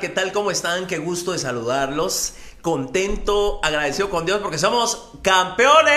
¿qué 0.00 0.08
tal? 0.08 0.32
¿Cómo 0.32 0.50
están? 0.50 0.86
Qué 0.86 0.96
gusto 0.96 1.32
de 1.32 1.38
saludarlos. 1.38 2.32
Contento, 2.62 3.60
agradecido 3.62 4.08
con 4.08 4.24
Dios 4.24 4.40
porque 4.40 4.56
somos 4.56 5.10
campeones. 5.20 5.92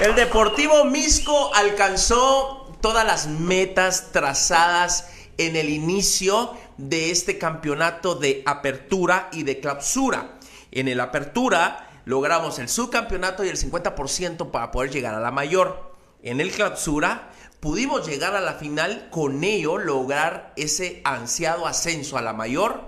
El 0.00 0.14
Deportivo 0.14 0.86
Misco 0.86 1.54
alcanzó 1.54 2.74
todas 2.80 3.04
las 3.04 3.26
metas 3.26 4.10
trazadas 4.10 5.10
en 5.36 5.56
el 5.56 5.68
inicio 5.68 6.54
de 6.78 7.10
este 7.10 7.36
campeonato 7.36 8.14
de 8.14 8.42
apertura 8.46 9.28
y 9.32 9.42
de 9.42 9.60
clausura. 9.60 10.38
En 10.72 10.88
el 10.88 11.00
apertura 11.00 11.90
logramos 12.06 12.58
el 12.58 12.70
subcampeonato 12.70 13.44
y 13.44 13.48
el 13.48 13.58
50% 13.58 14.50
para 14.50 14.70
poder 14.70 14.90
llegar 14.90 15.14
a 15.14 15.20
la 15.20 15.30
mayor. 15.30 15.92
En 16.22 16.40
el 16.40 16.50
clausura 16.50 17.30
pudimos 17.60 18.06
llegar 18.06 18.36
a 18.36 18.40
la 18.40 18.54
final, 18.54 19.08
con 19.10 19.42
ello 19.44 19.78
lograr 19.78 20.52
ese 20.56 21.00
ansiado 21.04 21.66
ascenso 21.66 22.16
a 22.16 22.22
la 22.22 22.32
mayor, 22.32 22.82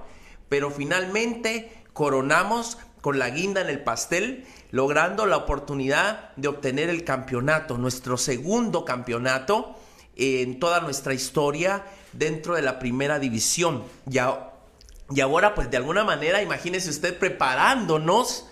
pero 0.49 0.71
finalmente 0.71 1.73
coronamos 1.93 2.79
con 3.01 3.19
la 3.19 3.31
guinda 3.31 3.61
en 3.63 3.69
el 3.69 3.83
pastel, 3.83 4.47
logrando 4.71 5.27
la 5.27 5.39
oportunidad 5.39 6.35
de 6.37 6.49
obtener 6.49 6.89
el 6.91 7.05
campeonato, 7.05 7.79
nuestro 7.79 8.17
segundo 8.17 8.85
campeonato 8.85 9.77
en 10.17 10.61
toda 10.61 10.81
nuestra 10.81 11.15
historia 11.15 11.85
dentro 12.13 12.55
de 12.55 12.63
la 12.63 12.79
primera 12.79 13.19
división. 13.19 13.85
Y 14.07 14.19
ahora, 14.19 15.55
pues 15.55 15.71
de 15.71 15.79
alguna 15.79 16.05
manera, 16.05 16.43
imagínese 16.43 16.91
usted 16.91 17.19
preparándonos 17.19 18.47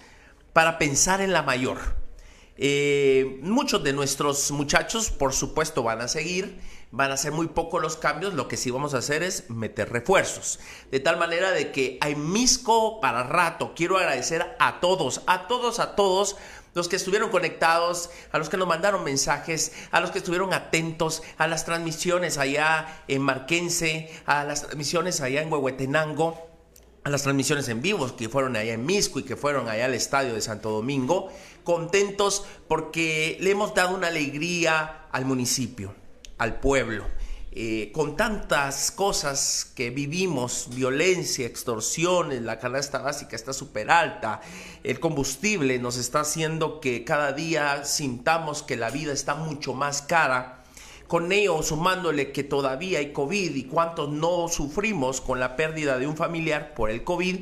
para 0.52 0.78
pensar 0.78 1.20
en 1.20 1.32
la 1.32 1.42
mayor. 1.42 1.97
Eh, 2.60 3.38
muchos 3.42 3.84
de 3.84 3.92
nuestros 3.92 4.50
muchachos, 4.50 5.10
por 5.10 5.32
supuesto, 5.32 5.84
van 5.84 6.00
a 6.00 6.08
seguir, 6.08 6.60
van 6.90 7.12
a 7.12 7.16
ser 7.16 7.30
muy 7.30 7.46
pocos 7.46 7.80
los 7.80 7.96
cambios, 7.96 8.34
lo 8.34 8.48
que 8.48 8.56
sí 8.56 8.72
vamos 8.72 8.94
a 8.94 8.98
hacer 8.98 9.22
es 9.22 9.48
meter 9.48 9.92
refuerzos. 9.92 10.58
De 10.90 10.98
tal 10.98 11.18
manera 11.18 11.52
de 11.52 11.70
que 11.70 11.98
hay 12.00 12.16
misco 12.16 13.00
para 13.00 13.22
rato. 13.22 13.74
Quiero 13.76 13.96
agradecer 13.96 14.56
a 14.58 14.80
todos, 14.80 15.22
a 15.26 15.46
todos, 15.46 15.78
a 15.78 15.94
todos 15.94 16.36
los 16.74 16.88
que 16.88 16.96
estuvieron 16.96 17.30
conectados, 17.30 18.10
a 18.32 18.38
los 18.38 18.48
que 18.48 18.56
nos 18.56 18.66
mandaron 18.66 19.04
mensajes, 19.04 19.72
a 19.92 20.00
los 20.00 20.10
que 20.10 20.18
estuvieron 20.18 20.52
atentos 20.52 21.22
a 21.36 21.46
las 21.46 21.64
transmisiones 21.64 22.38
allá 22.38 23.02
en 23.06 23.22
Marquense, 23.22 24.10
a 24.26 24.42
las 24.42 24.62
transmisiones 24.62 25.20
allá 25.20 25.42
en 25.42 25.52
Huehuetenango 25.52 26.48
a 27.08 27.10
las 27.10 27.22
transmisiones 27.22 27.68
en 27.68 27.80
vivo 27.80 28.14
que 28.16 28.28
fueron 28.28 28.54
allá 28.54 28.74
en 28.74 28.84
Misco 28.84 29.18
y 29.18 29.22
que 29.22 29.36
fueron 29.36 29.68
allá 29.68 29.86
al 29.86 29.94
estadio 29.94 30.34
de 30.34 30.42
Santo 30.42 30.70
Domingo, 30.70 31.32
contentos 31.68 32.46
porque 32.66 33.36
le 33.40 33.50
hemos 33.50 33.74
dado 33.74 33.94
una 33.94 34.06
alegría 34.06 35.06
al 35.12 35.26
municipio, 35.26 35.94
al 36.38 36.60
pueblo. 36.60 37.04
Eh, 37.52 37.90
con 37.92 38.16
tantas 38.16 38.90
cosas 38.90 39.70
que 39.76 39.90
vivimos, 39.90 40.70
violencia, 40.74 41.46
extorsiones, 41.46 42.40
la 42.40 42.58
canasta 42.58 43.00
básica 43.00 43.36
está 43.36 43.52
súper 43.52 43.90
alta, 43.90 44.40
el 44.82 44.98
combustible 44.98 45.78
nos 45.78 45.98
está 45.98 46.20
haciendo 46.20 46.80
que 46.80 47.04
cada 47.04 47.32
día 47.32 47.84
sintamos 47.84 48.62
que 48.62 48.76
la 48.76 48.88
vida 48.88 49.12
está 49.12 49.34
mucho 49.34 49.74
más 49.74 50.00
cara 50.00 50.64
con 51.06 51.32
ello 51.32 51.62
sumándole 51.62 52.32
que 52.32 52.44
todavía 52.44 53.00
hay 53.00 53.12
COVID 53.12 53.54
y 53.54 53.64
cuántos 53.64 54.08
no 54.08 54.48
sufrimos 54.48 55.20
con 55.20 55.38
la 55.38 55.54
pérdida 55.54 55.98
de 55.98 56.06
un 56.06 56.16
familiar 56.16 56.72
por 56.74 56.88
el 56.90 57.04
COVID, 57.04 57.40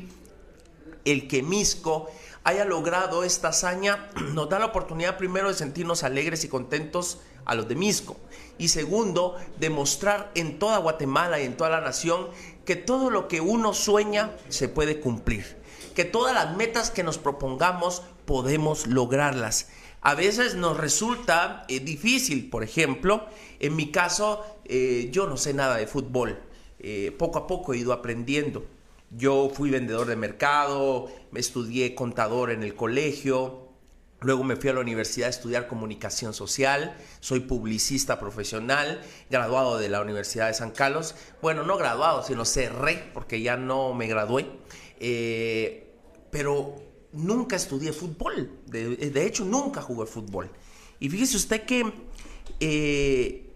el 1.05 1.27
que 1.29 1.43
Misco 1.43 2.09
haya 2.47 2.63
logrado 2.63 3.25
esta 3.25 3.49
hazaña 3.49 4.09
nos 4.33 4.47
da 4.47 4.57
la 4.57 4.67
oportunidad 4.67 5.17
primero 5.17 5.49
de 5.49 5.53
sentirnos 5.53 6.03
alegres 6.03 6.45
y 6.45 6.47
contentos 6.47 7.19
a 7.43 7.55
los 7.55 7.67
de 7.67 7.75
Misco 7.75 8.15
y 8.57 8.69
segundo, 8.69 9.35
demostrar 9.59 10.31
en 10.33 10.57
toda 10.57 10.77
Guatemala 10.77 11.41
y 11.41 11.45
en 11.45 11.57
toda 11.57 11.71
la 11.71 11.81
nación 11.81 12.29
que 12.63 12.77
todo 12.77 13.09
lo 13.09 13.27
que 13.27 13.41
uno 13.41 13.73
sueña 13.73 14.31
se 14.47 14.69
puede 14.69 15.01
cumplir, 15.01 15.57
que 15.93 16.05
todas 16.05 16.33
las 16.33 16.55
metas 16.55 16.89
que 16.89 17.03
nos 17.03 17.17
propongamos 17.17 18.01
podemos 18.25 18.87
lograrlas 18.87 19.67
a 19.99 20.15
veces 20.15 20.55
nos 20.55 20.77
resulta 20.77 21.65
eh, 21.67 21.81
difícil, 21.81 22.49
por 22.49 22.63
ejemplo, 22.63 23.25
en 23.59 23.75
mi 23.75 23.91
caso 23.91 24.45
eh, 24.63 25.09
yo 25.11 25.27
no 25.27 25.35
sé 25.35 25.53
nada 25.53 25.75
de 25.75 25.85
fútbol, 25.85 26.39
eh, 26.79 27.13
poco 27.19 27.39
a 27.39 27.47
poco 27.47 27.73
he 27.73 27.77
ido 27.79 27.91
aprendiendo. 27.91 28.63
Yo 29.11 29.49
fui 29.53 29.69
vendedor 29.69 30.07
de 30.07 30.15
mercado, 30.15 31.07
me 31.31 31.39
estudié 31.39 31.95
contador 31.95 32.51
en 32.51 32.63
el 32.63 32.75
colegio, 32.75 33.67
Luego 34.19 34.43
me 34.43 34.55
fui 34.55 34.71
a 34.71 34.73
la 34.73 34.79
universidad 34.79 35.27
a 35.27 35.29
estudiar 35.29 35.67
comunicación 35.67 36.33
social, 36.33 36.97
soy 37.19 37.41
publicista 37.41 38.19
profesional, 38.19 38.99
graduado 39.29 39.77
de 39.77 39.89
la 39.89 40.01
Universidad 40.01 40.47
de 40.47 40.55
San 40.55 40.71
Carlos. 40.71 41.13
Bueno, 41.39 41.63
no 41.63 41.77
graduado, 41.77 42.23
sino 42.23 42.43
cerré 42.43 43.11
porque 43.13 43.41
ya 43.41 43.57
no 43.57 43.93
me 43.93 44.07
gradué. 44.07 44.47
pero 46.31 46.75
nunca 47.13 47.55
estudié 47.55 47.93
fútbol. 47.93 48.59
De, 48.65 49.25
hecho, 49.25 49.45
nunca 49.45 49.81
jugué 49.81 50.07
fútbol. 50.07 50.49
Y 50.99 51.09
fíjese 51.09 51.37
usted 51.37 51.65
que 51.65 51.93
eh, 52.59 53.53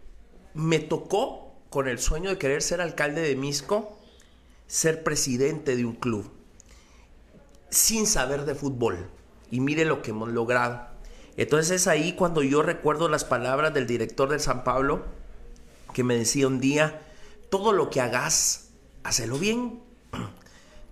me 0.53 0.77
tocó 0.77 1.55
con 1.71 1.87
el 1.87 1.97
sueño 1.97 2.29
de 2.29 2.37
querer 2.37 2.61
ser 2.61 2.81
alcalde 2.81 3.21
de 3.21 3.35
Misco, 3.35 3.97
ser 4.71 5.03
presidente 5.03 5.75
de 5.75 5.83
un 5.83 5.95
club, 5.95 6.31
sin 7.69 8.07
saber 8.07 8.45
de 8.45 8.55
fútbol. 8.55 9.09
Y 9.51 9.59
mire 9.59 9.83
lo 9.83 10.01
que 10.01 10.11
hemos 10.11 10.29
logrado. 10.29 10.87
Entonces 11.35 11.81
es 11.81 11.87
ahí 11.87 12.13
cuando 12.13 12.41
yo 12.41 12.61
recuerdo 12.61 13.09
las 13.09 13.25
palabras 13.25 13.73
del 13.73 13.85
director 13.85 14.29
de 14.29 14.39
San 14.39 14.63
Pablo, 14.63 15.03
que 15.93 16.05
me 16.05 16.15
decía 16.15 16.47
un 16.47 16.61
día, 16.61 17.01
todo 17.49 17.73
lo 17.73 17.89
que 17.89 17.99
hagas, 17.99 18.69
hacelo 19.03 19.37
bien. 19.37 19.81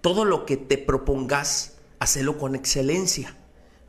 Todo 0.02 0.24
lo 0.24 0.46
que 0.46 0.56
te 0.56 0.78
propongas, 0.78 1.76
hacelo 2.00 2.38
con 2.38 2.56
excelencia. 2.56 3.36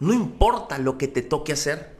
No 0.01 0.13
importa 0.13 0.79
lo 0.79 0.99
que 0.99 1.07
te 1.07 1.23
toque 1.23 1.53
hacer. 1.53 1.97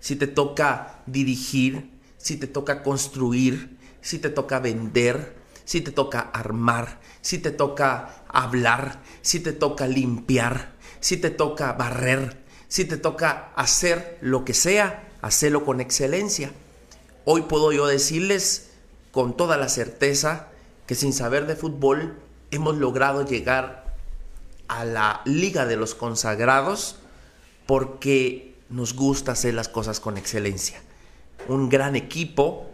Si 0.00 0.16
te 0.16 0.26
toca 0.26 1.02
dirigir, 1.06 1.90
si 2.18 2.36
te 2.36 2.46
toca 2.46 2.82
construir, 2.82 3.78
si 4.02 4.18
te 4.18 4.28
toca 4.28 4.60
vender, 4.60 5.41
si 5.64 5.80
te 5.80 5.92
toca 5.92 6.20
armar, 6.20 7.00
si 7.20 7.38
te 7.38 7.50
toca 7.50 8.24
hablar, 8.28 9.00
si 9.22 9.40
te 9.40 9.52
toca 9.52 9.86
limpiar, 9.86 10.72
si 11.00 11.16
te 11.16 11.30
toca 11.30 11.72
barrer, 11.72 12.42
si 12.68 12.84
te 12.84 12.96
toca 12.96 13.52
hacer 13.54 14.18
lo 14.20 14.44
que 14.44 14.54
sea, 14.54 15.08
hacelo 15.20 15.64
con 15.64 15.80
excelencia. 15.80 16.52
Hoy 17.24 17.42
puedo 17.42 17.72
yo 17.72 17.86
decirles 17.86 18.70
con 19.12 19.36
toda 19.36 19.56
la 19.56 19.68
certeza 19.68 20.48
que 20.86 20.94
sin 20.94 21.12
saber 21.12 21.46
de 21.46 21.56
fútbol 21.56 22.18
hemos 22.50 22.76
logrado 22.76 23.24
llegar 23.24 23.94
a 24.68 24.84
la 24.84 25.20
Liga 25.24 25.66
de 25.66 25.76
los 25.76 25.94
Consagrados 25.94 26.96
porque 27.66 28.54
nos 28.68 28.94
gusta 28.94 29.32
hacer 29.32 29.54
las 29.54 29.68
cosas 29.68 30.00
con 30.00 30.16
excelencia. 30.16 30.80
Un 31.48 31.68
gran 31.68 31.94
equipo, 31.94 32.66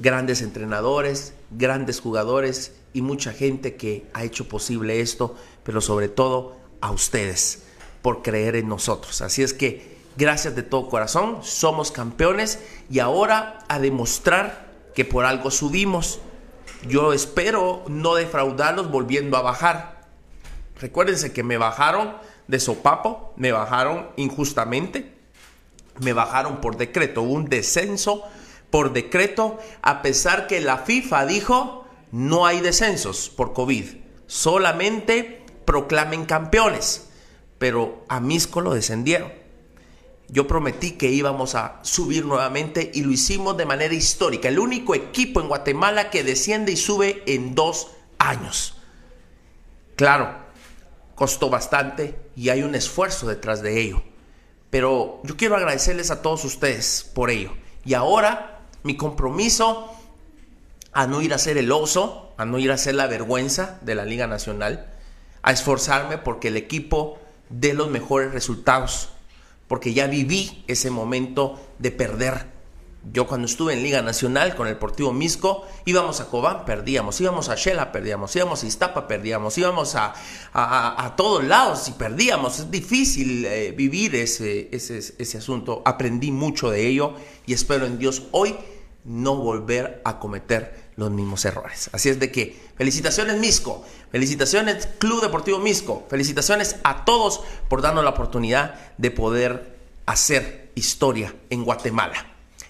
grandes 0.00 0.42
entrenadores, 0.42 1.32
grandes 1.56 2.00
jugadores 2.00 2.72
y 2.92 3.02
mucha 3.02 3.32
gente 3.32 3.76
que 3.76 4.06
ha 4.14 4.24
hecho 4.24 4.48
posible 4.48 5.00
esto, 5.00 5.34
pero 5.62 5.80
sobre 5.80 6.08
todo 6.08 6.56
a 6.80 6.90
ustedes 6.90 7.64
por 8.02 8.22
creer 8.22 8.56
en 8.56 8.68
nosotros. 8.68 9.22
Así 9.22 9.42
es 9.42 9.54
que 9.54 9.96
gracias 10.16 10.54
de 10.54 10.62
todo 10.62 10.88
corazón, 10.88 11.38
somos 11.42 11.90
campeones 11.90 12.58
y 12.90 12.98
ahora 12.98 13.60
a 13.68 13.78
demostrar 13.78 14.70
que 14.94 15.04
por 15.04 15.24
algo 15.24 15.50
subimos. 15.50 16.20
Yo 16.88 17.12
espero 17.12 17.84
no 17.88 18.14
defraudarlos 18.14 18.90
volviendo 18.90 19.36
a 19.36 19.42
bajar 19.42 20.02
Recuérdense 20.82 21.32
que 21.32 21.44
me 21.44 21.58
bajaron 21.58 22.16
de 22.48 22.58
sopapo, 22.58 23.32
me 23.36 23.52
bajaron 23.52 24.08
injustamente, 24.16 25.14
me 26.00 26.12
bajaron 26.12 26.60
por 26.60 26.76
decreto, 26.76 27.22
un 27.22 27.48
descenso 27.48 28.24
por 28.72 28.94
decreto, 28.94 29.58
a 29.82 30.00
pesar 30.00 30.46
que 30.46 30.62
la 30.62 30.78
FIFA 30.78 31.26
dijo 31.26 31.84
no 32.10 32.46
hay 32.46 32.60
descensos 32.60 33.28
por 33.28 33.52
COVID, 33.52 33.84
solamente 34.26 35.44
proclamen 35.66 36.24
campeones, 36.24 37.10
pero 37.58 38.02
a 38.08 38.18
Misco 38.18 38.62
lo 38.62 38.72
descendieron. 38.72 39.30
Yo 40.28 40.46
prometí 40.46 40.92
que 40.92 41.10
íbamos 41.10 41.54
a 41.54 41.80
subir 41.82 42.24
nuevamente 42.24 42.90
y 42.94 43.02
lo 43.02 43.12
hicimos 43.12 43.58
de 43.58 43.66
manera 43.66 43.92
histórica, 43.92 44.48
el 44.48 44.58
único 44.58 44.94
equipo 44.94 45.42
en 45.42 45.48
Guatemala 45.48 46.08
que 46.08 46.24
desciende 46.24 46.72
y 46.72 46.76
sube 46.76 47.22
en 47.26 47.54
dos 47.54 47.90
años. 48.18 48.78
Claro, 49.96 50.34
costó 51.14 51.50
bastante 51.50 52.18
y 52.34 52.48
hay 52.48 52.62
un 52.62 52.74
esfuerzo 52.74 53.26
detrás 53.26 53.60
de 53.60 53.82
ello. 53.82 54.02
Pero 54.70 55.20
yo 55.24 55.36
quiero 55.36 55.56
agradecerles 55.56 56.10
a 56.10 56.22
todos 56.22 56.46
ustedes 56.46 57.10
por 57.14 57.28
ello. 57.28 57.52
Y 57.84 57.92
ahora 57.92 58.51
mi 58.82 58.96
compromiso 58.96 59.90
a 60.92 61.06
no 61.06 61.22
ir 61.22 61.32
a 61.32 61.38
ser 61.38 61.56
el 61.58 61.72
oso, 61.72 62.32
a 62.36 62.44
no 62.44 62.58
ir 62.58 62.70
a 62.70 62.76
ser 62.76 62.94
la 62.94 63.06
vergüenza 63.06 63.78
de 63.82 63.94
la 63.94 64.04
Liga 64.04 64.26
Nacional, 64.26 64.92
a 65.42 65.52
esforzarme 65.52 66.18
porque 66.18 66.48
el 66.48 66.56
equipo 66.56 67.18
dé 67.48 67.74
los 67.74 67.90
mejores 67.90 68.32
resultados, 68.32 69.08
porque 69.68 69.94
ya 69.94 70.06
viví 70.06 70.64
ese 70.66 70.90
momento 70.90 71.60
de 71.78 71.90
perder, 71.90 72.52
Yo 73.12 73.26
cuando 73.26 73.46
estuve 73.46 73.72
en 73.72 73.82
Liga 73.82 74.00
Nacional 74.00 74.54
con 74.54 74.68
el 74.68 74.74
Deportivo 74.74 75.12
Misco, 75.12 75.66
íbamos 75.86 76.20
a 76.20 76.26
Cobán, 76.26 76.64
perdíamos, 76.64 77.20
íbamos 77.20 77.48
a 77.48 77.56
Shela, 77.56 77.90
perdíamos, 77.90 78.36
íbamos 78.36 78.62
a 78.62 78.66
Iztapa, 78.66 79.08
perdíamos, 79.08 79.58
íbamos 79.58 79.96
a, 79.96 80.14
a, 80.52 81.16
todos 81.16 81.42
lados 81.42 81.88
y 81.88 81.92
perdíamos. 81.92 82.60
Es 82.60 82.70
difícil 82.70 83.44
eh, 83.44 83.72
vivir 83.76 84.14
ese, 84.14 84.68
ese, 84.70 84.98
ese 84.98 85.38
asunto. 85.38 85.82
Aprendí 85.84 86.30
mucho 86.30 86.70
de 86.70 86.86
ello 86.86 87.14
y 87.44 87.54
espero 87.54 87.86
en 87.86 87.98
Dios 87.98 88.22
hoy 88.30 88.54
no 89.04 89.36
volver 89.36 90.00
a 90.04 90.18
cometer 90.18 90.92
los 90.96 91.10
mismos 91.10 91.44
errores. 91.44 91.90
Así 91.92 92.08
es 92.08 92.20
de 92.20 92.30
que 92.30 92.60
felicitaciones 92.76 93.38
Misco, 93.38 93.84
felicitaciones 94.10 94.88
Club 94.98 95.22
Deportivo 95.22 95.58
Misco, 95.58 96.06
felicitaciones 96.08 96.76
a 96.84 97.04
todos 97.04 97.40
por 97.68 97.82
darnos 97.82 98.04
la 98.04 98.10
oportunidad 98.10 98.74
de 98.98 99.10
poder 99.10 99.78
hacer 100.06 100.70
historia 100.74 101.34
en 101.50 101.64
Guatemala. 101.64 102.26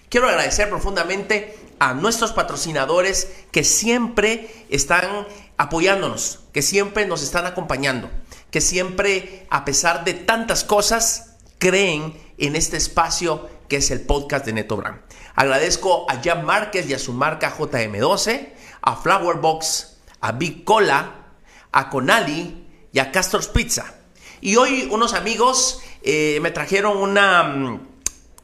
Quiero 0.09 0.27
agradecer 0.27 0.69
profundamente 0.69 1.57
a 1.79 1.93
nuestros 1.93 2.31
patrocinadores 2.31 3.29
que 3.51 3.63
siempre 3.63 4.49
están 4.69 5.27
apoyándonos, 5.57 6.39
que 6.51 6.61
siempre 6.61 7.05
nos 7.05 7.23
están 7.23 7.45
acompañando, 7.45 8.09
que 8.51 8.61
siempre, 8.61 9.47
a 9.49 9.65
pesar 9.65 10.03
de 10.03 10.13
tantas 10.13 10.63
cosas, 10.63 11.35
creen 11.57 12.13
en 12.37 12.55
este 12.55 12.77
espacio 12.77 13.49
que 13.73 13.77
es 13.77 13.89
el 13.89 14.01
podcast 14.01 14.45
de 14.45 14.53
Neto 14.53 14.77
Brand. 14.77 15.01
Agradezco 15.33 16.05
a 16.07 16.21
Jan 16.23 16.45
Márquez 16.45 16.87
y 16.87 16.93
a 16.93 16.99
su 16.99 17.11
marca 17.11 17.57
JM12, 17.57 18.49
a 18.83 18.95
Flowerbox, 18.95 19.97
a 20.21 20.31
Big 20.33 20.63
Cola, 20.63 21.33
a 21.71 21.89
Conali 21.89 22.67
y 22.91 22.99
a 22.99 23.11
Castor's 23.11 23.47
Pizza. 23.47 23.95
Y 24.41 24.57
hoy 24.57 24.87
unos 24.91 25.15
amigos 25.15 25.81
eh, 26.03 26.37
me 26.43 26.51
trajeron 26.51 26.97
una, 26.97 27.41
mm, 27.41 27.87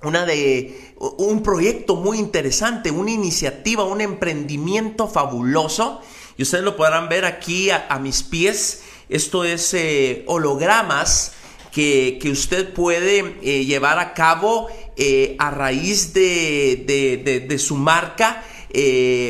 una 0.01 0.25
de 0.25 0.95
un 0.97 1.43
proyecto 1.43 1.95
muy 1.95 2.17
interesante, 2.17 2.89
una 2.89 3.11
iniciativa, 3.11 3.83
un 3.83 4.01
emprendimiento 4.01 5.07
fabuloso. 5.07 6.01
Y 6.37 6.41
ustedes 6.41 6.63
lo 6.63 6.75
podrán 6.75 7.07
ver 7.07 7.25
aquí 7.25 7.69
a, 7.69 7.99
mis 7.99 8.23
pies. 8.23 8.81
Esto 9.09 9.43
es 9.43 9.75
eh, 9.75 10.23
hologramas 10.25 11.33
que, 11.71 12.19
usted 12.31 12.73
puede 12.73 13.35
eh, 13.41 13.65
llevar 13.65 13.99
a 13.99 14.13
cabo 14.13 14.67
eh, 14.97 15.35
a 15.39 15.51
raíz 15.51 16.13
de, 16.13 17.45
de 17.47 17.59
su 17.59 17.75
marca. 17.75 18.43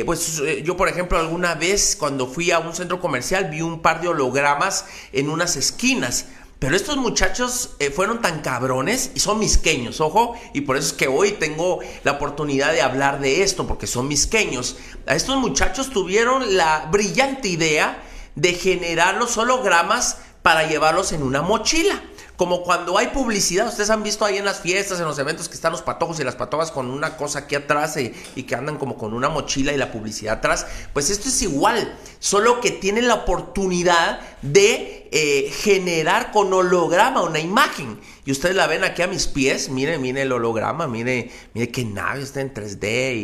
pues 0.04 0.42
yo, 0.64 0.76
por 0.76 0.88
ejemplo, 0.88 1.18
alguna 1.18 1.54
vez 1.54 1.96
cuando 1.98 2.26
fui 2.26 2.50
a 2.50 2.58
un 2.58 2.74
centro 2.74 3.00
comercial 3.00 3.50
vi 3.50 3.62
un 3.62 3.80
par 3.80 4.00
de 4.00 4.08
hologramas 4.08 4.86
en 5.12 5.28
unas 5.28 5.56
esquinas. 5.56 6.26
Pero 6.60 6.76
estos 6.76 6.98
muchachos 6.98 7.70
eh, 7.78 7.90
fueron 7.90 8.20
tan 8.20 8.42
cabrones 8.42 9.12
y 9.14 9.20
son 9.20 9.38
misqueños, 9.38 10.02
ojo, 10.02 10.38
y 10.52 10.60
por 10.60 10.76
eso 10.76 10.88
es 10.88 10.92
que 10.92 11.08
hoy 11.08 11.32
tengo 11.32 11.80
la 12.04 12.12
oportunidad 12.12 12.72
de 12.72 12.82
hablar 12.82 13.18
de 13.18 13.42
esto, 13.42 13.66
porque 13.66 13.86
son 13.86 14.08
misqueños. 14.08 14.76
A 15.06 15.14
estos 15.14 15.38
muchachos 15.38 15.88
tuvieron 15.88 16.58
la 16.58 16.86
brillante 16.92 17.48
idea 17.48 18.02
de 18.34 18.52
generar 18.52 19.16
los 19.16 19.38
hologramas 19.38 20.18
para 20.42 20.68
llevarlos 20.68 21.12
en 21.12 21.22
una 21.22 21.40
mochila. 21.40 22.02
Como 22.40 22.62
cuando 22.62 22.96
hay 22.96 23.08
publicidad, 23.08 23.68
ustedes 23.68 23.90
han 23.90 24.02
visto 24.02 24.24
ahí 24.24 24.38
en 24.38 24.46
las 24.46 24.60
fiestas, 24.60 24.98
en 24.98 25.04
los 25.04 25.18
eventos 25.18 25.46
que 25.46 25.56
están 25.56 25.72
los 25.72 25.82
patojos 25.82 26.18
y 26.20 26.24
las 26.24 26.36
patojas 26.36 26.70
con 26.70 26.90
una 26.90 27.18
cosa 27.18 27.40
aquí 27.40 27.54
atrás 27.54 27.98
y, 27.98 28.14
y, 28.34 28.44
que 28.44 28.54
andan 28.54 28.78
como 28.78 28.96
con 28.96 29.12
una 29.12 29.28
mochila 29.28 29.74
y 29.74 29.76
la 29.76 29.92
publicidad 29.92 30.38
atrás. 30.38 30.66
Pues 30.94 31.10
esto 31.10 31.28
es 31.28 31.42
igual, 31.42 31.94
solo 32.18 32.62
que 32.62 32.70
tienen 32.70 33.08
la 33.08 33.16
oportunidad 33.16 34.20
de 34.40 35.10
eh, 35.12 35.52
generar 35.54 36.32
con 36.32 36.50
holograma 36.50 37.20
una 37.20 37.40
imagen. 37.40 38.00
Y 38.24 38.32
ustedes 38.32 38.56
la 38.56 38.66
ven 38.66 38.84
aquí 38.84 39.02
a 39.02 39.06
mis 39.06 39.26
pies, 39.26 39.68
miren, 39.68 40.00
miren 40.00 40.22
el 40.22 40.32
holograma, 40.32 40.86
mire, 40.86 41.30
mire 41.52 41.68
qué 41.70 41.84
nave 41.84 42.22
está 42.22 42.40
en 42.40 42.54
3D 42.54 43.16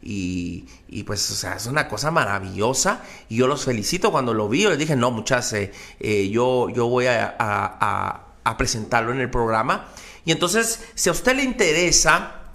y, 0.00 0.66
y, 0.88 1.02
pues, 1.02 1.28
o 1.32 1.34
sea, 1.34 1.56
es 1.56 1.66
una 1.66 1.88
cosa 1.88 2.12
maravillosa. 2.12 3.02
Y 3.28 3.34
yo 3.34 3.48
los 3.48 3.64
felicito 3.64 4.12
cuando 4.12 4.32
lo 4.32 4.48
vi, 4.48 4.62
yo 4.62 4.70
les 4.70 4.78
dije, 4.78 4.94
no, 4.94 5.10
muchas, 5.10 5.52
eh, 5.54 5.72
eh, 5.98 6.28
yo, 6.30 6.68
yo 6.68 6.86
voy 6.86 7.06
a 7.08 8.26
presentarlo 8.56 9.12
en 9.12 9.20
el 9.20 9.30
programa. 9.30 9.88
Y 10.24 10.32
entonces, 10.32 10.84
si 10.94 11.08
a 11.08 11.12
usted 11.12 11.36
le 11.36 11.44
interesa 11.44 12.52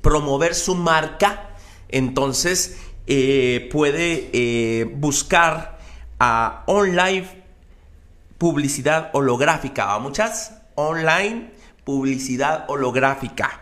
promover 0.00 0.54
su 0.54 0.74
marca, 0.74 1.50
entonces 1.88 2.78
eh, 3.06 3.68
puede 3.72 4.30
eh, 4.32 4.84
buscar 4.84 5.78
a 6.18 6.64
online 6.66 7.44
publicidad 8.38 9.10
holográfica. 9.12 9.94
¿A 9.94 9.98
muchas? 9.98 10.62
Online 10.74 11.50
publicidad 11.84 12.64
holográfica. 12.68 13.60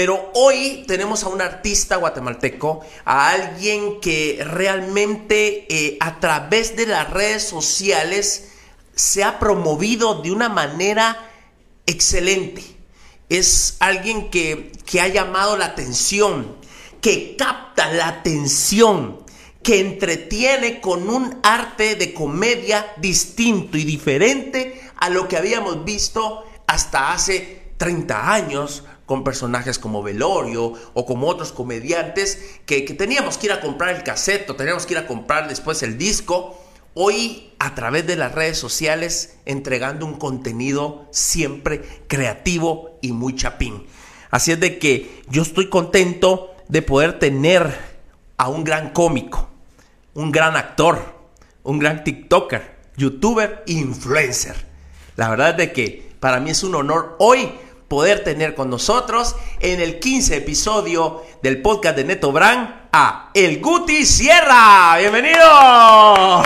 Pero 0.00 0.30
hoy 0.32 0.84
tenemos 0.86 1.24
a 1.24 1.28
un 1.28 1.42
artista 1.42 1.96
guatemalteco, 1.96 2.80
a 3.04 3.32
alguien 3.32 4.00
que 4.00 4.42
realmente 4.42 5.66
eh, 5.68 5.98
a 6.00 6.18
través 6.20 6.74
de 6.74 6.86
las 6.86 7.10
redes 7.10 7.46
sociales 7.46 8.48
se 8.94 9.24
ha 9.24 9.38
promovido 9.38 10.22
de 10.22 10.32
una 10.32 10.48
manera 10.48 11.30
excelente. 11.84 12.64
Es 13.28 13.76
alguien 13.78 14.30
que, 14.30 14.72
que 14.86 15.02
ha 15.02 15.08
llamado 15.08 15.58
la 15.58 15.66
atención, 15.66 16.56
que 17.02 17.36
capta 17.36 17.92
la 17.92 18.08
atención, 18.08 19.22
que 19.62 19.80
entretiene 19.80 20.80
con 20.80 21.10
un 21.10 21.40
arte 21.42 21.96
de 21.96 22.14
comedia 22.14 22.94
distinto 22.96 23.76
y 23.76 23.84
diferente 23.84 24.80
a 24.96 25.10
lo 25.10 25.28
que 25.28 25.36
habíamos 25.36 25.84
visto 25.84 26.42
hasta 26.66 27.12
hace 27.12 27.74
30 27.76 28.32
años 28.32 28.84
con 29.10 29.24
personajes 29.24 29.80
como 29.80 30.04
Velorio 30.04 30.72
o 30.94 31.04
como 31.04 31.26
otros 31.26 31.50
comediantes 31.50 32.60
que, 32.64 32.82
teníamos 32.82 33.38
que 33.38 33.48
ir 33.48 33.52
a 33.52 33.60
comprar 33.60 33.96
el 33.96 34.04
cassette 34.04 34.48
o 34.48 34.54
teníamos 34.54 34.86
que 34.86 34.92
ir 34.92 34.98
a 34.98 35.08
comprar 35.08 35.48
después 35.48 35.82
el 35.82 35.98
disco. 35.98 36.62
Hoy 36.94 37.52
a 37.58 37.74
través 37.74 38.06
de 38.06 38.14
las 38.14 38.32
redes 38.32 38.56
sociales 38.56 39.34
entregando 39.46 40.06
un 40.06 40.14
contenido 40.14 41.08
siempre 41.10 41.82
creativo 42.06 43.00
y 43.02 43.10
muy 43.10 43.34
chapín. 43.34 43.84
Así 44.30 44.52
es 44.52 44.60
de 44.60 44.78
que 44.78 45.24
yo 45.28 45.42
estoy 45.42 45.68
contento 45.68 46.54
de 46.68 46.80
poder 46.80 47.18
tener 47.18 47.76
a 48.36 48.48
un 48.48 48.62
gran 48.62 48.90
cómico, 48.90 49.48
un 50.14 50.30
gran 50.30 50.54
actor, 50.54 51.02
un 51.64 51.80
gran 51.80 52.04
TikToker, 52.04 52.76
youtuber, 52.96 53.64
influencer. 53.66 54.54
La 55.16 55.30
verdad 55.30 55.50
es 55.50 55.56
de 55.56 55.72
que 55.72 56.12
para 56.20 56.38
mí 56.38 56.50
es 56.50 56.62
un 56.62 56.76
honor 56.76 57.16
hoy 57.18 57.50
poder 57.90 58.22
tener 58.22 58.54
con 58.54 58.70
nosotros 58.70 59.34
en 59.58 59.80
el 59.80 59.98
15 59.98 60.36
episodio 60.36 61.24
del 61.42 61.60
podcast 61.60 61.96
de 61.96 62.04
Neto 62.04 62.30
Brand 62.30 62.86
a 62.92 63.32
El 63.34 63.60
Guti 63.60 64.06
Sierra. 64.06 64.96
Bienvenido. 64.96 65.42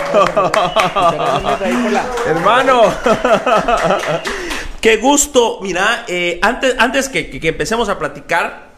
Hermano. 2.25 2.81
Qué 4.81 4.97
gusto. 4.97 5.59
Mira, 5.61 6.05
eh, 6.07 6.39
antes, 6.41 6.73
antes 6.79 7.09
que, 7.09 7.29
empecemos 7.43 7.89
a 7.89 7.99
platicar, 7.99 8.71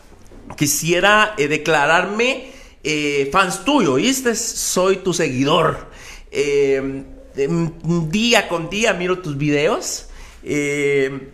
quisiera 0.58 1.36
eh, 1.38 1.48
declararme 1.48 2.52
eh, 2.84 3.30
fans 3.32 3.64
tuyo, 3.64 3.94
¿viste? 3.94 4.36
Soy 4.36 4.98
tu 4.98 5.14
seguidor. 5.14 5.88
día 8.12 8.50
con 8.50 8.70
día 8.70 8.92
miro 8.92 9.20
tus 9.20 9.38
videos. 9.38 10.08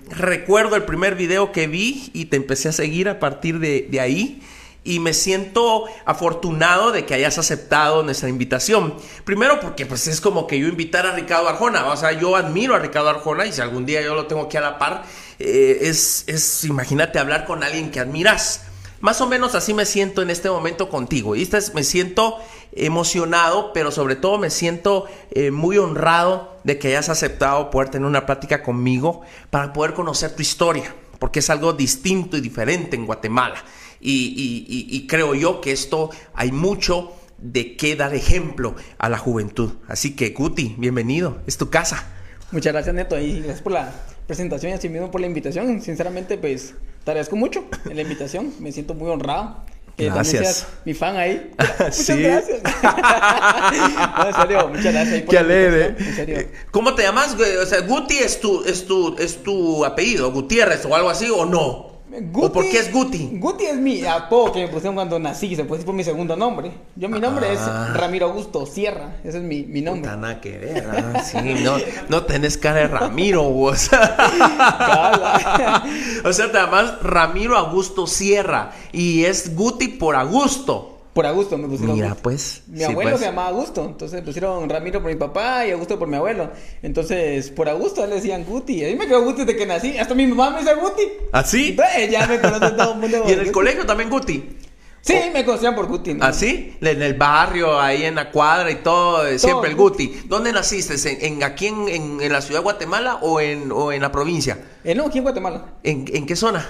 Recuerdo 0.10 0.76
el 0.76 0.84
primer 0.84 1.16
video 1.16 1.52
que 1.52 1.68
vi 1.68 2.10
y 2.14 2.26
te 2.26 2.38
empecé 2.38 2.70
a 2.70 2.72
seguir 2.72 3.10
a 3.10 3.20
partir 3.20 3.60
de, 3.60 3.88
de 3.90 4.00
ahí 4.00 4.42
y 4.84 5.00
me 5.00 5.14
siento 5.14 5.86
afortunado 6.06 6.92
de 6.92 7.06
que 7.06 7.14
hayas 7.14 7.38
aceptado 7.38 8.04
nuestra 8.04 8.30
invitación. 8.30 8.96
Primero 9.24 9.60
porque 9.60 9.86
pues 9.86 10.08
es 10.08 10.20
como 10.20 10.46
que 10.48 10.60
yo 10.60 10.68
invitar 10.68 11.06
a 11.06 11.16
Ricardo 11.16 11.48
Arjona, 11.48 11.86
o 11.88 11.98
sea, 11.98 12.12
yo 12.12 12.36
admiro 12.36 12.76
a 12.76 12.80
Ricardo 12.80 13.10
Arjona 13.10 13.46
y 13.46 13.54
si 13.54 13.62
algún 13.62 13.86
día 13.86 14.02
yo 14.02 14.16
lo 14.16 14.28
tengo 14.28 14.44
aquí 14.44 14.58
a 14.58 14.62
la 14.62 14.78
par, 14.78 15.04
eh, 15.40 15.80
es, 15.82 16.26
es, 16.28 16.64
imagínate 16.66 17.20
hablar 17.20 17.46
con 17.46 17.64
alguien 17.64 17.92
que 17.92 18.00
admiras. 18.00 18.66
Más 19.04 19.20
o 19.20 19.28
menos 19.28 19.54
así 19.54 19.74
me 19.74 19.86
siento 19.86 20.22
en 20.22 20.30
este 20.30 20.50
momento 20.50 20.88
contigo. 20.88 21.36
Y 21.36 21.46
me 21.74 21.84
siento 21.84 22.38
emocionado, 22.72 23.74
pero 23.74 23.92
sobre 23.92 24.16
todo 24.16 24.38
me 24.38 24.50
siento 24.50 25.08
eh, 25.32 25.52
muy 25.52 25.78
honrado 25.78 26.56
de 26.64 26.80
que 26.80 26.88
hayas 26.88 27.10
aceptado 27.10 27.70
poder 27.70 27.90
tener 27.90 28.08
una 28.08 28.26
plática 28.26 28.64
conmigo 28.64 29.24
para 29.50 29.74
poder 29.74 29.94
conocer 29.94 30.34
tu 30.38 30.42
historia, 30.42 30.96
porque 31.20 31.40
es 31.40 31.50
algo 31.50 31.74
distinto 31.74 32.38
y 32.38 32.40
diferente 32.40 32.96
en 32.96 33.06
Guatemala. 33.06 33.62
Y, 34.00 35.06
creo 35.10 35.36
yo 35.36 35.60
que 35.60 35.74
esto 35.74 36.10
hay 36.34 36.54
mucho 36.54 37.12
de 37.40 37.76
qué 37.76 37.98
dar 37.98 38.16
ejemplo 38.16 38.74
a 39.00 39.10
la 39.10 39.18
juventud. 39.18 39.74
Así 39.90 40.16
que, 40.16 40.30
Guti, 40.30 40.76
bienvenido, 40.78 41.42
es 41.46 41.58
tu 41.58 41.70
casa. 41.70 42.10
Muchas 42.54 42.72
gracias, 42.72 42.96
Neto, 42.96 43.20
y 43.20 43.40
gracias 43.40 43.62
por 43.62 43.74
la 43.74 43.94
presentación 44.28 44.72
y 44.72 44.76
así 44.76 44.88
mismo 44.88 45.12
por 45.12 45.20
la 45.20 45.28
invitación. 45.28 45.82
Sinceramente, 45.82 46.38
pues, 46.38 46.74
te 47.04 47.12
agradezco 47.12 47.36
mucho 47.36 47.66
la 47.86 48.02
invitación, 48.02 48.54
me 48.60 48.72
siento 48.72 48.94
muy 48.94 49.10
honrado. 49.10 49.64
Que 49.98 50.06
gracias. 50.06 50.66
mi 50.86 50.96
fan 50.96 51.16
ahí. 51.18 51.52
muchas 51.80 52.18
gracias. 52.18 52.62
en 54.26 54.34
serio, 54.34 54.68
muchas 54.70 54.94
gracias. 54.94 55.24
Qué 55.30 55.38
alegre. 55.38 55.96
Eh, 56.00 56.52
¿Cómo 56.72 56.96
te 56.96 57.04
llamas? 57.04 57.36
O 57.62 57.66
sea, 57.68 57.82
Guti 57.82 58.18
es 58.18 58.40
tu, 58.40 58.64
es 58.66 58.88
tu, 58.88 59.16
es 59.20 59.44
tu 59.44 59.86
apellido, 59.86 60.32
Gutiérrez 60.32 60.84
o 60.86 60.96
algo 60.96 61.12
así, 61.12 61.30
o 61.30 61.46
no? 61.46 61.93
Guti, 62.22 62.54
por 62.54 62.70
qué 62.70 62.78
es 62.78 62.92
Guti? 62.92 63.32
Guti 63.34 63.66
es 63.66 63.76
mi 63.76 64.06
apodo 64.06 64.52
que 64.52 64.60
me 64.60 64.68
pusieron 64.68 64.94
cuando 64.94 65.18
nací, 65.18 65.56
se 65.56 65.66
por 65.66 65.94
mi 65.94 66.04
segundo 66.04 66.36
nombre. 66.36 66.72
Yo 66.96 67.10
mi 67.10 67.20
nombre 67.20 67.52
es 67.52 67.60
ah. 67.60 67.92
Ramiro 67.96 68.28
Augusto 68.28 68.68
Sierra, 68.68 69.16
ese 69.24 69.40
es 69.40 69.44
mi, 69.44 69.64
mi 69.64 69.82
nombre. 69.82 70.12
Puta, 70.12 70.40
que 70.40 70.60
ver, 70.60 70.88
ah, 70.92 71.24
sí, 71.24 71.38
no, 71.64 71.78
no 72.10 72.24
tenés 72.24 72.60
cara 72.60 72.82
de 72.82 72.88
Ramiro, 72.88 73.42
vos. 73.44 73.90
o 76.24 76.34
sea, 76.34 76.52
te 76.52 76.58
llamas 76.58 77.02
Ramiro 77.02 77.58
Augusto 77.58 78.06
Sierra 78.06 78.74
y 78.92 79.26
es 79.26 79.56
Guti 79.56 79.88
por 79.88 80.16
Augusto. 80.16 80.93
Por 81.14 81.28
Augusto 81.28 81.58
me 81.60 81.68
pusieron. 81.68 81.96
Mira, 81.96 82.16
pues. 82.16 82.64
Mi 82.68 82.84
abuelo 82.84 83.12
pues. 83.12 83.22
se 83.22 83.28
llamaba 83.28 83.50
Augusto, 83.50 83.86
entonces 83.86 84.20
me 84.20 84.26
pusieron 84.26 84.68
Ramiro 84.68 85.00
por 85.00 85.12
mi 85.12 85.18
papá 85.18 85.66
y 85.66 85.72
Augusto 85.72 86.00
por 86.00 86.08
mi 86.08 86.16
abuelo. 86.16 86.52
Entonces, 86.82 87.52
por 87.52 87.70
Augusto 87.70 88.06
le 88.08 88.16
decían 88.16 88.44
Guti. 88.46 88.84
A 88.84 88.88
mí 88.88 88.96
me 88.96 89.06
quedó 89.06 89.24
Guti 89.24 89.46
desde 89.46 89.56
que 89.56 89.66
nací. 89.68 89.98
Hasta 89.98 90.16
mi 90.16 90.26
mamá 90.26 90.50
me 90.50 90.60
dice 90.60 90.74
Guti. 90.74 91.04
¿Ah, 91.32 91.44
sí? 91.44 91.78
ya 92.10 92.26
me 92.26 92.42
conoce 92.42 92.72
todo 92.72 92.94
el 92.94 93.00
mundo. 93.00 93.24
¿Y 93.28 93.32
en 93.32 93.40
el 93.40 93.52
colegio 93.52 93.86
también 93.86 94.10
Guti? 94.10 94.58
Sí, 95.02 95.16
me 95.34 95.44
conocían 95.44 95.76
por 95.76 95.88
Guti. 95.88 96.18
¿Ah, 96.22 96.32
sí? 96.32 96.78
En 96.80 97.02
el 97.02 97.14
barrio, 97.14 97.80
ahí 97.80 98.04
en 98.04 98.16
la 98.16 98.32
cuadra 98.32 98.72
y 98.72 98.76
todo, 98.76 99.28
eh, 99.28 99.38
siempre 99.38 99.70
el 99.70 99.76
Guti. 99.76 100.24
¿Dónde 100.26 100.52
naciste? 100.54 100.96
¿En, 101.28 101.44
aquí 101.44 101.68
en, 101.68 102.22
en, 102.22 102.32
la 102.32 102.40
ciudad 102.40 102.62
de 102.62 102.64
Guatemala 102.64 103.16
o 103.22 103.42
en, 103.42 103.70
o 103.72 103.92
en 103.92 104.02
la 104.02 104.12
provincia? 104.12 104.58
Eh, 104.84 104.96
no, 104.96 105.08
aquí 105.08 105.18
en 105.18 105.26
Guatemala. 105.26 105.74
¿En, 105.84 106.06
en 106.12 106.26
qué 106.26 106.38
zona? 106.38 106.66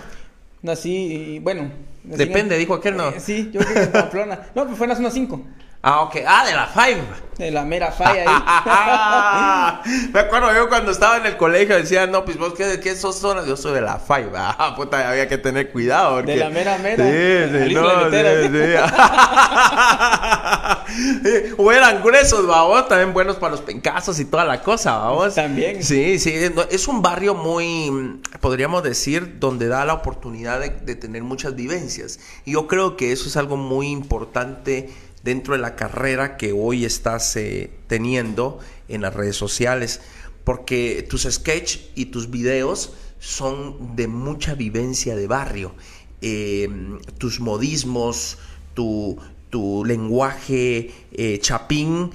Nací, 0.64 1.40
bueno, 1.44 1.70
Depende, 2.04 2.58
dijo 2.58 2.74
aquel 2.74 2.98
no. 2.98 3.10
Eh, 3.10 3.20
sí, 3.20 3.50
yo 3.54 3.62
creo 3.62 3.74
que 3.74 3.80
en 3.82 3.92
Pamplona. 3.92 4.48
No, 4.56 4.66
pues 4.66 4.78
fue 4.78 4.86
en 4.86 4.90
la 4.90 4.96
zona 4.96 5.10
5. 5.10 5.42
Ah, 5.86 6.04
ok. 6.04 6.16
Ah, 6.26 6.46
de 6.46 6.54
la 6.54 6.66
Five. 6.68 7.04
De 7.38 7.52
la 7.52 7.66
mera 7.66 7.92
Five 7.92 8.24
ahí. 8.26 9.82
Me 10.14 10.20
acuerdo 10.22 10.54
yo 10.56 10.70
cuando 10.70 10.94
estaba 10.94 11.18
en 11.18 11.26
el 11.26 11.36
colegio 11.36 11.76
decían, 11.76 12.10
no, 12.10 12.24
pues 12.24 12.38
vos 12.38 12.54
qué, 12.54 12.80
qué 12.80 12.96
sos 12.96 13.20
zona. 13.20 13.46
Yo 13.46 13.58
soy 13.58 13.74
de 13.74 13.82
la 13.82 14.00
Five. 14.00 14.32
Ah, 14.34 14.76
puta, 14.78 15.10
había 15.10 15.28
que 15.28 15.38
tener 15.38 15.74
cuidado. 15.74 16.22
De 16.22 16.38
la 16.38 16.50
mera 16.50 16.78
mera. 16.78 17.04
Sí, 17.04 17.68
sí, 17.68 17.74
no, 17.74 17.82
sí, 20.88 21.54
o 21.58 21.72
eran 21.72 22.02
gruesos, 22.02 22.46
vamos, 22.48 22.88
también 22.88 23.14
buenos 23.14 23.36
para 23.38 23.52
los 23.52 23.62
pencasos 23.62 24.20
y 24.20 24.26
toda 24.26 24.46
la 24.46 24.62
cosa, 24.62 24.98
vamos. 24.98 25.36
También. 25.36 25.84
Sí, 25.84 26.20
sí, 26.20 26.34
es 26.70 26.88
un 26.88 27.02
barrio 27.02 27.34
muy, 27.36 28.22
podríamos 28.40 28.84
decir, 28.84 29.40
donde 29.40 29.68
da 29.68 29.84
la 29.86 29.96
oportunidad 29.96 30.60
de, 30.62 30.70
de 30.70 30.96
tener 30.96 31.24
muchas 31.24 31.56
vivencias. 31.56 32.20
Y 32.46 32.54
yo 32.54 32.68
creo 32.68 32.96
que 32.96 33.12
eso 33.12 33.28
es 33.28 33.36
algo 33.36 33.58
muy 33.58 33.90
importante 33.90 34.90
dentro 35.24 35.54
de 35.54 35.62
la 35.62 35.76
carrera 35.76 36.38
que 36.38 36.52
hoy 36.52 36.86
estás 36.86 37.36
eh, 37.38 37.72
teniendo 37.88 38.60
en 38.90 39.02
las 39.02 39.14
redes 39.14 39.38
sociales, 39.38 40.02
porque 40.44 41.08
tus 41.10 41.24
sketches 41.24 41.90
y 41.96 42.06
tus 42.06 42.30
videos 42.30 42.94
son 43.20 43.96
de 43.96 44.08
mucha 44.08 44.54
vivencia 44.54 45.16
de 45.16 45.28
barrio. 45.28 45.74
Eh, 46.22 46.70
tus 47.18 47.40
modismos, 47.40 48.38
tu, 48.74 49.18
lenguaje 49.86 50.92
eh, 51.12 51.38
chapín 51.40 52.10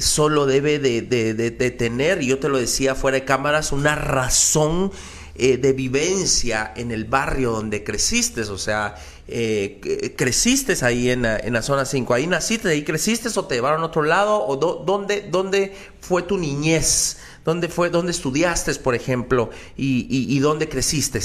solo 0.00 0.46
debe 0.46 0.78
de, 0.78 1.02
de, 1.02 1.70
tener, 1.70 2.22
y 2.22 2.28
yo 2.28 2.38
te 2.38 2.48
lo 2.48 2.58
decía 2.58 2.94
fuera 2.94 3.16
de 3.18 3.26
cámaras, 3.26 3.72
una 3.72 3.94
razón 3.94 4.90
de 5.36 5.72
vivencia 5.72 6.72
en 6.74 6.90
el 6.90 7.04
barrio 7.04 7.52
donde 7.52 7.84
creciste, 7.84 8.40
o 8.40 8.58
sea, 8.58 8.96
eh, 9.30 10.14
creciste 10.16 10.74
ahí 10.82 11.10
en 11.10 11.22
la, 11.22 11.62
zona 11.62 11.84
5, 11.84 12.14
ahí 12.14 12.26
naciste, 12.26 12.70
ahí 12.70 12.82
creciste 12.82 13.28
o 13.36 13.44
te 13.44 13.56
llevaron 13.56 13.82
a 13.82 13.86
otro 13.86 14.02
lado, 14.02 14.46
o 14.46 14.56
dónde, 14.56 15.28
dónde 15.30 15.74
fue 16.00 16.22
tu 16.22 16.38
niñez, 16.38 17.18
dónde 17.44 17.68
fue, 17.68 17.90
dónde 17.90 18.12
estudiaste, 18.12 18.74
por 18.76 18.94
ejemplo, 18.94 19.50
y, 19.76 20.06
y, 20.08 20.38
dónde 20.38 20.68
creciste. 20.68 21.20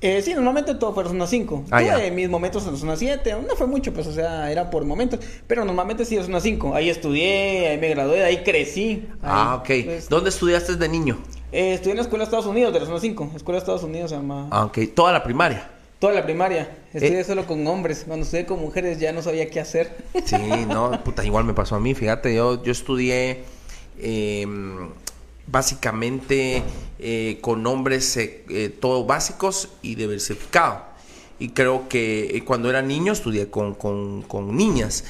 Eh, 0.00 0.22
sí, 0.22 0.32
normalmente 0.34 0.76
todo 0.76 0.94
fue 0.94 1.02
en 1.02 1.08
zona 1.08 1.26
5. 1.26 1.64
Ah, 1.72 1.80
Tuve 1.80 2.10
mis 2.12 2.28
momentos 2.28 2.64
en 2.68 2.76
zona 2.76 2.94
7, 2.94 3.34
no 3.48 3.56
fue 3.56 3.66
mucho, 3.66 3.92
pues, 3.92 4.06
o 4.06 4.12
sea, 4.12 4.52
era 4.52 4.70
por 4.70 4.84
momentos, 4.84 5.18
pero 5.48 5.64
normalmente 5.64 6.04
sí 6.04 6.16
en 6.16 6.24
zona 6.24 6.40
5. 6.40 6.76
Ahí 6.76 6.88
estudié, 6.88 7.68
ahí 7.68 7.78
me 7.78 7.88
gradué, 7.88 8.22
ahí 8.22 8.44
crecí. 8.44 9.08
ah, 9.22 9.56
ok. 9.60 9.84
Pues, 9.84 10.08
¿Dónde 10.08 10.30
estudiaste 10.30 10.76
de 10.76 10.88
niño? 10.88 11.18
Eh, 11.50 11.74
estudié 11.74 11.92
en 11.92 11.96
la 11.96 12.02
Escuela 12.02 12.22
de 12.22 12.26
Estados 12.26 12.46
Unidos, 12.46 12.72
de 12.72 12.78
la 12.78 12.86
zona 12.86 13.00
5. 13.00 13.32
Escuela 13.34 13.56
de 13.56 13.58
Estados 13.58 13.82
Unidos 13.82 14.10
se 14.10 14.16
llama. 14.16 14.46
Ah, 14.52 14.66
ok. 14.66 14.78
¿Toda 14.94 15.12
la 15.12 15.24
primaria? 15.24 15.77
Toda 15.98 16.12
la 16.12 16.22
primaria. 16.22 16.78
Estudié 16.94 17.20
eh. 17.20 17.24
solo 17.24 17.44
con 17.46 17.66
hombres. 17.66 18.04
Cuando 18.06 18.24
estudié 18.24 18.46
con 18.46 18.60
mujeres 18.60 19.00
ya 19.00 19.12
no 19.12 19.20
sabía 19.20 19.50
qué 19.50 19.58
hacer. 19.58 19.96
Sí, 20.24 20.36
no, 20.68 21.02
puta, 21.02 21.24
igual 21.24 21.44
me 21.44 21.54
pasó 21.54 21.74
a 21.74 21.80
mí. 21.80 21.94
Fíjate, 21.94 22.34
yo, 22.34 22.62
yo 22.62 22.70
estudié 22.70 23.42
em, 23.98 24.90
básicamente 25.48 26.62
eh, 27.00 27.38
con 27.40 27.66
hombres 27.66 28.16
eh, 28.16 28.76
todos 28.80 29.06
básicos 29.06 29.70
y 29.82 29.96
diversificados. 29.96 30.82
Y 31.40 31.50
creo 31.50 31.88
que 31.88 32.42
cuando 32.46 32.70
era 32.70 32.82
niño 32.82 33.12
estudié 33.12 33.48
con, 33.48 33.74
con, 33.74 34.56
niñas. 34.56 35.04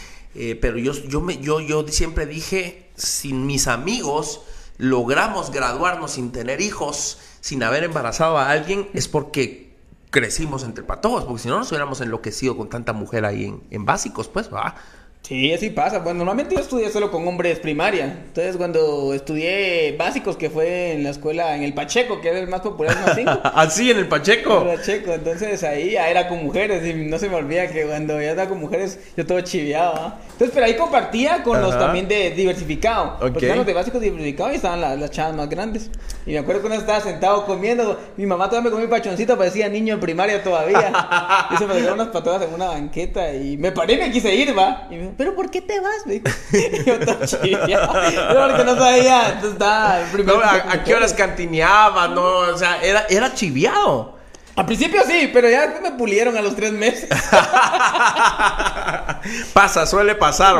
pero 0.60 0.76
yo, 0.76 0.92
yo, 0.92 1.22
me, 1.22 1.38
yo, 1.38 1.60
yo 1.60 1.88
siempre 1.88 2.26
dije, 2.26 2.88
sin 2.96 3.46
mis 3.46 3.66
amigos 3.66 4.42
logramos 4.76 5.50
graduarnos 5.50 6.12
sin 6.12 6.30
tener 6.30 6.60
hijos, 6.60 7.18
sin 7.40 7.62
haber 7.62 7.84
embarazado 7.84 8.36
a 8.36 8.50
alguien, 8.50 8.88
es 8.92 9.08
porque 9.08 9.67
crecimos 10.10 10.64
entre 10.64 10.84
patojos, 10.84 11.24
porque 11.24 11.42
si 11.42 11.48
no 11.48 11.58
nos 11.58 11.70
hubiéramos 11.70 12.00
enloquecido 12.00 12.56
con 12.56 12.68
tanta 12.68 12.92
mujer 12.92 13.24
ahí 13.24 13.44
en, 13.44 13.62
en 13.70 13.84
básicos, 13.84 14.28
pues, 14.28 14.52
va. 14.52 14.74
Sí, 15.28 15.52
así 15.52 15.68
pasa. 15.68 15.98
Bueno, 15.98 16.18
normalmente 16.18 16.54
yo 16.54 16.60
estudié 16.62 16.88
solo 16.90 17.10
con 17.10 17.28
hombres 17.28 17.58
primaria. 17.58 18.04
Entonces, 18.28 18.56
cuando 18.56 19.12
estudié 19.12 19.94
básicos, 19.98 20.38
que 20.38 20.48
fue 20.48 20.92
en 20.92 21.04
la 21.04 21.10
escuela, 21.10 21.54
en 21.54 21.64
el 21.64 21.74
Pacheco, 21.74 22.22
que 22.22 22.28
era 22.28 22.38
el 22.38 22.48
más 22.48 22.62
popular 22.62 22.96
de 22.96 23.24
los 23.24 23.36
¿Así, 23.54 23.90
en 23.90 23.98
el 23.98 24.08
Pacheco? 24.08 24.62
En 24.62 24.68
el 24.68 24.78
Pacheco. 24.78 25.12
Entonces, 25.12 25.62
ahí 25.64 25.90
ya 25.90 26.08
era 26.08 26.28
con 26.28 26.42
mujeres. 26.42 26.86
Y 26.86 26.94
no 26.94 27.18
se 27.18 27.28
me 27.28 27.34
olvida 27.34 27.66
que 27.66 27.84
cuando 27.84 28.18
ya 28.18 28.30
estaba 28.30 28.48
con 28.48 28.58
mujeres, 28.58 29.00
yo 29.18 29.26
todo 29.26 29.38
chiviado. 29.42 30.14
Entonces, 30.32 30.50
pero 30.54 30.64
ahí 30.64 30.76
compartía 30.76 31.42
con 31.42 31.60
los 31.60 31.78
también 31.78 32.08
de 32.08 32.30
diversificado. 32.30 33.16
Okay. 33.16 33.30
Porque 33.30 33.46
eran 33.46 33.58
los 33.58 33.66
de 33.66 33.74
básicos 33.74 34.00
diversificados 34.00 34.54
y 34.54 34.56
estaban 34.56 34.80
las, 34.80 34.98
las 34.98 35.10
chavas 35.10 35.36
más 35.36 35.50
grandes. 35.50 35.90
Y 36.24 36.32
me 36.32 36.38
acuerdo 36.38 36.62
que 36.62 36.68
uno 36.68 36.76
estaba 36.76 37.00
sentado 37.00 37.44
comiendo. 37.44 38.00
Mi 38.16 38.24
mamá 38.24 38.48
todavía 38.48 38.70
me 38.70 38.70
comió 38.70 38.86
un 38.86 38.90
pachoncito, 38.90 39.36
parecía 39.36 39.68
niño 39.68 39.92
en 39.92 40.00
primaria 40.00 40.42
todavía. 40.42 40.90
y 41.50 41.56
se 41.58 41.66
me 41.66 41.74
dieron 41.74 41.94
unas 41.94 42.08
patadas 42.08 42.48
en 42.48 42.54
una 42.54 42.68
banqueta. 42.68 43.34
Y 43.34 43.58
me 43.58 43.72
paré 43.72 43.94
y 43.94 43.98
me 43.98 44.10
quise 44.10 44.34
ir, 44.34 44.56
va. 44.56 44.88
Y 44.90 44.94
me 44.94 45.07
dijo, 45.08 45.14
¿pero 45.16 45.34
por 45.34 45.50
qué 45.50 45.60
te 45.60 45.80
vas? 45.80 46.06
Me 46.06 46.20
yo 46.86 46.98
todo 47.00 47.26
chiviado. 47.26 47.92
porque 47.92 48.64
no 48.64 48.76
sabía. 48.76 49.28
Entonces 49.28 49.52
estaba. 49.52 50.00
No, 50.24 50.40
¿a, 50.40 50.72
¿a, 50.72 50.84
qué 50.84 50.94
horas 50.94 51.12
cantineaba? 51.14 52.08
No, 52.08 52.22
o 52.22 52.58
sea, 52.58 52.82
era, 52.82 53.06
era 53.08 53.34
chiviado. 53.34 54.18
Al 54.58 54.66
principio 54.66 55.00
sí, 55.06 55.30
pero 55.32 55.48
ya 55.48 55.68
después 55.68 55.82
me 55.92 55.96
pulieron 55.96 56.36
a 56.36 56.42
los 56.42 56.56
tres 56.56 56.72
meses. 56.72 57.08
Pasa, 59.52 59.86
suele 59.86 60.16
pasar. 60.16 60.56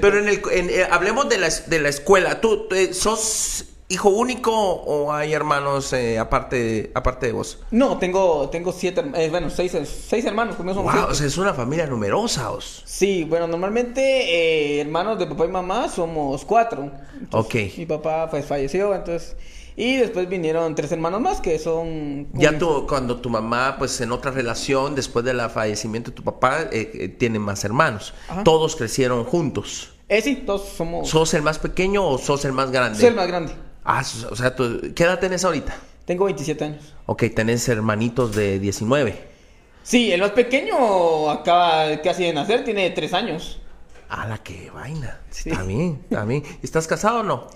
pero 0.00 0.18
en 0.18 0.28
el, 0.28 0.40
eh, 0.50 0.88
hablemos 0.90 1.28
de 1.28 1.36
la, 1.36 1.50
de 1.50 1.78
la 1.78 1.90
escuela. 1.90 2.40
¿Tú 2.40 2.68
eh, 2.70 2.94
sos 2.94 3.66
hijo 3.88 4.08
único 4.08 4.52
o 4.52 5.12
hay 5.12 5.32
hermanos 5.32 5.92
eh, 5.92 6.18
aparte, 6.18 6.90
aparte 6.94 7.26
de 7.26 7.32
vos? 7.32 7.58
No, 7.70 7.98
tengo, 7.98 8.48
tengo 8.50 8.72
siete, 8.72 9.02
bueno, 9.30 9.50
seis, 9.50 9.76
seis 9.84 10.24
hermanos. 10.24 10.56
Conmigo 10.56 10.82
wow, 10.82 11.06
o 11.10 11.14
sea, 11.14 11.26
es 11.26 11.38
una 11.38 11.54
familia 11.54 11.86
numerosa. 11.86 12.50
¿os? 12.50 12.82
Sí, 12.84 13.24
bueno, 13.24 13.46
normalmente 13.46 14.80
hermanos 14.80 15.18
de 15.18 15.26
papá 15.26 15.44
y 15.44 15.48
mamá 15.48 15.88
somos 15.88 16.44
cuatro. 16.44 16.90
ok. 17.32 17.54
Mi 17.76 17.86
papá 17.86 18.28
pues, 18.30 18.46
falleció, 18.46 18.94
entonces... 18.94 19.36
Y 19.76 19.96
después 19.96 20.28
vinieron 20.28 20.74
tres 20.74 20.92
hermanos 20.92 21.20
más 21.20 21.40
que 21.40 21.58
son... 21.58 22.28
Ya 22.34 22.56
tú, 22.56 22.86
cuando 22.88 23.16
tu 23.16 23.28
mamá, 23.28 23.74
pues 23.76 24.00
en 24.00 24.12
otra 24.12 24.30
relación, 24.30 24.94
después 24.94 25.24
del 25.24 25.40
fallecimiento 25.50 26.10
de 26.10 26.14
tu 26.14 26.22
papá, 26.22 26.62
eh, 26.70 26.90
eh, 26.94 27.08
tiene 27.08 27.40
más 27.40 27.64
hermanos. 27.64 28.14
Todos 28.44 28.76
crecieron 28.76 29.24
juntos. 29.24 29.92
Eh, 30.08 30.22
sí, 30.22 30.36
todos 30.46 30.68
somos... 30.68 31.08
¿Sos 31.08 31.34
el 31.34 31.42
más 31.42 31.58
pequeño 31.58 32.06
o 32.06 32.18
sos 32.18 32.44
el 32.44 32.52
más 32.52 32.70
grande? 32.70 33.00
Soy 33.00 33.08
el 33.08 33.16
más 33.16 33.26
grande. 33.26 33.52
Ah, 33.84 34.02
o 34.30 34.36
sea, 34.36 34.54
¿qué 34.94 35.04
edad 35.04 35.18
tenés 35.18 35.44
ahorita? 35.44 35.76
Tengo 36.06 36.24
27 36.24 36.64
años. 36.64 36.94
Ok, 37.06 37.24
tenés 37.34 37.68
hermanitos 37.68 38.34
de 38.34 38.58
19. 38.58 39.34
Sí, 39.82 40.12
el 40.12 40.20
más 40.20 40.30
pequeño 40.30 41.30
acaba 41.30 42.00
casi 42.02 42.24
de 42.24 42.32
nacer, 42.32 42.64
tiene 42.64 42.90
3 42.90 43.12
años. 43.12 43.60
Ah, 44.08 44.26
la 44.26 44.38
que 44.38 44.70
vaina. 44.70 45.20
Está 45.30 45.62
bien, 45.62 46.00
está 46.04 46.24
bien. 46.24 46.42
¿Estás 46.62 46.86
casado 46.86 47.20
o 47.20 47.22
no? 47.22 47.48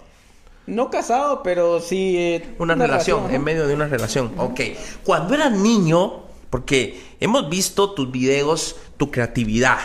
No 0.66 0.90
casado, 0.90 1.42
pero 1.42 1.80
sí. 1.80 2.16
Eh, 2.18 2.54
una, 2.58 2.74
relación, 2.74 3.32
en 3.32 3.42
medio 3.42 3.66
de 3.66 3.74
una 3.74 3.86
relación. 3.86 4.32
Ok. 4.36 4.60
Cuando 5.04 5.34
eras 5.34 5.52
niño, 5.52 6.24
porque 6.50 7.00
hemos 7.20 7.48
visto 7.48 7.92
tus 7.92 8.10
videos, 8.10 8.76
tu 8.98 9.10
creatividad, 9.10 9.78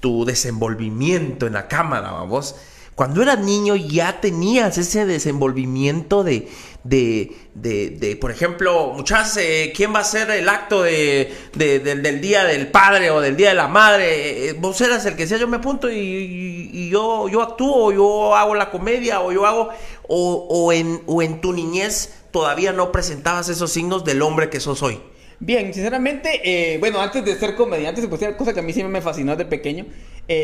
tu 0.00 0.24
desenvolvimiento 0.24 1.46
en 1.46 1.52
la 1.52 1.68
cámara, 1.68 2.10
vamos. 2.10 2.56
Cuando 2.96 3.20
eras 3.20 3.38
niño 3.40 3.76
ya 3.76 4.22
tenías 4.22 4.78
ese 4.78 5.04
desenvolvimiento 5.04 6.24
de, 6.24 6.48
de, 6.82 7.36
de, 7.52 8.16
por 8.18 8.30
ejemplo, 8.30 8.94
muchas, 8.94 9.36
eh, 9.36 9.70
¿quién 9.76 9.94
va 9.94 9.98
a 9.98 10.04
ser 10.04 10.30
el 10.30 10.48
acto 10.48 10.82
de, 10.82 11.30
del 11.52 12.20
día 12.22 12.44
del 12.44 12.68
padre 12.68 13.10
o 13.10 13.20
del 13.20 13.36
día 13.36 13.50
de 13.50 13.54
la 13.54 13.68
madre? 13.68 14.48
Eh, 14.48 14.52
vos 14.54 14.80
eras 14.80 15.04
el 15.04 15.14
que 15.14 15.24
decía, 15.24 15.36
yo 15.36 15.46
me 15.46 15.58
apunto 15.58 15.90
y, 15.92 16.88
yo, 16.88 17.28
yo 17.28 17.42
actúo, 17.42 17.92
yo 17.92 18.34
hago 18.34 18.54
la 18.54 18.70
comedia, 18.70 19.20
o 19.20 19.30
yo 19.30 19.44
hago, 19.44 19.68
o, 20.08 20.72
en, 20.72 21.02
o 21.04 21.20
en 21.20 21.42
tu 21.42 21.52
niñez 21.52 22.14
todavía 22.30 22.72
no 22.72 22.92
presentabas 22.92 23.50
esos 23.50 23.70
signos 23.70 24.06
del 24.06 24.22
hombre 24.22 24.48
que 24.48 24.58
sos 24.58 24.82
hoy. 24.82 25.02
Bien, 25.38 25.74
sinceramente, 25.74 26.40
eh, 26.42 26.78
bueno, 26.78 27.02
antes 27.02 27.22
de 27.22 27.38
ser 27.38 27.56
comediante, 27.56 28.00
se 28.00 28.08
puede 28.08 28.34
cosa 28.38 28.54
que 28.54 28.60
a 28.60 28.62
mí 28.62 28.72
siempre 28.72 28.90
me 28.90 29.02
fascinó 29.02 29.36
de 29.36 29.44
pequeño, 29.44 29.84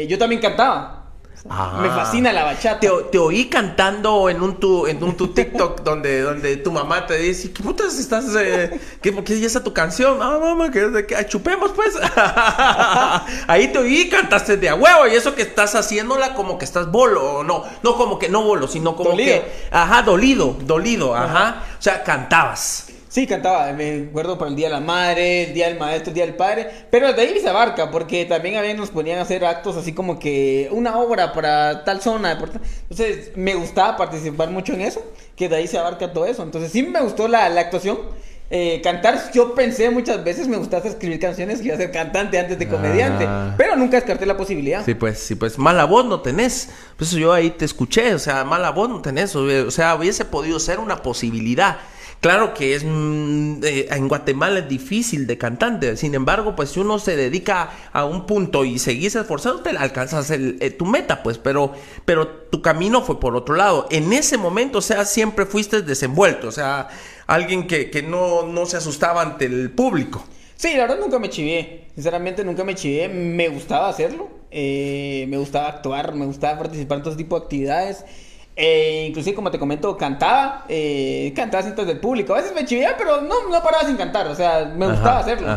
yo 0.07 0.19
también 0.19 0.43
cantaba. 0.43 1.02
Me 1.45 1.89
ah. 1.89 1.93
fascina 1.97 2.33
la 2.33 2.45
bachata. 2.45 2.87
Te, 3.11 3.19
oí 3.19 3.47
cantando 3.47 4.31
en 4.31 4.41
un 4.41 4.61
tu, 4.61 4.87
en 4.87 5.03
un 5.03 5.17
tu 5.17 5.29
TikTok 5.29 5.81
donde, 5.85 6.21
donde 6.21 6.57
tu 6.59 6.71
mamá 6.71 7.05
te 7.05 7.19
dice, 7.19 7.53
¿qué 7.53 7.63
putas 7.63 7.99
estás? 7.99 8.27
Eh, 8.37 8.81
¿qué, 9.01 9.13
¿Qué 9.25 9.35
es 9.35 9.43
esa 9.43 9.65
tu 9.65 9.73
canción? 9.73 10.19
Ah, 10.23 10.39
mamá, 10.41 10.71
que, 10.71 11.05
que 11.05 11.27
chupemos 11.27 11.73
pues. 11.73 11.95
Ahí 13.49 13.69
te 13.73 13.79
oí 13.79 14.09
cantaste 14.09 14.57
de 14.57 14.69
a 14.69 14.77
huevo 14.77 15.09
y 15.09 15.17
eso 15.17 15.35
que 15.35 15.43
estás 15.43 15.75
haciéndola 15.75 16.35
como 16.35 16.59
que 16.59 16.65
estás 16.65 16.93
bolo, 16.93 17.43
no, 17.43 17.65
no 17.83 17.97
como 17.97 18.21
que 18.21 18.29
no 18.29 18.43
bolo, 18.43 18.69
sino 18.69 18.95
como 18.95 19.17
que, 19.17 19.43
ajá, 19.73 20.03
dolido, 20.03 20.57
dolido, 20.63 21.17
ajá. 21.17 21.65
O 21.77 21.83
sea, 21.83 22.05
cantabas. 22.05 22.87
Sí, 23.13 23.27
cantaba, 23.27 23.71
me 23.75 24.07
acuerdo 24.09 24.39
por 24.39 24.49
el 24.49 24.57
Día 24.57 24.69
de 24.69 24.73
la 24.73 24.81
Madre, 24.81 25.45
el 25.45 25.53
Día 25.53 25.69
del 25.69 25.79
Maestro, 25.79 26.09
el 26.09 26.15
Día 26.15 26.25
del 26.25 26.35
Padre, 26.35 26.71
pero 26.91 27.13
de 27.13 27.21
ahí 27.21 27.39
se 27.41 27.47
abarca, 27.47 27.91
porque 27.91 28.25
también 28.25 28.57
a 28.57 28.63
veces 28.63 28.79
nos 28.79 28.89
ponían 28.89 29.19
a 29.19 29.23
hacer 29.23 29.45
actos 29.45 29.77
así 29.77 29.93
como 29.93 30.19
que 30.19 30.71
una 30.73 30.97
obra 30.97 31.35
para 31.35 31.85
tal 31.85 32.01
zona, 32.01 32.33
entonces 32.33 33.33
me 33.37 33.55
gustaba 33.55 33.99
participar 33.99 34.49
mucho 34.49 34.73
en 34.73 34.81
eso, 34.81 35.03
que 35.37 35.51
de 35.51 35.57
ahí 35.57 35.67
se 35.69 35.77
abarca 35.77 36.11
todo 36.15 36.25
eso, 36.25 36.43
entonces 36.43 36.73
sí 36.73 36.85
me 36.85 37.03
gustó 37.03 37.29
la, 37.29 37.45
actuación, 37.45 37.99
eh, 38.51 38.81
cantar, 38.83 39.31
yo 39.35 39.55
pensé 39.55 39.91
muchas 39.91 40.25
veces, 40.25 40.49
me 40.49 40.57
gustaba 40.57 40.89
escribir 40.89 41.21
canciones 41.21 41.59
que 41.61 41.67
iba 41.67 41.75
a 41.75 41.79
ser 41.79 41.91
cantante 41.91 42.39
antes 42.39 42.59
de 42.59 42.67
comediante, 42.67 43.27
ah. 43.29 43.55
pero 43.59 43.77
nunca 43.77 43.99
descarté 43.99 44.25
la 44.25 44.39
posibilidad. 44.39 44.87
Sí, 44.87 44.95
pues, 44.95 45.19
sí, 45.19 45.35
pues, 45.35 45.59
mala 45.59 45.85
voz 45.85 46.07
no 46.07 46.23
tenés. 46.23 46.71
Por 46.97 47.07
eso 47.07 47.19
yo 47.19 47.35
ahí 47.35 47.51
te 47.51 47.67
escuché, 47.67 48.15
o 48.15 48.19
sea, 48.19 48.45
mala 48.45 48.71
voz 48.71 48.89
no 48.89 49.03
tenés, 49.03 49.37
o 49.37 49.71
sea, 49.71 49.97
hubiese 49.97 50.25
podido 50.25 50.59
ser 50.59 50.79
una 50.79 51.03
posibilidad. 51.03 51.77
Claro 52.23 52.55
que 52.55 52.77
es 52.77 52.85
mm, 52.85 53.65
eh, 53.65 53.89
en 53.91 54.07
Guatemala 54.07 54.61
es 54.61 54.69
difícil 54.69 55.27
de 55.27 55.37
cantante, 55.39 55.97
sin 55.97 56.15
embargo, 56.15 56.55
pues 56.55 56.71
si 56.71 56.79
uno 56.79 57.01
se 57.01 57.17
dedica 57.17 57.71
a 57.93 58.05
un 58.05 58.27
punto 58.27 58.65
y 58.65 58.79
seguís 58.79 59.17
esforzando, 59.17 59.61
te 59.61 59.71
alcanzas 59.71 60.31
eh, 60.31 60.71
tu 60.71 60.87
meta, 60.87 61.25
pues, 61.25 61.39
pero, 61.39 61.73
pero 62.05 62.29
tu 62.29 62.63
camino 62.63 63.03
fue 63.03 63.19
por 63.19 63.35
otro 63.35 63.57
lado. 63.57 63.89
En 63.91 64.13
ese 64.13 64.39
momento, 64.39 64.79
o 64.79 64.83
sea, 64.83 65.05
siempre 65.05 65.47
fuiste 65.47 65.83
desenvuelto, 65.83 66.47
o 66.47 66.53
sea, 66.53 66.87
alguien 67.27 67.67
que, 67.67 67.91
que 67.91 68.05
no, 68.05 68.47
no 68.47 68.67
se 68.67 68.77
asustaba 68.77 69.21
ante 69.21 69.47
el 69.47 69.73
público. 69.73 70.25
Sí, 70.55 70.75
la 70.75 70.83
verdad 70.87 71.01
nunca 71.01 71.19
me 71.19 71.29
chivé. 71.29 71.89
Sinceramente 71.97 72.45
nunca 72.45 72.63
me 72.63 72.77
chivé. 72.77 73.09
Me 73.09 73.49
gustaba 73.49 73.89
hacerlo. 73.89 74.31
Eh, 74.53 75.27
me 75.29 75.37
gustaba 75.39 75.67
actuar, 75.67 76.15
me 76.15 76.25
gustaba 76.25 76.61
participar 76.61 76.99
en 76.99 77.03
todo 77.03 77.17
tipo 77.17 77.37
de 77.37 77.43
actividades. 77.43 78.05
Eh, 78.55 79.07
inclusive, 79.09 79.35
como 79.35 79.51
te 79.51 79.59
comento, 79.59 79.97
cantaba, 79.97 80.67
eh, 80.69 81.33
cantaba 81.35 81.63
cientos 81.63 81.87
del 81.87 81.99
público. 81.99 82.35
A 82.35 82.37
veces 82.37 82.55
me 82.55 82.65
chivía, 82.65 82.95
pero 82.99 83.23
no, 83.23 83.49
no 83.49 83.63
paraba 83.63 83.87
sin 83.87 83.97
cantar, 83.97 84.27
o 84.27 84.35
sea, 84.35 84.73
me 84.77 84.87
gustaba 84.87 85.21
hacerlo. 85.21 85.49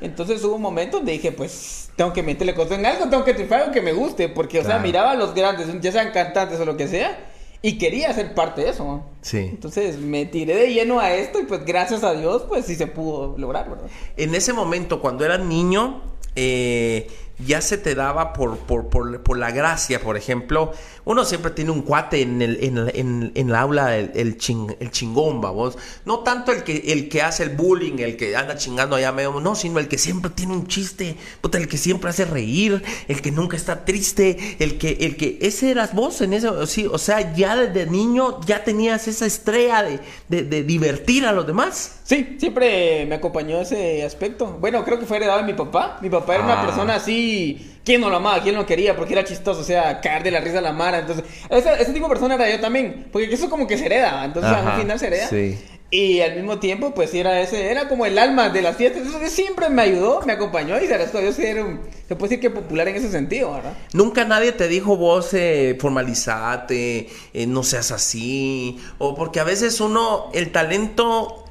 Entonces 0.00 0.42
hubo 0.44 0.56
un 0.56 0.62
momento 0.62 0.98
donde 0.98 1.12
dije, 1.12 1.32
pues, 1.32 1.90
tengo 1.96 2.12
que 2.12 2.22
meterle 2.22 2.54
cosas 2.54 2.78
en 2.78 2.86
algo, 2.86 3.08
tengo 3.08 3.24
que 3.24 3.34
triunfar 3.34 3.60
algo 3.60 3.72
que 3.72 3.80
me 3.80 3.92
guste, 3.92 4.28
porque, 4.28 4.58
o 4.58 4.64
sea, 4.64 4.78
miraba 4.78 5.12
a 5.12 5.14
los 5.14 5.34
grandes, 5.34 5.68
ya 5.80 5.92
sean 5.92 6.10
cantantes 6.12 6.58
o 6.58 6.64
lo 6.64 6.76
que 6.76 6.88
sea, 6.88 7.30
y 7.62 7.78
quería 7.78 8.12
ser 8.12 8.34
parte 8.34 8.62
de 8.62 8.70
eso. 8.70 9.04
Sí. 9.22 9.38
Entonces 9.38 9.96
me 9.96 10.26
tiré 10.26 10.56
de 10.56 10.74
lleno 10.74 11.00
a 11.00 11.14
esto 11.14 11.40
y 11.40 11.44
pues 11.44 11.64
gracias 11.64 12.04
a 12.04 12.12
Dios, 12.12 12.44
pues 12.48 12.66
sí 12.66 12.74
se 12.74 12.86
pudo 12.86 13.38
lograr, 13.38 13.70
¿verdad? 13.70 13.86
En 14.16 14.34
ese 14.34 14.52
momento, 14.52 15.00
cuando 15.00 15.24
era 15.24 15.38
niño, 15.38 16.02
eh, 16.36 17.06
ya 17.38 17.60
se 17.60 17.78
te 17.78 17.94
daba 17.94 18.32
por, 18.32 18.58
por, 18.58 18.88
por, 18.88 19.22
por, 19.22 19.38
la 19.38 19.50
gracia, 19.50 20.00
por 20.00 20.16
ejemplo. 20.16 20.72
Uno 21.04 21.24
siempre 21.24 21.50
tiene 21.50 21.72
un 21.72 21.82
cuate 21.82 22.22
en 22.22 22.40
el, 22.40 22.58
en, 22.62 23.32
en, 23.34 23.54
aula, 23.54 23.96
el, 23.96 24.12
el, 24.14 24.38
el 24.80 24.90
chingón, 24.90 25.40
vamos. 25.40 25.76
No 26.04 26.20
tanto 26.20 26.52
el 26.52 26.62
que, 26.62 26.92
el 26.92 27.08
que 27.08 27.22
hace 27.22 27.42
el 27.42 27.50
bullying, 27.50 27.98
el 27.98 28.16
que 28.16 28.36
anda 28.36 28.56
chingando 28.56 28.96
allá 28.96 29.12
medio, 29.12 29.40
no, 29.40 29.54
sino 29.54 29.78
el 29.80 29.88
que 29.88 29.98
siempre 29.98 30.30
tiene 30.30 30.52
un 30.52 30.66
chiste, 30.68 31.16
el 31.52 31.68
que 31.68 31.76
siempre 31.76 32.10
hace 32.10 32.24
reír, 32.24 32.82
el 33.08 33.20
que 33.20 33.30
nunca 33.30 33.56
está 33.56 33.84
triste, 33.84 34.56
el 34.60 34.78
que, 34.78 34.98
el 35.00 35.16
que, 35.16 35.38
ese 35.40 35.70
eras 35.70 35.94
vos 35.94 36.20
en 36.20 36.32
eso, 36.32 36.66
sí, 36.66 36.86
o 36.90 36.98
sea, 36.98 37.34
ya 37.34 37.56
desde 37.56 37.90
niño 37.90 38.40
ya 38.46 38.64
tenías 38.64 39.08
esa 39.08 39.26
estrella 39.26 39.82
de, 39.82 40.00
de, 40.28 40.42
de 40.44 40.62
divertir 40.62 41.26
a 41.26 41.32
los 41.32 41.46
demás. 41.46 42.00
Sí, 42.04 42.36
siempre 42.38 43.04
me 43.06 43.16
acompañó 43.16 43.60
ese 43.60 44.04
aspecto. 44.04 44.58
Bueno, 44.60 44.84
creo 44.84 45.00
que 45.00 45.06
fue 45.06 45.16
heredado 45.16 45.40
de 45.40 45.44
mi 45.44 45.54
papá. 45.54 45.98
Mi 46.00 46.10
papá 46.10 46.36
era 46.36 46.44
una 46.44 46.62
ah. 46.62 46.66
persona 46.66 46.94
así 46.94 47.74
¿Quién 47.84 48.00
no 48.00 48.08
lo 48.08 48.16
amaba? 48.16 48.42
¿Quién 48.42 48.54
no 48.54 48.64
quería? 48.64 48.96
Porque 48.96 49.12
era 49.12 49.24
chistoso, 49.24 49.60
o 49.60 49.64
sea, 49.64 50.00
caer 50.00 50.22
de 50.22 50.30
la 50.30 50.40
risa 50.40 50.58
a 50.58 50.62
la 50.62 50.72
mara. 50.72 51.00
Entonces, 51.00 51.24
ese, 51.50 51.92
tipo 51.92 52.06
de 52.06 52.14
persona 52.14 52.34
era 52.36 52.50
yo 52.50 52.58
también. 52.58 53.08
Porque 53.12 53.32
eso 53.32 53.50
como 53.50 53.66
que 53.66 53.76
se 53.76 53.86
hereda. 53.86 54.24
Entonces, 54.24 54.50
al 54.50 54.80
final 54.80 54.98
se 54.98 55.06
hereda. 55.08 55.28
Sí. 55.28 55.58
Y 55.90 56.22
al 56.22 56.34
mismo 56.34 56.58
tiempo, 56.58 56.92
pues 56.94 57.14
era 57.14 57.40
ese, 57.40 57.70
era 57.70 57.86
como 57.88 58.06
el 58.06 58.18
alma 58.18 58.48
de 58.48 58.62
las 58.62 58.76
fiestas. 58.76 59.06
Eso 59.06 59.18
siempre 59.28 59.68
me 59.68 59.82
ayudó, 59.82 60.22
me 60.24 60.32
acompañó 60.32 60.76
y 60.78 60.86
se 60.86 60.98
yo 60.98 61.32
se 61.32 62.16
puede 62.16 62.30
decir 62.30 62.40
que 62.40 62.50
popular 62.50 62.88
en 62.88 62.96
ese 62.96 63.10
sentido, 63.10 63.52
¿verdad? 63.52 63.74
Nunca 63.92 64.24
nadie 64.24 64.52
te 64.52 64.66
dijo 64.66 64.96
vos 64.96 65.32
eh, 65.34 65.76
formalizate, 65.78 67.08
eh, 67.32 67.46
no 67.46 67.62
seas 67.62 67.92
así. 67.92 68.78
O 68.98 69.14
porque 69.14 69.40
a 69.40 69.44
veces 69.44 69.80
uno, 69.80 70.30
el 70.32 70.50
talento 70.50 71.43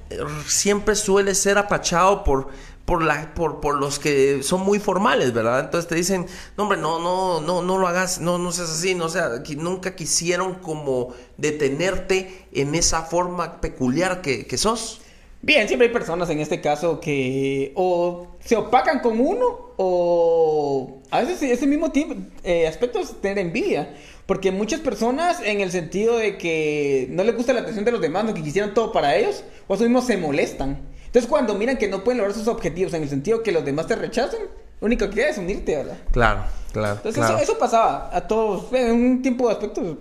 siempre 0.48 0.96
suele 0.96 1.36
ser 1.36 1.58
apachado 1.58 2.24
por 2.24 2.50
por, 2.86 3.04
la, 3.04 3.34
por, 3.34 3.62
por 3.62 3.80
los 3.80 4.00
que 4.00 4.44
son 4.44 4.62
muy 4.62 4.80
formales, 4.80 5.34
¿verdad? 5.34 5.62
Entonces 5.62 5.88
te 5.88 5.96
dicen, 5.96 6.26
no, 6.58 6.64
hombre, 6.64 6.78
no, 6.78 7.00
no, 7.00 7.40
no, 7.40 7.62
no 7.62 7.78
lo 7.78 7.88
hagas, 7.88 8.20
no, 8.20 8.38
no 8.38 8.52
seas 8.52 8.70
así, 8.70 8.94
no 8.94 9.10
sea, 9.10 9.42
que 9.44 9.56
nunca 9.56 9.96
quisieron 9.96 10.56
como 10.56 11.14
detenerte 11.38 12.48
en 12.52 12.76
esa 12.76 13.04
forma 13.04 13.62
peculiar 13.62 14.22
que, 14.22 14.58
sos. 14.58 15.02
Bien, 15.42 15.68
siempre 15.68 15.88
hay 15.88 15.94
personas 15.94 16.30
en 16.30 16.40
este 16.40 16.62
caso 16.62 17.00
que 17.00 17.74
o 17.76 18.38
se 18.40 18.56
opacan 18.56 19.00
con 19.00 19.20
uno 19.20 19.74
o 19.76 21.02
a 21.12 21.22
veces 21.22 21.42
ese 21.42 21.68
mismo 21.68 21.92
tipo, 21.92 22.16
eh, 22.44 22.66
aspecto 22.68 23.00
es 23.00 23.20
tener 23.20 23.40
envidia. 23.40 23.94
Porque 24.26 24.52
muchas 24.52 24.80
personas 24.80 25.42
en 25.44 25.60
el 25.60 25.72
sentido 25.72 26.18
de 26.18 26.38
que 26.38 27.08
no 27.12 27.24
les 27.24 27.36
gusta 27.36 27.54
la 27.54 27.62
atención 27.62 27.84
de 27.84 27.92
los 27.92 28.02
demás, 28.02 28.24
no 28.24 28.34
que 28.34 28.42
quisieran 28.42 28.74
todo 28.74 28.92
para 28.92 29.16
ellos, 29.16 29.44
o 29.68 29.76
eso 29.76 29.84
mismo 29.84 30.02
se 30.02 30.18
molestan. 30.18 30.80
Entonces, 31.06 31.30
cuando 31.30 31.54
miran 31.56 31.78
que 31.78 31.88
no 31.88 32.04
pueden 32.04 32.20
lograr 32.20 32.36
sus 32.36 32.48
objetivos 32.48 32.94
en 32.94 33.04
el 33.04 33.10
sentido 33.10 33.44
que 33.44 33.52
los 33.52 33.64
demás 33.66 33.88
te 33.88 33.96
rechazan, 33.96 34.40
Lo 34.80 34.88
único 34.88 35.10
que 35.10 35.16
queda 35.16 35.30
es 35.30 35.38
unirte, 35.38 35.76
¿verdad? 35.76 35.98
Claro, 36.12 36.44
claro. 36.72 36.96
Entonces 37.04 37.24
Eso, 37.42 37.58
pasaba 37.58 38.10
a 38.12 38.28
todos, 38.28 38.72
en 38.74 38.92
un 38.92 39.22
tiempo 39.22 39.48
de 39.48 39.54
aspectos. 39.54 39.98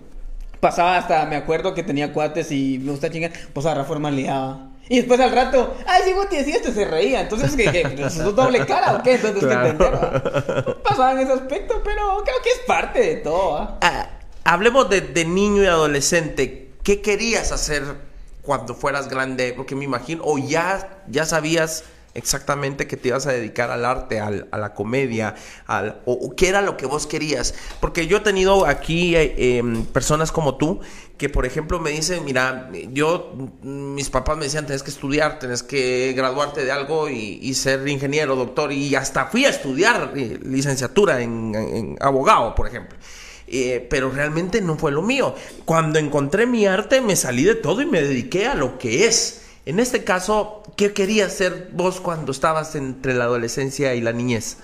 Pasaba 0.59 0.97
hasta, 0.97 1.25
me 1.25 1.35
acuerdo 1.35 1.73
que 1.73 1.83
tenía 1.83 2.11
cuates 2.13 2.51
y 2.51 2.79
me 2.79 2.91
gusta 2.91 3.09
chingar, 3.09 3.31
pues 3.53 3.65
a 3.65 4.11
liaba. 4.11 4.72
Y 4.89 4.97
después 4.97 5.19
al 5.19 5.31
rato, 5.31 5.75
ay, 5.87 6.01
sí, 6.05 6.13
vos 6.13 6.29
te 6.29 6.37
decías, 6.37 6.61
se 6.61 6.85
reía. 6.85 7.21
Entonces, 7.21 7.55
¿qué? 7.55 7.71
qué? 7.71 8.03
¿Es 8.03 8.17
doble 8.35 8.65
cara 8.65 8.95
o 8.95 9.03
qué? 9.03 9.15
Entonces, 9.15 9.43
claro. 9.43 9.63
que 9.63 9.69
entender. 9.69 10.81
Pasaba 10.83 11.13
en 11.13 11.19
ese 11.19 11.33
aspecto, 11.33 11.81
pero 11.83 12.21
creo 12.23 12.41
que 12.43 12.49
es 12.49 12.59
parte 12.67 12.99
de 12.99 13.15
todo. 13.17 13.57
¿ah? 13.57 13.77
Ah, 13.81 14.09
hablemos 14.43 14.89
de, 14.89 15.01
de, 15.01 15.25
niño 15.25 15.63
y 15.63 15.67
adolescente. 15.67 16.71
¿Qué 16.83 17.01
querías 17.01 17.51
hacer 17.51 17.83
cuando 18.41 18.75
fueras 18.75 19.07
grande? 19.07 19.53
Porque 19.55 19.75
me 19.75 19.85
imagino, 19.85 20.23
o 20.25 20.37
ya, 20.37 21.01
ya 21.07 21.25
sabías 21.25 21.85
exactamente 22.15 22.87
que 22.87 22.97
te 22.97 23.09
ibas 23.09 23.25
a 23.27 23.31
dedicar 23.31 23.71
al 23.71 23.85
arte, 23.85 24.19
al, 24.19 24.47
a 24.51 24.57
la 24.57 24.73
comedia, 24.73 25.35
al, 25.65 26.01
o, 26.05 26.35
qué 26.35 26.49
era 26.49 26.61
lo 26.61 26.77
que 26.77 26.85
vos 26.85 27.07
querías. 27.07 27.55
Porque 27.79 28.07
yo 28.07 28.17
he 28.17 28.21
tenido 28.21 28.65
aquí 28.65 29.15
eh, 29.15 29.57
em, 29.57 29.85
personas 29.85 30.31
como 30.31 30.55
tú 30.55 30.81
que, 31.17 31.29
por 31.29 31.45
ejemplo, 31.45 31.79
me 31.79 31.91
dicen, 31.91 32.25
mira, 32.25 32.69
yo, 32.91 33.33
mis 33.61 34.09
papás 34.09 34.35
me 34.37 34.45
decían, 34.45 34.65
tenés 34.65 34.83
que 34.83 34.89
estudiar, 34.89 35.39
tenés 35.39 35.63
que 35.63 36.13
graduarte 36.15 36.65
de 36.65 36.71
algo 36.71 37.07
y, 37.07 37.53
ser 37.53 37.87
ingeniero, 37.87 38.35
doctor, 38.35 38.71
y 38.73 38.95
hasta 38.95 39.27
fui 39.27 39.45
a 39.45 39.49
estudiar 39.49 40.13
eh, 40.15 40.39
licenciatura 40.43 41.21
en, 41.21 41.95
abogado, 42.01 42.55
por 42.55 42.67
ejemplo. 42.67 42.97
Eh, 43.47 43.85
pero 43.89 44.09
realmente 44.09 44.61
no 44.61 44.77
fue 44.77 44.91
lo 44.91 45.01
mío. 45.01 45.35
Cuando 45.65 45.99
encontré 45.99 46.47
mi 46.47 46.65
arte 46.65 47.01
me 47.01 47.15
salí 47.15 47.43
de 47.43 47.55
todo 47.55 47.81
y 47.81 47.85
me 47.85 48.01
dediqué 48.01 48.47
a 48.47 48.55
lo 48.55 48.77
que 48.77 49.05
es. 49.05 49.42
En 49.65 49.79
este 49.79 50.03
caso, 50.03 50.63
¿qué 50.75 50.93
querías 50.93 51.33
ser 51.33 51.69
vos 51.71 52.01
cuando 52.01 52.31
estabas 52.31 52.75
entre 52.75 53.13
la 53.13 53.25
adolescencia 53.25 53.95
y 53.95 54.01
la 54.01 54.11
niñez? 54.11 54.57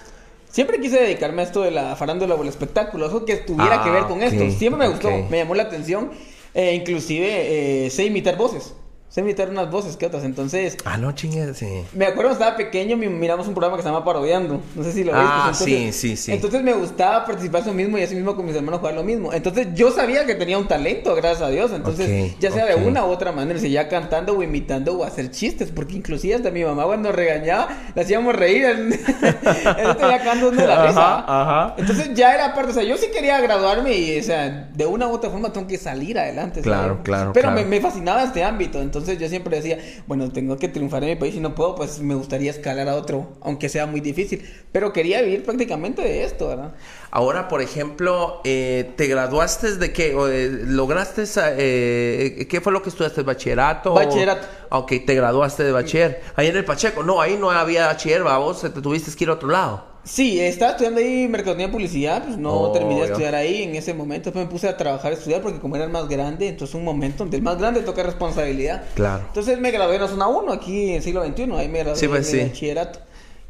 Siempre 0.52 0.80
quise 0.80 1.00
dedicarme 1.00 1.44
a 1.44 1.46
esto 1.46 1.62
de 1.62 1.72
la 1.72 1.96
farándula 1.96 2.36
o 2.36 2.42
el 2.42 2.50
espectáculo, 2.50 3.08
eso 3.08 3.24
que 3.24 3.38
tuviera 3.38 3.84
que 3.84 3.92
ver 3.92 4.04
con 4.06 4.22
esto. 4.22 4.50
Siempre 4.58 4.88
me 4.88 4.90
gustó, 4.90 5.10
me 5.30 5.38
llamó 5.38 5.56
la 5.56 5.64
atención. 5.64 6.12
Eh, 6.54 6.74
inclusive 6.74 7.86
eh, 7.86 7.90
sé 7.92 8.06
imitar 8.06 8.36
voces 8.36 8.74
sé 9.10 9.22
imitar 9.22 9.50
unas 9.50 9.70
voces 9.70 9.98
que 9.98 10.06
otras. 10.06 10.24
Entonces. 10.24 10.78
Ah, 10.86 10.98
no 10.98 11.12
chingues, 11.14 11.58
sí. 11.58 11.84
Me 11.94 12.06
acuerdo 12.06 12.30
cuando 12.30 12.46
estaba 12.46 12.58
pequeño, 12.58 12.96
miramos 12.96 13.48
un 13.48 13.54
programa 13.54 13.78
que 13.78 13.84
se 13.84 13.90
llama 13.90 14.06
Parodiando. 14.06 14.62
No 14.76 14.84
sé 14.84 14.92
si 14.92 15.04
lo 15.04 15.12
viste. 15.12 15.28
Ah, 15.28 15.52
sí, 15.54 15.92
sí, 15.92 16.16
sí. 16.16 16.32
Entonces 16.32 16.62
me 16.62 16.74
gustaba 16.74 17.26
participar 17.26 17.62
eso 17.62 17.74
mismo 17.74 17.98
y 17.98 18.04
así 18.04 18.16
mismo 18.16 18.36
con 18.36 18.46
mis 18.46 18.56
hermanos 18.56 18.80
jugar 18.80 18.94
lo 18.94 19.04
mismo. 19.04 19.34
Entonces 19.34 19.68
yo 19.74 19.92
sabía 19.92 20.26
que 20.26 20.36
tenía 20.36 20.58
un 20.58 20.68
talento, 20.68 21.16
gracias 21.16 21.42
a 21.42 21.50
Dios. 21.50 21.72
Entonces, 21.72 22.38
ya 22.40 22.52
sea 22.52 22.66
de 22.66 22.76
una 22.76 23.06
u 23.06 23.10
otra 23.10 23.32
manera, 23.32 23.60
si 23.60 23.72
ya 23.72 23.88
cantando 23.90 24.38
o 24.38 24.44
imitando 24.44 24.98
o 24.98 25.04
hacer 25.04 25.32
chistes, 25.32 25.72
porque 25.72 25.96
inclusive 25.96 26.36
hasta 26.36 26.52
mi 26.52 26.64
mamá 26.64 26.84
cuando 26.84 27.12
regañaba, 27.12 27.68
la 27.96 28.02
hacíamos 28.02 28.36
reír. 28.36 28.66
Entonces 28.66 29.00
ya 30.00 30.24
cantando 30.24 30.52
la 30.52 30.88
risa. 30.88 31.26
Ajá. 31.28 31.76
Entonces 31.78 32.14
ya 32.14 32.36
era 32.36 32.54
parte, 32.54 32.72
o 32.72 32.74
sea, 32.74 32.84
yo 32.84 32.96
sí 32.98 33.08
quería 33.12 33.42
graduarme 33.42 33.94
y, 33.94 34.20
o 34.20 34.24
sea, 34.24 34.70
de 34.74 34.86
una 34.86 35.08
u 35.08 35.14
otra 35.14 35.30
forma 35.30 35.52
tengo 35.52 35.68
que 35.68 35.78
salir 35.78 36.20
adelante. 36.20 36.62
Claro, 36.62 37.00
claro. 37.04 37.34
Pero 37.34 37.52
Me, 37.52 37.66
me 37.66 37.82
fascinaba 37.82 38.24
este 38.24 38.44
ámbito. 38.44 38.80
Entonces, 38.80 38.99
entonces 39.00 39.22
yo 39.22 39.30
siempre 39.30 39.58
decía, 39.58 39.80
bueno, 40.08 40.32
tengo 40.32 40.58
que 40.58 40.68
triunfar 40.68 41.04
en 41.04 41.10
mi 41.10 41.16
país 41.16 41.36
y 41.36 41.40
no 41.40 41.56
puedo, 41.56 41.76
pues 41.76 42.00
me 42.00 42.16
gustaría 42.16 42.52
escalar 42.52 42.88
a 42.88 42.96
otro, 42.96 43.34
aunque 43.42 43.70
sea 43.70 43.86
muy 43.86 44.02
difícil. 44.02 44.48
Pero 44.72 44.94
quería 44.94 45.22
vivir 45.22 45.44
prácticamente 45.44 46.02
de 46.02 46.24
esto, 46.24 46.48
¿verdad? 46.48 46.76
Ahora, 47.12 47.48
por 47.48 47.62
ejemplo, 47.62 48.42
eh, 48.44 48.92
¿te 48.96 49.08
graduaste 49.08 49.78
de 49.78 49.92
qué? 49.92 50.14
O, 50.14 50.28
eh, 50.28 50.50
¿Lograste, 50.50 51.24
eh, 51.58 52.48
qué 52.50 52.62
fue 52.62 52.72
lo 52.72 52.84
que 52.84 52.90
estudiaste? 52.90 53.24
¿Bachillerato? 53.24 53.94
Bachillerato. 53.94 54.48
Ok, 54.70 54.94
te 55.06 55.16
graduaste 55.16 55.64
de 55.64 55.72
bachiller. 55.72 56.22
Ahí 56.36 56.48
en 56.48 56.58
el 56.58 56.66
Pacheco. 56.66 57.02
No, 57.02 57.20
ahí 57.20 57.38
no 57.40 57.50
había 57.50 57.88
bachiller, 57.88 58.24
vos 58.24 58.62
te 58.62 58.70
tuviste 58.70 59.12
que 59.16 59.24
ir 59.24 59.30
a 59.32 59.34
otro 59.34 59.50
lado. 59.50 59.89
Sí, 60.10 60.40
estaba 60.40 60.72
estudiando 60.72 61.02
ahí 61.02 61.28
mercadotecnia 61.28 61.68
y 61.68 61.72
publicidad, 61.72 62.24
pues 62.24 62.36
no 62.36 62.52
oh, 62.52 62.72
terminé 62.72 63.02
de 63.02 63.08
estudiar 63.08 63.36
ahí 63.36 63.62
en 63.62 63.76
ese 63.76 63.94
momento, 63.94 64.32
después 64.32 64.44
me 64.44 64.52
puse 64.52 64.68
a 64.68 64.76
trabajar, 64.76 65.12
a 65.12 65.16
estudiar, 65.16 65.40
porque 65.44 65.60
como 65.60 65.76
era 65.76 65.86
el 65.86 65.92
más 65.92 66.10
grande, 66.10 66.48
entonces 66.48 66.74
un 66.74 66.84
momento 66.84 67.20
donde 67.20 67.38
el 67.38 67.44
más 67.44 67.60
grande 67.60 67.82
toca 67.82 68.02
responsabilidad. 68.02 68.86
Claro. 68.96 69.26
Entonces 69.28 69.60
me 69.60 69.70
gradué 69.70 69.96
en 69.96 70.02
la 70.02 70.08
zona 70.08 70.28
1 70.28 70.52
aquí 70.52 70.94
en 70.94 71.04
siglo 71.04 71.24
XXI, 71.24 71.44
ahí 71.54 71.68
me 71.68 71.80
gradué 71.80 71.96
sí, 71.96 72.08
pues, 72.08 72.32
de 72.32 72.46
bachillerato. 72.46 73.00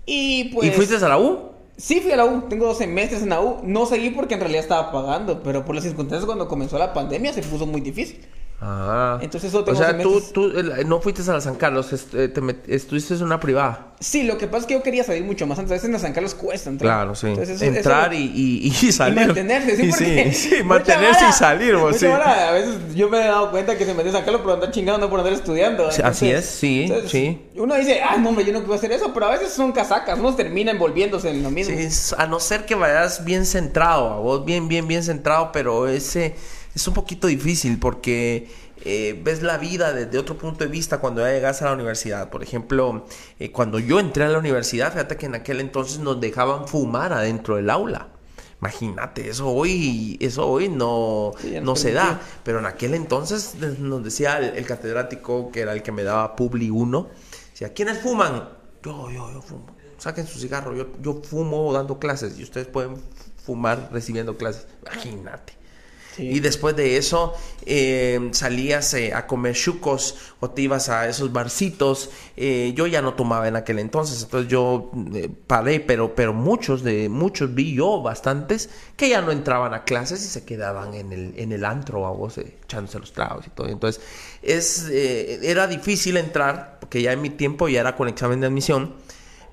Y 0.06 0.46
pues... 0.54 0.68
¿Y 0.68 0.72
fuiste 0.72 0.98
a 0.98 1.08
la 1.08 1.18
U? 1.18 1.40
Sí, 1.78 2.02
fui 2.02 2.12
a 2.12 2.18
la 2.18 2.26
U, 2.26 2.42
tengo 2.50 2.66
12 2.66 2.88
meses 2.88 3.24
en 3.24 3.30
la 3.30 3.40
U, 3.40 3.60
no 3.64 3.86
seguí 3.86 4.10
porque 4.10 4.34
en 4.34 4.42
realidad 4.42 4.62
estaba 4.62 4.92
pagando, 4.92 5.42
pero 5.42 5.64
por 5.64 5.76
las 5.76 5.86
circunstancias 5.86 6.26
cuando 6.26 6.50
comenzó 6.50 6.78
la 6.78 6.94
pandemia 6.94 7.32
se 7.32 7.42
puso 7.42 7.68
muy 7.68 7.80
difícil. 7.80 8.20
Ah. 8.62 9.20
Entonces 9.22 9.50
eso 9.50 9.64
O 9.66 9.76
sea, 9.76 9.98
tú, 9.98 10.22
tú 10.34 10.52
no 10.86 11.00
fuiste 11.00 11.22
a 11.30 11.34
la 11.34 11.42
San 11.42 11.56
Carlos, 11.56 11.94
eh, 12.14 12.28
te 12.28 12.76
estuviste 12.76 13.14
en 13.14 13.24
una 13.24 13.40
privada. 13.40 13.94
Sí, 14.02 14.24
lo 14.24 14.38
que 14.38 14.48
pasa 14.48 14.60
es 14.60 14.66
que 14.66 14.74
yo 14.74 14.84
quería 14.84 15.04
salir 15.04 15.24
mucho 15.24 15.48
más 15.48 15.60
antes. 15.60 15.72
A 15.72 15.76
veces 15.76 15.88
en 15.88 15.94
la 15.94 16.00
San 16.00 16.14
Carlos 16.14 16.36
cuesta 16.36 16.70
entrar. 16.70 16.90
Claro, 16.90 17.16
sí. 17.16 17.28
entrar 17.62 18.14
Y, 18.14 18.68
y, 18.68 18.72
salir. 18.92 19.22
Y 19.22 19.26
mantenerse, 19.26 19.76
sí, 19.78 19.92
sí, 19.92 20.34
sí, 20.34 20.64
mantenerse 20.64 21.26
y 21.30 21.32
salir, 21.32 21.76
vos, 21.78 21.98
sí. 21.98 22.06
a 22.06 22.52
veces 22.52 22.96
yo 22.96 23.10
me 23.10 23.22
he 23.22 23.28
dado 23.28 23.52
cuenta 23.52 23.78
que 23.78 23.86
se 23.86 23.94
mete 23.94 24.10
en 24.10 24.16
San 24.16 24.24
Carlos 24.24 24.42
por 24.42 24.52
andar 24.52 24.72
chingando, 24.72 25.00
no 25.00 25.10
por 25.10 25.20
andar 25.20 25.34
estudiando. 25.34 25.88
así 25.88 26.30
es, 26.30 26.46
sí, 26.46 26.92
sí. 27.08 27.42
Uno 27.56 27.76
dice, 27.76 28.02
ah, 28.02 28.18
no, 28.18 28.30
hombre, 28.30 28.46
yo 28.46 28.54
no 28.54 28.60
quiero 28.60 28.74
hacer 28.74 28.92
eso, 28.92 29.14
pero 29.14 29.28
a 29.28 29.32
veces 29.32 29.52
son 29.52 29.72
casacas, 29.72 30.18
uno 30.20 30.36
termina 30.36 30.72
envolviéndose 30.72 31.30
en 31.30 31.44
lo 31.44 31.52
mismo. 31.52 31.76
Sí, 31.78 32.14
a 32.18 32.26
no 32.26 32.40
ser 32.40 32.66
que 32.66 32.76
vayas 32.76 33.24
bien 33.24 33.46
centrado, 33.46 34.10
a 34.10 34.20
vos 34.20 34.46
bien, 34.46 34.68
bien, 34.68 34.88
bien 34.88 35.04
centrado, 35.04 35.52
pero 35.52 35.88
ese 35.88 36.36
es 36.76 36.88
un 36.88 36.94
poquito 36.94 37.28
difícil 37.28 37.80
porque 37.80 38.50
eh, 38.86 39.20
ves 39.24 39.42
la 39.42 39.58
vida 39.58 39.92
desde 39.92 40.18
otro 40.18 40.38
punto 40.38 40.64
de 40.64 40.70
vista 40.70 41.00
cuando 41.00 41.22
ya 41.22 41.34
llegas 41.34 41.62
a 41.62 41.66
la 41.66 41.74
universidad. 41.74 42.30
Por 42.30 42.44
ejemplo, 42.44 43.06
eh, 43.40 43.52
cuando 43.52 43.80
yo 43.80 44.00
entré 44.00 44.24
a 44.24 44.30
la 44.30 44.38
universidad, 44.38 44.92
fíjate 44.92 45.18
que 45.18 45.26
en 45.26 45.36
aquel 45.36 45.60
entonces 45.60 46.00
nos 46.00 46.22
dejaban 46.22 46.68
fumar 46.68 47.12
adentro 47.14 47.56
del 47.58 47.70
aula. 47.70 48.10
Imagínate, 48.62 49.30
eso 49.30 49.48
hoy, 49.48 50.18
eso 50.20 50.46
hoy 50.46 50.68
no, 50.68 51.32
no 51.62 51.76
se 51.76 51.94
da. 51.94 52.20
Pero 52.44 52.60
en 52.60 52.66
aquel 52.66 52.94
entonces 52.94 53.56
nos 53.80 54.04
decía 54.04 54.38
el, 54.38 54.66
catedrático, 54.66 55.52
que 55.52 55.62
era 55.62 55.74
el 55.74 55.82
que 55.82 55.92
me 55.92 56.04
daba 56.04 56.36
Publi 56.36 56.70
1, 56.70 57.08
decía, 57.52 57.74
¿quiénes 57.74 58.00
fuman? 58.00 58.50
Yo, 58.84 59.10
yo, 59.12 59.32
yo 59.32 59.42
fumo. 59.42 59.66
Saquen 59.98 60.28
su 60.28 60.40
cigarro, 60.40 60.76
yo, 60.76 60.88
yo 61.02 61.22
fumo 61.22 61.74
dando 61.74 62.00
clases 62.00 62.40
y 62.40 62.44
ustedes 62.44 62.68
pueden 62.68 62.96
fumar 63.44 63.90
recibiendo 63.92 64.38
clases. 64.38 64.68
Imagínate. 64.82 65.59
Y 66.18 66.40
después 66.40 66.76
de 66.76 66.98
eso 66.98 67.34
eh, 67.66 68.30
salías 68.32 68.94
eh, 68.94 69.14
a 69.14 69.28
comer 69.28 69.56
chucos 69.56 70.16
o 70.40 70.50
te 70.50 70.64
ibas 70.64 70.90
a 70.90 71.08
esos 71.08 71.32
barcitos. 71.32 72.10
Eh, 72.36 72.74
yo 72.76 72.88
ya 72.88 73.02
no 73.02 73.14
tomaba 73.14 73.48
en 73.48 73.56
aquel 73.56 73.80
entonces, 73.80 74.24
entonces 74.24 74.50
yo 74.50 74.92
paré, 75.48 75.80
pero, 75.80 76.16
pero 76.16 76.34
muchos 76.34 76.84
de 76.84 77.10
muchos 77.10 77.54
vi 77.54 77.76
yo 77.76 78.02
bastantes 78.02 78.70
que 78.98 79.10
ya 79.10 79.22
no 79.22 79.32
entraban 79.32 79.74
a 79.74 79.84
clases 79.84 80.24
y 80.26 80.28
se 80.28 80.46
quedaban 80.46 80.94
en 80.94 81.14
el, 81.14 81.34
en 81.38 81.52
el 81.52 81.64
antro 81.64 82.06
a 82.06 82.12
vos 82.12 82.38
echándose 82.38 83.00
los 83.00 83.14
tragos 83.14 83.48
y 83.48 83.50
todo. 83.52 83.68
Entonces 83.68 84.02
es, 84.42 84.90
era 84.90 85.68
difícil 85.68 86.18
entrar 86.18 86.80
porque 86.80 87.02
ya 87.02 87.14
en 87.14 87.22
mi 87.22 87.30
tiempo 87.30 87.70
ya 87.70 87.82
era 87.82 87.96
con 87.96 88.08
examen 88.08 88.40
de 88.42 88.48
admisión 88.48 88.96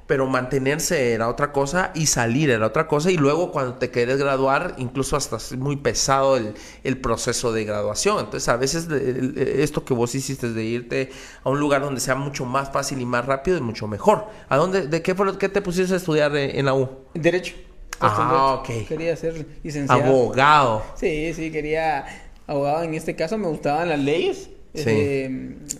pero 0.07 0.27
mantenerse 0.27 1.12
era 1.12 1.29
otra 1.29 1.53
cosa 1.53 1.90
y 1.95 2.07
salir 2.07 2.51
era 2.51 2.66
otra 2.66 2.87
cosa 2.87 3.11
y 3.11 3.16
luego 3.16 3.51
cuando 3.51 3.75
te 3.75 3.90
quieres 3.90 4.19
graduar 4.19 4.75
incluso 4.79 5.16
hasta 5.16 5.37
es 5.37 5.57
muy 5.57 5.77
pesado 5.77 6.37
el, 6.37 6.55
el, 6.85 6.99
proceso 6.99 7.53
de 7.53 7.64
graduación. 7.64 8.19
Entonces 8.21 8.49
a 8.49 8.57
veces 8.57 8.88
esto 8.90 9.85
que 9.85 9.95
vos 9.95 10.14
hiciste 10.14 10.53
de 10.53 10.64
irte 10.64 11.11
a 11.42 11.51
un 11.51 11.59
lugar 11.59 11.83
donde 11.83 12.01
sea 12.01 12.14
mucho 12.14 12.45
más 12.45 12.71
fácil 12.71 13.01
y 13.01 13.07
más 13.07 13.25
rápido 13.27 13.57
es 13.57 13.62
mucho 13.62 13.87
mejor. 13.87 14.27
¿a 14.49 14.57
dónde 14.57 14.87
de 14.87 15.03
qué 15.03 15.14
fue 15.14 15.27
lo 15.27 15.38
que 15.38 15.49
te 15.49 15.61
pusiste 15.61 15.95
a 15.95 15.97
estudiar 15.97 16.35
en 16.37 16.64
la 16.64 16.75
U? 16.75 16.88
Derecho. 17.14 17.55
Ah 18.01 18.61
ok. 18.61 18.87
quería 18.88 19.16
ser 19.16 19.47
licenciado. 19.62 20.03
Abogado. 20.03 20.83
Sí 20.97 21.33
sí 21.35 21.51
quería 21.51 22.07
abogado. 22.47 22.85
En 22.85 22.95
este 22.95 23.16
caso 23.16 23.38
me 23.38 23.49
gustaban 23.49 23.88
las 23.88 23.99
leyes. 23.99 24.51
Sí. 24.75 24.85
Eh, 24.87 25.29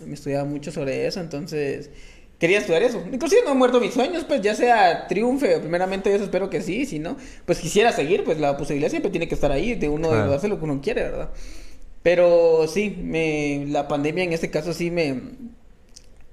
me 0.07 0.15
estudiaba 0.15 0.43
mucho 0.43 0.71
sobre 0.71 1.05
eso 1.05 1.19
entonces 1.19 1.91
quería 2.39 2.59
estudiar 2.59 2.83
eso. 2.83 3.03
Inclusive 3.11 3.41
no 3.45 3.51
he 3.51 3.55
muerto 3.55 3.79
mis 3.79 3.93
sueños, 3.93 4.23
pues 4.23 4.41
ya 4.41 4.55
sea 4.55 5.07
triunfe, 5.07 5.59
primeramente 5.59 6.13
eso 6.13 6.23
espero 6.23 6.49
que 6.49 6.61
sí, 6.61 6.85
si 6.85 6.99
no, 6.99 7.17
pues 7.45 7.59
quisiera 7.59 7.91
seguir, 7.91 8.23
pues 8.23 8.39
la 8.39 8.57
posibilidad 8.57 8.89
siempre 8.89 9.11
tiene 9.11 9.27
que 9.27 9.35
estar 9.35 9.51
ahí, 9.51 9.75
de 9.75 9.89
uno 9.89 10.11
de 10.11 10.35
hacer 10.35 10.49
lo 10.49 10.57
que 10.57 10.65
uno 10.65 10.81
quiere, 10.81 11.03
¿verdad? 11.03 11.29
Pero 12.03 12.67
sí, 12.67 12.95
me, 13.01 13.65
la 13.67 13.87
pandemia 13.87 14.23
en 14.23 14.33
este 14.33 14.49
caso 14.49 14.73
sí 14.73 14.91
me 14.91 15.21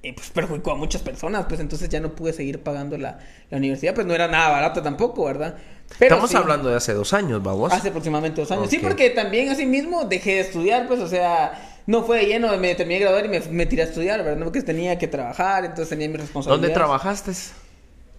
eh, 0.05 0.13
pues 0.15 0.29
perjudicó 0.31 0.73
a 0.73 0.77
muchas 0.77 1.01
personas, 1.01 1.47
pues 1.49 1.61
entonces 1.61 1.89
ya 1.89 1.99
no 1.99 2.15
pude 2.15 2.35
seguir 2.35 2.63
pagando 2.63 2.99
la, 2.99 3.19
la 3.51 3.57
universidad, 3.57 3.95
pues 3.95 4.07
no 4.07 4.15
era 4.15 4.29
nada 4.29 4.51
barato 4.51 4.83
tampoco, 4.83 5.25
¿verdad? 5.25 5.57
Pero 5.99 6.17
Estamos 6.17 6.35
hablando 6.35 6.69
de 6.69 6.77
hace 6.77 6.93
dos 6.93 7.15
años, 7.15 7.43
vamos. 7.43 7.73
Hace 7.73 7.89
aproximadamente 7.89 8.41
dos 8.41 8.51
años. 8.51 8.69
Sí, 8.69 8.79
porque 8.79 9.11
también 9.11 9.49
así 9.49 9.65
mismo 9.65 10.05
dejé 10.05 10.35
de 10.35 10.41
estudiar, 10.41 10.87
pues, 10.89 11.01
o 11.01 11.09
sea, 11.09 11.74
no 11.87 12.03
fue 12.05 12.27
lleno, 12.27 12.57
me 12.59 12.75
terminé 12.75 12.99
de 12.99 13.05
graduar 13.05 13.27
y 13.27 13.29
me, 13.29 13.41
me 13.41 13.67
tiré 13.67 13.83
a 13.83 13.87
estudiar, 13.87 14.23
¿verdad? 14.25 14.45
Porque 14.45 14.63
tenía 14.63 14.99
que 14.99 15.09
trabajar, 15.09 15.65
entonces 15.65 15.89
tenía 15.89 16.09
mi 16.09 16.17
responsabilidad. 16.17 16.61
¿Dónde 16.63 16.75
trabajaste? 16.75 17.33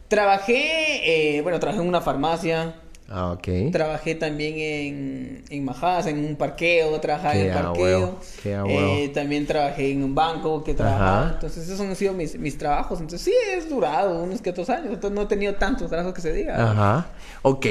Trabajé, 0.08 1.38
eh, 1.38 1.42
bueno, 1.42 1.60
trabajé 1.60 1.82
en 1.82 1.88
una 1.88 2.02
farmacia, 2.02 2.76
Ah, 3.08 3.34
ok. 3.34 3.72
Trabajé 3.72 4.16
también 4.16 4.56
en, 4.58 5.44
en 5.50 5.64
Majadas, 5.64 6.08
en 6.08 6.26
un 6.26 6.36
parqueo, 6.36 7.00
trabajaba 7.00 7.36
en 7.36 7.48
el 7.48 7.54
parqueo. 7.54 8.20
eh, 8.44 9.12
también 9.14 9.46
trabajé 9.46 9.92
en 9.92 10.04
un 10.04 10.16
banco 10.16 10.64
que 10.64 10.74
trabajaba. 10.74 11.32
Entonces, 11.34 11.70
esos 11.70 11.80
han 11.82 11.96
sido 11.96 12.14
mis, 12.14 12.38
mis 12.40 12.58
trabajos. 12.58 13.00
Entonces, 13.00 13.22
sí, 13.22 13.34
es 13.56 13.70
durado 13.70 14.24
unos 14.24 14.42
que 14.42 14.50
otros 14.50 14.72
años. 14.72 14.88
Entonces, 14.94 15.12
no 15.16 15.22
he 15.22 15.26
tenido 15.28 15.54
tantos 15.54 15.88
trabajos 15.90 16.16
que 16.16 16.22
se 16.22 16.34
diga. 16.34 16.72
Ajá. 16.72 17.08
Ok. 17.44 17.68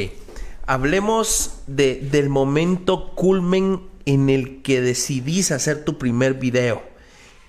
Hablemos 0.67 1.63
de, 1.67 1.97
del 1.97 2.29
momento 2.29 3.15
culmen 3.17 3.81
en 4.07 4.29
el 4.29 4.63
que 4.63 4.81
decidís 4.81 5.51
hacer 5.51 5.85
tu 5.85 5.99
primer 5.99 6.35
video. 6.35 6.83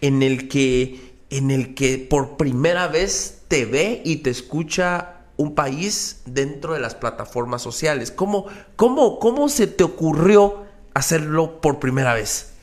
En 0.01 0.23
el 0.23 0.47
que, 0.47 1.15
en 1.29 1.51
el 1.51 1.75
que 1.75 1.97
por 1.97 2.37
primera 2.37 2.87
vez 2.87 3.43
te 3.47 3.65
ve 3.65 4.01
y 4.05 4.17
te 4.17 4.29
escucha 4.29 5.15
un 5.37 5.55
país 5.55 6.21
dentro 6.25 6.73
de 6.73 6.79
las 6.79 6.95
plataformas 6.95 7.61
sociales. 7.61 8.11
¿Cómo, 8.11 8.45
cómo, 8.75 9.19
cómo 9.19 9.49
se 9.49 9.67
te 9.67 9.83
ocurrió 9.83 10.63
hacerlo 10.93 11.61
por 11.61 11.79
primera 11.79 12.13
vez? 12.13 12.54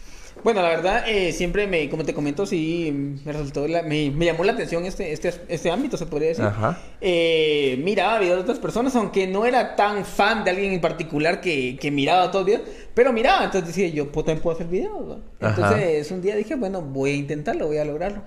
Bueno, 0.44 0.60
la 0.60 0.70
verdad, 0.70 1.04
eh, 1.08 1.32
siempre 1.32 1.68
me, 1.68 1.88
como 1.88 2.04
te 2.04 2.12
comento, 2.12 2.46
sí, 2.46 3.18
me 3.24 3.32
resultó, 3.32 3.66
me, 3.86 4.10
llamó 4.10 4.42
la 4.42 4.52
atención 4.52 4.84
este, 4.84 5.12
este, 5.12 5.32
este 5.48 5.70
ámbito, 5.70 5.96
se 5.96 6.06
podría 6.06 6.28
decir. 6.30 6.44
Ajá. 6.44 6.80
Eh, 7.00 7.80
miraba 7.84 8.18
videos 8.18 8.38
de 8.38 8.42
otras 8.42 8.58
personas, 8.58 8.96
aunque 8.96 9.28
no 9.28 9.46
era 9.46 9.76
tan 9.76 10.04
fan 10.04 10.42
de 10.42 10.50
alguien 10.50 10.72
en 10.72 10.80
particular 10.80 11.40
que, 11.40 11.76
que 11.80 11.90
miraba 11.92 12.30
todos 12.32 12.46
los 12.46 12.58
videos, 12.58 12.76
pero 12.92 13.12
miraba, 13.12 13.44
entonces 13.44 13.68
decía 13.68 13.88
yo, 13.88 14.10
pues 14.10 14.26
también 14.26 14.42
puedo 14.42 14.56
hacer 14.56 14.66
videos. 14.66 15.18
Entonces, 15.40 16.10
un 16.10 16.20
día 16.22 16.34
dije, 16.34 16.56
bueno, 16.56 16.82
voy 16.82 17.10
a 17.10 17.14
intentarlo, 17.14 17.68
voy 17.68 17.78
a 17.78 17.84
lograrlo. 17.84 18.22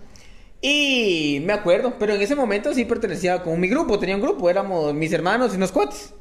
Y 0.62 1.42
me 1.46 1.54
acuerdo, 1.54 1.96
pero 2.00 2.16
en 2.16 2.22
ese 2.22 2.36
momento 2.36 2.74
sí 2.74 2.86
pertenecía 2.86 3.44
con 3.44 3.60
mi 3.60 3.68
grupo, 3.68 4.00
tenía 4.00 4.16
un 4.16 4.22
grupo, 4.22 4.50
éramos 4.50 4.94
mis 4.94 5.12
hermanos 5.12 5.54
y 5.54 5.58
unos 5.58 5.72
cuates. 5.72 6.14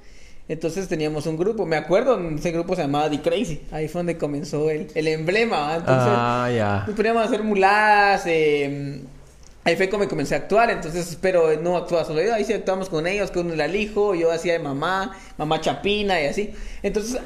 Entonces 0.47 0.89
teníamos 0.89 1.27
un 1.27 1.39
grupo, 1.39 1.65
me 1.65 1.77
acuerdo, 1.77 2.21
ese 2.31 2.53
grupo 2.53 2.77
se 2.77 2.83
llamaba 2.83 3.09
The 3.09 3.23
Crazy, 3.23 3.63
ahí 3.71 3.89
fue 3.89 4.01
donde 4.01 4.19
comenzó 4.19 4.69
el, 4.69 4.89
el 4.95 5.09
emblema. 5.09 5.77
Entonces, 5.77 6.09
ah, 6.11 6.51
ya. 6.55 6.85
Nos 6.87 6.95
poníamos 6.95 7.23
a 7.23 7.27
hacer 7.27 7.43
muladas, 7.43 8.25
eh, 8.27 9.01
ahí 9.65 9.77
fue 9.77 9.89
como 9.89 10.07
comencé 10.07 10.35
a 10.35 10.39
actuar, 10.39 10.71
entonces, 10.71 11.17
pero 11.19 11.59
no 11.63 11.79
actuaba 11.79 12.05
solo 12.05 12.23
yo, 12.23 12.35
ahí 12.35 12.45
sí 12.45 12.53
actuamos 12.53 12.91
con 12.91 13.07
ellos, 13.07 13.31
con 13.31 13.51
el 13.51 13.61
alijo, 13.61 14.15
yo 14.15 14.31
hacía 14.31 14.53
de 14.53 14.59
mamá, 14.59 15.17
mamá 15.39 15.63
chapina 15.63 16.21
y 16.21 16.27
así. 16.27 16.53
Entonces, 16.83 17.19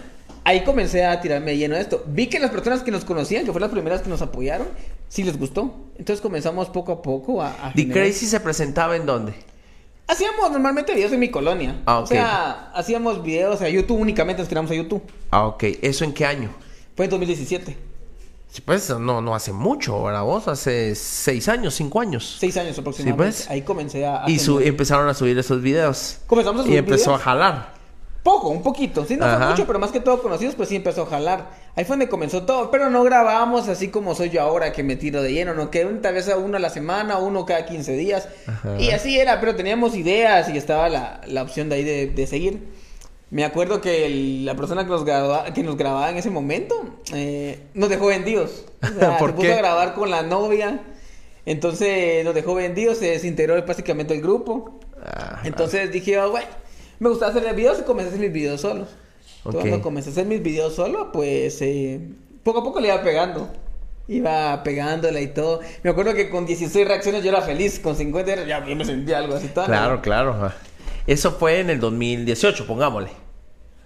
ahí 0.45 0.63
comencé 0.63 1.05
a 1.05 1.21
tirarme 1.21 1.57
lleno 1.57 1.75
de 1.75 1.81
esto. 1.81 2.05
Vi 2.07 2.29
que 2.29 2.39
las 2.39 2.53
personas 2.53 2.83
que 2.85 2.93
nos 2.93 3.05
conocían, 3.05 3.45
que 3.45 3.51
fueron 3.51 3.69
las 3.69 3.75
primeras 3.75 4.03
que 4.03 4.11
nos 4.11 4.23
apoyaron, 4.23 4.69
sí 5.09 5.25
les 5.25 5.37
gustó. 5.37 5.75
Entonces 5.99 6.21
comenzamos 6.21 6.69
poco 6.69 6.93
a 6.93 7.03
poco 7.03 7.43
a... 7.43 7.49
a 7.67 7.73
¿The 7.75 7.89
Crazy 7.89 8.27
se 8.27 8.39
presentaba 8.39 8.95
en 8.95 9.07
dónde? 9.07 9.35
Hacíamos 10.09 10.51
normalmente 10.51 10.95
videos 10.95 11.13
en 11.13 11.21
mi 11.21 11.31
colonia. 11.31 11.83
Ah, 11.85 11.99
ok. 11.99 12.05
O 12.05 12.07
sea, 12.07 12.71
hacíamos 12.75 13.23
videos 13.23 13.61
a 13.61 13.69
YouTube 13.69 14.01
únicamente, 14.01 14.41
nos 14.41 14.49
tiramos 14.49 14.71
a 14.71 14.75
YouTube. 14.75 15.03
Ah, 15.31 15.47
ok. 15.47 15.65
¿Eso 15.83 16.05
en 16.05 16.15
qué 16.15 16.25
año? 16.25 16.51
Fue 16.97 17.05
en 17.05 17.11
2017. 17.11 17.77
Sí, 18.51 18.63
pues 18.63 18.89
no, 18.99 19.21
no 19.21 19.35
hace 19.35 19.53
mucho, 19.53 20.03
¿verdad? 20.03 20.23
Vos 20.23 20.49
hace 20.49 20.95
seis 20.95 21.47
años, 21.49 21.75
cinco 21.75 22.01
años. 22.01 22.39
Seis 22.41 22.57
años 22.57 22.79
aproximadamente. 22.79 23.33
Sí, 23.37 23.43
pues. 23.45 23.51
Ahí 23.51 23.61
comencé 23.61 24.07
a... 24.07 24.25
y 24.27 24.39
empezaron 24.67 25.07
a 25.09 25.15
subir 25.15 25.39
esos 25.39 25.61
videos. 25.61 26.21
Comenzamos 26.27 26.61
a 26.61 26.65
subir 26.65 26.77
Y 26.77 26.79
empezó 26.79 27.15
a 27.15 27.19
jalar. 27.19 27.78
Poco, 28.29 28.51
un 28.51 28.63
poquito. 28.63 29.07
Sí, 29.07 29.17
no 29.17 29.25
fue 29.25 29.47
mucho, 29.47 29.67
pero 29.67 29.79
más 29.79 29.91
que 29.91 30.01
todo 30.01 30.21
conocidos, 30.21 30.55
pues 30.55 30.69
sí 30.69 30.77
empezó 30.77 31.05
a 31.05 31.07
jalar. 31.07 31.49
Ahí 31.75 31.87
fue 31.87 31.95
donde 31.95 32.11
comenzó 32.11 32.43
todo. 32.43 32.71
Pero 32.71 32.91
no 32.91 33.03
grabábamos 33.03 33.69
así 33.69 33.89
como 33.89 34.15
soy 34.15 34.29
yo 34.29 34.43
ahora, 34.43 34.71
que 34.71 34.83
me 34.83 34.97
tiro 34.97 35.23
de 35.23 35.33
lleno, 35.33 35.55
¿no? 35.55 35.71
Que 35.71 35.83
tal 36.03 36.13
vez 36.13 36.31
uno 36.37 36.59
a 36.59 36.61
la 36.61 36.69
semana, 36.69 37.17
uno 37.17 37.47
cada 37.47 37.65
15 37.65 37.93
días. 37.97 38.29
Y 38.79 38.91
así 38.91 39.19
era, 39.19 39.41
pero 39.41 39.57
teníamos 39.57 39.97
ideas 39.97 40.51
y 40.51 40.59
estaba 40.59 40.91
la, 40.91 41.23
la 41.27 41.43
opción 41.43 41.71
de 41.71 41.77
ahí 41.77 41.85
de, 41.85 42.27
seguir. 42.27 42.69
Me 43.31 43.47
acuerdo 43.47 43.81
que 43.81 44.11
la 44.45 44.55
persona 44.55 44.85
que 44.85 44.91
nos, 44.91 45.07
grababa, 45.07 45.45
que 45.55 45.63
nos 45.63 45.79
grababa 45.79 46.11
en 46.11 46.19
ese 46.19 46.29
momento 46.29 46.75
eh, 47.15 47.61
nos 47.73 47.89
dejó 47.89 48.09
vendidos. 48.09 48.67
O 48.83 48.89
sea, 48.99 49.19
se 49.19 49.33
puso 49.33 49.51
a 49.51 49.57
grabar 49.57 49.95
con 49.95 50.11
la 50.11 50.21
novia. 50.21 50.81
Entonces 51.47 52.27
nos 52.27 52.35
dejó 52.35 52.55
vendidos, 52.55 52.99
se 52.99 53.07
desintegró 53.07 53.65
básicamente 53.65 54.13
el 54.13 54.21
grupo. 54.21 54.81
Ah, 55.03 55.41
Entonces 55.45 55.91
dije, 55.91 56.19
oh, 56.19 56.31
bueno 56.31 56.68
me 56.99 57.09
gustaba 57.09 57.31
hacer 57.31 57.55
videos 57.55 57.79
y 57.81 57.83
comencé 57.83 58.09
a 58.09 58.13
hacer 58.13 58.21
mis 58.21 58.33
videos 58.33 58.61
solos. 58.61 58.89
Cuando 59.43 59.81
comencé 59.81 60.11
a 60.11 60.13
hacer 60.13 60.27
mis 60.27 60.43
videos 60.43 60.75
solo, 60.75 61.13
pues 61.13 61.61
eh, 61.63 62.01
poco 62.43 62.61
a 62.61 62.65
poco 62.65 62.81
le 62.81 62.89
iba 62.89 63.03
pegando. 63.03 63.49
Iba 64.09 64.63
pegándola 64.63 65.21
y 65.21 65.29
todo. 65.29 65.61
Me 65.83 65.91
acuerdo 65.91 66.15
que 66.15 66.31
con 66.31 66.47
16 66.47 66.89
reacciones 66.89 67.23
yo 67.23 67.31
era 67.31 67.43
feliz, 67.43 67.79
con 67.79 67.95
50 67.95 68.47
ya 68.47 68.61
me 68.61 68.85
sentía 68.85 69.19
algo 69.19 69.35
así. 69.35 69.49
Claro, 69.49 70.01
claro. 70.01 70.53
Eso 71.07 71.33
fue 71.33 71.61
en 71.61 71.71
el 71.71 71.81
2018, 71.81 72.67
pongámosle. 72.67 73.11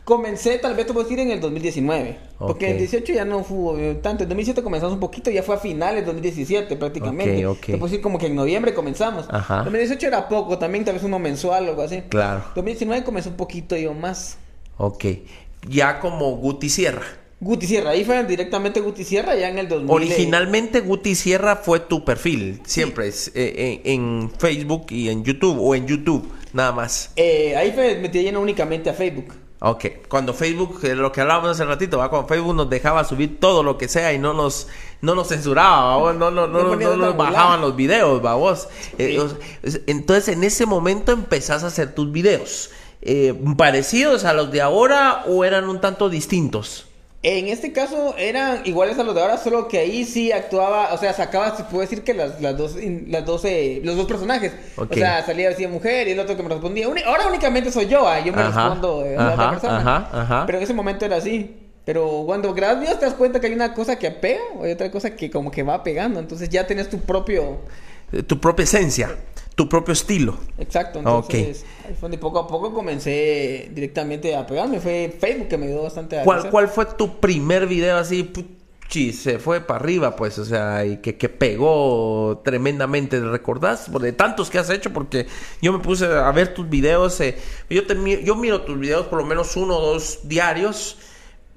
Comencé, 0.05 0.59
tal 0.59 0.75
vez 0.75 0.87
te 0.87 0.93
puedo 0.93 1.05
decir, 1.05 1.21
en 1.21 1.31
el 1.31 1.41
2019. 1.41 2.17
Porque 2.39 2.67
en 2.67 2.73
el 2.73 2.79
18 2.79 3.13
ya 3.13 3.25
no 3.25 3.45
fue 3.45 3.95
tanto. 4.03 4.25
En 4.25 4.29
2017 4.29 4.63
comenzamos 4.63 4.95
un 4.95 5.01
poquito, 5.01 5.31
ya 5.31 5.45
fue 5.45 5.55
a 5.55 5.59
finales 5.59 6.01
de 6.01 6.07
2017 6.07 6.75
prácticamente. 6.77 7.47
Ok, 7.47 7.59
ok. 7.59 7.67
Te 7.67 7.73
puedo 7.73 7.87
decir 7.87 8.01
como 8.01 8.19
que 8.19 8.27
en 8.27 8.35
noviembre 8.35 8.75
comenzamos. 8.75 9.27
Ajá. 9.31 9.59
2018 9.63 10.07
era 10.07 10.29
poco, 10.29 10.59
también 10.59 10.85
tal 10.85 10.95
vez 10.95 11.05
uno 11.05 11.21
mensual 11.21 11.67
o 11.67 11.71
algo 11.71 11.83
así. 11.83 12.03
Claro. 12.09 12.43
2019 12.57 13.05
comenzó 13.05 13.31
un 13.31 13.37
poquito 13.37 13.77
yo 13.77 13.95
más. 13.95 14.39
Ok. 14.77 15.05
Ya 15.69 16.01
como 16.01 16.37
Guti 16.37 16.69
Sierra. 16.69 17.07
Guti 17.39 17.67
Sierra, 17.67 17.91
ahí 17.91 18.05
fue 18.05 18.23
directamente 18.25 18.81
Guti 18.81 19.03
Sierra 19.03 19.35
ya 19.35 19.49
en 19.49 19.59
el 19.59 19.69
2000. 19.69 19.91
Originalmente 19.91 20.81
Guti 20.81 21.17
Sierra 21.17 21.57
fue 21.57 21.81
tu 21.81 22.05
perfil, 22.05 22.61
siempre, 22.65 23.09
es, 23.09 23.33
eh, 23.35 23.81
en, 23.83 24.31
Facebook 24.39 24.87
y 24.91 25.09
en 25.09 25.25
YouTube, 25.25 25.59
o 25.61 25.75
en 25.75 25.89
YouTube, 25.89 26.29
nada 26.53 26.71
más. 26.71 27.11
Eh, 27.17 27.57
ahí 27.57 27.73
me 27.77 27.97
metí 27.97 28.23
lleno 28.23 28.41
únicamente 28.41 28.91
a 28.91 28.95
Facebook. 28.95 29.42
Ok, 29.65 29.85
cuando 30.09 30.35
Facebook, 30.35 30.81
lo 30.83 31.13
que 31.13 31.21
hablábamos 31.21 31.51
hace 31.51 31.65
ratito, 31.65 31.99
¿va? 31.99 32.11
cuando 32.11 32.27
Facebook 32.27 32.53
nos 32.53 32.69
dejaba 32.69 33.05
subir 33.05 33.39
todo 33.39 33.63
lo 33.63 33.79
que 33.79 33.87
sea 33.87 34.13
y 34.13 34.19
no 34.19 34.35
nos, 34.35 34.67
no 35.03 35.15
nos 35.15 35.29
censuraba, 35.29 36.13
no, 36.15 36.33
no, 36.33 36.49
no, 36.49 36.75
no, 36.75 36.97
nos 36.97 37.17
bajaban 37.17 37.61
los 37.61 37.77
videos, 37.77 38.25
¿va? 38.25 38.35
vos. 38.35 38.69
Eh, 38.99 39.25
entonces 39.87 40.35
en 40.35 40.43
ese 40.43 40.67
momento 40.67 41.13
empezás 41.13 41.63
a 41.63 41.69
hacer 41.69 41.95
tus 41.95 42.11
videos. 42.11 42.71
Eh, 43.03 43.41
¿Parecidos 43.57 44.25
a 44.25 44.33
los 44.33 44.51
de 44.51 44.63
ahora 44.63 45.23
o 45.29 45.45
eran 45.45 45.69
un 45.69 45.81
tanto 45.81 46.09
distintos? 46.09 46.89
En 47.25 47.47
este 47.47 47.73
caso 47.73 48.17
eran 48.19 48.63
iguales 48.65 48.99
a 48.99 49.05
los 49.05 49.15
de 49.15 49.21
ahora, 49.21 49.39
solo 49.39 49.69
que 49.69 49.79
ahí 49.79 50.05
sí 50.05 50.33
actuaba, 50.33 50.93
o 50.93 50.99
sea, 50.99 51.13
sacaba, 51.13 51.57
se 51.57 51.63
puede 51.63 51.83
decir 51.83 52.03
que 52.03 52.15
las, 52.15 52.41
las 52.41 52.57
dos, 52.57 52.75
las 53.07 53.25
dos 53.25 53.45
los 53.83 53.97
dos 53.97 54.07
personajes. 54.07 54.53
O 54.77 54.93
sea, 54.93 55.25
salía 55.25 55.51
decía 55.51 55.69
mujer 55.69 56.09
y 56.09 56.13
el 56.13 56.19
otro 56.19 56.37
que 56.37 56.43
me 56.43 56.49
respondía. 56.49 56.87
ahora 57.07 57.29
únicamente 57.29 57.71
soy 57.71 57.87
yo, 57.87 58.09
ah, 58.09 58.19
yo 58.19 58.33
me 58.33 58.43
respondo 58.43 59.05
eh, 59.05 59.17
a 59.17 59.23
la 59.25 59.33
otra 59.35 59.51
persona. 59.51 60.45
Pero 60.47 60.59
en 60.59 60.65
ese 60.65 60.75
momento 60.75 61.05
era 61.05 61.17
así. 61.17 61.59
Pero 61.85 62.25
cuando 62.27 62.55
grabas 62.55 62.81
videos 62.81 62.99
te 62.99 63.07
das 63.07 63.15
cuenta 63.15 63.41
que 63.41 63.47
hay 63.49 63.53
una 63.53 63.73
cosa 63.73 63.97
que 63.97 64.07
apega 64.09 64.43
o 64.57 64.65
hay 64.65 64.73
otra 64.73 64.91
cosa 64.91 65.15
que 65.15 65.31
como 65.31 65.51
que 65.53 65.63
va 65.63 65.83
pegando. 65.85 66.19
Entonces 66.19 66.49
ya 66.49 66.67
tienes 66.67 66.91
tu 66.91 66.99
propio... 67.01 67.59
Tu 68.27 68.39
propia 68.41 68.65
esencia 68.65 69.17
tu 69.55 69.69
propio 69.69 69.93
estilo. 69.93 70.37
Exacto, 70.59 70.99
entonces 70.99 71.65
ahí 71.87 71.95
fue 71.95 72.03
donde 72.03 72.19
poco 72.19 72.39
a 72.39 72.47
poco 72.47 72.73
comencé 72.73 73.71
directamente 73.73 74.35
a 74.35 74.47
pegarme. 74.47 74.81
Fue 74.81 75.15
Facebook 75.19 75.49
que 75.49 75.59
me 75.59 75.67
ayudó 75.67 75.83
bastante 75.85 76.21
a 76.21 76.25
¿Cuál, 76.25 76.51
¿Cuál 76.51 76.69
fue 76.69 76.87
tu 76.87 77.21
primer 77.21 77.67
video 77.67 77.97
así? 77.97 78.23
Puchi, 78.23 79.13
se 79.13 79.39
fue 79.39 79.61
para 79.61 79.81
arriba, 79.81 80.17
pues, 80.17 80.39
o 80.39 80.45
sea, 80.45 80.85
y 80.85 80.99
que, 80.99 81.17
que 81.17 81.29
pegó 81.29 82.41
tremendamente. 82.45 83.21
¿Recordás? 83.21 83.91
De 83.93 84.13
tantos 84.13 84.49
que 84.49 84.59
has 84.59 84.71
hecho, 84.71 84.93
porque 84.93 85.27
yo 85.61 85.73
me 85.73 85.79
puse 85.81 86.07
a 86.07 86.31
ver 86.33 86.55
tus 86.55 86.69
videos. 86.69 87.21
Eh, 87.21 87.37
yo, 87.69 87.87
te, 87.87 88.25
yo 88.25 88.37
miro 88.37 88.63
tus 88.63 88.79
videos 88.79 89.07
por 89.07 89.19
lo 89.19 89.27
menos 89.27 89.57
uno 89.57 89.77
o 89.77 89.93
dos 89.93 90.21
diarios. 90.25 90.99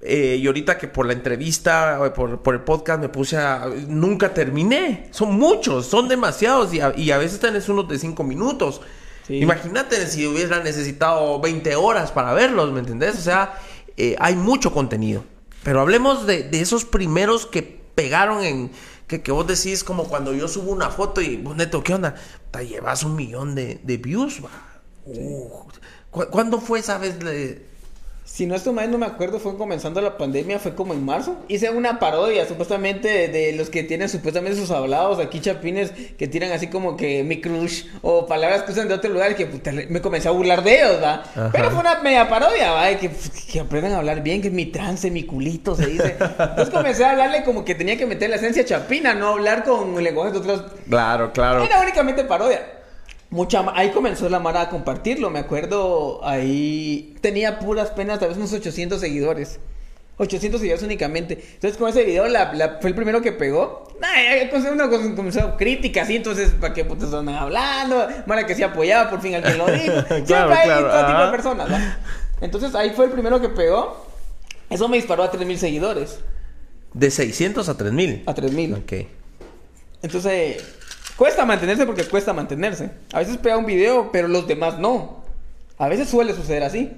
Eh, 0.02 0.38
y 0.40 0.46
ahorita 0.46 0.78
que 0.78 0.88
por 0.88 1.06
la 1.08 1.14
entrevista, 1.14 2.14
por, 2.14 2.42
por, 2.42 2.54
el 2.54 2.62
podcast 2.62 3.02
me 3.02 3.10
puse 3.10 3.38
a... 3.38 3.68
Nunca 3.88 4.34
terminé. 4.34 5.08
Son 5.12 5.36
muchos, 5.36 5.88
son 5.88 6.08
demasiados 6.08 6.74
y 6.74 6.80
a, 6.80 6.94
y 6.96 7.12
a 7.12 7.18
veces 7.18 7.40
tenés 7.40 7.70
unos 7.70 7.88
de 7.88 7.98
cinco 7.98 8.24
minutos. 8.24 8.82
Imagínate 9.28 10.06
si 10.06 10.28
hubiera 10.28 10.62
necesitado 10.62 11.40
20 11.40 11.76
horas 11.76 12.12
para 12.12 12.34
verlos, 12.34 12.72
¿me 12.72 12.80
entendés? 12.80 13.16
O 13.16 13.22
sea, 13.22 13.60
eh, 13.98 14.16
hay 14.20 14.36
mucho 14.36 14.72
contenido. 14.72 15.24
Pero 15.64 15.82
hablemos 15.82 16.28
de, 16.28 16.44
de, 16.44 16.62
esos 16.62 16.86
primeros 16.86 17.46
que 17.46 17.64
pegaron 17.64 18.44
en... 18.44 18.72
Que, 19.08 19.22
que 19.22 19.32
vos 19.32 19.46
decís 19.46 19.84
como 19.84 20.06
cuando 20.06 20.34
yo 20.34 20.48
subo 20.48 20.72
una 20.72 20.90
foto 20.90 21.22
y 21.22 21.38
vos 21.38 21.56
neto, 21.56 21.84
¿qué 21.84 21.94
onda? 21.94 22.16
Te 22.52 22.68
llevas 22.68 23.04
un 23.04 23.16
millón 23.16 23.54
de, 23.54 23.80
de 23.84 23.98
views, 23.98 24.42
uh, 25.06 25.50
¿Cuándo 26.10 26.60
fue 26.60 26.80
esa 26.80 26.98
vez? 26.98 27.20
De, 27.20 27.66
si 28.26 28.48
no 28.48 28.56
estoy 28.56 28.74
mal, 28.74 28.90
no 28.90 28.98
me 28.98 29.06
acuerdo, 29.06 29.40
fue 29.40 29.56
comenzando 29.56 30.02
la 30.02 30.18
pandemia, 30.18 30.58
fue 30.58 30.74
como 30.74 30.94
en 30.94 31.06
marzo. 31.06 31.38
Hice 31.48 31.70
una 31.70 32.00
parodia, 32.00 32.48
supuestamente, 32.48 33.28
de, 33.28 33.54
los 33.54 33.70
que 33.70 33.84
tienen 33.84 34.10
supuestamente 34.10 34.60
sus 34.60 34.72
hablados 34.72 35.20
aquí, 35.20 35.40
chapines, 35.40 35.92
que 36.18 36.28
tiran 36.28 36.52
así 36.52 36.68
como 36.68 36.98
que 36.98 37.24
mi 37.24 37.40
crush, 37.40 37.86
o 38.02 38.26
palabras 38.26 38.64
que 38.64 38.72
usan 38.72 38.88
de 38.88 38.96
otro 38.96 39.12
lugar, 39.12 39.36
que 39.36 39.48
me 39.90 40.02
comencé 40.02 40.28
a 40.28 40.32
burlar 40.32 40.64
de 40.64 40.76
ellos, 40.76 41.04
¿va? 41.04 41.24
Pero 41.52 41.70
fue 41.70 41.80
una 41.80 42.00
media 42.02 42.28
parodia, 42.28 42.72
¿va? 42.72 42.90
Que, 42.98 43.12
que 43.52 43.60
aprendan 43.60 43.94
a 43.94 43.98
hablar 44.00 44.24
bien, 44.24 44.42
que 44.42 44.48
es 44.48 44.54
mi 44.54 44.66
trance, 44.66 45.12
mi 45.12 45.24
culito, 45.24 45.76
se 45.76 45.86
dice. 45.86 46.16
Entonces 46.20 46.72
comencé 46.72 47.06
a 47.06 47.12
hablarle 47.12 47.44
como 47.44 47.64
que 47.64 47.76
tenía 47.76 47.96
que 47.96 48.08
meter 48.08 48.32
la 48.32 48.38
esencia 48.38 48.66
chapina, 48.66 49.14
no 49.14 49.28
hablar 49.30 49.64
con 49.64 50.04
lenguaje 50.04 50.32
de 50.32 50.40
otros. 50.40 50.64
Claro, 50.90 51.32
claro. 51.32 51.64
Era 51.64 51.80
únicamente 51.80 52.24
parodia. 52.24 52.75
Mucha 53.36 53.66
ahí 53.76 53.92
comenzó 53.92 54.30
la 54.30 54.40
Mara 54.40 54.62
a 54.62 54.70
compartirlo, 54.70 55.30
me 55.30 55.40
acuerdo, 55.40 56.26
ahí 56.26 57.16
tenía 57.20 57.60
puras 57.60 57.92
penas, 57.92 58.20
tal 58.20 58.30
vez 58.30 58.38
unos 58.38 58.54
800 58.54 59.00
seguidores. 59.00 59.60
800 60.18 60.62
seguidores 60.62 60.84
únicamente. 60.84 61.44
Entonces, 61.56 61.78
con 61.78 61.90
ese 61.90 62.06
video 62.06 62.26
la, 62.30 62.78
fue 62.80 62.90
el 62.90 62.96
primero 62.96 63.22
que 63.22 63.34
pegó. 63.34 63.94
Nah, 64.00 64.72
uno 64.72 64.90
comenzó 64.90 65.58
crítica 65.58 66.04
así, 66.04 66.16
entonces, 66.16 66.52
¿para 66.52 66.74
qué 66.74 66.86
putas 66.86 67.10
están 67.10 67.28
hablando? 67.28 68.08
Mara 68.26 68.46
que 68.46 68.56
se 68.56 68.64
apoyaba 68.64 69.10
por 69.10 69.20
fin 69.20 69.36
al 69.36 69.44
que 69.44 69.56
lo 69.56 69.66
dijo. 69.68 69.94
Siempre 70.26 70.56
hay 70.56 70.70
todo 70.70 71.06
tipo 71.06 71.26
de 71.26 71.32
personas, 71.32 71.70
Entonces, 72.40 72.74
ahí 72.74 72.92
fue 72.92 73.06
el 73.06 73.12
primero 73.12 73.42
que 73.42 73.50
pegó. 73.50 74.06
Eso 74.70 74.88
me 74.88 74.96
disparó 74.96 75.24
a 75.24 75.32
3000 75.32 75.60
seguidores. 75.60 76.20
De 76.94 77.12
600 77.12 77.68
a 77.68 77.76
3000. 77.76 78.24
A 78.26 78.34
3000. 78.34 78.74
Ok. 78.76 78.94
Entonces, 80.02 80.75
cuesta 81.18 81.46
mantenerse 81.46 81.86
porque 81.86 82.04
cuesta 82.06 82.34
mantenerse. 82.34 82.92
A 83.14 83.20
veces 83.20 83.38
pega 83.38 83.58
un 83.58 83.66
video, 83.66 84.12
pero 84.12 84.28
los 84.28 84.48
demás 84.48 84.80
no. 84.80 85.24
A 85.78 85.88
veces 85.88 86.10
suele 86.10 86.34
suceder 86.34 86.64
así. 86.64 86.92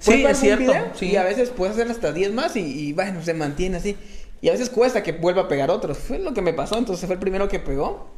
Sí, 0.00 0.24
es 0.24 0.38
cierto. 0.38 0.72
Y 1.00 1.16
a 1.16 1.22
veces 1.22 1.50
puedes 1.50 1.74
hacer 1.74 1.90
hasta 1.90 2.12
10 2.12 2.32
más 2.32 2.56
y, 2.56 2.92
bueno, 2.92 3.22
se 3.22 3.34
mantiene 3.34 3.76
así. 3.76 3.96
Y 4.40 4.48
a 4.48 4.52
veces 4.52 4.70
cuesta 4.70 5.02
que 5.02 5.12
vuelva 5.12 5.42
a 5.42 5.48
pegar 5.48 5.70
otros. 5.70 5.98
Fue 5.98 6.18
lo 6.18 6.34
que 6.34 6.42
me 6.42 6.52
pasó, 6.52 6.78
entonces 6.78 7.06
fue 7.06 7.14
el 7.14 7.20
primero 7.20 7.48
que 7.48 7.58
pegó. 7.58 8.10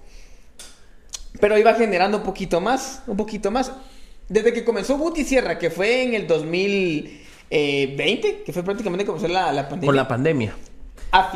Pero 1.38 1.56
iba 1.58 1.74
generando 1.74 2.18
un 2.18 2.24
poquito 2.24 2.60
más, 2.60 3.02
un 3.06 3.16
poquito 3.16 3.50
más. 3.50 3.72
Desde 4.28 4.52
que 4.52 4.64
comenzó 4.64 4.98
Guti 4.98 5.24
Sierra, 5.24 5.58
que 5.58 5.70
fue 5.70 6.02
en 6.02 6.14
el 6.14 6.26
2020, 6.26 8.42
que 8.44 8.52
fue 8.52 8.62
prácticamente 8.62 9.06
comenzó 9.06 9.28
la, 9.28 9.52
la 9.52 9.68
pandemia. 9.68 9.86
Con 9.86 9.96
la 9.96 10.08
pandemia. 10.08 10.54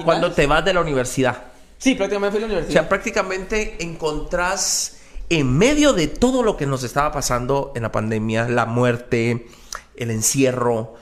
Cuando 0.04 0.32
te 0.32 0.46
vas 0.46 0.64
de 0.64 0.74
la 0.74 0.80
universidad. 0.80 1.53
Sí, 1.84 1.94
prácticamente 1.94 2.30
fue 2.30 2.40
la 2.40 2.46
universidad. 2.46 2.70
O 2.70 2.72
sea, 2.80 2.88
prácticamente 2.88 3.76
encontrás 3.80 5.00
en 5.28 5.52
medio 5.58 5.92
de 5.92 6.06
todo 6.06 6.42
lo 6.42 6.56
que 6.56 6.64
nos 6.64 6.82
estaba 6.82 7.12
pasando 7.12 7.72
en 7.76 7.82
la 7.82 7.92
pandemia, 7.92 8.48
la 8.48 8.64
muerte, 8.64 9.46
el 9.94 10.10
encierro, 10.10 10.94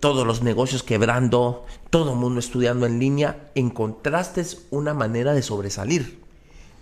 todos 0.00 0.26
los 0.26 0.42
negocios 0.42 0.82
quebrando, 0.82 1.64
todo 1.90 2.14
el 2.14 2.18
mundo 2.18 2.40
estudiando 2.40 2.86
en 2.86 2.98
línea, 2.98 3.50
encontraste 3.54 4.44
una 4.70 4.94
manera 4.94 5.32
de 5.32 5.42
sobresalir. 5.42 6.18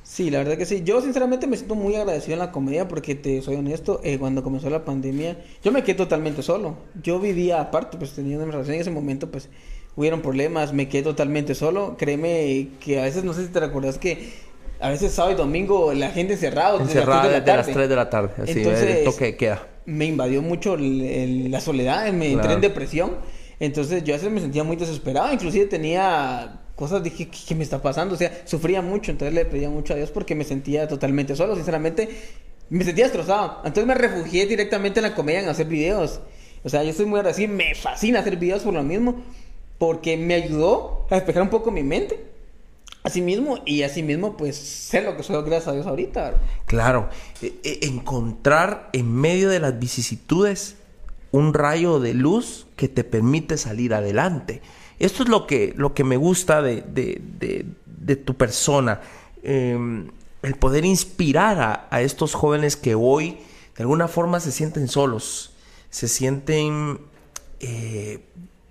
Sí, 0.05 0.31
la 0.31 0.39
verdad 0.39 0.57
que 0.57 0.65
sí. 0.65 0.81
Yo 0.83 1.03
sinceramente 1.03 1.47
me 1.47 1.59
siento 1.59 1.75
muy 1.75 1.97
agradecido 1.97 2.33
en 2.33 2.39
la 2.39 2.51
comedia 2.51 2.89
porque 2.89 3.15
te 3.15 3.43
soy 3.43 3.57
honesto, 3.57 4.01
eh, 4.05 4.19
cuando 4.19 4.43
comenzó 4.43 4.71
la 4.71 4.87
pandemia 4.87 5.37
yo 5.63 5.71
me 5.71 5.83
quedé 5.83 5.97
totalmente 5.97 6.43
solo. 6.43 6.79
Yo 7.03 7.21
vivía 7.21 7.61
aparte, 7.61 7.99
pues 7.99 8.13
tenía 8.13 8.39
una 8.39 8.47
relación 8.47 8.77
en 8.77 8.81
ese 8.81 8.91
momento, 8.91 9.31
pues 9.31 9.51
hubieron 9.97 10.23
problemas, 10.23 10.73
me 10.73 10.89
quedé 10.89 11.03
totalmente 11.03 11.55
solo. 11.55 11.97
Créeme 11.99 12.69
que 12.81 13.01
a 13.01 13.05
veces, 13.05 13.25
no 13.25 13.33
sé 13.33 13.47
si 13.47 13.53
te 13.53 13.61
recuerdas 13.61 13.99
que 13.99 14.33
a 14.81 14.91
veces 14.91 15.13
sábado 15.13 15.35
y 15.35 15.37
domingo 15.37 15.93
la 15.95 16.11
gente 16.11 16.35
encerrada. 16.35 16.81
Encerrada 16.81 17.29
desde 17.29 17.57
las 17.57 17.67
3 17.67 17.89
de 17.89 17.97
la 17.97 18.11
tarde. 18.11 18.31
Así, 18.43 18.53
Entonces, 18.53 19.05
toque 19.05 19.37
queda. 19.37 19.67
Me 19.87 20.07
invadió 20.07 20.43
mucho 20.43 20.77
la 20.79 21.61
soledad, 21.61 22.11
me 22.13 22.33
entré 22.33 22.55
en 22.55 22.61
depresión. 22.61 23.17
Entonces 23.61 24.03
yo 24.03 24.15
a 24.15 24.17
veces 24.17 24.33
me 24.33 24.41
sentía 24.41 24.65
muy 24.65 24.77
desesperado. 24.77 25.33
Inclusive 25.33 25.67
tenía 25.67 26.61
cosas, 26.75 27.03
dije, 27.03 27.29
¿qué, 27.29 27.55
me 27.55 27.63
está 27.63 27.81
pasando? 27.81 28.15
O 28.15 28.19
sea, 28.19 28.43
sufría 28.45 28.83
mucho. 28.83 29.11
Entonces 29.11 29.35
le 29.35 29.45
pedía 29.45 29.71
mucho 29.71 29.93
a 29.93 29.97
Dios 29.97 30.11
porque 30.11 30.35
me 30.35 30.45
sentía 30.45 30.89
totalmente 30.89 31.37
solo. 31.37 31.55
Sinceramente, 31.55 32.09
me 32.71 32.83
sentía 32.83 33.05
destrozado. 33.05 33.59
Entonces 33.65 33.87
me 33.87 33.95
refugié 33.95 34.47
directamente 34.47 35.01
en 35.01 35.05
la 35.05 35.15
comedia 35.15 35.41
en 35.41 35.49
hacer 35.49 35.67
videos. 35.67 36.21
O 36.65 36.69
sea, 36.69 36.83
yo 36.83 36.91
estoy 36.91 37.07
muy 37.07 37.19
agradecido. 37.19 37.53
Me 37.53 37.75
fascina 37.75 38.21
hacer 38.21 38.37
videos 38.37 38.63
por 38.63 38.75
lo 38.75 38.83
mismo 38.83 39.23
porque 39.79 40.17
me 40.17 40.35
ayudó 40.35 41.07
a 41.11 41.17
despejar 41.17 41.43
un 41.43 41.51
poco 41.51 41.71
mi 41.71 41.83
mente. 41.83 42.33
Así 43.03 43.21
mismo, 43.21 43.59
y 43.67 43.83
así 43.83 44.03
mismo, 44.03 44.35
pues 44.35 44.57
sé 44.57 45.03
lo 45.03 45.15
que 45.15 45.23
soy, 45.23 45.37
gracias 45.43 45.69
a 45.69 45.73
Dios, 45.73 45.87
ahorita. 45.87 46.41
Claro, 46.65 47.11
e, 47.43 47.55
e, 47.63 47.87
encontrar 47.87 48.89
en 48.95 49.13
medio 49.13 49.51
de 49.51 49.61
las 49.61 49.79
vicisitudes 49.79 50.77
un 51.31 51.53
rayo 51.53 52.01
de 52.01 52.15
luz 52.15 52.67
que 52.77 52.89
te 52.89 53.05
permite 53.05 53.59
salir 53.59 53.93
adelante. 53.93 54.63
Esto 54.99 55.23
es 55.23 55.29
lo 55.29 55.47
que, 55.47 55.75
lo 55.77 55.93
que 55.93 56.03
me 56.03 56.17
gusta 56.17 56.63
de, 56.63 56.83
de, 56.87 58.17
tu 58.17 58.35
persona. 58.37 59.03
Em, 59.43 60.09
el 60.43 60.55
poder 60.55 60.87
inspirar 60.87 61.61
a, 61.61 61.89
a, 61.91 62.01
estos 62.01 62.33
jóvenes 62.33 62.77
que 62.77 62.95
hoy 62.95 63.37
de 63.77 63.83
alguna 63.83 64.09
forma 64.09 64.41
se 64.41 64.53
sienten 64.53 64.89
solos, 64.89 65.53
se 65.91 66.09
sienten 66.09 67.01
eh, 67.61 68.21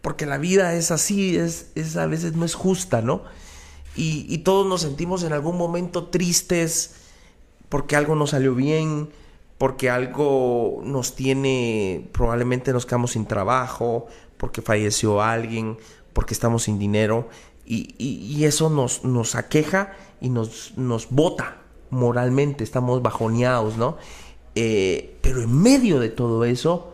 porque 0.03 0.25
la 0.25 0.37
vida 0.37 0.73
es 0.73 0.91
así, 0.91 1.37
es, 1.37 1.95
a 1.95 2.07
veces 2.07 2.35
no 2.35 2.43
es 2.43 2.55
justa, 2.55 3.01
¿no? 3.01 3.23
Y, 3.95 4.39
todos 4.39 4.67
nos 4.67 4.81
sentimos 4.81 5.23
en 5.23 5.31
algún 5.31 5.57
momento 5.57 6.07
tristes 6.07 6.95
porque 7.69 7.95
algo 7.95 8.13
no 8.13 8.27
salió 8.27 8.53
bien, 8.53 9.11
porque 9.57 9.89
algo 9.89 10.81
nos 10.83 11.15
tiene, 11.15 12.09
probablemente 12.11 12.73
nos 12.73 12.85
quedamos 12.85 13.11
sin 13.11 13.27
trabajo, 13.27 14.07
porque 14.35 14.61
falleció 14.61 15.21
alguien, 15.21 15.77
porque 16.11 16.33
estamos 16.33 16.63
sin 16.63 16.79
dinero, 16.79 17.29
y, 17.65 18.43
eso 18.43 18.69
nos, 18.69 19.05
nos 19.05 19.35
aqueja 19.35 19.93
y 20.19 20.27
nos, 20.27 20.77
nos 20.77 21.11
bota 21.11 21.61
moralmente, 21.91 22.65
estamos 22.65 23.01
bajoneados, 23.01 23.77
¿no? 23.77 23.95
Eh, 24.55 25.17
pero 25.21 25.41
en 25.41 25.61
medio 25.61 26.01
de 26.01 26.09
todo 26.09 26.43
eso, 26.43 26.92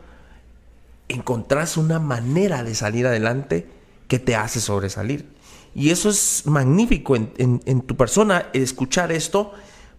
encontrás 1.09 1.75
una 1.75 1.99
manera 1.99 2.63
de 2.63 2.75
salir 2.75 3.05
adelante 3.05 3.67
que 4.07 4.19
te 4.19 4.35
hace 4.35 4.61
sobresalir. 4.61 5.27
Y 5.75 5.89
eso 5.91 6.09
es 6.09 6.43
magnífico 6.45 7.15
en, 7.15 7.81
tu 7.81 7.95
persona, 7.95 8.49
escuchar 8.53 9.11
esto, 9.11 9.53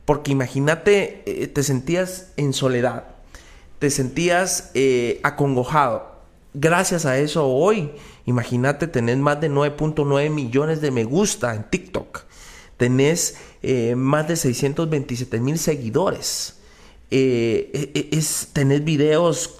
porque 0.04 0.32
imagínate, 0.32 1.22
eh, 1.26 1.46
te 1.46 1.62
sentías 1.62 2.32
en 2.36 2.52
soledad, 2.52 3.04
te 3.78 3.90
sentías 3.90 4.70
eh, 4.74 5.20
acongojado. 5.22 6.10
Gracias 6.52 7.06
a 7.06 7.18
eso 7.18 7.46
hoy, 7.46 7.92
imagínate, 8.26 8.88
tenés 8.88 9.18
más 9.18 9.40
de 9.40 9.48
9.9 9.50 10.30
millones 10.30 10.80
de 10.80 10.90
me 10.90 11.04
gusta 11.04 11.54
en 11.54 11.62
TikTok, 11.70 12.22
tenés 12.76 13.36
eh, 13.62 13.94
más 13.94 14.26
de 14.26 14.36
627 14.36 15.38
mil 15.38 15.58
seguidores. 15.58 16.56
es, 17.10 18.48
tenés 18.52 18.84
videos 18.84 19.59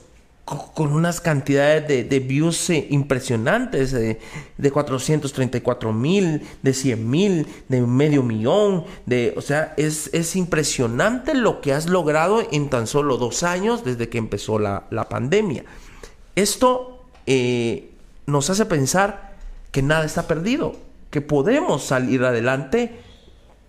con 0.75 0.93
unas 0.93 1.21
cantidades 1.21 2.09
de, 2.09 2.21
views 2.21 2.71
eh, 2.71 2.87
impresionantes, 2.91 3.93
de 3.93 4.71
434 4.71 5.93
mil, 5.93 6.43
de 6.63 6.75
100 6.75 7.11
mil, 7.11 7.47
de 7.69 7.81
medio 7.83 8.23
millón, 8.25 8.85
de, 9.07 9.33
o 9.37 9.43
sea, 9.43 9.75
es, 9.77 10.11
es, 10.13 10.35
impresionante 10.35 11.35
lo 11.35 11.61
que 11.61 11.73
has 11.73 11.89
logrado 11.89 12.43
en 12.51 12.69
tan 12.69 12.89
solo 12.89 13.17
dos 13.17 13.45
años 13.45 13.85
desde 13.85 14.09
que 14.09 14.19
empezó 14.19 14.59
la, 14.59 14.89
pandemia. 15.09 15.65
Esto 16.35 17.05
eh, 17.27 17.91
nos 18.27 18.51
hace 18.51 18.67
pensar 18.67 19.37
que 19.71 19.83
nada 19.83 20.05
está 20.05 20.27
perdido, 20.27 20.75
que 21.11 21.21
podemos 21.21 21.85
salir 21.85 22.25
adelante 22.25 22.99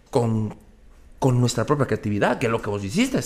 con, 0.10 0.56
con 1.20 1.40
nuestra 1.40 1.66
propia 1.66 1.86
creatividad, 1.86 2.40
que 2.40 2.48
es 2.48 2.52
lo 2.52 2.62
que 2.62 2.72
vos 2.72 2.84
hiciste. 2.84 3.20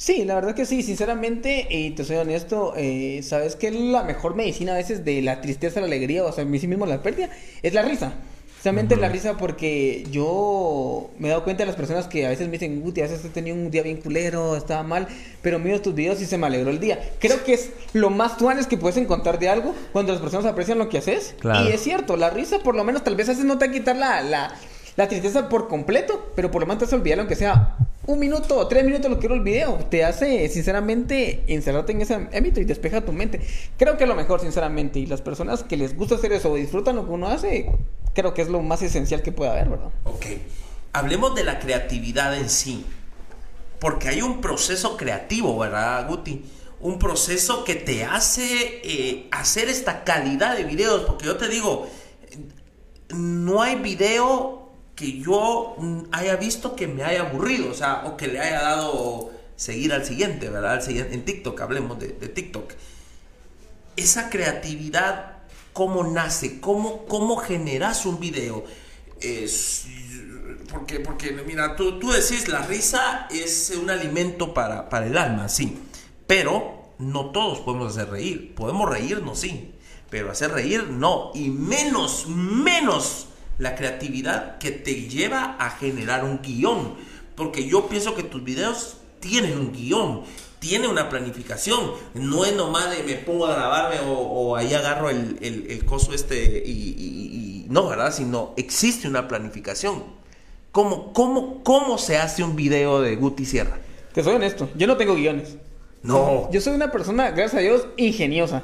Sí, 0.00 0.24
la 0.24 0.34
verdad 0.34 0.54
que 0.54 0.64
sí, 0.64 0.82
sinceramente, 0.82 1.66
y 1.68 1.90
te 1.90 2.04
soy 2.04 2.16
honesto, 2.16 2.72
eh, 2.74 3.20
sabes 3.22 3.54
que 3.54 3.70
la 3.70 4.02
mejor 4.02 4.34
medicina 4.34 4.72
a 4.72 4.76
veces 4.76 5.04
de 5.04 5.20
la 5.20 5.42
tristeza, 5.42 5.78
la 5.80 5.88
alegría, 5.88 6.24
o 6.24 6.32
sea, 6.32 6.42
en 6.42 6.58
sí 6.58 6.66
mismo 6.66 6.86
la 6.86 7.02
pérdida, 7.02 7.28
es 7.62 7.74
la 7.74 7.82
risa. 7.82 8.14
Precisamente 8.46 8.96
la 8.96 9.10
risa 9.10 9.36
porque 9.36 10.06
yo 10.10 11.10
me 11.18 11.28
he 11.28 11.30
dado 11.30 11.44
cuenta 11.44 11.64
de 11.64 11.66
las 11.66 11.76
personas 11.76 12.06
que 12.06 12.24
a 12.24 12.30
veces 12.30 12.46
me 12.46 12.52
dicen, 12.52 12.80
Guti, 12.80 13.02
a 13.02 13.08
veces 13.08 13.22
he 13.26 13.28
tenido 13.28 13.54
un 13.54 13.70
día 13.70 13.82
bien 13.82 13.98
culero, 13.98 14.56
estaba 14.56 14.82
mal, 14.82 15.06
pero 15.42 15.58
miro 15.58 15.82
tus 15.82 15.94
videos 15.94 16.18
y 16.22 16.24
se 16.24 16.38
me 16.38 16.46
alegró 16.46 16.70
el 16.70 16.80
día. 16.80 16.98
Creo 17.18 17.44
que 17.44 17.52
es 17.52 17.68
lo 17.92 18.08
más 18.08 18.38
tuanes 18.38 18.66
que 18.66 18.78
puedes 18.78 18.96
encontrar 18.96 19.38
de 19.38 19.50
algo 19.50 19.74
cuando 19.92 20.12
las 20.12 20.22
personas 20.22 20.46
aprecian 20.46 20.78
lo 20.78 20.88
que 20.88 20.96
haces. 20.96 21.34
Y 21.44 21.68
es 21.68 21.82
cierto, 21.82 22.16
la 22.16 22.30
risa 22.30 22.60
por 22.60 22.74
lo 22.74 22.84
menos 22.84 23.04
tal 23.04 23.16
vez 23.16 23.28
a 23.28 23.32
veces 23.32 23.44
no 23.44 23.58
te 23.58 23.66
va 23.66 23.70
a 23.70 23.74
quitar 23.74 23.96
la, 23.96 24.22
la, 24.22 24.54
la 25.00 25.08
tristeza 25.08 25.48
por 25.48 25.66
completo, 25.66 26.30
pero 26.36 26.50
por 26.50 26.60
lo 26.60 26.66
menos 26.66 26.80
te 26.80 26.84
hace 26.84 26.94
olvidar 26.94 27.20
aunque 27.20 27.34
sea 27.34 27.76
un 28.06 28.18
minuto 28.18 28.58
o 28.58 28.66
tres 28.66 28.84
minutos 28.84 29.10
lo 29.10 29.18
quiero 29.18 29.34
el 29.34 29.40
video. 29.40 29.76
Te 29.88 30.04
hace, 30.04 30.46
sinceramente, 30.50 31.42
encerrarte 31.46 31.92
en 31.92 32.02
ese 32.02 32.14
ámbito 32.14 32.60
y 32.60 32.64
despeja 32.64 33.00
tu 33.00 33.12
mente. 33.12 33.40
Creo 33.78 33.96
que 33.96 34.04
es 34.04 34.08
lo 34.08 34.14
mejor, 34.14 34.40
sinceramente. 34.40 34.98
Y 34.98 35.06
las 35.06 35.22
personas 35.22 35.62
que 35.62 35.78
les 35.78 35.96
gusta 35.96 36.16
hacer 36.16 36.32
eso 36.32 36.50
o 36.50 36.56
disfrutan 36.56 36.96
lo 36.96 37.06
que 37.06 37.12
uno 37.12 37.28
hace, 37.28 37.70
creo 38.12 38.34
que 38.34 38.42
es 38.42 38.48
lo 38.48 38.60
más 38.60 38.82
esencial 38.82 39.22
que 39.22 39.32
puede 39.32 39.52
haber, 39.52 39.70
¿verdad? 39.70 39.90
Ok. 40.04 40.26
Hablemos 40.92 41.34
de 41.34 41.44
la 41.44 41.60
creatividad 41.60 42.36
en 42.36 42.50
sí. 42.50 42.84
Porque 43.78 44.08
hay 44.08 44.20
un 44.20 44.42
proceso 44.42 44.98
creativo, 44.98 45.56
¿verdad, 45.58 46.06
Guti? 46.08 46.44
Un 46.80 46.98
proceso 46.98 47.64
que 47.64 47.74
te 47.74 48.04
hace 48.04 48.80
eh, 48.82 49.28
hacer 49.30 49.70
esta 49.70 50.04
calidad 50.04 50.56
de 50.56 50.64
videos. 50.64 51.04
Porque 51.04 51.24
yo 51.24 51.36
te 51.36 51.48
digo, 51.48 51.88
no 53.14 53.62
hay 53.62 53.76
video 53.76 54.59
que 55.00 55.18
yo 55.18 55.76
mm, 55.78 56.00
haya 56.12 56.36
visto 56.36 56.76
que 56.76 56.86
me 56.86 57.02
haya 57.02 57.22
aburrido, 57.22 57.70
o 57.70 57.74
sea, 57.74 58.02
o 58.04 58.18
que 58.18 58.28
le 58.28 58.38
haya 58.38 58.60
dado 58.60 59.30
seguir 59.56 59.94
al 59.94 60.04
siguiente, 60.04 60.50
¿verdad? 60.50 60.86
en 60.90 61.24
TikTok, 61.24 61.58
hablemos 61.58 61.98
de, 61.98 62.10
TikTok. 62.10 62.70
Esa 63.96 64.28
creatividad, 64.28 65.38
¿cómo 65.72 66.04
nace? 66.04 66.60
¿Cómo, 66.60 67.06
cómo 67.06 67.38
generas 67.38 68.04
un 68.04 68.20
video? 68.20 68.62
porque, 70.70 71.00
porque 71.00 71.32
mira, 71.46 71.76
tú, 71.76 71.98
tú 71.98 72.10
decís, 72.10 72.48
la 72.48 72.60
risa 72.60 73.26
es 73.30 73.72
un 73.80 73.88
alimento 73.88 74.52
para, 74.52 74.90
para 74.90 75.06
el 75.06 75.16
alma, 75.16 75.48
sí, 75.48 75.78
pero 76.26 76.92
no 76.98 77.30
todos 77.30 77.60
podemos 77.60 77.96
hacer 77.96 78.10
reír. 78.10 78.54
Podemos 78.54 78.88
reírnos, 78.88 79.40
sí, 79.40 79.72
pero 80.10 80.30
hacer 80.30 80.50
reír 80.50 80.88
no, 80.88 81.30
y 81.34 81.48
menos, 81.48 82.26
menos 82.28 83.28
la 83.60 83.76
creatividad 83.76 84.58
que 84.58 84.72
te 84.72 85.08
lleva 85.08 85.56
a 85.58 85.70
generar 85.70 86.24
un 86.24 86.40
guion, 86.42 86.94
porque 87.36 87.68
yo 87.68 87.88
pienso 87.88 88.14
que 88.14 88.22
tus 88.22 88.42
videos 88.42 88.96
tienen 89.20 89.58
un 89.58 89.72
guion, 89.72 90.22
tiene 90.58 90.88
una 90.88 91.10
planificación. 91.10 91.92
No 92.14 92.46
es 92.46 92.56
nomás 92.56 92.90
de 92.90 93.02
me 93.02 93.14
pongo 93.16 93.46
a 93.46 93.54
grabarme 93.54 93.96
o, 94.06 94.56
ahí 94.56 94.72
agarro 94.72 95.10
el, 95.10 95.38
el, 95.40 95.84
coso 95.84 96.14
este 96.14 96.62
y, 96.66 97.66
no, 97.68 97.88
¿verdad? 97.88 98.12
Sino 98.12 98.54
existe 98.56 99.06
una 99.06 99.28
planificación. 99.28 100.04
¿Cómo, 100.72 101.12
cómo, 101.12 101.62
¿Cómo 101.62 101.98
se 101.98 102.16
hace 102.16 102.42
un 102.42 102.56
video 102.56 103.02
de 103.02 103.16
Guti 103.16 103.44
Sierra? 103.44 103.78
Te 104.14 104.24
soy 104.24 104.36
honesto, 104.36 104.70
yo 104.74 104.86
no 104.86 104.96
tengo 104.96 105.14
guiones. 105.14 105.56
No. 106.02 106.50
Yo 106.50 106.62
soy 106.62 106.74
una 106.74 106.90
persona, 106.90 107.30
gracias 107.30 107.54
a 107.54 107.58
Dios, 107.58 107.86
ingeniosa. 107.98 108.62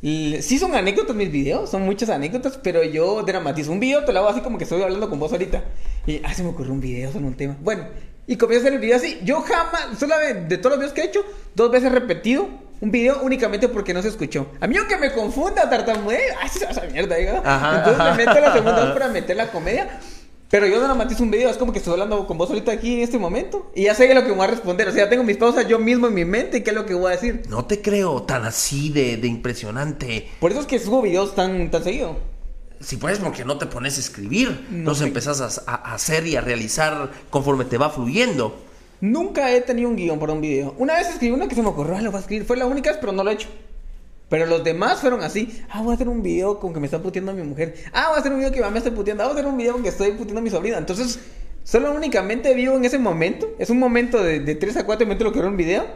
Sí 0.00 0.58
son 0.58 0.74
anécdotas 0.74 1.16
mis 1.16 1.30
videos, 1.30 1.70
son 1.70 1.82
muchas 1.82 2.08
anécdotas, 2.10 2.58
pero 2.62 2.82
yo 2.84 3.22
dramatizo. 3.22 3.72
Un 3.72 3.80
video 3.80 4.04
te 4.04 4.12
lo 4.12 4.20
hago 4.20 4.28
así 4.28 4.40
como 4.40 4.58
que 4.58 4.64
estoy 4.64 4.82
hablando 4.82 5.10
con 5.10 5.18
vos 5.18 5.32
ahorita. 5.32 5.64
Y, 6.06 6.20
ah, 6.24 6.32
se 6.32 6.42
me 6.42 6.50
ocurrió 6.50 6.72
un 6.72 6.80
video 6.80 7.12
sobre 7.12 7.26
un 7.26 7.34
tema. 7.34 7.56
Bueno, 7.60 7.86
y 8.26 8.36
comienzo 8.36 8.64
a 8.64 8.68
hacer 8.68 8.74
el 8.74 8.80
video 8.80 8.96
así. 8.96 9.18
Yo 9.24 9.40
jamás, 9.40 9.98
solamente 9.98 10.56
de 10.56 10.58
todos 10.58 10.72
los 10.72 10.78
videos 10.78 10.92
que 10.92 11.00
he 11.00 11.04
hecho, 11.06 11.24
dos 11.54 11.70
veces 11.70 11.90
repetido 11.90 12.48
un 12.80 12.90
video 12.92 13.20
únicamente 13.22 13.68
porque 13.68 13.92
no 13.92 14.02
se 14.02 14.08
escuchó. 14.08 14.52
A 14.60 14.66
mí 14.66 14.76
aunque 14.76 14.96
me 14.96 15.12
confunda 15.12 15.68
tartamudeo, 15.68 16.20
ay, 16.40 16.48
esa 16.48 16.82
mierda, 16.82 17.16
diga. 17.16 17.38
Entonces 17.78 18.04
me 18.04 18.24
meto 18.24 18.40
la 18.40 18.52
segunda 18.52 18.94
para 18.94 19.08
meter 19.08 19.36
la 19.36 19.50
comedia. 19.50 20.00
Pero 20.50 20.66
yo 20.66 20.86
no 20.86 20.94
matizo 20.94 21.22
un 21.22 21.30
video, 21.30 21.50
es 21.50 21.58
como 21.58 21.72
que 21.72 21.78
estoy 21.78 21.92
hablando 21.92 22.26
con 22.26 22.38
vos 22.38 22.48
ahorita 22.48 22.72
aquí 22.72 22.94
en 22.94 23.00
este 23.00 23.18
momento. 23.18 23.70
Y 23.74 23.84
ya 23.84 23.94
sé 23.94 24.12
lo 24.14 24.24
que 24.24 24.32
voy 24.32 24.44
a 24.44 24.46
responder. 24.46 24.88
O 24.88 24.92
sea, 24.92 25.08
tengo 25.08 25.22
mis 25.22 25.36
pausas 25.36 25.68
yo 25.68 25.78
mismo 25.78 26.06
en 26.06 26.14
mi 26.14 26.24
mente 26.24 26.58
y 26.58 26.62
qué 26.62 26.70
es 26.70 26.76
lo 26.76 26.86
que 26.86 26.94
voy 26.94 27.12
a 27.12 27.16
decir. 27.16 27.42
No 27.48 27.66
te 27.66 27.82
creo 27.82 28.22
tan 28.22 28.44
así 28.44 28.88
de, 28.88 29.18
de 29.18 29.28
impresionante. 29.28 30.30
Por 30.40 30.50
eso 30.50 30.60
es 30.60 30.66
que 30.66 30.78
subo 30.78 31.02
videos 31.02 31.34
tan, 31.34 31.70
tan 31.70 31.84
seguido. 31.84 32.16
Si 32.80 32.96
puedes, 32.96 33.18
porque 33.18 33.44
no 33.44 33.58
te 33.58 33.66
pones 33.66 33.96
a 33.96 34.00
escribir, 34.00 34.66
no 34.70 34.90
los 34.90 35.00
empezás 35.00 35.60
a, 35.66 35.74
hacer 35.74 36.26
y 36.26 36.36
a 36.36 36.40
realizar 36.40 37.10
conforme 37.28 37.64
te 37.64 37.76
va 37.76 37.90
fluyendo. 37.90 38.56
Nunca 39.00 39.52
he 39.52 39.60
tenido 39.60 39.88
un 39.88 39.96
guion 39.96 40.18
para 40.18 40.32
un 40.32 40.40
video. 40.40 40.74
Una 40.78 40.94
vez 40.94 41.08
escribí 41.08 41.34
uno 41.34 41.48
que 41.48 41.56
se 41.56 41.62
me 41.62 41.68
ocurrió, 41.68 41.96
ah, 41.96 42.02
lo 42.02 42.10
voy 42.10 42.18
a 42.18 42.20
escribir. 42.20 42.46
Fue 42.46 42.56
la 42.56 42.66
única 42.66 42.96
pero 43.00 43.12
no 43.12 43.24
lo 43.24 43.30
he 43.30 43.34
hecho. 43.34 43.48
Pero 44.28 44.46
los 44.46 44.62
demás 44.62 45.00
fueron 45.00 45.22
así. 45.22 45.62
Ah, 45.70 45.82
voy 45.82 45.92
a 45.92 45.94
hacer 45.94 46.08
un 46.08 46.22
video 46.22 46.58
con 46.58 46.74
que 46.74 46.80
me 46.80 46.86
está 46.86 47.00
puteando 47.00 47.32
a 47.32 47.34
mi 47.34 47.42
mujer. 47.42 47.74
Ah, 47.92 48.08
voy 48.08 48.16
a 48.16 48.20
hacer 48.20 48.32
un 48.32 48.38
video 48.38 48.52
que 48.52 48.60
me 48.60 48.78
está 48.78 48.90
puteando. 48.90 49.22
Ah, 49.22 49.26
voy 49.26 49.36
a 49.36 49.40
hacer 49.40 49.50
un 49.50 49.56
video 49.56 49.72
con 49.72 49.82
que 49.82 49.88
estoy 49.88 50.12
puteando 50.12 50.40
a 50.40 50.42
mi 50.42 50.50
sobrina. 50.50 50.78
Entonces, 50.78 51.18
solo 51.64 51.92
únicamente 51.92 52.52
vivo 52.54 52.76
en 52.76 52.84
ese 52.84 52.98
momento. 52.98 53.48
Es 53.58 53.70
un 53.70 53.78
momento 53.78 54.22
de, 54.22 54.40
de 54.40 54.54
3 54.54 54.78
a 54.78 54.86
4 54.86 55.06
minutos 55.06 55.24
lo 55.24 55.32
que 55.32 55.38
era 55.38 55.48
un 55.48 55.56
video. 55.56 55.86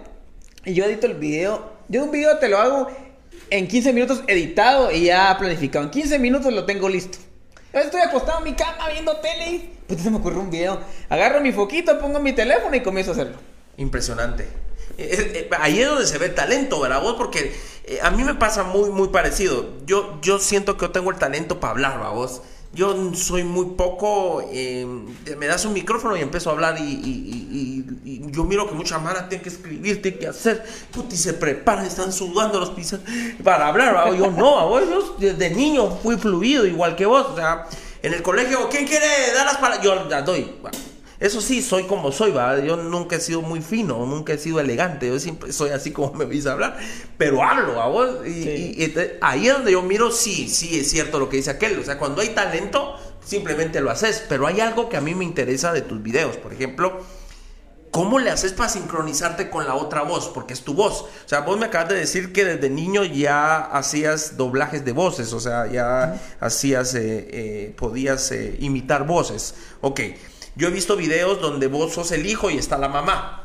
Y 0.65 0.75
yo 0.75 0.85
edito 0.85 1.07
el 1.07 1.15
video. 1.15 1.73
Yo 1.89 2.05
un 2.05 2.11
video 2.11 2.39
te 2.39 2.49
lo 2.49 2.59
hago 2.59 2.89
en 3.51 3.69
15 3.69 3.93
minutos 3.93 4.23
editado 4.27 4.91
y 4.91 5.05
ya 5.05 5.37
planificado. 5.39 5.85
En 5.85 5.91
15 5.91 6.19
minutos 6.19 6.53
lo 6.53 6.65
tengo 6.65 6.89
listo. 6.89 7.19
Estoy 7.73 8.01
acostado 8.01 8.39
en 8.39 8.45
mi 8.45 8.53
cama 8.53 8.89
viendo 8.93 9.17
tele 9.17 9.73
pues 9.87 10.01
se 10.01 10.11
me 10.11 10.17
ocurrió 10.17 10.41
un 10.41 10.51
video. 10.51 10.81
Agarro 11.11 11.41
mi 11.41 11.53
foquito, 11.53 11.99
pongo 11.99 12.19
mi 12.19 12.33
teléfono 12.33 12.75
y 12.75 12.81
comienzo 12.81 13.11
a 13.11 13.15
hacerlo. 13.15 13.37
Impresionante. 13.77 14.47
Eh, 14.99 15.09
eh, 15.11 15.33
eh, 15.35 15.51
ahí 15.59 15.81
es 15.81 15.89
donde 15.89 16.07
se 16.07 16.19
ve 16.19 16.29
talento, 16.29 16.81
¿verdad? 16.81 17.03
Vos, 17.03 17.15
porque 17.17 17.55
a 18.03 18.11
mí 18.11 18.25
me 18.25 18.35
pasa 18.35 18.63
muy, 18.65 18.91
muy 18.91 19.09
parecido. 19.09 19.67
Yo, 19.87 20.19
yo 20.23 20.39
siento 20.39 20.77
que 20.77 20.87
yo 20.87 20.91
tengo 20.91 21.11
el 21.11 21.19
talento 21.19 21.61
para 21.61 21.73
hablar, 21.73 21.99
¿verdad? 21.99 22.13
Vos 22.13 22.43
yo 22.75 23.15
soy 23.15 23.45
muy 23.45 23.67
poco, 23.77 24.43
eh, 24.51 24.87
me 25.37 25.47
das 25.47 25.65
un 25.67 25.75
micrófono 25.75 26.17
y 26.17 26.21
empiezo 26.21 26.49
a 26.49 26.53
hablar 26.55 26.77
y, 26.79 27.85
yo 28.33 28.45
miro 28.45 28.67
que 28.67 28.75
muchas 28.75 29.03
manas 29.03 29.29
tienen 29.29 29.43
que 29.43 29.51
escribir, 29.51 30.01
tienen 30.01 30.19
que 30.19 30.27
hacer, 30.27 30.65
y 31.11 31.17
se 31.17 31.35
preparan, 31.35 31.85
están 31.85 32.11
sudando 32.11 32.59
los 32.59 32.71
pisos 32.71 33.01
para 33.45 33.67
hablar, 33.67 34.17
yo 34.17 34.31
no, 34.31 34.81
yo 34.81 35.15
desde 35.19 35.51
niño 35.51 35.99
fui 36.03 36.17
fluido 36.17 36.67
igual 36.67 36.97
que 36.97 37.05
vos, 37.05 37.27
o 37.33 37.37
sea, 37.37 37.67
en 38.03 38.15
el 38.15 38.23
colegio, 38.23 38.71
¿quién 38.71 38.87
quiere 38.87 39.07
dar 39.35 39.45
las 39.45 39.57
palabras? 39.57 39.85
Yo 39.85 40.09
las 40.09 40.25
doy. 40.25 40.51
Eso 41.23 41.41
sí, 41.41 41.63
soy 41.63 41.85
como 41.85 42.11
soy, 42.11 42.33
¿va? 42.33 42.59
Yo 42.59 42.77
nunca 42.77 43.15
he 43.15 43.21
sido 43.21 43.43
muy 43.43 43.61
fino, 43.61 44.05
nunca 44.07 44.33
he 44.33 44.39
sido 44.39 44.59
elegante, 44.59 45.07
yo 45.07 45.21
siempre 45.21 45.53
soy 45.53 45.71
así 45.71 45.93
como 45.93 46.13
me 46.15 46.25
veis 46.25 46.47
hablar, 46.47 46.77
pero 47.17 47.45
hablo, 47.45 47.81
¿a 47.81 47.87
vos? 47.87 48.27
Y, 48.27 48.93
ahí 49.21 49.47
es 49.47 49.53
donde 49.53 49.71
yo 49.71 49.83
miro, 49.83 50.11
sí, 50.11 50.49
sí, 50.49 50.81
es 50.81 50.91
cierto 50.91 51.21
lo 51.21 51.29
que 51.29 51.37
dice 51.37 51.51
aquel, 51.53 51.79
o 51.79 51.85
sea, 51.85 51.97
cuando 51.97 52.23
hay 52.23 52.31
talento, 52.31 52.97
simplemente 53.25 53.81
lo 53.81 53.93
haces, 53.93 54.25
pero 54.29 54.49
hay 54.49 54.59
algo 54.59 54.89
que 54.89 54.97
a 54.97 55.01
mí 55.01 55.15
me 55.15 55.25
interesa 55.25 55.73
de 55.73 55.83
tus 55.83 56.03
videos, 56.03 56.37
por 56.39 56.53
ejemplo, 56.53 57.05
¿Cómo 57.93 58.19
le 58.19 58.31
haces 58.31 58.55
para 58.55 58.71
sincronizarte 58.71 59.51
con 59.51 59.67
la 59.67 59.75
otra 59.75 60.01
voz? 60.01 60.31
Porque 60.33 60.55
es 60.55 60.63
tu 60.63 60.73
voz. 60.73 61.03
O 61.03 61.29
sea, 61.29 61.41
vos 61.41 61.59
me 61.59 61.67
acabas 61.67 61.91
de 61.91 61.97
decir 61.97 62.33
que 62.33 62.43
desde 62.43 62.71
niño 62.71 63.05
ya 63.05 63.59
hacías 63.59 64.39
doblajes 64.39 64.83
de 64.87 64.93
voces, 64.93 65.35
o 65.35 65.41
sea, 65.41 65.71
ya 65.71 66.19
hacías, 66.41 66.95
eh, 66.95 67.29
eh, 67.31 67.75
podías 67.77 68.33
eh, 68.33 68.57
imitar 68.61 69.07
voces. 69.07 69.55
Ok, 69.83 70.01
yo 70.55 70.69
he 70.69 70.71
visto 70.71 70.97
videos 70.97 71.41
donde 71.41 71.67
vos 71.67 71.93
sos 71.93 72.13
el 72.13 72.27
hijo 72.27 72.51
y 72.51 72.59
está 72.59 72.79
la 72.79 72.89
mamá. 72.89 73.45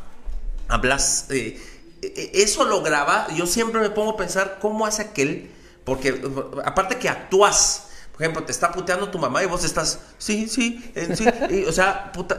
Hablas, 0.68 1.28
eh, 1.30 1.60
eh, 2.02 2.32
eso 2.34 2.66
lo 2.66 2.82
graba, 2.82 3.28
yo 3.36 3.48
siempre 3.48 3.82
me 3.82 3.90
pongo 3.90 4.12
a 4.12 4.18
pensar 4.18 4.58
cómo 4.60 4.86
hace 4.86 5.02
aquel, 5.02 5.50
porque 5.86 6.22
aparte 6.66 6.98
que 6.98 7.10
actúas, 7.10 7.88
por 8.12 8.22
ejemplo, 8.22 8.44
te 8.44 8.52
está 8.52 8.72
puteando 8.72 9.10
tu 9.10 9.18
mamá 9.18 9.44
y 9.44 9.46
vos 9.46 9.64
estás, 9.64 10.00
sí, 10.18 10.48
sí, 10.50 10.92
sí, 11.16 11.66
o 11.66 11.72
sea, 11.72 12.12
puta, 12.12 12.38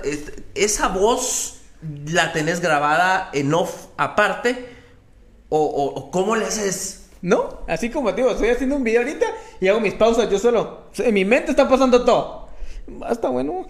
esa 0.54 0.88
voz 0.88 1.60
la 2.06 2.32
tenés 2.32 2.60
grabada 2.60 3.30
en 3.32 3.54
off 3.54 3.86
aparte, 3.96 4.76
o, 5.48 6.10
cómo 6.10 6.36
le 6.36 6.44
haces... 6.44 7.06
No, 7.20 7.62
así 7.66 7.90
como 7.90 8.12
digo, 8.12 8.30
estoy 8.30 8.50
haciendo 8.50 8.76
un 8.76 8.84
video 8.84 9.00
ahorita 9.00 9.26
y 9.60 9.66
hago 9.66 9.80
mis 9.80 9.94
pausas 9.94 10.30
yo 10.30 10.38
solo. 10.38 10.84
En 10.98 11.12
mi 11.12 11.24
mente 11.24 11.50
está 11.50 11.68
pasando 11.68 12.04
todo. 12.04 12.48
Basta, 12.86 13.28
bueno. 13.28 13.66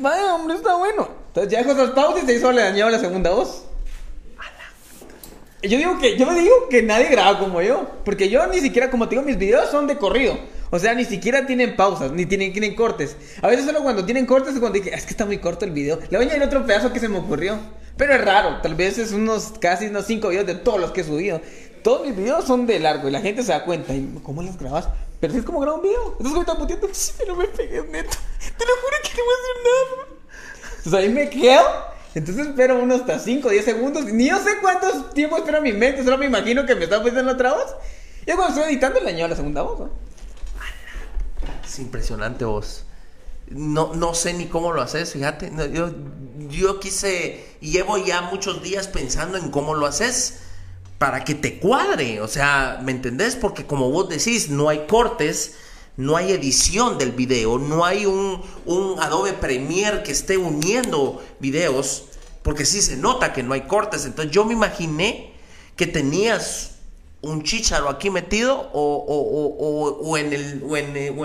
Vaya, 0.00 0.34
hombre, 0.34 0.56
está 0.56 0.76
bueno. 0.76 1.08
Entonces 1.28 1.52
ya 1.52 1.58
dejó 1.58 1.72
esas 1.72 1.90
pausas 1.90 2.24
y 2.24 2.26
se 2.26 2.34
hizo 2.34 2.52
le 2.52 2.62
dañado 2.62 2.90
la 2.90 2.98
segunda 2.98 3.30
voz. 3.30 3.64
Yo 5.60 5.76
digo 5.76 5.98
que, 5.98 6.16
yo 6.16 6.32
digo 6.34 6.68
que 6.70 6.82
nadie 6.82 7.08
graba 7.08 7.38
como 7.38 7.60
yo. 7.62 7.88
Porque 8.04 8.28
yo 8.28 8.46
ni 8.46 8.60
siquiera, 8.60 8.90
como 8.90 9.08
te 9.08 9.16
digo, 9.16 9.22
mis 9.22 9.38
videos 9.38 9.70
son 9.70 9.86
de 9.86 9.98
corrido. 9.98 10.38
O 10.70 10.78
sea, 10.78 10.94
ni 10.94 11.04
siquiera 11.04 11.46
tienen 11.46 11.76
pausas, 11.76 12.12
ni 12.12 12.26
tienen, 12.26 12.52
tienen 12.52 12.74
cortes. 12.74 13.16
A 13.42 13.48
veces 13.48 13.64
solo 13.64 13.82
cuando 13.82 14.04
tienen 14.04 14.26
cortes 14.26 14.54
es 14.54 14.60
cuando 14.60 14.78
dije, 14.78 14.94
es 14.94 15.04
que 15.04 15.10
está 15.10 15.24
muy 15.24 15.38
corto 15.38 15.64
el 15.64 15.72
video. 15.72 15.98
Le 16.10 16.18
voy 16.18 16.26
a 16.26 16.30
añadir 16.30 16.42
otro 16.44 16.64
pedazo 16.64 16.92
que 16.92 17.00
se 17.00 17.08
me 17.08 17.18
ocurrió. 17.18 17.58
Pero 17.96 18.14
es 18.14 18.24
raro, 18.24 18.60
tal 18.62 18.76
vez 18.76 18.96
es 18.98 19.10
unos 19.10 19.54
casi 19.60 19.86
unos 19.86 20.06
5 20.06 20.28
videos 20.28 20.46
de 20.46 20.54
todos 20.54 20.78
los 20.78 20.92
que 20.92 21.00
he 21.00 21.04
subido. 21.04 21.40
Todos 21.82 22.06
mis 22.06 22.16
videos 22.16 22.44
son 22.44 22.66
de 22.66 22.78
largo 22.78 23.08
y 23.08 23.10
la 23.10 23.20
gente 23.20 23.42
se 23.42 23.52
da 23.52 23.64
cuenta. 23.64 23.94
¿Y 23.94 24.20
¿Cómo 24.22 24.42
los 24.42 24.58
grabas? 24.58 24.88
Pero 25.20 25.32
si 25.32 25.40
es 25.40 25.44
como 25.44 25.60
grabar 25.60 25.80
un 25.80 25.86
video. 25.86 26.16
Entonces 26.18 26.40
están 26.40 26.58
puteando. 26.58 26.88
Sí, 26.92 27.12
pero 27.18 27.36
me 27.36 27.46
pegué, 27.48 27.82
neto. 27.82 28.16
Te 28.56 28.64
lo 28.64 28.72
juro 28.76 28.96
que 29.02 29.10
no 29.16 29.24
voy 29.24 29.34
a 29.34 29.40
hacer 29.40 29.56
nada. 29.64 30.08
Entonces 30.76 30.94
ahí 30.94 31.08
me 31.08 31.30
quedo. 31.30 31.98
Entonces 32.14 32.46
espero 32.46 32.78
unos 32.80 33.00
hasta 33.00 33.18
5 33.18 33.48
o 33.48 33.50
10 33.50 33.64
segundos. 33.64 34.04
Ni 34.06 34.28
yo 34.28 34.38
sé 34.38 34.58
cuántos 34.60 35.12
tiempo 35.14 35.36
espero 35.36 35.60
mi 35.60 35.72
mente. 35.72 36.04
Solo 36.04 36.18
me 36.18 36.26
imagino 36.26 36.66
que 36.66 36.74
me 36.74 36.84
está 36.84 37.02
poniendo 37.02 37.32
otra 37.32 37.52
voz. 37.52 37.74
Y 38.22 38.32
cuando 38.32 38.48
estoy 38.48 38.72
editando 38.72 39.00
le 39.00 39.10
añado 39.10 39.28
la 39.28 39.36
segunda 39.36 39.62
voz. 39.62 39.80
¿no? 39.80 39.90
Es 41.64 41.78
impresionante 41.78 42.44
vos. 42.44 42.84
No, 43.50 43.94
no 43.94 44.14
sé 44.14 44.34
ni 44.34 44.46
cómo 44.46 44.72
lo 44.72 44.82
haces, 44.82 45.12
fíjate. 45.12 45.50
yo, 45.72 45.90
yo 46.50 46.80
quise, 46.80 47.56
llevo 47.60 47.96
ya 47.96 48.20
muchos 48.22 48.62
días 48.62 48.88
pensando 48.88 49.38
en 49.38 49.50
cómo 49.50 49.74
lo 49.74 49.86
haces 49.86 50.40
para 50.98 51.24
que 51.24 51.34
te 51.34 51.58
cuadre. 51.58 52.20
O 52.20 52.28
sea, 52.28 52.80
¿me 52.82 52.92
entendés? 52.92 53.36
Porque 53.36 53.64
como 53.64 53.90
vos 53.90 54.08
decís, 54.08 54.50
no 54.50 54.68
hay 54.68 54.86
cortes, 54.86 55.54
no 55.96 56.16
hay 56.16 56.32
edición 56.32 56.98
del 56.98 57.12
video, 57.12 57.58
no 57.58 57.84
hay 57.84 58.06
un, 58.06 58.42
Adobe 59.00 59.32
Premiere 59.32 60.02
que 60.02 60.12
esté 60.12 60.36
uniendo 60.36 61.22
videos, 61.40 62.04
porque 62.42 62.64
sí 62.64 62.82
se 62.82 62.96
nota 62.96 63.32
que 63.32 63.42
no 63.42 63.54
hay 63.54 63.62
cortes. 63.62 64.04
Entonces 64.04 64.32
yo 64.32 64.44
me 64.44 64.52
imaginé 64.52 65.32
que 65.76 65.86
tenías 65.86 66.72
un 67.20 67.42
chicharo 67.42 67.88
aquí 67.88 68.10
metido 68.10 68.70
o, 68.72 69.98
o, 70.00 70.16
en, 70.18 70.32
el, 70.32 70.62
o 70.64 70.76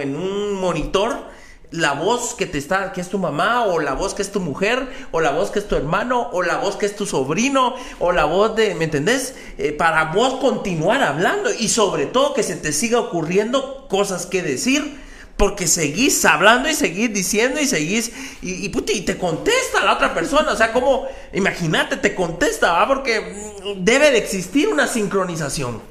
en 0.01 0.15
un 0.15 0.53
monitor 0.55 1.27
la 1.73 1.93
voz 1.93 2.35
que 2.35 2.45
te 2.45 2.59
está, 2.59 2.93
que 2.93 3.01
es 3.01 3.09
tu 3.09 3.17
mamá, 3.17 3.65
o 3.65 3.79
la 3.79 3.93
voz 3.93 4.13
que 4.13 4.21
es 4.21 4.31
tu 4.31 4.39
mujer, 4.39 4.87
o 5.11 5.21
la 5.21 5.31
voz 5.31 5.49
que 5.49 5.57
es 5.57 5.67
tu 5.67 5.75
hermano, 5.75 6.29
o 6.31 6.43
la 6.43 6.57
voz 6.57 6.75
que 6.75 6.85
es 6.85 6.95
tu 6.95 7.07
sobrino, 7.07 7.75
o 7.99 8.11
la 8.11 8.25
voz 8.25 8.55
de, 8.55 8.75
¿me 8.75 8.85
entendés? 8.85 9.33
Eh, 9.57 9.71
para 9.71 10.11
vos 10.11 10.35
continuar 10.35 11.01
hablando 11.01 11.49
y 11.51 11.69
sobre 11.69 12.05
todo 12.05 12.35
que 12.35 12.43
se 12.43 12.55
te 12.55 12.71
siga 12.71 12.99
ocurriendo 12.99 13.87
cosas 13.89 14.27
que 14.27 14.43
decir. 14.43 15.01
Porque 15.35 15.65
seguís 15.65 16.23
hablando 16.25 16.69
y 16.69 16.75
seguís 16.75 17.11
diciendo 17.11 17.59
y 17.59 17.65
seguís 17.65 18.11
y, 18.43 18.67
y, 18.67 18.71
y 18.71 19.01
te 19.01 19.17
contesta 19.17 19.83
la 19.83 19.95
otra 19.95 20.13
persona. 20.13 20.51
O 20.51 20.55
sea, 20.55 20.71
como, 20.71 21.07
imagínate, 21.33 21.97
te 21.97 22.13
contesta, 22.13 22.71
¿va? 22.71 22.87
Porque 22.87 23.19
mm, 23.19 23.83
debe 23.83 24.11
de 24.11 24.19
existir 24.19 24.67
una 24.67 24.87
sincronización. 24.87 25.81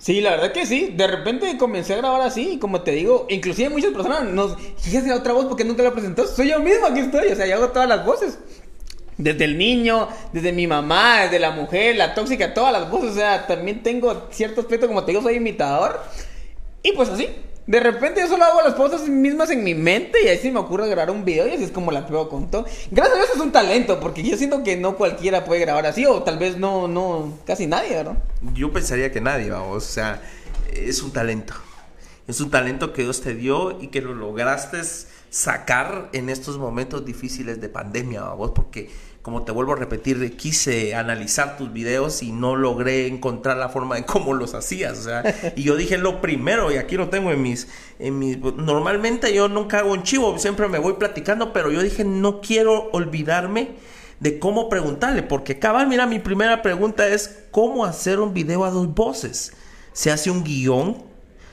Sí, 0.00 0.22
la 0.22 0.30
verdad 0.30 0.52
que 0.52 0.64
sí. 0.64 0.94
De 0.96 1.06
repente 1.06 1.58
comencé 1.58 1.92
a 1.92 1.98
grabar 1.98 2.22
así, 2.22 2.52
y 2.54 2.58
como 2.58 2.80
te 2.80 2.92
digo, 2.92 3.26
inclusive 3.28 3.68
muchas 3.68 3.92
personas 3.92 4.24
nos... 4.24 4.56
Fíjate 4.78 5.08
la 5.08 5.16
otra 5.16 5.34
voz 5.34 5.44
porque 5.44 5.62
nunca 5.62 5.82
la 5.82 5.92
presentó. 5.92 6.26
Soy 6.26 6.48
yo 6.48 6.58
mismo, 6.58 6.86
aquí 6.86 7.00
estoy. 7.00 7.28
O 7.28 7.36
sea, 7.36 7.46
yo 7.46 7.56
hago 7.56 7.68
todas 7.68 7.86
las 7.86 8.04
voces. 8.04 8.38
Desde 9.18 9.44
el 9.44 9.58
niño, 9.58 10.08
desde 10.32 10.52
mi 10.52 10.66
mamá, 10.66 11.24
desde 11.24 11.38
la 11.38 11.50
mujer, 11.50 11.96
la 11.96 12.14
tóxica, 12.14 12.54
todas 12.54 12.72
las 12.72 12.90
voces. 12.90 13.10
O 13.10 13.14
sea, 13.14 13.46
también 13.46 13.82
tengo 13.82 14.28
cierto 14.30 14.62
aspecto, 14.62 14.86
como 14.86 15.04
te 15.04 15.12
digo, 15.12 15.22
soy 15.22 15.34
imitador. 15.34 16.00
Y 16.82 16.92
pues 16.92 17.10
así, 17.10 17.28
de 17.66 17.80
repente 17.80 18.20
yo 18.20 18.28
solo 18.28 18.44
hago 18.44 18.62
las 18.62 18.74
cosas 18.74 19.08
mismas 19.08 19.50
en 19.50 19.62
mi 19.62 19.74
mente 19.74 20.22
y 20.24 20.28
ahí 20.28 20.50
me 20.50 20.58
ocurre 20.58 20.88
grabar 20.88 21.10
un 21.10 21.24
video 21.24 21.46
y 21.46 21.52
así 21.52 21.64
es 21.64 21.70
como 21.70 21.92
la 21.92 22.06
pruebo 22.06 22.28
con 22.28 22.50
todo. 22.50 22.66
Gracias 22.90 23.14
a 23.14 23.18
Dios 23.18 23.30
es 23.34 23.40
un 23.40 23.52
talento, 23.52 24.00
porque 24.00 24.22
yo 24.22 24.36
siento 24.36 24.62
que 24.62 24.76
no 24.76 24.96
cualquiera 24.96 25.44
puede 25.44 25.60
grabar 25.60 25.86
así, 25.86 26.06
o 26.06 26.22
tal 26.22 26.38
vez 26.38 26.56
no, 26.56 26.88
no, 26.88 27.38
casi 27.46 27.66
nadie, 27.66 27.90
¿verdad? 27.90 28.18
Yo 28.54 28.72
pensaría 28.72 29.12
que 29.12 29.20
nadie, 29.20 29.50
vamos, 29.50 29.76
o 29.76 29.80
sea, 29.80 30.20
es 30.72 31.02
un 31.02 31.12
talento. 31.12 31.54
Es 32.26 32.40
un 32.40 32.50
talento 32.50 32.92
que 32.92 33.02
Dios 33.02 33.20
te 33.22 33.34
dio 33.34 33.80
y 33.80 33.88
que 33.88 34.00
lo 34.00 34.14
lograste 34.14 34.78
sacar 35.30 36.08
en 36.12 36.28
estos 36.28 36.58
momentos 36.58 37.04
difíciles 37.04 37.60
de 37.60 37.68
pandemia, 37.68 38.22
vamos, 38.22 38.52
porque 38.54 38.90
como 39.22 39.42
te 39.42 39.52
vuelvo 39.52 39.74
a 39.74 39.76
repetir, 39.76 40.36
quise 40.36 40.94
analizar 40.94 41.58
tus 41.58 41.72
videos 41.72 42.22
y 42.22 42.32
no 42.32 42.56
logré 42.56 43.06
encontrar 43.06 43.58
la 43.58 43.68
forma 43.68 43.96
de 43.96 44.06
cómo 44.06 44.32
los 44.32 44.54
hacías. 44.54 44.98
O 44.98 45.02
sea, 45.02 45.52
y 45.56 45.62
yo 45.62 45.76
dije 45.76 45.98
lo 45.98 46.20
primero, 46.20 46.72
y 46.72 46.76
aquí 46.76 46.96
lo 46.96 47.10
tengo 47.10 47.30
en 47.30 47.42
mis, 47.42 47.68
en 47.98 48.18
mis. 48.18 48.38
Normalmente 48.38 49.34
yo 49.34 49.48
nunca 49.48 49.80
hago 49.80 49.92
un 49.92 50.04
chivo, 50.04 50.38
siempre 50.38 50.68
me 50.68 50.78
voy 50.78 50.94
platicando, 50.94 51.52
pero 51.52 51.70
yo 51.70 51.82
dije 51.82 52.04
no 52.04 52.40
quiero 52.40 52.88
olvidarme 52.92 53.72
de 54.20 54.38
cómo 54.38 54.68
preguntarle, 54.68 55.22
porque 55.22 55.58
cabal, 55.58 55.86
mira, 55.86 56.06
mi 56.06 56.18
primera 56.18 56.62
pregunta 56.62 57.06
es: 57.06 57.44
¿cómo 57.50 57.84
hacer 57.84 58.20
un 58.20 58.32
video 58.32 58.64
a 58.64 58.70
dos 58.70 58.94
voces? 58.94 59.52
¿Se 59.92 60.10
hace 60.10 60.30
un 60.30 60.44
guion? 60.44 60.96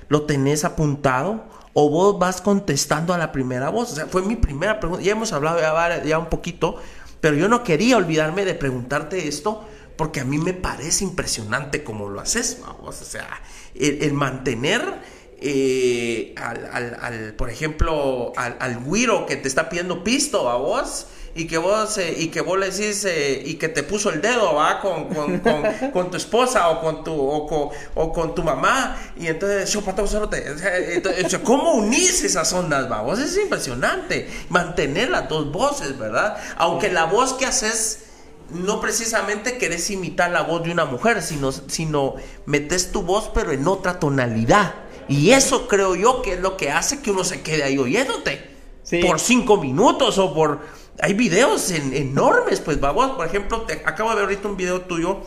¿Lo 0.07 0.23
tenés 0.23 0.63
apuntado? 0.63 1.45
¿O 1.73 1.89
vos 1.89 2.17
vas 2.17 2.41
contestando 2.41 3.13
a 3.13 3.17
la 3.17 3.31
primera 3.33 3.69
voz? 3.69 3.91
O 3.91 3.95
sea, 3.95 4.05
fue 4.07 4.21
mi 4.21 4.35
primera 4.35 4.79
pregunta. 4.79 5.03
Ya 5.03 5.11
hemos 5.11 5.33
hablado 5.33 5.59
ya, 5.59 6.03
ya 6.03 6.17
un 6.17 6.27
poquito 6.27 6.77
pero 7.21 7.35
yo 7.35 7.47
no 7.47 7.63
quería 7.63 7.97
olvidarme 7.97 8.45
de 8.45 8.53
preguntarte 8.53 9.27
esto 9.27 9.67
porque 9.95 10.19
a 10.19 10.25
mí 10.25 10.37
me 10.37 10.53
parece 10.53 11.03
impresionante 11.03 11.83
cómo 11.83 12.09
lo 12.09 12.21
haces, 12.21 12.59
vamos. 12.61 13.01
O 13.01 13.05
sea, 13.05 13.41
el, 13.75 14.13
mantener 14.13 14.81
eh, 15.39 16.35
al, 16.37 17.33
por 17.35 17.49
ejemplo, 17.49 18.31
al, 18.37 18.57
al 18.59 18.79
que 19.27 19.35
te 19.35 19.47
está 19.47 19.69
pidiendo 19.69 20.03
pisto 20.03 20.49
a 20.49 20.57
vos 20.57 21.07
y 21.37 21.45
que 21.45 21.59
vos 21.59 21.99
eh, 21.99 22.15
y 22.17 22.27
que 22.29 22.41
vos 22.41 22.57
le 22.57 22.71
decís 22.71 23.05
eh, 23.05 23.43
y 23.45 23.53
que 23.53 23.69
te 23.69 23.83
puso 23.83 24.09
el 24.09 24.21
dedo 24.21 24.55
va 24.55 24.81
con, 24.81 25.05
con, 25.05 25.39
con, 25.93 26.09
tu 26.11 26.17
esposa 26.17 26.69
o 26.69 26.81
con 26.81 27.03
tu 27.03 27.13
o 27.13 27.45
con, 27.45 27.69
o 27.93 28.11
con 28.11 28.33
tu 28.33 28.41
mamá. 28.43 28.97
Y 29.15 29.27
entonces 29.27 29.71
yo 29.71 29.81
pato 29.81 30.03
entonces, 30.07 31.39
cómo 31.43 31.73
unís 31.73 32.23
esas 32.23 32.51
ondas 32.53 32.91
va 32.91 33.01
vos 33.01 33.19
es 33.19 33.37
impresionante 33.37 34.27
mantener 34.49 35.09
las 35.09 35.29
dos 35.29 35.51
voces 35.51 35.97
verdad 35.97 36.37
aunque 36.57 36.89
la 36.91 37.05
voz 37.05 37.33
que 37.33 37.45
haces 37.45 38.05
no 38.49 38.81
precisamente 38.81 39.57
querés 39.57 39.89
imitar 39.91 40.31
la 40.31 40.41
voz 40.41 40.63
de 40.63 40.71
una 40.71 40.85
mujer 40.85 41.21
sino 41.21 41.51
sino 41.51 42.15
metes 42.47 42.91
tu 42.91 43.03
voz 43.03 43.29
pero 43.33 43.51
en 43.51 43.67
otra 43.67 43.99
tonalidad. 43.99 44.73
Y 45.07 45.31
eso 45.31 45.67
creo 45.67 45.95
yo 45.95 46.21
que 46.21 46.33
es 46.33 46.39
lo 46.39 46.57
que 46.57 46.71
hace 46.71 47.01
que 47.01 47.11
uno 47.11 47.23
se 47.23 47.41
quede 47.41 47.63
ahí 47.63 47.77
oyéndote 47.77 48.57
por 49.01 49.19
cinco 49.19 49.57
minutos 49.57 50.17
o 50.17 50.33
por 50.33 50.61
hay 50.99 51.13
videos 51.13 51.71
enormes, 51.71 52.59
pues 52.59 52.79
vamos, 52.79 53.11
por 53.11 53.25
ejemplo, 53.25 53.61
te 53.61 53.73
acabo 53.85 54.09
de 54.09 54.15
ver 54.15 54.25
ahorita 54.25 54.47
un 54.47 54.57
video 54.57 54.81
tuyo, 54.81 55.21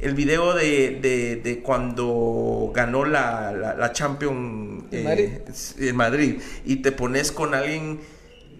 el 0.00 0.14
video 0.14 0.52
de, 0.52 1.40
de, 1.42 1.60
cuando 1.62 2.72
ganó 2.74 3.04
la, 3.04 3.52
la, 3.52 3.92
Champions 3.92 4.84
eh, 4.90 5.44
en 5.78 5.96
Madrid 5.96 6.40
y 6.64 6.76
te 6.76 6.90
pones 6.90 7.30
con 7.30 7.54
alguien, 7.54 8.00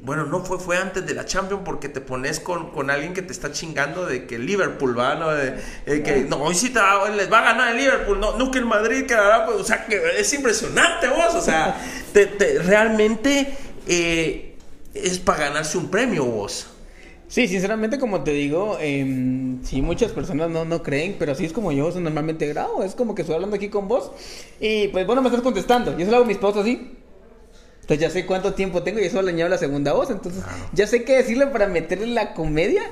bueno, 0.02 0.24
no 0.26 0.44
fue, 0.44 0.60
fue 0.60 0.76
antes 0.76 1.04
de 1.04 1.14
la 1.14 1.24
Champions 1.24 1.62
porque 1.64 1.88
te 1.88 2.00
pones 2.00 2.38
con, 2.38 2.70
con 2.70 2.90
alguien 2.90 3.12
que 3.12 3.22
te 3.22 3.32
está 3.32 3.50
chingando 3.50 4.06
de 4.06 4.26
que 4.26 4.38
Liverpool 4.38 4.96
va, 4.96 5.16
¿no? 5.16 5.32
De, 5.32 5.60
que 5.84 6.26
no, 6.28 6.36
hoy 6.36 6.54
sí 6.54 6.70
te 6.70 6.78
va, 6.78 7.08
les 7.10 7.30
va 7.30 7.40
a 7.40 7.42
ganar 7.42 7.72
el 7.72 7.78
Liverpool, 7.78 8.20
no, 8.20 8.38
nunca 8.38 8.60
el 8.60 8.66
Madrid 8.66 9.04
quedará, 9.06 9.44
pues, 9.44 9.58
o 9.58 9.64
sea, 9.64 9.84
que 9.84 10.00
es 10.16 10.32
impresionante 10.32 11.08
vos, 11.08 11.34
o 11.34 11.40
sea, 11.42 11.76
te, 12.12 12.26
te, 12.26 12.60
realmente... 12.60 13.56
Eh, 13.88 14.51
es 14.94 15.18
para 15.18 15.48
ganarse 15.48 15.78
un 15.78 15.90
premio 15.90 16.24
vos. 16.24 16.66
Sí, 17.28 17.48
sinceramente, 17.48 17.98
como 17.98 18.22
te 18.24 18.32
digo, 18.32 18.76
eh, 18.78 19.56
sí, 19.62 19.80
muchas 19.80 20.12
personas 20.12 20.50
no, 20.50 20.66
no 20.66 20.82
creen, 20.82 21.16
pero 21.18 21.32
así 21.32 21.46
es 21.46 21.54
como 21.54 21.72
yo 21.72 21.90
normalmente 21.98 22.46
grabo. 22.46 22.82
Es 22.82 22.94
como 22.94 23.14
que 23.14 23.22
estoy 23.22 23.36
hablando 23.36 23.56
aquí 23.56 23.70
con 23.70 23.88
vos 23.88 24.12
y 24.60 24.88
pues 24.88 25.06
bueno, 25.06 25.22
me 25.22 25.28
estás 25.28 25.42
contestando. 25.42 25.96
Yo 25.96 26.04
solo 26.04 26.18
hago 26.18 26.26
mis 26.26 26.36
pausas 26.36 26.62
así. 26.62 26.98
Entonces 27.80 27.98
ya 27.98 28.10
sé 28.10 28.26
cuánto 28.26 28.52
tiempo 28.52 28.82
tengo 28.82 29.00
y 29.00 29.04
eso 29.04 29.22
le 29.22 29.30
añado 29.30 29.48
la 29.48 29.56
segunda 29.56 29.94
voz. 29.94 30.10
Entonces 30.10 30.44
ya 30.74 30.86
sé 30.86 31.04
qué 31.04 31.16
decirle 31.16 31.46
para 31.46 31.68
meterle 31.68 32.06
la 32.08 32.34
comedia 32.34 32.82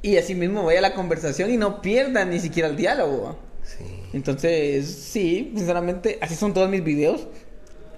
y 0.00 0.16
así 0.16 0.34
mismo 0.34 0.64
vaya 0.64 0.80
la 0.80 0.94
conversación 0.94 1.50
y 1.50 1.58
no 1.58 1.82
pierda 1.82 2.24
ni 2.24 2.40
siquiera 2.40 2.70
el 2.70 2.76
diálogo. 2.76 3.36
Sí. 3.62 3.84
Entonces, 4.14 4.86
sí, 4.86 5.52
sinceramente, 5.54 6.18
así 6.22 6.34
son 6.34 6.54
todos 6.54 6.70
mis 6.70 6.82
videos. 6.82 7.26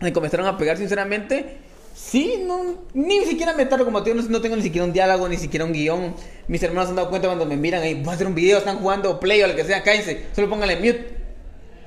Me 0.01 0.13
comenzaron 0.13 0.47
a 0.47 0.59
pegar, 0.59 0.77
sinceramente. 0.77 1.68
Sí, 1.99 2.45
no, 2.47 2.77
ni 2.95 3.25
siquiera 3.25 3.55
me 3.55 3.67
tardo 3.67 3.85
como 3.85 4.03
tío, 4.05 4.15
no, 4.15 4.41
tengo 4.41 4.55
ni 4.55 4.63
siquiera 4.63 4.85
un 4.85 4.93
diálogo, 4.93 5.29
ni 5.29 5.37
siquiera 5.37 5.65
un 5.65 5.73
guion. 5.73 6.15
Mis 6.47 6.63
hermanos 6.63 6.85
se 6.85 6.91
han 6.91 6.97
dado 6.97 7.11
cuenta 7.11 7.27
cuando 7.27 7.45
me 7.45 7.57
miran 7.57 7.83
ahí, 7.83 7.95
voy 7.95 8.11
a 8.11 8.13
hacer 8.13 8.27
un 8.29 8.37
video, 8.37 8.59
están 8.59 8.79
jugando 8.79 9.19
play 9.19 9.43
o 9.43 9.49
lo 9.49 9.57
que 9.57 9.65
sea, 9.65 9.83
cállense, 9.83 10.27
solo 10.35 10.49
pónganle 10.49 10.77
mute. 10.77 11.17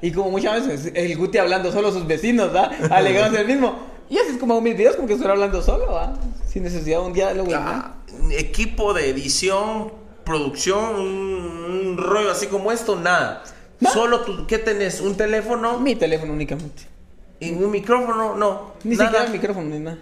Y 0.02 0.12
como 0.12 0.30
muchas 0.30 0.68
veces 0.68 0.92
el 0.96 1.18
Guti 1.18 1.38
hablando 1.38 1.72
solo 1.72 1.88
a 1.88 1.92
sus 1.92 2.06
vecinos, 2.06 2.54
¿va? 2.54 2.64
Alegando 2.92 3.40
el 3.40 3.48
mismo. 3.48 3.80
Y 4.10 4.18
así 4.18 4.32
es 4.32 4.38
como 4.38 4.60
mis 4.60 4.76
videos, 4.76 4.98
como 4.98 5.08
que 5.08 5.14
estoy 5.14 5.32
hablando 5.32 5.62
solo, 5.62 5.94
¿va? 5.94 6.14
Sin 6.46 6.64
necesidad 6.64 7.00
de 7.00 7.06
un 7.06 7.14
diálogo. 7.14 7.52
Ah, 7.56 7.96
equipo 8.38 8.94
de 8.94 9.10
edición, 9.10 9.94
producción, 10.26 10.96
un, 10.96 11.98
rollo 11.98 12.32
así 12.32 12.48
como 12.48 12.74
esto, 12.74 12.98
nada. 12.98 13.44
Solo 13.94 14.22
tú, 14.22 14.46
¿qué 14.46 14.58
tenés? 14.58 15.00
¿Un 15.00 15.16
teléfono? 15.16 15.80
Mi 15.80 15.96
teléfono 15.96 16.34
únicamente. 16.34 16.84
¿Y 17.42 17.52
un 17.52 17.72
micrófono? 17.72 18.36
No. 18.36 18.74
Ni 18.84 18.96
siquiera 18.96 19.26
el 19.26 19.32
micrófono 19.32 19.68
ni 19.68 19.80
nada. 19.80 19.98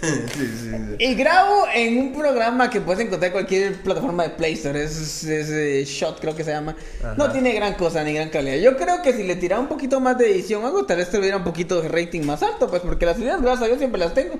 Y 0.98 1.14
grabo 1.14 1.64
en 1.74 1.98
un 1.98 2.12
programa 2.12 2.70
que 2.70 2.80
puedes 2.80 3.04
encontrar 3.04 3.28
en 3.28 3.32
cualquier 3.32 3.82
plataforma 3.82 4.22
de 4.24 4.30
Play 4.30 4.52
Store. 4.52 4.84
Es, 4.84 5.24
eh, 5.24 5.84
Shot, 5.84 6.20
creo 6.20 6.36
que 6.36 6.44
se 6.44 6.52
llama. 6.52 6.76
No 7.16 7.32
tiene 7.32 7.52
gran 7.52 7.74
cosa 7.74 8.04
ni 8.04 8.12
gran 8.12 8.28
calidad. 8.28 8.56
Yo 8.56 8.76
creo 8.76 9.02
que 9.02 9.12
si 9.12 9.24
le 9.24 9.36
tirara 9.36 9.60
un 9.60 9.68
poquito 9.68 9.98
más 9.98 10.16
de 10.18 10.30
edición 10.30 10.64
algo, 10.64 10.86
tal 10.86 10.98
vez 10.98 11.10
tuviera 11.10 11.36
un 11.36 11.44
poquito 11.44 11.82
de 11.82 11.88
rating 11.88 12.22
más 12.22 12.42
alto, 12.42 12.68
pues 12.68 12.82
porque 12.82 13.06
las 13.06 13.18
ideas, 13.18 13.40
gracias 13.40 13.62
a 13.62 13.66
Dios, 13.66 13.78
siempre 13.78 13.98
las 13.98 14.14
tengo. 14.14 14.34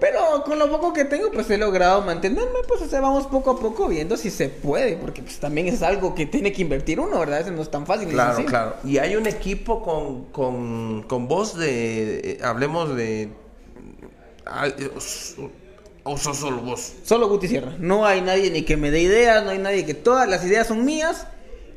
Pero 0.00 0.44
con 0.44 0.58
lo 0.58 0.70
poco 0.70 0.92
que 0.92 1.04
tengo, 1.04 1.30
pues 1.32 1.50
he 1.50 1.58
logrado 1.58 2.02
mantenerme, 2.02 2.60
pues 2.68 2.82
o 2.82 2.88
sea, 2.88 3.00
vamos 3.00 3.26
poco 3.26 3.50
a 3.50 3.58
poco 3.58 3.88
viendo 3.88 4.16
si 4.16 4.30
se 4.30 4.48
puede, 4.48 4.96
porque 4.96 5.22
pues 5.22 5.38
también 5.38 5.66
es 5.66 5.82
algo 5.82 6.14
que 6.14 6.24
tiene 6.24 6.52
que 6.52 6.62
invertir 6.62 7.00
uno, 7.00 7.18
¿verdad? 7.18 7.40
Eso 7.40 7.50
no 7.50 7.62
es 7.62 7.70
tan 7.70 7.84
fácil. 7.84 8.08
Claro, 8.08 8.44
claro. 8.44 8.76
Y 8.84 8.98
hay 8.98 9.16
un 9.16 9.26
equipo 9.26 9.82
con, 9.82 10.26
con, 10.26 11.02
con 11.02 11.26
voz 11.26 11.56
de, 11.56 12.20
eh, 12.20 12.38
hablemos 12.44 12.94
de... 12.94 13.30
O 16.04 16.16
sos 16.16 16.38
solo 16.38 16.62
vos. 16.62 16.94
Solo 17.04 17.28
Guti 17.28 17.48
Sierra. 17.48 17.74
No 17.78 18.06
hay 18.06 18.20
nadie 18.20 18.50
ni 18.50 18.62
que 18.62 18.76
me 18.76 18.90
dé 18.90 19.00
ideas, 19.00 19.44
no 19.44 19.50
hay 19.50 19.58
nadie 19.58 19.84
que... 19.84 19.94
Todas 19.94 20.28
las 20.28 20.44
ideas 20.44 20.68
son 20.68 20.84
mías, 20.84 21.26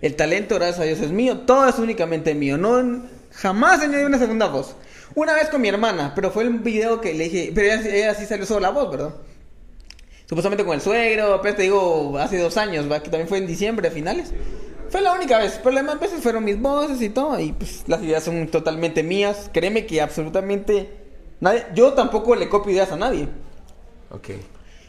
el 0.01 0.15
talento, 0.15 0.55
gracias 0.55 0.79
a 0.79 0.83
Dios, 0.83 0.99
es 0.99 1.11
mío, 1.11 1.39
todo 1.39 1.67
es 1.67 1.79
únicamente 1.79 2.35
mío. 2.35 2.57
No, 2.57 3.03
jamás 3.31 3.81
añadí 3.81 4.03
una 4.03 4.19
segunda 4.19 4.47
voz. 4.47 4.75
Una 5.15 5.33
vez 5.33 5.49
con 5.49 5.61
mi 5.61 5.67
hermana, 5.67 6.13
pero 6.15 6.31
fue 6.31 6.47
un 6.47 6.63
video 6.63 7.01
que 7.01 7.13
le 7.13 7.25
dije, 7.25 7.51
pero 7.53 7.73
ella, 7.73 8.13
sí 8.15 8.25
salió 8.25 8.45
solo 8.45 8.61
la 8.61 8.69
voz, 8.69 8.89
¿verdad? 8.89 9.13
Supuestamente 10.25 10.63
con 10.63 10.73
el 10.73 10.81
suegro, 10.81 11.41
pero 11.41 11.55
te 11.55 11.63
digo, 11.63 12.17
hace 12.17 12.37
dos 12.37 12.55
años, 12.55 12.89
¿va? 12.89 13.03
Que 13.03 13.09
también 13.09 13.27
fue 13.27 13.37
en 13.37 13.47
diciembre, 13.47 13.89
a 13.89 13.91
finales. 13.91 14.33
Fue 14.89 15.01
la 15.01 15.13
única 15.13 15.37
vez, 15.37 15.59
pero 15.61 15.71
las 15.71 15.83
demás 15.83 15.99
veces 15.99 16.21
fueron 16.21 16.45
mis 16.45 16.59
voces 16.59 17.01
y 17.01 17.09
todo, 17.09 17.37
y 17.39 17.51
pues 17.51 17.83
las 17.87 18.01
ideas 18.01 18.23
son 18.23 18.47
totalmente 18.47 19.03
mías. 19.03 19.49
Créeme 19.53 19.85
que 19.85 20.01
absolutamente 20.01 20.89
nadie, 21.41 21.65
yo 21.75 21.93
tampoco 21.93 22.35
le 22.35 22.47
copio 22.47 22.71
ideas 22.71 22.91
a 22.91 22.97
nadie. 22.97 23.27
Ok. 24.11 24.29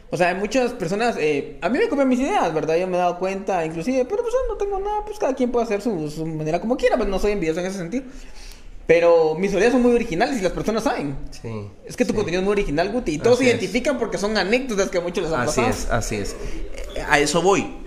O 0.09 0.17
sea, 0.17 0.29
hay 0.29 0.35
muchas 0.35 0.73
personas, 0.73 1.17
eh, 1.19 1.57
a 1.61 1.69
mí 1.69 1.79
me 1.79 1.89
copian 1.89 2.07
mis 2.07 2.19
ideas, 2.19 2.53
¿verdad? 2.53 2.77
Yo 2.77 2.87
me 2.87 2.97
he 2.97 2.99
dado 2.99 3.17
cuenta, 3.17 3.65
inclusive, 3.65 4.05
pero 4.05 4.21
pues 4.21 4.33
no 4.47 4.55
tengo 4.57 4.79
nada, 4.79 5.03
pues 5.03 5.17
cada 5.17 5.33
quien 5.33 5.51
puede 5.51 5.65
hacer 5.65 5.81
su, 5.81 6.09
su 6.09 6.25
manera 6.25 6.61
como 6.61 6.77
quiera, 6.77 6.97
pues 6.97 7.09
no 7.09 7.17
soy 7.17 7.31
envidioso 7.31 7.59
en 7.59 7.65
ese 7.65 7.79
sentido. 7.79 8.05
Pero 8.85 9.35
mis 9.35 9.53
ideas 9.53 9.71
son 9.71 9.81
muy 9.81 9.93
originales 9.93 10.39
y 10.39 10.41
las 10.41 10.51
personas 10.51 10.83
saben. 10.83 11.15
Sí. 11.31 11.69
Es 11.85 11.95
que 11.95 12.03
tu 12.03 12.13
contenido 12.13 12.41
es 12.41 12.45
muy 12.45 12.51
original, 12.51 12.91
Guti. 12.91 13.13
Y 13.13 13.17
todos 13.17 13.39
se 13.39 13.45
identifican 13.45 13.97
porque 13.97 14.17
son 14.17 14.37
anécdotas 14.37 14.89
que 14.89 14.97
a 14.97 15.01
muchos 15.01 15.23
les 15.23 15.33
han 15.33 15.47
así 15.47 15.61
Así 15.61 15.69
es, 15.69 15.89
así 15.89 16.15
es. 16.17 16.35
A 17.09 17.19
eso 17.19 17.41
voy. 17.41 17.77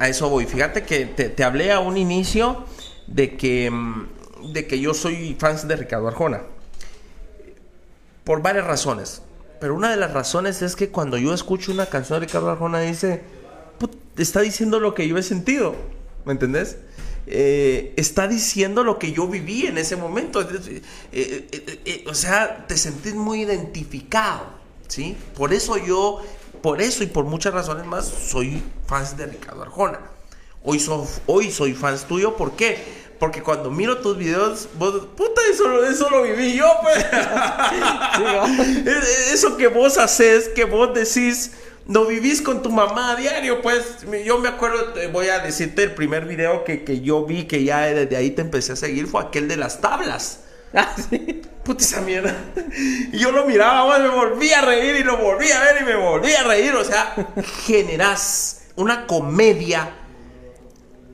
A 0.00 0.08
eso 0.08 0.28
voy. 0.28 0.46
Fíjate 0.46 0.82
que 0.82 1.06
te, 1.06 1.44
hablé 1.44 1.70
a 1.70 1.78
un 1.78 1.96
inicio 1.96 2.64
de 3.06 3.36
que, 3.36 3.70
mm, 3.70 4.52
de 4.52 4.66
que 4.66 4.80
yo 4.80 4.92
soy 4.92 5.36
fan 5.38 5.56
de 5.68 5.76
Ricardo 5.76 6.08
Arjona. 6.08 6.42
Por 8.24 8.42
varias 8.42 8.66
razones. 8.66 9.22
Pero 9.60 9.74
una 9.74 9.90
de 9.90 9.98
las 9.98 10.12
razones 10.12 10.62
es 10.62 10.74
que 10.74 10.88
cuando 10.88 11.16
yo 11.16 11.32
escucho 11.32 11.70
una 11.70 11.86
canción 11.86 12.18
de 12.18 12.26
Ricardo 12.26 12.50
Arjona 12.50 12.80
dice, 12.80 13.20
está 14.16 14.40
diciendo 14.40 14.80
lo 14.80 14.94
que 14.94 15.06
yo 15.06 15.16
he 15.16 15.22
sentido. 15.22 15.76
¿Me 16.24 16.32
entendés? 16.32 16.76
Eh, 17.32 17.94
está 17.96 18.26
diciendo 18.26 18.82
lo 18.82 18.98
que 18.98 19.12
yo 19.12 19.28
viví 19.28 19.66
en 19.66 19.78
ese 19.78 19.94
momento. 19.94 20.40
o 22.06 22.14
sea, 22.14 22.66
te 22.66 22.76
sentís 22.76 23.14
muy 23.14 23.42
identificado, 23.42 24.46
¿sí? 24.88 25.16
Por 25.36 25.52
eso 25.52 25.76
yo, 25.76 26.20
por 26.60 26.82
eso 26.82 27.04
y 27.04 27.06
por 27.06 27.24
muchas 27.24 27.54
razones 27.54 27.86
más, 27.86 28.06
soy 28.06 28.62
fan 28.86 29.04
de 29.16 29.26
Ricardo 29.26 29.62
Arjona. 29.62 30.00
Hoy, 30.64 30.84
hoy 31.26 31.50
soy 31.52 31.72
fan 31.72 31.96
tuyo, 32.08 32.36
¿por 32.36 32.52
qué? 32.52 33.00
Porque 33.20 33.42
cuando 33.42 33.70
miro 33.70 33.98
tus 33.98 34.16
videos, 34.16 34.68
vos, 34.78 35.06
puta, 35.16 35.40
eso, 35.52 35.84
eso 35.84 36.10
lo 36.10 36.22
viví 36.22 36.56
yo, 36.56 36.66
pues. 36.82 37.06
eso 39.32 39.56
que 39.56 39.68
vos 39.68 39.98
haces, 39.98 40.48
que 40.48 40.64
vos 40.64 40.92
decís, 40.94 41.52
no 41.86 42.06
vivís 42.06 42.42
con 42.42 42.62
tu 42.62 42.70
mamá 42.70 43.12
a 43.12 43.16
diario, 43.16 43.62
pues. 43.62 43.98
Yo 44.24 44.38
me 44.38 44.48
acuerdo, 44.48 44.92
voy 45.12 45.28
a 45.28 45.40
decirte, 45.40 45.82
el 45.82 45.94
primer 45.94 46.26
video 46.26 46.64
que, 46.64 46.84
que 46.84 47.00
yo 47.00 47.24
vi, 47.24 47.44
que 47.44 47.64
ya 47.64 47.80
desde 47.82 48.16
ahí 48.16 48.30
te 48.30 48.42
empecé 48.42 48.72
a 48.72 48.76
seguir, 48.76 49.06
fue 49.06 49.22
aquel 49.22 49.48
de 49.48 49.56
las 49.56 49.80
tablas. 49.80 50.40
Ah, 50.72 50.94
sí. 50.96 51.42
Puta 51.64 51.82
esa 51.82 52.00
mierda. 52.00 52.32
Y 53.12 53.18
yo 53.18 53.32
lo 53.32 53.44
miraba, 53.44 53.98
me 53.98 54.08
volví 54.08 54.52
a 54.52 54.62
reír 54.62 54.94
y 55.00 55.02
lo 55.02 55.16
volví 55.16 55.50
a 55.50 55.58
ver 55.58 55.82
y 55.82 55.84
me 55.84 55.96
volví 55.96 56.32
a 56.32 56.44
reír. 56.44 56.76
O 56.76 56.84
sea, 56.84 57.12
generás 57.64 58.66
una 58.76 59.04
comedia 59.06 59.90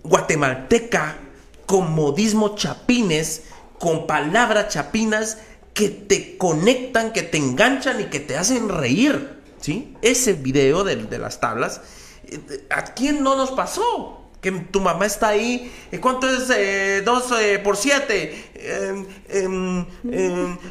guatemalteca 0.02 1.16
con 1.64 1.92
modismo 1.94 2.54
chapines, 2.54 3.44
con 3.78 4.06
palabras 4.06 4.68
chapinas 4.68 5.38
que 5.74 5.88
te 5.88 6.38
conectan, 6.38 7.12
que 7.12 7.22
te 7.22 7.38
enganchan 7.38 8.00
y 8.00 8.04
que 8.04 8.20
te 8.20 8.36
hacen 8.36 8.68
reír. 8.68 9.35
¿Sí? 9.66 9.96
Ese 10.00 10.34
video 10.34 10.84
de, 10.84 10.94
de 10.94 11.18
las 11.18 11.40
tablas, 11.40 11.80
eh, 12.28 12.68
¿a 12.70 12.84
quién 12.84 13.24
no 13.24 13.34
nos 13.34 13.50
pasó? 13.50 14.22
que 14.40 14.52
tu 14.52 14.80
mamá 14.80 15.06
está 15.06 15.28
ahí. 15.28 15.72
¿Cuánto 16.00 16.28
es 16.30 16.46
2 16.46 16.52
eh, 16.52 17.04
eh, 17.04 17.58
por 17.58 17.76
7? 17.76 18.45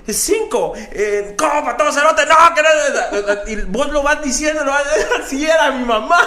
5. 0.07 0.73
Eh, 0.91 1.35
¿Cómo 1.37 1.63
para 1.63 1.77
todos 1.77 1.95
cerote? 1.95 2.23
No, 2.25 2.35
que 2.55 2.61
no. 2.61 2.69
Y 3.51 3.55
vos 3.69 3.91
lo 3.91 4.03
vas 4.03 4.23
diciendo, 4.23 4.63
lo 4.63 4.71
vas 4.71 4.83
así 5.23 5.45
era 5.49 5.71
mi 5.71 5.85
mamá. 5.85 6.19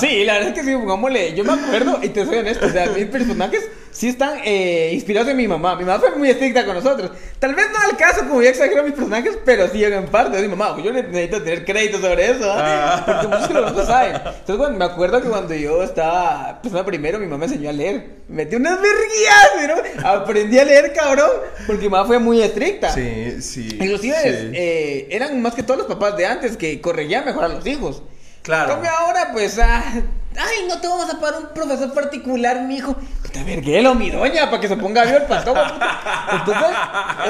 Sí, 0.00 0.24
la 0.24 0.34
verdad 0.34 0.48
es 0.50 0.54
que 0.54 0.64
sí, 0.64 0.72
pongámosle. 0.76 1.34
Yo 1.34 1.44
me 1.44 1.52
acuerdo, 1.52 1.98
y 2.02 2.08
te 2.08 2.24
soy 2.24 2.38
honesto, 2.38 2.66
o 2.66 2.70
sea, 2.70 2.86
mis 2.86 3.06
personajes 3.06 3.68
sí 3.90 4.08
están 4.08 4.38
eh, 4.44 4.90
inspirados 4.92 5.28
en 5.30 5.36
mi 5.36 5.48
mamá. 5.48 5.76
Mi 5.76 5.84
mamá 5.84 5.98
fue 5.98 6.10
muy 6.16 6.30
estricta 6.30 6.64
con 6.64 6.74
nosotros. 6.74 7.10
Tal 7.38 7.54
vez 7.54 7.66
no 7.72 7.78
al 7.90 7.96
caso, 7.96 8.20
como 8.20 8.42
ya 8.42 8.50
exagero 8.50 8.82
mis 8.82 8.92
personajes, 8.92 9.38
pero 9.44 9.68
sí 9.68 9.84
en 9.84 10.06
parte. 10.06 10.36
de 10.36 10.42
mi 10.42 10.54
mamá, 10.54 10.76
yo 10.82 10.92
necesito 10.92 11.42
tener 11.42 11.64
crédito 11.64 11.98
sobre 11.98 12.30
eso, 12.30 12.50
¿ah? 12.50 13.02
porque 13.04 13.26
muchos 13.26 13.48
que 13.48 13.54
lo 13.54 13.86
saben. 13.86 14.16
Entonces, 14.16 14.56
bueno, 14.56 14.76
me 14.76 14.84
acuerdo 14.84 15.20
que 15.20 15.28
cuando 15.28 15.54
yo 15.54 15.82
estaba, 15.82 16.60
pues 16.62 16.82
primero, 16.84 17.18
mi 17.18 17.26
mamá 17.26 17.38
me 17.38 17.46
enseñó 17.46 17.70
a 17.70 17.72
leer. 17.72 18.20
Me 18.28 18.44
metió 18.44 18.58
unas 18.58 18.80
verguías, 18.80 19.50
aprendí 20.04 20.58
a 20.58 20.64
leer, 20.64 20.92
cabrón, 20.92 21.30
porque 21.66 21.82
mi 21.82 21.88
mamá 21.88 22.06
fue 22.06 22.18
muy 22.18 22.42
estricta. 22.42 22.92
Sí, 22.92 23.40
sí. 23.42 23.68
Inclusive, 23.80 24.16
eh, 24.52 25.08
eran 25.10 25.40
más 25.40 25.54
que 25.54 25.62
todos 25.62 25.78
los 25.78 25.86
papás 25.86 26.16
de 26.16 26.26
antes 26.26 26.56
que 26.56 26.80
corregían 26.80 27.24
mejor 27.24 27.44
a 27.44 27.48
los 27.48 27.66
hijos. 27.66 28.02
Claro. 28.42 28.72
Cambio 28.72 28.90
ahora, 28.90 29.30
pues, 29.32 29.58
ah, 29.58 29.82
ay, 30.36 30.66
no 30.68 30.80
te 30.80 30.88
vamos 30.88 31.12
a 31.12 31.20
pagar 31.20 31.40
un 31.40 31.48
profesor 31.54 31.92
particular, 31.92 32.62
mi 32.62 32.76
hijo. 32.76 32.94
Puta 33.22 33.44
verguelo, 33.44 33.94
mi 33.94 34.10
doña, 34.10 34.48
para 34.48 34.60
que 34.60 34.68
se 34.68 34.76
ponga 34.76 35.04
bien 35.04 35.16
el 35.16 35.22
pasto. 35.24 35.52
Entonces, 36.32 36.76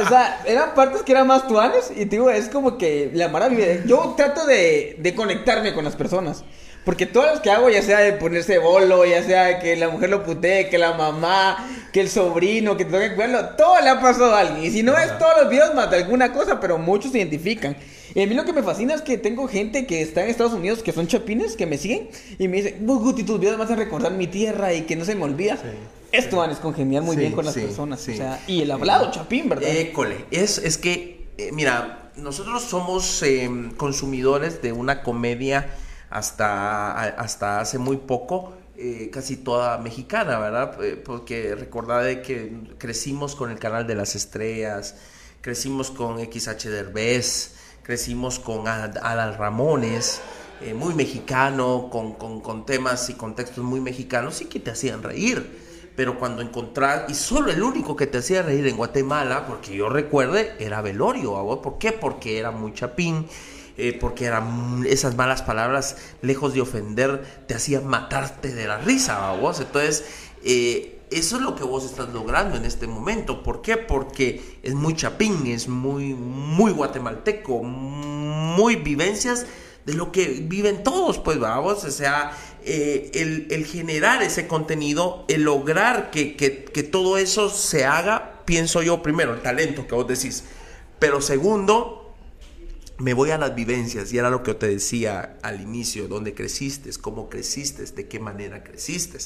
o 0.04 0.08
sea, 0.08 0.40
eran 0.46 0.74
partes 0.74 1.02
que 1.02 1.12
eran 1.12 1.26
más 1.26 1.48
tuanes. 1.48 1.90
Y 1.94 2.04
digo, 2.04 2.30
es 2.30 2.48
como 2.48 2.78
que 2.78 3.10
la 3.12 3.28
maravilla. 3.28 3.84
Yo 3.84 4.14
trato 4.16 4.46
de, 4.46 4.96
de 4.98 5.14
conectarme 5.14 5.74
con 5.74 5.84
las 5.84 5.96
personas. 5.96 6.44
Porque 6.84 7.06
todos 7.06 7.30
los 7.30 7.40
que 7.40 7.50
hago, 7.50 7.68
ya 7.68 7.82
sea 7.82 7.98
de 7.98 8.14
ponerse 8.14 8.58
bolo, 8.58 9.04
ya 9.04 9.22
sea 9.22 9.58
que 9.58 9.76
la 9.76 9.90
mujer 9.90 10.08
lo 10.10 10.24
putee, 10.24 10.70
que 10.70 10.78
la 10.78 10.94
mamá, 10.94 11.68
que 11.92 12.00
el 12.00 12.08
sobrino, 12.08 12.76
que 12.76 12.84
te 12.84 12.92
toque 12.92 13.14
cuidarlo, 13.14 13.50
todo 13.56 13.80
le 13.80 13.90
ha 13.90 14.00
pasado 14.00 14.34
a 14.34 14.40
alguien. 14.40 14.64
Y 14.64 14.70
si 14.70 14.82
no 14.82 14.96
es 14.96 15.18
todos 15.18 15.32
los 15.42 15.50
videos, 15.50 15.74
más 15.74 15.90
de 15.90 15.98
alguna 15.98 16.32
cosa, 16.32 16.58
pero 16.58 16.78
muchos 16.78 17.12
se 17.12 17.18
identifican. 17.18 17.76
Y 18.14 18.22
a 18.22 18.26
mí 18.26 18.34
lo 18.34 18.44
que 18.44 18.52
me 18.52 18.62
fascina 18.62 18.94
es 18.94 19.02
que 19.02 19.18
tengo 19.18 19.46
gente 19.46 19.86
que 19.86 20.02
está 20.02 20.24
en 20.24 20.30
Estados 20.30 20.52
Unidos, 20.52 20.82
que 20.82 20.92
son 20.92 21.06
chapines, 21.06 21.54
que 21.54 21.66
me 21.66 21.78
siguen, 21.78 22.08
y 22.38 22.48
me 22.48 22.56
dicen, 22.62 22.86
Guti, 22.86 23.24
tus 23.24 23.38
videos 23.38 23.58
me 23.58 23.64
hacen 23.64 23.76
recordar 23.76 24.12
mi 24.12 24.26
tierra 24.26 24.72
y 24.72 24.82
que 24.82 24.96
no 24.96 25.04
se 25.04 25.14
me 25.14 25.24
olvida. 25.24 25.58
Esto 26.12 26.38
van 26.38 26.50
es 26.50 26.58
congeniar 26.58 27.02
muy 27.02 27.16
bien 27.16 27.32
con 27.32 27.44
las 27.44 27.54
personas. 27.54 28.00
O 28.08 28.12
sea, 28.12 28.40
y 28.46 28.62
el 28.62 28.70
hablado, 28.70 29.10
chapín, 29.10 29.48
¿verdad? 29.48 29.68
École, 29.68 30.24
es, 30.30 30.58
es 30.58 30.76
que, 30.76 31.26
eh, 31.38 31.50
mira, 31.52 32.10
nosotros 32.16 32.62
somos 32.62 33.22
em, 33.22 33.70
consumidores 33.72 34.60
de 34.62 34.72
una 34.72 35.02
comedia 35.02 35.68
hasta, 36.10 36.92
hasta 36.92 37.60
hace 37.60 37.78
muy 37.78 37.96
poco. 37.96 38.54
Eh, 38.76 39.10
casi 39.12 39.36
toda 39.36 39.76
mexicana, 39.76 40.38
¿verdad? 40.38 40.82
Eh, 40.82 40.96
porque 40.96 41.54
recordad 41.54 42.02
de 42.02 42.22
que 42.22 42.50
crecimos 42.78 43.36
con 43.36 43.50
el 43.50 43.58
canal 43.58 43.86
de 43.86 43.94
las 43.94 44.14
estrellas, 44.14 44.96
crecimos 45.42 45.90
con 45.90 46.18
XH 46.18 46.70
Derbez, 46.70 47.56
crecimos 47.82 48.38
con 48.38 48.66
Adal 48.68 49.36
Ramones, 49.36 50.22
eh, 50.62 50.72
muy 50.72 50.94
mexicano, 50.94 51.90
con, 51.90 52.14
con, 52.14 52.64
temas 52.64 53.10
y 53.10 53.14
contextos 53.14 53.64
muy 53.64 53.80
mexicanos 53.80 54.40
y 54.40 54.46
que 54.46 54.60
te 54.60 54.70
hacían 54.70 55.02
reír. 55.02 55.92
Pero 55.94 56.18
cuando 56.18 56.40
encontrar, 56.40 57.04
y 57.08 57.14
solo 57.14 57.50
el 57.52 57.62
único 57.62 57.96
que 57.96 58.06
te 58.06 58.18
hacía 58.18 58.40
reír 58.40 58.66
en 58.66 58.78
Guatemala, 58.78 59.46
porque 59.46 59.76
yo 59.76 59.90
recuerde, 59.90 60.54
era 60.58 60.80
Velorio. 60.80 61.60
¿Por 61.60 61.76
qué? 61.76 61.92
Porque 61.92 62.38
era 62.38 62.50
muy 62.50 62.72
chapín, 62.72 63.26
eh, 63.88 63.96
porque 63.98 64.26
eran 64.26 64.84
esas 64.86 65.16
malas 65.16 65.42
palabras, 65.42 65.96
lejos 66.22 66.54
de 66.54 66.60
ofender, 66.60 67.24
te 67.46 67.54
hacían 67.54 67.86
matarte 67.86 68.54
de 68.54 68.66
la 68.66 68.78
risa, 68.78 69.32
vos. 69.32 69.60
Entonces, 69.60 70.04
eh, 70.44 71.00
eso 71.10 71.36
es 71.36 71.42
lo 71.42 71.56
que 71.56 71.64
vos 71.64 71.84
estás 71.84 72.10
logrando 72.10 72.56
en 72.56 72.64
este 72.64 72.86
momento. 72.86 73.42
¿Por 73.42 73.62
qué? 73.62 73.76
Porque 73.76 74.58
es 74.62 74.74
muy 74.74 74.94
chapín, 74.94 75.46
es 75.46 75.66
muy, 75.66 76.14
muy 76.14 76.72
guatemalteco, 76.72 77.62
muy 77.62 78.76
vivencias 78.76 79.46
de 79.86 79.94
lo 79.94 80.12
que 80.12 80.26
viven 80.46 80.82
todos, 80.82 81.18
pues 81.18 81.38
vamos, 81.38 81.84
o 81.84 81.90
sea, 81.90 82.36
eh, 82.64 83.10
el, 83.50 83.64
generar 83.64 84.22
ese 84.22 84.46
contenido, 84.46 85.24
el 85.28 85.42
lograr 85.42 86.10
que, 86.10 86.36
que 86.36 86.82
todo 86.82 87.16
eso 87.16 87.48
se 87.48 87.86
haga, 87.86 88.42
pienso 88.44 88.82
yo 88.82 89.02
primero, 89.02 89.32
el 89.32 89.40
talento 89.40 89.86
que 89.88 89.94
vos 89.94 90.06
decís, 90.06 90.44
pero 90.98 91.22
segundo, 91.22 91.99
me 93.00 93.14
voy 93.14 93.30
a 93.30 93.38
las 93.38 93.54
vivencias 93.54 94.12
y 94.12 94.18
era 94.18 94.28
lo 94.28 94.42
que 94.42 94.52
te 94.52 94.68
decía 94.68 95.38
al 95.42 95.60
inicio, 95.62 96.06
dónde 96.06 96.34
creciste, 96.34 96.90
cómo 97.00 97.30
creciste, 97.30 97.84
de 97.84 98.08
qué 98.08 98.20
manera 98.20 98.62
creciste. 98.62 99.18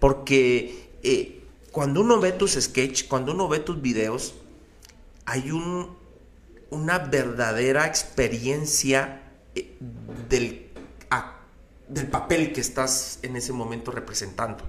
Porque 0.00 0.90
eh, 1.04 1.44
cuando 1.70 2.00
uno 2.00 2.18
ve 2.18 2.32
tus 2.32 2.52
sketches, 2.52 3.04
cuando 3.04 3.32
uno 3.32 3.48
ve 3.48 3.60
tus 3.60 3.80
videos, 3.80 4.34
hay 5.26 5.52
un, 5.52 5.96
una 6.70 6.98
verdadera 6.98 7.86
experiencia 7.86 9.22
eh, 9.54 9.76
del, 10.28 10.70
del 11.88 12.06
papel 12.08 12.52
que 12.52 12.60
estás 12.60 13.20
en 13.22 13.36
ese 13.36 13.52
momento 13.52 13.92
representando. 13.92 14.64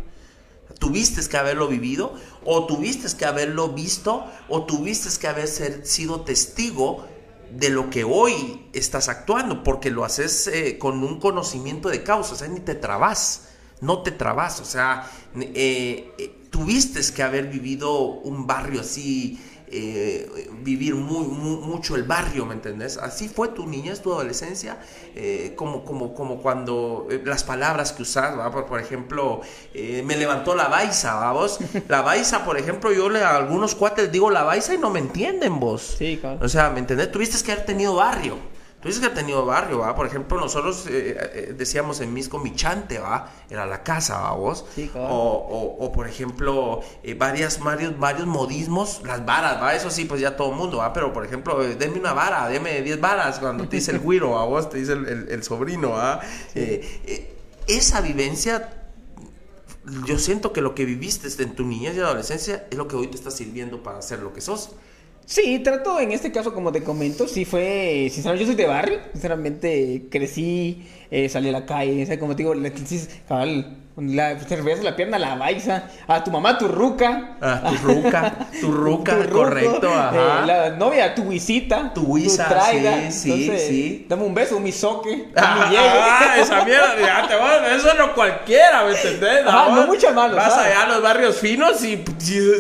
Tuviste 0.78 1.28
que 1.28 1.38
haberlo 1.38 1.68
vivido, 1.68 2.14
o 2.44 2.68
tuviste 2.68 3.08
que 3.18 3.26
haberlo 3.26 3.70
visto, 3.70 4.24
o 4.50 4.66
tuviste 4.66 5.10
que 5.20 5.28
haber 5.28 5.48
sido 5.48 6.22
testigo 6.22 7.08
de 7.56 7.70
lo 7.70 7.90
que 7.90 8.04
hoy 8.04 8.68
estás 8.74 9.08
actuando, 9.08 9.64
porque 9.64 9.90
lo 9.90 10.04
haces 10.04 10.48
eh, 10.48 10.78
con 10.78 11.04
un 11.04 11.20
conocimiento 11.20 11.90
de 11.90 12.04
causa, 12.04 12.34
o 12.34 12.38
sea, 12.38 12.48
ni 12.48 12.60
te 12.60 12.76
trabas, 12.76 13.50
no 13.82 14.04
te 14.04 14.12
trabas, 14.12 14.60
o 14.60 14.66
sea, 14.66 15.10
eh, 15.40 16.48
tuviste 16.50 17.00
que 17.14 17.24
haber 17.24 17.48
vivido 17.48 18.02
un 18.02 18.46
barrio 18.46 18.82
así, 18.82 19.40
eh, 19.78 20.50
vivir 20.62 20.96
muy, 20.96 21.26
mucho 21.26 21.98
el 21.98 22.04
barrio, 22.04 22.46
¿me 22.46 22.54
entendés? 22.54 22.98
Así 22.98 23.28
fue 23.28 23.50
tu 23.50 23.68
niñez, 23.68 24.02
tu 24.02 24.14
adolescencia, 24.14 24.78
eh, 25.14 25.52
como, 25.58 25.84
como, 25.84 26.14
como 26.14 26.42
cuando 26.42 27.08
eh, 27.12 27.22
las 27.26 27.44
palabras 27.44 27.92
que 27.92 28.04
usas, 28.04 28.36
Por, 28.52 28.66
por, 28.68 28.80
ejemplo, 28.80 29.42
me 29.74 30.16
levantó 30.16 30.56
la 30.56 30.70
baisa, 30.70 31.30
vos? 31.34 31.60
La 31.90 32.02
baisa, 32.02 32.46
por 32.46 32.58
ejemplo, 32.58 32.94
yo 32.94 33.10
le, 33.10 33.22
a 33.22 33.36
algunos 33.36 33.76
cuates 33.76 34.12
digo 34.12 34.30
la 34.30 34.44
baisa 34.44 34.74
y 34.74 34.78
no 34.78 34.90
me 34.90 35.00
entienden 35.00 35.60
vos. 35.60 35.96
Sí, 35.98 36.18
claro. 36.22 36.40
O 36.42 36.48
sea, 36.48 36.70
¿me 36.70 36.80
entendés? 36.80 37.12
Tuviste 37.12 37.44
que 37.44 37.52
haber 37.52 37.66
tenido 37.66 37.96
barrio. 37.96 38.38
Tú 38.86 38.90
dices 38.90 39.02
que 39.02 39.12
ha 39.12 39.16
tenido 39.16 39.44
barrio, 39.48 39.80
¿va? 39.80 39.96
Por 39.96 40.06
ejemplo, 40.06 40.40
nosotros 40.40 40.86
eh, 40.88 41.18
eh, 41.18 41.56
decíamos 41.58 42.02
en 42.02 42.14
Misco 42.14 42.38
Michante, 42.38 43.00
¿va? 43.00 43.32
Era 43.50 43.66
la 43.66 43.82
casa, 43.82 44.20
¿va 44.20 44.34
vos? 44.34 44.64
Sí, 44.76 44.90
claro. 44.90 45.08
o, 45.10 45.78
o, 45.84 45.92
por 45.92 46.08
ejemplo, 46.08 46.82
eh, 47.02 47.16
varias, 47.16 47.60
varios, 47.64 47.98
varios 47.98 48.28
modismos, 48.28 49.02
las 49.04 49.26
varas, 49.26 49.60
¿va? 49.60 49.74
Eso 49.74 49.90
sí, 49.90 50.06
pues 50.06 50.22
ya 50.22 50.36
todo 50.36 50.52
el 50.52 50.58
mundo, 50.58 50.78
¿va? 50.78 50.94
Pero, 50.94 51.12
por 51.14 51.26
ejemplo, 51.26 51.58
denme 51.64 51.98
una 51.98 52.14
vara, 52.14 52.48
denme 52.48 52.84
10 52.84 53.02
varas 53.02 53.40
cuando 53.40 53.68
te 53.68 53.78
dice 53.78 53.90
el 53.90 54.00
güiro, 54.02 54.34
¿va? 54.34 54.46
Vos 54.46 54.70
te 54.70 54.78
dice 54.78 54.94
el, 54.94 55.30
el, 55.32 55.42
sobrino, 55.42 55.90
¿va? 55.90 56.22
esa 57.66 58.02
vivencia 58.02 58.70
yo 60.06 60.20
siento 60.20 60.54
que 60.54 60.62
lo 60.62 60.76
que 60.76 60.86
viviste 60.86 61.28
en 61.42 61.56
tu 61.56 61.66
niñez 61.66 61.96
y 61.96 62.02
adolescencia 62.02 62.68
es 62.70 62.78
lo 62.78 62.88
que 62.88 62.96
hoy 62.96 63.08
te 63.08 63.16
está 63.16 63.32
sirviendo 63.32 63.82
para 63.82 64.00
ser 64.04 64.20
lo 64.20 64.32
que 64.32 64.42
sos. 64.42 64.76
Sí, 65.26 65.60
trato 65.60 66.00
en 66.00 66.12
este 66.12 66.32
caso, 66.32 66.54
como 66.54 66.72
te 66.72 66.84
comento, 66.84 67.28
sí 67.28 67.46
fue, 67.46 68.10
sinceramente, 68.12 68.44
yo 68.46 68.48
soy 68.48 68.56
de 68.56 68.68
barrio, 68.68 69.00
sinceramente 69.14 70.04
crecí, 70.12 70.84
eh, 71.12 71.30
salí 71.30 71.50
a 71.50 71.52
la 71.52 71.66
calle, 71.66 72.04
o 72.04 72.06
sea, 72.06 72.20
como 72.20 72.36
te 72.36 72.44
digo, 72.44 72.54
le, 72.54 72.74
cabal, 73.28 73.78
la, 73.98 74.38
te 74.38 74.56
a 74.56 74.84
la 74.84 74.96
pierna 74.96 75.18
la 75.18 75.36
baisa, 75.36 75.90
a 76.08 76.22
tu 76.22 76.30
mamá, 76.30 76.58
tu 76.58 76.68
ruca. 76.68 77.38
Ah, 77.42 77.62
tu 77.70 77.88
ruca, 77.88 78.34
tu 78.60 78.72
ruca, 78.72 79.30
correcto, 79.30 79.90
ajá. 79.90 80.44
Eh, 80.44 80.46
la 80.46 80.70
novia, 80.72 81.16
tu 81.16 81.24
visita. 81.24 81.94
Tu 81.94 82.16
visa, 82.16 82.50
traiga. 82.50 83.10
sí, 83.10 83.32
sí, 83.32 83.58
sí. 83.58 84.06
Dame 84.10 84.24
un 84.24 84.34
beso, 84.34 84.58
un 84.58 84.64
misoque, 84.64 85.30
ah, 85.38 85.68
mi 85.70 85.78
Ah, 85.78 86.36
esa 86.38 86.66
mierda, 86.66 87.00
ya 87.00 87.28
te 87.28 87.36
voy, 87.36 87.78
eso 87.78 87.94
no 87.96 88.14
cualquiera, 88.14 88.84
¿me 88.84 88.92
entendés? 88.92 89.44
Ah, 89.48 89.72
no, 89.74 89.88
mucha 89.88 90.12
malo. 90.12 90.36
Vas 90.36 90.58
allá 90.58 90.84
a 90.84 90.88
los 90.88 91.02
barrios 91.02 91.38
finos 91.38 91.82
y, 91.86 92.04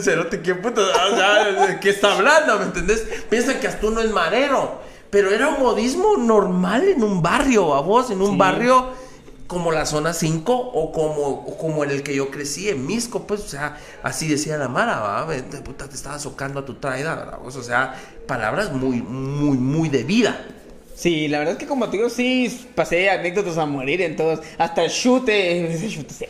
cerote, 0.02 0.42
¿qué 0.42 0.56
puto? 0.56 0.82
O 0.82 1.16
sea, 1.18 1.80
¿qué 1.82 1.90
está 1.90 2.14
hablando, 2.14 2.60
me 2.60 2.66
entendés? 2.66 3.06
Piensan 3.30 3.60
que 3.60 3.68
hasta 3.68 3.82
tú 3.82 3.92
no 3.92 4.00
es 4.00 4.12
marero. 4.12 4.85
Pero 5.16 5.32
era 5.32 5.48
un 5.48 5.64
modismo 5.64 6.18
normal 6.18 6.84
en 6.90 7.02
un 7.02 7.22
barrio, 7.22 7.74
a 7.74 7.80
vos, 7.80 8.12
en 8.12 8.22
un 8.22 8.38
barrio 8.38 8.88
como 9.48 9.72
la 9.72 9.86
zona 9.86 10.12
5 10.12 10.54
o 10.54 10.92
como, 10.92 11.56
como 11.56 11.86
en 11.86 11.92
el 11.92 12.04
que 12.04 12.14
yo 12.14 12.30
crecí, 12.30 12.68
en 12.68 12.86
Misco, 12.86 13.26
pues, 13.26 13.40
o 13.40 13.48
sea, 13.48 13.78
así 14.04 14.28
decía 14.28 14.58
la 14.58 14.68
Mara, 14.68 15.00
¿va? 15.00 15.28
Puta, 15.64 15.88
te 15.88 15.96
estaba 15.96 16.20
socando 16.20 16.60
a 16.60 16.66
tu 16.66 16.74
traida, 16.74 17.16
¿verdad? 17.16 17.40
O 17.46 17.50
sea, 17.50 17.96
palabras 18.28 18.74
muy, 18.74 19.02
muy, 19.02 19.58
muy 19.58 19.88
de 19.88 20.04
vida. 20.04 20.48
Sí, 20.96 21.28
la 21.28 21.40
verdad 21.40 21.54
es 21.54 21.60
que 21.60 21.68
como 21.68 21.90
te 21.90 21.98
digo, 21.98 22.10
sí 22.10 22.70
pasé 22.74 23.10
anécdotas 23.10 23.58
a 23.58 23.66
morir 23.66 24.02
en 24.02 24.16
todos, 24.16 24.40
hasta 24.58 24.86
el 24.86 24.90
chute, 24.90 25.78
chute, 25.90 26.30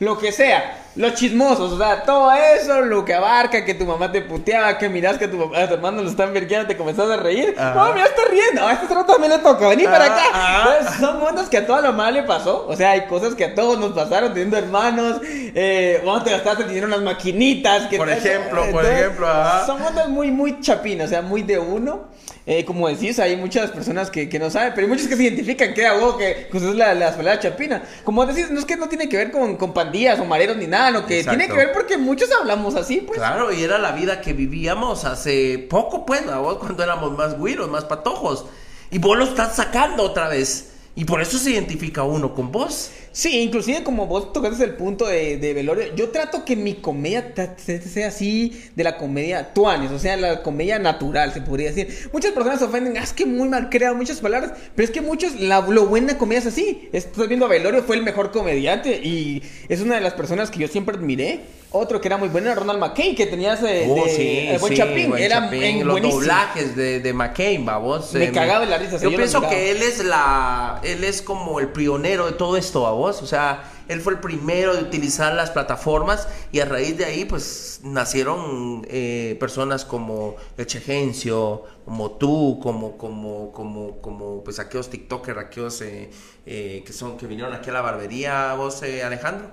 lo 0.00 0.18
que 0.18 0.32
sea, 0.32 0.84
los 0.96 1.14
chismosos, 1.14 1.72
o 1.72 1.78
sea, 1.78 2.02
todo 2.02 2.30
eso, 2.32 2.82
lo 2.82 3.06
que 3.06 3.14
abarca, 3.14 3.64
que 3.64 3.72
tu 3.72 3.86
mamá 3.86 4.12
te 4.12 4.20
puteaba, 4.20 4.76
que 4.76 4.90
miras 4.90 5.16
que 5.16 5.28
tu, 5.28 5.38
papá, 5.38 5.62
a 5.62 5.68
tu 5.68 5.74
hermano 5.74 6.02
lo 6.02 6.10
están 6.10 6.34
verguiando, 6.34 6.68
te 6.68 6.76
comenzás 6.76 7.10
a 7.10 7.16
reír, 7.16 7.54
no, 7.56 7.94
mira, 7.94 8.04
está 8.04 8.22
riendo, 8.30 8.66
a 8.66 8.74
este 8.74 8.84
otro 8.84 9.06
también 9.06 9.32
le 9.32 9.38
toca, 9.38 9.66
vení 9.68 9.84
para 9.84 10.04
acá. 10.04 10.96
son 11.00 11.18
cosas 11.18 11.48
que 11.48 11.56
a 11.56 11.66
toda 11.66 11.80
la 11.80 11.92
mamá 11.92 12.10
le 12.10 12.22
pasó, 12.24 12.66
o 12.68 12.76
sea, 12.76 12.90
hay 12.90 13.06
cosas 13.06 13.34
que 13.34 13.46
a 13.46 13.54
todos 13.54 13.78
nos 13.78 13.92
pasaron 13.92 14.34
teniendo 14.34 14.58
hermanos, 14.58 15.20
eh, 15.22 16.02
cuando 16.04 16.24
te 16.24 16.32
gastaste 16.32 16.64
dinero 16.64 16.86
en 16.86 16.92
unas 16.92 17.02
maquinitas. 17.02 17.86
Que 17.86 17.96
por 17.96 18.10
ejemplo, 18.10 18.70
por 18.70 18.84
ejemplo, 18.84 19.26
ajá. 19.26 19.64
Son 19.64 19.78
cosas 19.78 20.10
muy, 20.10 20.30
muy 20.30 20.60
chapinas, 20.60 21.06
o 21.06 21.08
sea, 21.08 21.22
muy 21.22 21.42
de 21.42 21.58
uno. 21.58 22.14
Eh, 22.48 22.64
como 22.64 22.86
decís, 22.86 23.18
hay 23.18 23.36
muchas 23.36 23.72
personas 23.72 24.08
que, 24.08 24.28
que, 24.28 24.38
no 24.38 24.50
saben, 24.50 24.72
pero 24.72 24.86
hay 24.86 24.92
muchos 24.92 25.08
que 25.08 25.16
se 25.16 25.24
identifican 25.24 25.74
que 25.74 25.84
hago 25.84 26.16
que 26.16 26.46
pues, 26.48 26.62
es 26.62 26.76
la, 26.76 26.94
la 26.94 27.40
chapina. 27.40 27.82
Como 28.04 28.24
decís, 28.24 28.52
no 28.52 28.60
es 28.60 28.64
que 28.64 28.76
no 28.76 28.88
tiene 28.88 29.08
que 29.08 29.16
ver 29.16 29.32
con, 29.32 29.56
con 29.56 29.74
pandillas 29.74 30.20
o 30.20 30.24
mareros 30.24 30.56
ni 30.56 30.68
nada, 30.68 30.92
lo 30.92 31.06
que 31.06 31.24
tiene 31.24 31.48
que 31.48 31.54
ver 31.54 31.72
porque 31.72 31.98
muchos 31.98 32.30
hablamos 32.30 32.76
así, 32.76 32.98
pues. 32.98 33.18
Claro, 33.18 33.52
y 33.52 33.64
era 33.64 33.78
la 33.78 33.90
vida 33.90 34.20
que 34.20 34.32
vivíamos 34.32 35.04
hace 35.04 35.58
poco, 35.68 36.06
pues, 36.06 36.24
vos 36.24 36.58
cuando 36.58 36.84
éramos 36.84 37.18
más 37.18 37.36
güiros, 37.36 37.68
más 37.68 37.84
patojos. 37.84 38.46
Y 38.92 38.98
vos 38.98 39.18
lo 39.18 39.24
estás 39.24 39.56
sacando 39.56 40.04
otra 40.04 40.28
vez. 40.28 40.75
Y 40.98 41.04
por 41.04 41.20
eso 41.20 41.38
se 41.38 41.50
identifica 41.50 42.04
uno 42.04 42.34
con 42.34 42.50
vos. 42.50 42.90
Sí, 43.12 43.40
inclusive 43.40 43.84
como 43.84 44.06
vos 44.06 44.32
tocaste 44.32 44.64
el 44.64 44.76
punto 44.76 45.06
de, 45.06 45.36
de 45.36 45.52
velorio, 45.52 45.94
yo 45.94 46.08
trato 46.08 46.44
que 46.44 46.56
mi 46.56 46.74
comedia 46.74 47.34
sea 47.56 48.08
así 48.08 48.62
de 48.74 48.82
la 48.82 48.96
comedia 48.96 49.52
tuanes, 49.52 49.90
o 49.90 49.98
sea, 49.98 50.16
la 50.16 50.42
comedia 50.42 50.78
natural, 50.78 51.32
se 51.34 51.42
podría 51.42 51.70
decir. 51.70 52.10
Muchas 52.12 52.32
personas 52.32 52.58
se 52.58 52.64
ofenden, 52.64 52.96
ah, 52.96 53.02
es 53.02 53.12
que 53.12 53.26
muy 53.26 53.48
mal 53.48 53.68
creado 53.68 53.94
muchas 53.94 54.20
palabras, 54.20 54.52
pero 54.74 54.84
es 54.84 54.90
que 54.90 55.02
muchos, 55.02 55.38
la, 55.38 55.60
lo 55.60 55.86
buena 55.86 56.16
comedia 56.16 56.40
es 56.40 56.46
así. 56.46 56.88
Estoy 56.92 57.28
viendo 57.28 57.44
a 57.44 57.50
Velorio, 57.50 57.82
fue 57.82 57.96
el 57.96 58.02
mejor 58.02 58.30
comediante 58.30 58.96
y 59.02 59.42
es 59.68 59.82
una 59.82 59.96
de 59.96 60.00
las 60.00 60.14
personas 60.14 60.50
que 60.50 60.60
yo 60.60 60.68
siempre 60.68 60.96
admiré. 60.96 61.40
Otro 61.76 62.00
que 62.00 62.08
era 62.08 62.16
muy 62.16 62.28
bueno 62.28 62.46
era 62.46 62.56
Ronald 62.56 62.78
McCain, 62.78 63.14
que 63.14 63.26
tenía 63.26 63.54
ese 63.54 63.86
oh, 63.88 64.06
el 64.06 64.58
buen 64.58 64.74
Chapín. 64.74 65.16
era 65.16 65.48
En 65.52 65.86
los 65.86 66.00
doblajes 66.00 66.74
de, 66.74 67.00
de 67.00 67.12
McCain, 67.12 67.64
babos. 67.64 68.12
Me 68.14 68.32
cagaba 68.32 68.64
en 68.64 68.70
la 68.70 68.78
risa. 68.78 68.98
Yo 68.98 69.10
pienso 69.10 69.40
que 69.48 69.70
él 69.70 69.82
es 69.82 70.04
la, 70.04 70.80
él 70.82 71.04
es 71.04 71.22
como 71.22 71.60
el 71.60 71.68
pionero 71.68 72.26
de 72.26 72.32
todo 72.32 72.56
esto, 72.56 72.82
babos. 72.82 73.22
O 73.22 73.26
sea, 73.26 73.64
él 73.88 74.00
fue 74.00 74.14
el 74.14 74.20
primero 74.20 74.74
de 74.74 74.82
utilizar 74.82 75.34
las 75.34 75.50
plataformas 75.50 76.28
y 76.52 76.60
a 76.60 76.64
raíz 76.64 76.96
de 76.96 77.04
ahí, 77.04 77.24
pues, 77.24 77.80
nacieron 77.82 78.86
eh, 78.88 79.36
personas 79.38 79.84
como 79.84 80.36
Echegencio, 80.56 81.64
como 81.84 82.12
tú, 82.12 82.58
como, 82.62 82.96
como, 82.96 83.52
como, 83.52 84.00
como, 84.00 84.44
pues, 84.44 84.58
aquellos 84.58 84.90
TikTokers, 84.90 85.38
aquellos 85.38 85.80
eh, 85.82 86.10
eh, 86.46 86.82
que 86.84 86.92
son, 86.92 87.16
que 87.16 87.26
vinieron 87.26 87.52
aquí 87.52 87.70
a 87.70 87.74
la 87.74 87.80
barbería, 87.80 88.54
vos, 88.54 88.82
Alejandro, 88.82 89.50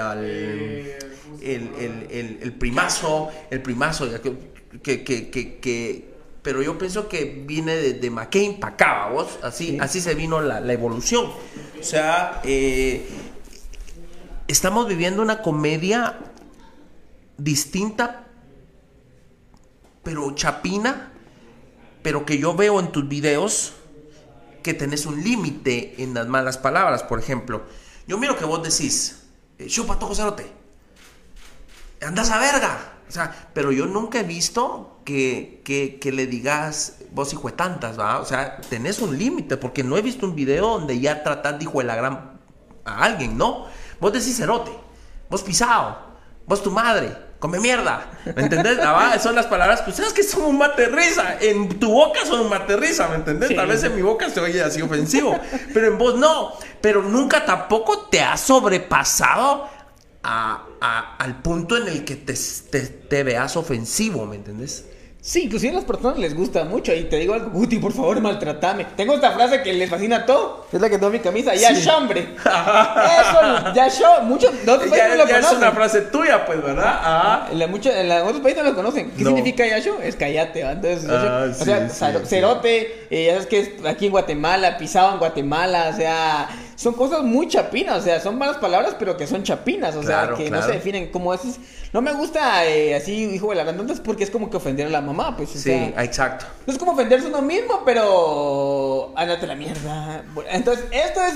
al, 0.00 0.24
el, 0.24 0.98
el, 2.42 2.52
primazo, 2.58 3.28
el 3.50 3.62
primazo, 3.62 4.08
que, 4.82 5.04
que, 5.04 5.04
que, 5.04 5.58
que 5.58 6.18
pero 6.48 6.62
yo 6.62 6.78
pienso 6.78 7.08
que 7.08 7.42
viene 7.46 7.76
de, 7.76 8.10
McCain 8.10 8.58
para 8.58 8.72
acá, 8.72 9.08
vos, 9.12 9.38
así, 9.42 9.76
así 9.82 10.00
se 10.00 10.14
vino 10.14 10.40
la, 10.40 10.60
la, 10.60 10.72
evolución. 10.72 11.26
O 11.78 11.82
sea, 11.82 12.40
eh, 12.42 13.06
estamos 14.48 14.88
viviendo 14.88 15.22
una 15.22 15.42
comedia 15.42 16.18
distinta, 17.36 18.26
pero 20.02 20.34
chapina, 20.34 21.12
pero 22.02 22.26
que 22.26 22.38
yo 22.38 22.54
veo 22.54 22.80
en 22.80 22.90
tus 22.90 23.06
videos 23.06 23.74
que 24.62 24.74
tenés 24.74 25.06
un 25.06 25.22
límite 25.22 26.02
en 26.02 26.14
las 26.14 26.26
malas 26.26 26.58
palabras, 26.58 27.02
por 27.02 27.20
ejemplo. 27.20 27.62
Yo 28.06 28.18
miro 28.18 28.36
que 28.36 28.44
vos 28.44 28.62
decís, 28.62 29.24
eh, 29.58 29.66
chupa 29.66 29.98
todo 29.98 30.14
cerote, 30.14 30.50
andas 32.00 32.30
a 32.30 32.38
verga. 32.38 32.94
O 33.06 33.10
sea, 33.10 33.50
pero 33.54 33.72
yo 33.72 33.86
nunca 33.86 34.20
he 34.20 34.22
visto 34.22 35.00
que, 35.04 35.62
que, 35.64 36.12
le 36.12 36.26
digas 36.26 36.98
vos 37.12 37.32
hijo 37.32 37.48
de 37.48 37.54
tantas, 37.54 37.98
¿va? 37.98 38.18
O 38.18 38.26
sea, 38.26 38.60
tenés 38.68 38.98
un 39.00 39.16
límite, 39.16 39.56
porque 39.56 39.82
no 39.82 39.96
he 39.96 40.02
visto 40.02 40.26
un 40.26 40.34
video 40.34 40.78
donde 40.78 41.00
ya 41.00 41.22
tratás 41.22 41.58
de 41.58 41.64
hijo 41.64 41.78
de 41.78 41.84
la 41.84 41.96
gran 41.96 42.38
a 42.84 43.04
alguien, 43.04 43.38
¿no? 43.38 43.66
Vos 44.00 44.12
decís 44.12 44.36
cerote, 44.36 44.70
vos 45.28 45.42
pisado, 45.42 45.98
vos 46.46 46.62
tu 46.62 46.70
madre, 46.70 47.16
come 47.38 47.60
mierda. 47.60 48.10
¿Me 48.36 48.42
entendés? 48.42 48.78
Ah, 48.82 49.18
son 49.20 49.34
las 49.34 49.46
palabras 49.46 49.82
que 49.82 49.92
sabes 49.92 50.12
que 50.12 50.22
son 50.22 50.42
un 50.42 50.62
risa. 50.92 51.38
En 51.40 51.78
tu 51.78 51.90
boca 51.90 52.24
son 52.24 52.40
un 52.40 52.80
risa, 52.80 53.08
¿me 53.08 53.16
entendés? 53.16 53.54
Tal 53.54 53.66
vez 53.66 53.82
en 53.84 53.96
mi 53.96 54.02
boca 54.02 54.30
se 54.30 54.40
oye 54.40 54.62
así 54.62 54.82
ofensivo, 54.82 55.38
pero 55.72 55.88
en 55.88 55.98
vos 55.98 56.16
no. 56.16 56.52
Pero 56.80 57.02
nunca 57.02 57.44
tampoco 57.44 58.06
te 58.10 58.20
has 58.20 58.40
sobrepasado 58.40 59.68
a, 60.22 61.16
al 61.18 61.42
punto 61.42 61.76
en 61.76 61.88
el 61.88 62.04
que 62.04 62.16
te, 62.16 62.34
te, 62.70 62.80
te 62.80 63.22
veas 63.22 63.56
ofensivo, 63.56 64.26
¿me 64.26 64.36
entendés? 64.36 64.84
Sí, 65.28 65.42
inclusive 65.42 65.72
a 65.72 65.74
las 65.74 65.84
personas 65.84 66.18
les 66.18 66.34
gusta 66.34 66.64
mucho. 66.64 66.94
Y 66.94 67.02
te 67.02 67.16
digo 67.18 67.34
algo, 67.34 67.50
Guti, 67.50 67.78
por 67.78 67.92
favor, 67.92 68.18
maltratame. 68.18 68.86
Tengo 68.96 69.12
esta 69.12 69.32
frase 69.32 69.62
que 69.62 69.74
les 69.74 69.90
fascina 69.90 70.16
a 70.16 70.24
todo. 70.24 70.64
Es 70.72 70.80
la 70.80 70.88
que 70.88 70.96
tengo 70.96 71.08
en 71.08 71.12
mi 71.12 71.18
camisa. 71.18 71.54
Ya 71.54 71.78
chambre. 71.78 72.20
Eso, 72.40 73.74
ya 73.74 73.90
show. 73.90 74.22
Muchos 74.22 74.50
de 74.64 74.72
otros 74.72 74.88
países 74.88 75.10
no 75.10 75.16
lo 75.16 75.26
conocen. 75.26 75.44
es 75.44 75.58
una 75.58 75.72
frase 75.72 76.00
tuya, 76.00 76.46
pues, 76.46 76.62
¿verdad? 76.62 76.98
Ah. 77.02 77.48
En, 77.52 77.58
la, 77.58 77.66
mucho, 77.66 77.90
en, 77.90 78.10
otros 78.10 78.40
países 78.40 78.64
no 78.64 78.70
lo 78.70 78.74
conocen. 78.74 79.10
¿Qué 79.10 79.22
significa 79.22 79.66
ya 79.66 79.80
show? 79.80 79.96
Es 80.02 80.16
callate. 80.16 80.62
Entonces, 80.62 81.06
ah, 81.10 81.44
o 81.50 81.52
sea, 81.62 81.90
cerote. 82.24 83.06
Eh, 83.10 83.26
ya 83.26 83.32
sabes 83.32 83.46
que 83.48 83.60
es 83.60 83.70
aquí 83.84 84.06
en 84.06 84.12
Guatemala, 84.12 84.78
pisado 84.78 85.12
en 85.12 85.18
Guatemala. 85.18 85.90
O 85.92 85.96
sea, 85.98 86.48
son 86.78 86.94
cosas 86.94 87.24
muy 87.24 87.48
chapinas. 87.48 87.98
O 87.98 88.02
sea, 88.02 88.20
son 88.20 88.38
malas 88.38 88.58
palabras, 88.58 88.94
pero 88.96 89.16
que 89.16 89.26
son 89.26 89.42
chapinas. 89.42 89.96
O 89.96 90.02
sea, 90.04 90.32
que 90.36 90.48
no 90.48 90.62
se 90.62 90.72
definen 90.72 91.10
como 91.10 91.34
es. 91.34 91.40
No 91.92 92.00
me 92.00 92.12
gusta 92.12 92.64
eh, 92.66 92.94
así, 92.94 93.24
hijo 93.24 93.50
de 93.50 93.56
la 93.56 93.68
es 93.68 94.00
porque 94.00 94.22
es 94.22 94.30
como 94.30 94.48
que 94.48 94.58
ofender 94.58 94.86
a 94.86 94.90
la 94.90 95.00
mamá, 95.00 95.36
pues. 95.36 95.50
sí, 95.50 95.72
exacto. 95.72 96.46
No 96.66 96.72
es 96.72 96.78
como 96.78 96.92
ofenderse 96.92 97.26
a 97.26 97.30
uno 97.30 97.42
mismo, 97.42 97.82
pero. 97.84 99.12
Ándate 99.16 99.48
la 99.48 99.56
mierda. 99.56 100.22
Entonces, 100.50 100.84
esto 100.92 101.20
es 101.20 101.34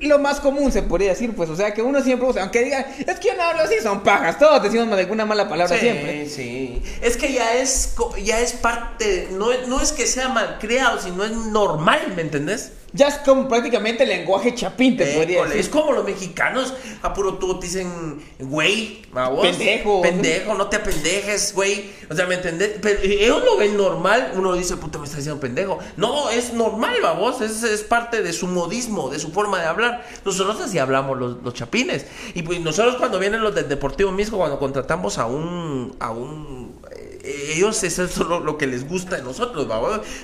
lo 0.00 0.20
más 0.20 0.38
común, 0.38 0.70
se 0.70 0.82
podría 0.82 1.08
decir, 1.08 1.34
pues, 1.34 1.50
o 1.50 1.56
sea, 1.56 1.74
que 1.74 1.82
uno 1.82 2.00
siempre 2.00 2.28
usa, 2.28 2.42
aunque 2.42 2.62
diga, 2.62 2.86
es 3.04 3.18
que 3.18 3.28
yo 3.28 3.34
no 3.34 3.42
hablo 3.42 3.62
así, 3.62 3.74
son 3.82 4.04
pajas, 4.04 4.38
todos 4.38 4.62
decimos 4.62 4.96
alguna 4.96 5.26
mala 5.26 5.48
palabra 5.48 5.76
siempre. 5.76 6.28
Sí, 6.28 6.80
es 7.02 7.16
que 7.16 7.32
ya 7.32 7.54
es, 7.54 7.96
ya 8.22 8.38
es 8.38 8.52
parte, 8.52 9.26
no, 9.32 9.48
no 9.66 9.80
es 9.80 9.90
que 9.90 10.06
sea 10.06 10.28
mal 10.28 10.58
creado, 10.60 11.00
sino 11.00 11.24
es 11.24 11.32
normal, 11.32 12.12
¿me 12.14 12.22
entendés? 12.22 12.74
Ya 12.92 13.08
es 13.08 13.16
como 13.18 13.48
prácticamente 13.48 14.04
el 14.04 14.08
lenguaje 14.08 14.54
chapín, 14.54 14.96
te 14.96 15.06
podría 15.14 15.44
decir. 15.44 15.60
Es 15.60 15.68
como 15.68 15.92
los 15.92 16.04
mexicanos, 16.04 16.72
a 17.02 17.12
puro 17.12 17.34
tú 17.34 17.58
te 17.58 17.66
dicen, 17.66 18.18
güey, 18.38 19.02
pendejo. 19.42 20.00
Pendejo, 20.00 20.54
no 20.54 20.68
te 20.68 20.76
apendejes, 20.76 21.54
güey. 21.54 21.90
O 22.10 22.14
sea, 22.14 22.26
¿me 22.26 22.36
entendés? 22.36 22.76
Pero 22.80 23.00
ellos 23.02 23.44
lo 23.44 23.58
ven 23.58 23.76
normal, 23.76 24.32
uno 24.34 24.54
dice, 24.54 24.76
puta, 24.76 24.98
me 24.98 25.04
está 25.04 25.18
diciendo 25.18 25.38
pendejo. 25.38 25.78
No, 25.96 26.30
es 26.30 26.54
normal, 26.54 26.96
vamos, 27.02 27.42
es, 27.42 27.62
es 27.62 27.82
parte 27.82 28.22
de 28.22 28.32
su 28.32 28.46
modismo, 28.46 29.10
de 29.10 29.18
su 29.18 29.32
forma 29.32 29.60
de 29.60 29.66
hablar. 29.66 30.06
Nosotros 30.24 30.58
así 30.60 30.78
hablamos 30.78 31.18
los, 31.18 31.42
los 31.42 31.52
chapines. 31.52 32.06
Y 32.34 32.42
pues 32.42 32.58
nosotros 32.60 32.96
cuando 32.96 33.18
vienen 33.18 33.42
los 33.42 33.54
del 33.54 33.68
Deportivo 33.68 34.12
Misco, 34.12 34.38
cuando 34.38 34.58
contratamos 34.58 35.18
a 35.18 35.26
un, 35.26 35.94
a 36.00 36.10
un 36.10 36.74
eh, 36.90 37.07
ellos 37.28 37.82
eso 37.82 38.04
es 38.04 38.16
lo, 38.18 38.40
lo, 38.40 38.58
que 38.58 38.66
les 38.66 38.88
gusta 38.88 39.16
de 39.16 39.22
nosotros, 39.22 39.66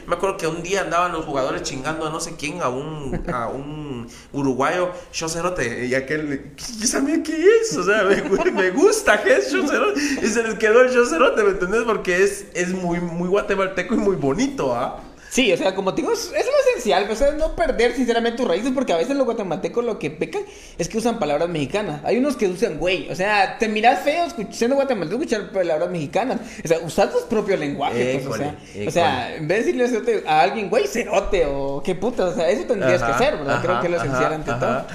Me 0.07 0.14
acuerdo 0.14 0.36
que 0.36 0.46
un 0.46 0.62
día 0.62 0.82
andaban 0.82 1.12
los 1.12 1.24
jugadores 1.24 1.62
chingando 1.62 2.07
a 2.07 2.11
no 2.11 2.20
sé 2.20 2.34
quién, 2.36 2.62
a 2.62 2.68
un, 2.68 3.24
a 3.32 3.48
un 3.48 4.09
uruguayo, 4.32 4.90
Chocerote, 5.12 5.86
y 5.86 5.94
aquel, 5.94 6.55
¿yo 6.78 6.86
sabía 6.86 7.22
qué 7.22 7.46
es? 7.61 7.76
O 7.76 7.84
sea, 7.84 8.05
me, 8.05 8.70
gusta 8.70 9.22
que 9.22 9.36
es 9.36 9.50
Chocerote, 9.50 10.00
y 10.22 10.26
se 10.26 10.42
les 10.42 10.55
quedó 10.55 10.82
el 10.82 10.92
Chocerote, 10.92 11.42
¿me 11.42 11.50
entendés? 11.50 11.82
Porque 11.82 12.22
es, 12.22 12.46
es 12.55 12.70
muy, 12.70 13.00
muy 13.00 13.28
guatemalteco 13.28 13.94
y 13.94 13.98
muy 13.98 14.16
bonito, 14.16 14.74
¿ah? 14.74 15.00
Sí, 15.35 15.53
o 15.53 15.57
sea, 15.57 15.74
como 15.74 15.93
te 15.93 16.03
digo, 16.03 16.12
es, 16.12 16.30
lo 16.30 16.70
esencial, 16.70 17.11
o 17.11 17.16
sea, 17.16 17.32
no 17.32 17.57
perder 17.57 17.93
sinceramente 17.97 18.39
tus 18.39 18.47
raíces, 18.47 18.70
porque 18.72 18.93
a 18.93 18.97
veces 18.97 19.16
los 19.16 19.24
guatemaltecos 19.24 19.85
lo 19.85 19.99
que 19.99 20.09
pecan 20.09 20.43
es 20.78 20.89
que 20.89 20.99
usan 20.99 21.18
palabras 21.18 21.49
mexicanas. 21.49 22.03
Hay 22.05 22.18
unos 22.18 22.37
que 22.37 22.47
usan 22.47 22.78
güey, 22.78 23.11
o 23.11 23.16
sea, 23.16 23.59
te 23.59 23.66
miras 23.66 24.05
feo 24.05 24.28
siendo 24.53 24.76
guatemalteco 24.76 25.20
escuchar 25.20 25.51
palabras 25.51 25.91
mexicanas. 25.91 26.39
O 26.64 26.68
sea, 26.68 26.78
usar 26.78 27.11
tu 27.11 27.18
propio 27.28 27.57
lenguaje, 27.57 28.22
pues, 28.24 28.32
o, 28.32 28.39
sea, 28.39 28.57
o 28.87 28.91
sea, 28.93 29.35
en 29.35 29.49
vez 29.49 29.66
de 29.66 29.72
decirle 29.72 30.22
a 30.24 30.41
alguien 30.41 30.70
güey, 30.70 30.87
cerote 30.87 31.47
o 31.47 31.82
qué 31.82 31.97
puta, 31.97 32.26
o 32.26 32.32
sea, 32.32 32.49
eso 32.49 32.62
tendrías 32.66 33.03
que 33.03 33.11
hacer, 33.11 33.37
¿verdad? 33.37 33.61
Creo 33.61 33.80
que 33.80 33.87
es 33.89 33.91
lo 33.91 33.99
esencial 33.99 34.32
ante 34.35 34.53
todo. 34.53 34.87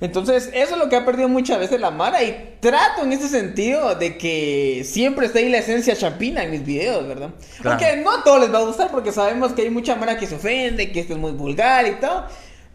Entonces, 0.00 0.50
eso 0.54 0.74
es 0.74 0.78
lo 0.78 0.88
que 0.88 0.96
ha 0.96 1.04
perdido 1.04 1.28
muchas 1.28 1.58
veces 1.58 1.80
la 1.80 1.90
Mara. 1.90 2.22
Y 2.22 2.56
trato 2.60 3.02
en 3.02 3.12
ese 3.12 3.28
sentido 3.28 3.94
de 3.94 4.16
que 4.16 4.82
siempre 4.84 5.26
esté 5.26 5.40
ahí 5.40 5.50
la 5.50 5.58
esencia 5.58 5.94
chapina 5.94 6.42
en 6.42 6.50
mis 6.50 6.64
videos, 6.64 7.06
¿verdad? 7.06 7.30
Aunque 7.64 7.96
no 7.96 8.10
a 8.10 8.24
todos 8.24 8.40
les 8.40 8.52
va 8.52 8.58
a 8.58 8.62
gustar 8.62 8.90
porque 8.90 9.12
sabemos 9.12 9.52
que 9.52 9.62
hay 9.62 9.70
mucha 9.70 9.96
Mara 9.96 10.16
que 10.16 10.26
se 10.26 10.36
ofende, 10.36 10.90
que 10.90 11.00
esto 11.00 11.12
es 11.14 11.18
muy 11.18 11.32
vulgar 11.32 11.86
y 11.86 12.00
todo. 12.00 12.24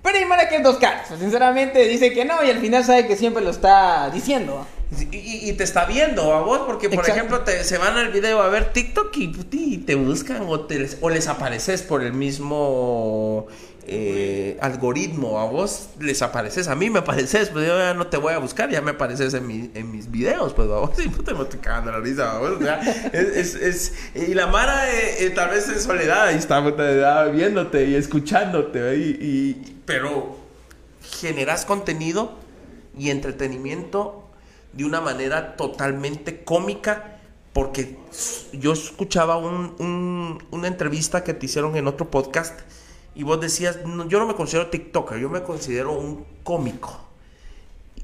Pero 0.04 0.20
hay 0.20 0.26
Mara 0.26 0.48
que 0.48 0.58
es 0.58 0.64
dos 0.64 0.78
caras. 0.78 1.08
Sinceramente 1.20 1.88
dice 1.88 2.14
que 2.14 2.26
no 2.26 2.44
y 2.44 2.52
al 2.52 2.60
final 2.60 2.84
sabe 2.84 3.08
que 3.08 3.16
siempre 3.16 3.44
lo 3.44 3.50
está 3.50 4.12
diciendo. 4.12 4.68
Y, 5.12 5.52
te 5.54 5.64
está 5.64 5.86
viendo 5.86 6.32
a 6.34 6.42
vos, 6.42 6.60
porque 6.68 6.90
por 6.90 7.10
ejemplo 7.10 7.42
te, 7.42 7.64
se 7.64 7.80
van 7.80 7.98
al 7.98 8.12
video 8.12 8.42
a 8.42 8.50
ver 8.50 8.72
TikTok 8.72 9.18
y, 9.18 9.78
te 9.80 9.96
buscan 9.96 10.44
o, 10.48 10.62
te, 10.62 10.88
o 11.02 11.10
les 11.10 11.28
apareces 11.28 11.82
por 11.82 12.04
el 12.04 12.14
mismo 12.14 13.48
eh, 13.88 14.58
algoritmo, 14.62 15.40
a 15.40 15.46
vos 15.46 15.90
les 16.00 16.22
apareces, 16.24 16.68
a 16.68 16.76
mí 16.76 16.90
me 16.90 17.00
apareces, 17.00 17.50
pues 17.50 17.68
yo 17.68 17.78
ya 17.78 17.94
no 17.94 18.08
te 18.08 18.18
voy 18.18 18.34
a 18.34 18.40
buscar, 18.40 18.70
ya 18.70 18.82
me 18.82 18.92
apareces 18.92 19.34
en, 19.36 19.72
en 19.76 19.92
mis 19.92 20.10
videos, 20.10 20.54
pues 20.54 20.70
a 20.70 20.78
vos 20.78 20.92
sí, 20.98 21.08
te 21.10 21.34
me 21.34 21.44
estoy 21.44 21.60
cagando 21.60 21.92
la 21.92 22.00
risa, 22.00 22.40
o 22.40 22.60
sea, 22.60 22.80
es, 23.14 23.54
es, 23.54 23.94
y 24.16 24.34
la 24.34 24.48
Mara 24.48 24.92
eh, 24.92 25.26
eh, 25.26 25.30
tal 25.30 25.52
vez 25.52 25.70
en 25.70 25.80
soledad, 25.80 26.28
ahí 26.28 26.38
está 26.38 26.62
viéndote 27.30 27.86
y 27.86 27.96
escuchándote, 27.96 28.98
y, 28.98 29.82
pero 29.86 30.36
generas 31.04 31.66
contenido 31.66 32.34
y 32.98 33.12
entretenimiento 33.12 34.28
de 34.74 34.86
una 34.86 35.00
manera 35.00 35.56
totalmente 35.58 36.44
cómica 36.44 37.20
porque 37.54 37.98
yo 38.52 38.74
escuchaba 38.74 39.38
un, 39.38 40.44
una 40.52 40.68
entrevista 40.68 41.24
que 41.24 41.34
te 41.34 41.46
hicieron 41.46 41.78
en 41.78 41.88
otro 41.88 42.10
podcast 42.10 42.60
y 43.16 43.24
vos 43.24 43.40
decías, 43.40 43.80
yo 44.08 44.20
no 44.20 44.28
me 44.28 44.36
considero 44.36 44.70
TikToker, 44.70 45.18
yo 45.18 45.30
me 45.30 45.42
considero 45.42 45.94
un 45.94 46.26
cómico. 46.44 47.02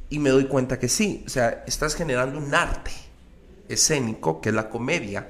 Y 0.09 0.20
me 0.20 0.30
doy 0.30 0.45
cuenta 0.45 0.80
que 0.80 0.88
sí, 0.88 1.24
o 1.26 1.30
sea, 1.30 1.64
estás 1.68 1.95
generando 1.95 2.38
un 2.38 2.55
arte 2.55 2.91
escénico, 3.68 4.41
que 4.41 4.49
es 4.49 4.55
la 4.55 4.70
comedia, 4.70 5.30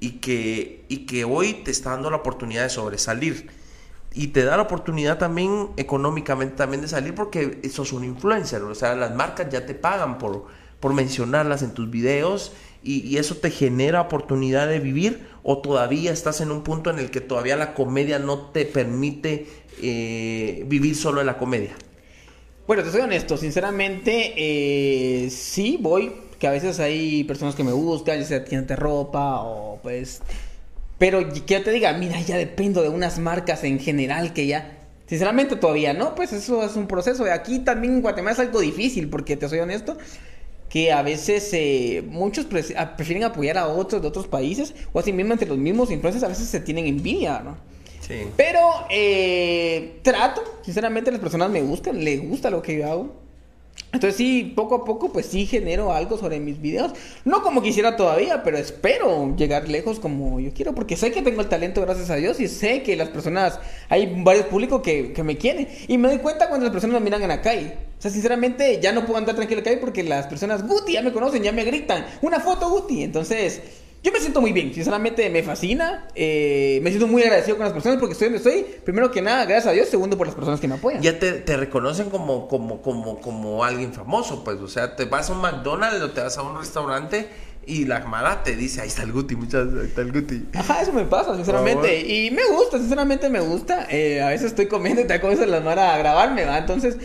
y 0.00 0.12
que, 0.12 0.84
y 0.88 1.06
que 1.06 1.24
hoy 1.24 1.54
te 1.64 1.70
está 1.70 1.90
dando 1.90 2.10
la 2.10 2.18
oportunidad 2.18 2.62
de 2.62 2.70
sobresalir. 2.70 3.50
Y 4.12 4.28
te 4.28 4.44
da 4.44 4.56
la 4.56 4.62
oportunidad 4.62 5.18
también 5.18 5.70
económicamente 5.76 6.56
también 6.56 6.82
de 6.82 6.88
salir 6.88 7.14
porque 7.14 7.60
sos 7.70 7.92
un 7.92 8.04
influencer, 8.04 8.62
o 8.62 8.74
sea, 8.74 8.94
las 8.94 9.14
marcas 9.14 9.48
ya 9.50 9.66
te 9.66 9.74
pagan 9.74 10.18
por, 10.18 10.46
por 10.80 10.92
mencionarlas 10.94 11.62
en 11.62 11.72
tus 11.72 11.90
videos 11.90 12.52
y, 12.82 13.16
eso 13.18 13.36
te 13.36 13.50
genera 13.50 14.00
oportunidad 14.00 14.68
de 14.68 14.78
vivir 14.78 15.26
o 15.42 15.58
todavía 15.58 16.12
estás 16.12 16.40
en 16.40 16.50
un 16.50 16.62
punto 16.62 16.90
en 16.90 16.98
el 16.98 17.10
que 17.10 17.20
todavía 17.20 17.56
la 17.56 17.74
comedia 17.74 18.18
no 18.18 18.50
te 18.50 18.64
permite 18.64 19.46
eh, 19.82 20.64
vivir 20.66 20.96
solo 20.96 21.20
de 21.20 21.26
la 21.26 21.38
comedia? 21.38 21.70
Bueno, 22.66 22.82
te 22.82 22.90
soy 22.90 23.00
honesto, 23.00 23.36
sinceramente, 23.36 24.34
eh, 24.36 25.30
sí 25.30 25.78
voy, 25.80 26.12
que 26.38 26.46
a 26.46 26.50
veces 26.50 26.78
hay 26.80 27.24
personas 27.24 27.54
que 27.54 27.64
me 27.64 27.72
buscan, 27.72 28.18
ya 28.20 28.26
sea 28.26 28.44
tienda 28.44 28.76
ropa 28.76 29.42
o 29.42 29.78
pues... 29.82 30.22
Pero 30.98 31.32
que 31.32 31.42
ya 31.46 31.62
te 31.62 31.70
diga, 31.70 31.92
mira, 31.92 32.20
ya 32.20 32.36
dependo 32.36 32.82
de 32.82 32.88
unas 32.88 33.18
marcas 33.18 33.64
en 33.64 33.78
general 33.78 34.32
que 34.32 34.46
ya... 34.46 34.74
Sinceramente 35.06 35.56
todavía 35.56 35.94
no, 35.94 36.14
pues 36.14 36.32
eso 36.32 36.62
es 36.62 36.76
un 36.76 36.86
proceso. 36.86 37.24
Aquí 37.32 37.60
también 37.60 37.94
en 37.94 38.02
Guatemala 38.02 38.32
es 38.32 38.40
algo 38.40 38.60
difícil, 38.60 39.08
porque 39.08 39.36
te 39.36 39.48
soy 39.48 39.60
honesto, 39.60 39.96
que 40.68 40.92
a 40.92 41.02
veces 41.02 41.48
eh, 41.52 42.02
muchos 42.06 42.46
prefieren 42.46 43.24
apoyar 43.24 43.58
a 43.58 43.68
otros 43.68 44.02
de 44.02 44.08
otros 44.08 44.26
países 44.26 44.74
o 44.92 44.98
así 44.98 45.12
mismo 45.12 45.32
entre 45.32 45.48
los 45.48 45.58
mismos 45.58 45.90
influencers 45.90 46.24
a 46.24 46.28
veces 46.28 46.48
se 46.48 46.60
tienen 46.60 46.86
envidia, 46.86 47.40
¿no? 47.40 47.56
Sí. 48.00 48.26
Pero 48.36 48.60
eh, 48.90 50.00
trato, 50.02 50.42
sinceramente 50.62 51.10
las 51.10 51.20
personas 51.20 51.50
me 51.50 51.62
gustan, 51.62 52.02
les 52.02 52.26
gusta 52.26 52.50
lo 52.50 52.62
que 52.62 52.78
yo 52.78 52.90
hago. 52.90 53.27
Entonces 53.92 54.16
sí, 54.16 54.52
poco 54.54 54.74
a 54.74 54.84
poco 54.84 55.10
pues 55.12 55.26
sí 55.26 55.46
genero 55.46 55.92
algo 55.92 56.18
sobre 56.18 56.40
mis 56.40 56.60
videos. 56.60 56.92
No 57.24 57.42
como 57.42 57.62
quisiera 57.62 57.96
todavía, 57.96 58.42
pero 58.42 58.58
espero 58.58 59.34
llegar 59.36 59.68
lejos 59.68 59.98
como 59.98 60.40
yo 60.40 60.52
quiero. 60.52 60.74
Porque 60.74 60.96
sé 60.96 61.10
que 61.10 61.22
tengo 61.22 61.40
el 61.40 61.48
talento, 61.48 61.80
gracias 61.80 62.10
a 62.10 62.16
Dios. 62.16 62.38
Y 62.40 62.48
sé 62.48 62.82
que 62.82 62.96
las 62.96 63.08
personas, 63.08 63.58
hay 63.88 64.22
varios 64.22 64.46
públicos 64.46 64.82
que, 64.82 65.12
que 65.12 65.22
me 65.22 65.38
quieren. 65.38 65.68
Y 65.88 65.96
me 65.96 66.08
doy 66.08 66.18
cuenta 66.18 66.48
cuando 66.48 66.64
las 66.66 66.72
personas 66.72 67.00
me 67.00 67.04
miran 67.04 67.22
en 67.22 67.28
la 67.28 67.40
calle. 67.40 67.76
O 67.98 68.02
sea, 68.02 68.10
sinceramente 68.10 68.78
ya 68.80 68.92
no 68.92 69.06
puedo 69.06 69.18
andar 69.18 69.34
tranquilo 69.34 69.60
en 69.60 69.64
la 69.64 69.70
calle 69.70 69.80
porque 69.80 70.02
las 70.02 70.26
personas, 70.26 70.66
Guti, 70.66 70.92
ya 70.92 71.02
me 71.02 71.12
conocen, 71.12 71.42
ya 71.42 71.52
me 71.52 71.64
gritan. 71.64 72.04
Una 72.22 72.40
foto, 72.40 72.68
Guti. 72.68 73.02
Entonces... 73.02 73.62
Yo 74.02 74.12
me 74.12 74.20
siento 74.20 74.40
muy 74.40 74.52
bien, 74.52 74.72
sinceramente 74.72 75.28
me 75.28 75.42
fascina. 75.42 76.06
Eh, 76.14 76.78
me 76.82 76.90
siento 76.90 77.08
muy 77.08 77.22
agradecido 77.22 77.56
con 77.56 77.64
las 77.64 77.72
personas 77.72 77.98
porque 77.98 78.12
estoy 78.12 78.28
donde 78.28 78.38
estoy. 78.38 78.64
Primero 78.84 79.10
que 79.10 79.20
nada, 79.20 79.44
gracias 79.44 79.66
a 79.66 79.72
Dios. 79.72 79.88
Segundo, 79.88 80.16
por 80.16 80.26
las 80.26 80.36
personas 80.36 80.60
que 80.60 80.68
me 80.68 80.76
apoyan. 80.76 81.02
Ya 81.02 81.18
te, 81.18 81.32
te 81.32 81.56
reconocen 81.56 82.08
como, 82.08 82.46
como, 82.46 82.80
como, 82.80 83.20
como 83.20 83.64
alguien 83.64 83.92
famoso, 83.92 84.44
pues. 84.44 84.58
O 84.60 84.68
sea, 84.68 84.94
te 84.94 85.04
vas 85.04 85.30
a 85.30 85.32
un 85.32 85.40
McDonald's 85.40 86.00
o 86.02 86.10
te 86.10 86.20
vas 86.20 86.38
a 86.38 86.42
un 86.42 86.56
restaurante 86.56 87.28
y 87.66 87.84
la 87.84 88.00
cámara 88.00 88.42
te 88.42 88.56
dice, 88.56 88.80
ahí 88.80 88.88
está 88.88 89.02
el 89.02 89.12
Guti, 89.12 89.36
muchas 89.36 89.68
ahí 89.74 89.86
está 89.86 90.00
el 90.00 90.12
Guti. 90.12 90.46
Ajá, 90.54 90.80
eso 90.80 90.92
me 90.92 91.04
pasa, 91.04 91.34
sinceramente. 91.34 92.00
Y 92.00 92.30
me 92.30 92.46
gusta, 92.46 92.78
sinceramente 92.78 93.28
me 93.28 93.40
gusta. 93.40 93.88
Eh, 93.90 94.22
a 94.22 94.28
veces 94.28 94.46
estoy 94.46 94.66
comiendo 94.66 95.02
y 95.02 95.06
te 95.06 95.20
comienza 95.20 95.44
la 95.44 95.60
Mara 95.60 95.94
a 95.94 95.98
grabarme, 95.98 96.44
¿va? 96.44 96.56
Entonces 96.56 96.96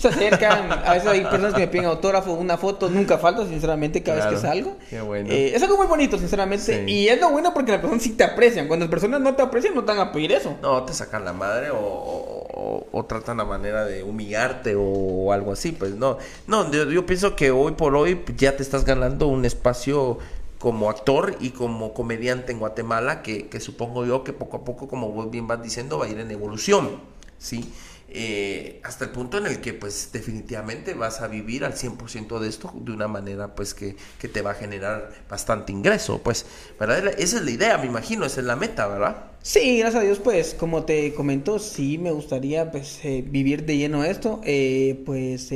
se 0.00 0.08
acercan, 0.08 0.72
a 0.72 0.94
veces 0.94 1.08
hay 1.08 1.20
personas 1.22 1.52
que 1.52 1.60
me 1.60 1.68
piden 1.68 1.84
autógrafo, 1.84 2.32
una 2.32 2.56
foto, 2.56 2.88
nunca 2.88 3.18
falta, 3.18 3.46
sinceramente, 3.46 4.02
cada 4.02 4.24
vez 4.24 4.34
que 4.34 4.40
salgo. 4.40 4.76
Qué 4.88 5.00
bueno. 5.02 5.30
Eh, 5.30 5.52
es 5.54 5.62
algo 5.62 5.76
muy 5.76 5.86
bonito, 5.86 6.16
sinceramente. 6.16 6.84
Y 6.86 7.08
es 7.08 7.20
lo 7.20 7.30
bueno 7.30 7.52
porque 7.52 7.72
las 7.72 7.80
personas 7.80 8.02
sí 8.02 8.12
te 8.12 8.24
aprecian. 8.24 8.66
Cuando 8.66 8.86
las 8.86 8.90
personas 8.90 9.20
no 9.20 9.34
te 9.34 9.42
aprecian, 9.42 9.74
no 9.74 9.84
te 9.84 9.92
van 9.92 9.98
a 9.98 10.12
pedir 10.12 10.32
eso. 10.32 10.56
No, 10.62 10.84
te 10.84 10.94
sacan 10.94 11.26
la 11.26 11.34
madre 11.34 11.70
o, 11.70 12.86
o, 12.90 13.04
tratan 13.04 13.36
la 13.36 13.44
manera 13.44 13.84
de 13.84 14.02
humillarte 14.02 14.74
o, 14.74 15.32
algo 15.32 15.52
así. 15.52 15.72
Pues 15.72 15.94
no, 15.94 16.16
no, 16.46 16.70
yo, 16.70 17.04
pienso 17.04 17.36
que 17.36 17.50
hoy 17.50 17.72
por 17.72 17.94
hoy 17.94 18.22
ya 18.38 18.56
te 18.56 18.62
estás 18.62 18.86
ganando 18.86 19.26
un 19.26 19.44
espacio 19.44 20.16
como 20.58 20.88
actor 20.88 21.36
y 21.40 21.50
como 21.50 21.92
comediante 21.92 22.52
en 22.52 22.58
Guatemala 22.58 23.22
que, 23.22 23.48
que 23.48 23.60
supongo 23.60 24.06
yo 24.06 24.24
que 24.24 24.32
poco 24.32 24.58
a 24.58 24.64
poco, 24.64 24.88
como 24.88 25.10
vos 25.10 25.30
bien 25.30 25.46
vas 25.46 25.62
diciendo, 25.62 25.98
va 25.98 26.06
a 26.06 26.08
ir 26.08 26.18
en 26.18 26.30
evolución. 26.30 27.00
¿sí? 27.40 27.72
Eh, 28.12 28.80
hasta 28.82 29.04
el 29.04 29.12
punto 29.12 29.38
en 29.38 29.46
el 29.46 29.60
que 29.60 29.72
pues 29.72 30.10
definitivamente 30.12 30.94
vas 30.94 31.20
a 31.20 31.28
vivir 31.28 31.64
al 31.64 31.74
100% 31.74 32.40
de 32.40 32.48
esto 32.48 32.72
de 32.74 32.90
una 32.90 33.06
manera 33.06 33.54
pues 33.54 33.72
que, 33.72 33.94
te 34.18 34.42
va 34.42 34.50
a 34.50 34.54
generar 34.54 35.12
bastante 35.28 35.70
ingreso, 35.70 36.20
pues, 36.20 36.44
¿verdad? 36.78 37.14
Esa 37.18 37.36
es 37.36 37.44
la 37.44 37.50
idea, 37.52 37.78
me 37.78 37.86
imagino, 37.86 38.26
esa 38.26 38.40
es 38.40 38.46
la 38.46 38.56
meta, 38.56 38.88
¿verdad? 38.88 39.26
Sí, 39.42 39.78
gracias 39.78 40.02
a 40.02 40.04
Dios, 40.04 40.18
pues, 40.18 40.54
como 40.54 40.84
te 40.84 41.14
comento, 41.14 41.60
sí 41.60 41.98
me 41.98 42.10
gustaría 42.10 42.72
pues 42.72 42.98
eh, 43.04 43.24
vivir 43.24 43.64
de 43.64 43.76
lleno 43.76 44.02
esto, 44.02 44.40
eh, 44.44 45.00
pues 45.06 45.48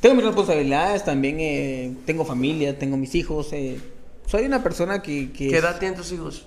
tengo 0.00 0.14
mis 0.14 0.24
responsabilidades, 0.24 1.04
también 1.04 1.96
tengo 2.04 2.26
familia, 2.26 2.78
tengo 2.78 2.98
mis 2.98 3.14
hijos, 3.14 3.54
soy 4.26 4.44
una 4.44 4.62
persona 4.62 5.00
que... 5.00 5.32
¿Qué 5.32 5.56
edad 5.56 5.78
tienen 5.78 5.96
tus 5.96 6.12
hijos? 6.12 6.46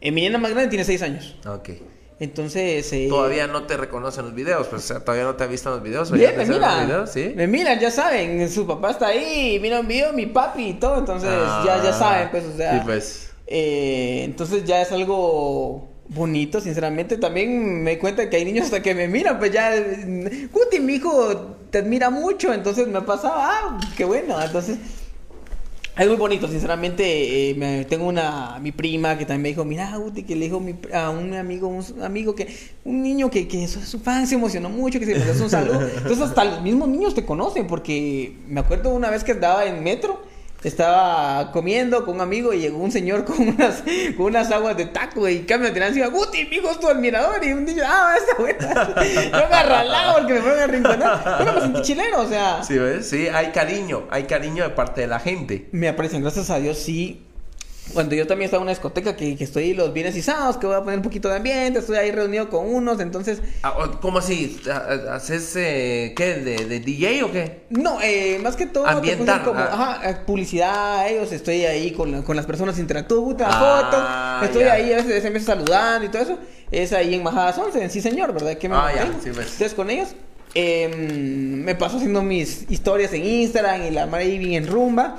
mi 0.00 0.20
niña 0.20 0.38
más 0.38 0.52
grande 0.52 0.68
tiene 0.68 0.84
6 0.84 1.02
años. 1.02 1.36
Ok. 1.44 1.70
Entonces. 2.18 2.92
Eh, 2.92 3.06
todavía 3.08 3.46
no 3.46 3.64
te 3.64 3.76
reconocen 3.76 4.24
los 4.24 4.34
videos, 4.34 4.66
pues, 4.68 4.84
o 4.84 4.86
sea, 4.86 5.00
todavía 5.00 5.24
no 5.24 5.34
te 5.34 5.44
ha 5.44 5.46
visto 5.46 5.70
los 5.70 5.82
videos. 5.82 6.10
Bien, 6.10 6.36
me 6.36 6.46
miran. 6.46 7.06
¿sí? 7.06 7.32
Me 7.36 7.46
miran, 7.46 7.78
ya 7.78 7.90
saben. 7.90 8.48
Su 8.50 8.66
papá 8.66 8.90
está 8.92 9.08
ahí, 9.08 9.58
mira 9.60 9.80
un 9.80 9.88
video, 9.88 10.12
mi 10.12 10.26
papi 10.26 10.68
y 10.68 10.74
todo. 10.74 10.98
Entonces, 10.98 11.30
ya, 11.30 11.82
ya 11.82 11.90
ah, 11.90 11.98
saben, 11.98 12.30
pues, 12.30 12.44
o 12.44 12.56
sea. 12.56 12.72
Sí, 12.72 12.80
pues. 12.84 13.30
Eh, 13.46 14.22
entonces, 14.24 14.64
ya 14.64 14.80
es 14.80 14.90
algo 14.92 15.88
bonito, 16.08 16.60
sinceramente. 16.60 17.18
También 17.18 17.82
me 17.82 17.98
cuenta 17.98 18.30
que 18.30 18.36
hay 18.36 18.44
niños 18.44 18.66
hasta 18.66 18.82
que 18.82 18.94
me 18.94 19.08
miran, 19.08 19.38
pues 19.38 19.52
ya. 19.52 19.72
Guti, 20.52 20.80
mi 20.80 20.94
hijo 20.94 21.56
te 21.70 21.78
admira 21.78 22.08
mucho. 22.08 22.52
Entonces, 22.54 22.88
me 22.88 23.02
pasaba, 23.02 23.36
ah, 23.38 23.80
qué 23.96 24.04
bueno. 24.04 24.40
Entonces. 24.40 24.78
Es 25.98 26.06
muy 26.06 26.16
bonito, 26.16 26.46
sinceramente. 26.46 27.50
Eh, 27.50 27.86
tengo 27.88 28.06
una 28.06 28.58
mi 28.60 28.70
prima 28.70 29.16
que 29.16 29.24
también 29.24 29.42
me 29.42 29.48
dijo, 29.48 29.64
mira, 29.64 29.98
Uti, 29.98 30.24
que 30.24 30.36
le 30.36 30.44
dijo 30.44 30.62
a 30.92 31.10
un 31.10 31.32
amigo, 31.34 31.68
un 31.68 32.02
amigo 32.02 32.34
que, 32.34 32.48
un 32.84 33.02
niño 33.02 33.30
que, 33.30 33.48
que 33.48 33.66
su 33.66 33.98
fan 33.98 34.26
se 34.26 34.34
emocionó 34.34 34.68
mucho, 34.68 35.00
que 35.00 35.06
se 35.06 35.18
le 35.18 35.42
un 35.42 35.50
saludo. 35.50 35.80
Entonces 35.96 36.20
hasta 36.20 36.44
los 36.44 36.62
mismos 36.62 36.88
niños 36.88 37.14
te 37.14 37.24
conocen, 37.24 37.66
porque 37.66 38.36
me 38.46 38.60
acuerdo 38.60 38.90
una 38.90 39.10
vez 39.10 39.24
que 39.24 39.32
andaba 39.32 39.64
en 39.64 39.82
metro 39.82 40.20
estaba 40.66 41.52
comiendo 41.52 42.04
con 42.04 42.16
un 42.16 42.20
amigo 42.22 42.52
y 42.52 42.58
llegó 42.58 42.78
un 42.78 42.90
señor 42.90 43.24
con 43.24 43.40
unas, 43.40 43.84
con 44.16 44.26
unas 44.26 44.50
aguas 44.50 44.76
de 44.76 44.86
taco 44.86 45.28
y 45.28 45.40
cambio 45.40 45.72
de 45.72 45.86
encima, 45.86 46.08
Guti, 46.08 46.44
mi 46.46 46.56
hijo 46.56 46.70
es 46.70 46.80
tu 46.80 46.88
admirador. 46.88 47.44
Y 47.44 47.52
un 47.52 47.64
niño, 47.64 47.84
ah, 47.86 48.14
esta 48.18 48.42
buena. 48.42 48.94
Yo 49.40 49.48
me 49.48 49.54
arralado 49.54 50.18
porque 50.18 50.34
me 50.34 50.40
fueron 50.40 50.58
a 50.58 50.64
arrinconar. 50.64 51.36
Pero 51.38 51.52
me 51.52 51.60
sentí 51.60 51.82
chileno, 51.82 52.20
o 52.20 52.28
sea. 52.28 52.62
Sí, 52.64 52.76
¿ves? 52.76 53.08
Sí, 53.08 53.28
hay 53.28 53.52
cariño, 53.52 54.08
hay 54.10 54.24
cariño 54.24 54.64
de 54.64 54.70
parte 54.70 55.02
de 55.02 55.06
la 55.06 55.20
gente. 55.20 55.68
Me 55.70 55.88
aprecian, 55.88 56.22
gracias 56.22 56.50
a 56.50 56.58
Dios, 56.58 56.78
sí 56.78 57.22
cuando 57.92 58.14
yo 58.14 58.26
también 58.26 58.46
estaba 58.46 58.60
en 58.60 58.64
una 58.64 58.72
discoteca 58.72 59.16
que, 59.16 59.36
que, 59.36 59.44
estoy 59.44 59.74
los 59.74 59.92
viernes 59.92 60.16
y 60.16 60.22
sábados, 60.22 60.56
que 60.56 60.66
voy 60.66 60.76
a 60.76 60.80
poner 60.80 60.98
un 60.98 61.02
poquito 61.02 61.28
de 61.28 61.36
ambiente, 61.36 61.78
estoy 61.78 61.96
ahí 61.96 62.10
reunido 62.10 62.48
con 62.48 62.66
unos, 62.66 63.00
entonces... 63.00 63.40
Ah, 63.62 63.90
¿Cómo 64.00 64.18
así? 64.18 64.60
¿Haces 65.10 65.54
eh, 65.56 66.12
qué? 66.16 66.34
¿De, 66.34 66.80
DJ 66.80 67.22
o 67.22 67.32
qué? 67.32 67.62
No, 67.70 68.00
eh, 68.02 68.38
más 68.42 68.56
que 68.56 68.66
todo... 68.66 68.86
Ambientar. 68.86 69.44
Como, 69.44 69.60
ah. 69.60 69.98
ajá, 70.00 70.24
publicidad, 70.26 71.08
ellos, 71.08 71.32
estoy 71.32 71.64
ahí 71.64 71.92
con, 71.92 72.22
con 72.22 72.36
las 72.36 72.46
personas, 72.46 72.78
interactúo, 72.78 73.24
puta, 73.24 73.46
ah, 73.48 74.40
fotos, 74.40 74.50
estoy 74.50 74.64
ahí 74.64 74.92
a 74.92 74.96
veces, 74.96 75.32
mes 75.32 75.44
saludando 75.44 76.06
y 76.06 76.08
todo 76.08 76.22
eso. 76.22 76.38
Es 76.70 76.92
ahí 76.92 77.14
en 77.14 77.22
Majadas 77.22 77.58
11, 77.58 77.88
sí 77.90 78.00
señor, 78.00 78.32
¿verdad? 78.32 78.58
Que 78.58 78.68
me 78.68 78.74
ah, 78.76 78.92
ya, 78.94 79.04
sí, 79.22 79.30
ves. 79.30 79.52
Entonces 79.52 79.74
con 79.74 79.90
ellos... 79.90 80.08
Eh, 80.58 80.88
me 80.88 81.74
paso 81.74 81.98
haciendo 81.98 82.22
mis 82.22 82.64
historias 82.70 83.12
en 83.12 83.26
Instagram 83.26 83.82
y 83.82 83.90
la 83.90 84.06
Mary 84.06 84.56
en 84.56 84.66
rumba. 84.66 85.18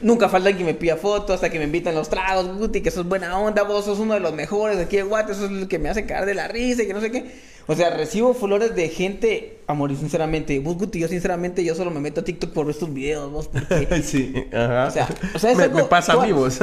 Nunca 0.00 0.28
falta 0.28 0.56
que 0.56 0.64
me 0.64 0.74
pida 0.74 0.96
fotos, 0.96 1.34
hasta 1.34 1.50
que 1.50 1.58
me 1.58 1.64
invitan 1.64 1.94
los 1.94 2.08
tragos, 2.08 2.56
Guti, 2.56 2.80
que 2.80 2.90
sos 2.90 3.06
buena 3.06 3.38
onda, 3.38 3.64
vos 3.64 3.84
sos 3.84 3.98
uno 3.98 4.14
de 4.14 4.20
los 4.20 4.32
mejores 4.32 4.78
aquí 4.78 4.96
de 4.96 5.02
Guate, 5.02 5.32
eso 5.32 5.46
es 5.46 5.50
lo 5.50 5.68
que 5.68 5.78
me 5.78 5.88
hace 5.88 6.06
caer 6.06 6.24
de 6.24 6.34
la 6.34 6.46
risa 6.46 6.82
y 6.82 6.86
que 6.86 6.94
no 6.94 7.00
sé 7.00 7.10
qué. 7.10 7.48
O 7.66 7.74
sea, 7.74 7.90
recibo 7.90 8.32
flores 8.32 8.74
de 8.74 8.88
gente, 8.88 9.58
amor, 9.66 9.90
y 9.90 9.96
sinceramente, 9.96 10.58
vos 10.60 10.76
Guti, 10.76 11.00
yo 11.00 11.08
sinceramente, 11.08 11.64
yo 11.64 11.74
solo 11.74 11.90
me 11.90 12.00
meto 12.00 12.20
a 12.20 12.24
TikTok 12.24 12.52
por 12.52 12.70
estos 12.70 12.94
videos, 12.94 13.30
vos, 13.30 13.48
porque... 13.48 14.02
sí, 14.02 14.32
ajá. 14.52 14.86
O 14.86 14.90
sea, 14.90 15.08
o 15.34 15.38
sea 15.38 15.52
es 15.52 15.58
me, 15.58 15.68
me, 15.68 15.84
pasa 15.84 16.14
a 16.14 16.24
mí, 16.24 16.32
vos. 16.32 16.60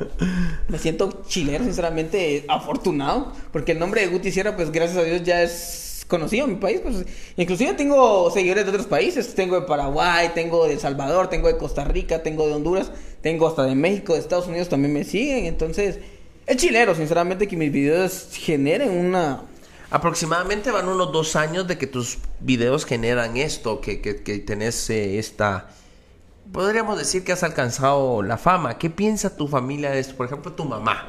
me 0.68 0.78
siento 0.78 1.22
chileno, 1.26 1.64
sinceramente, 1.64 2.44
afortunado, 2.48 3.32
porque 3.52 3.72
el 3.72 3.78
nombre 3.78 4.00
de 4.00 4.08
Guti 4.08 4.32
Sierra, 4.32 4.56
pues 4.56 4.70
gracias 4.72 4.98
a 4.98 5.04
Dios 5.04 5.22
ya 5.22 5.42
es 5.42 5.84
conocido 6.08 6.46
mi 6.46 6.56
país. 6.56 6.80
Pues, 6.82 7.04
inclusive 7.36 7.74
tengo 7.74 8.30
seguidores 8.30 8.64
de 8.64 8.70
otros 8.70 8.86
países. 8.86 9.34
Tengo 9.34 9.60
de 9.60 9.66
Paraguay, 9.66 10.30
tengo 10.34 10.66
de 10.66 10.74
El 10.74 10.80
Salvador, 10.80 11.28
tengo 11.28 11.48
de 11.48 11.56
Costa 11.56 11.84
Rica, 11.84 12.22
tengo 12.22 12.46
de 12.46 12.54
Honduras, 12.54 12.90
tengo 13.20 13.46
hasta 13.46 13.64
de 13.64 13.74
México, 13.74 14.14
de 14.14 14.20
Estados 14.20 14.46
Unidos 14.46 14.68
también 14.68 14.92
me 14.92 15.04
siguen. 15.04 15.46
Entonces, 15.46 15.98
es 16.46 16.56
chilero, 16.56 16.94
sinceramente, 16.94 17.48
que 17.48 17.56
mis 17.56 17.72
videos 17.72 18.28
generen 18.32 18.90
una... 18.90 19.42
Aproximadamente 19.90 20.70
van 20.70 20.88
unos 20.88 21.12
dos 21.12 21.36
años 21.36 21.68
de 21.68 21.78
que 21.78 21.86
tus 21.86 22.18
videos 22.40 22.84
generan 22.84 23.36
esto, 23.36 23.80
que, 23.80 24.00
que, 24.00 24.22
que 24.22 24.38
tenés 24.38 24.90
eh, 24.90 25.18
esta... 25.18 25.70
Podríamos 26.52 26.98
decir 26.98 27.24
que 27.24 27.32
has 27.32 27.42
alcanzado 27.42 28.22
la 28.22 28.36
fama. 28.36 28.78
¿Qué 28.78 28.90
piensa 28.90 29.36
tu 29.36 29.48
familia 29.48 29.90
de 29.90 30.00
esto? 30.00 30.14
Por 30.14 30.26
ejemplo, 30.26 30.52
tu 30.52 30.64
mamá 30.64 31.08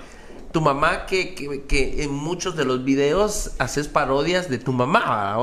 tu 0.56 0.62
mamá 0.62 1.06
que, 1.06 1.36
que, 1.68 2.01
en 2.01 2.14
muchos 2.14 2.56
de 2.56 2.64
los 2.64 2.86
videos 2.86 3.51
haces 3.60 3.89
parodias 3.89 4.49
de 4.49 4.58
tu 4.58 4.72
mamá. 4.72 5.38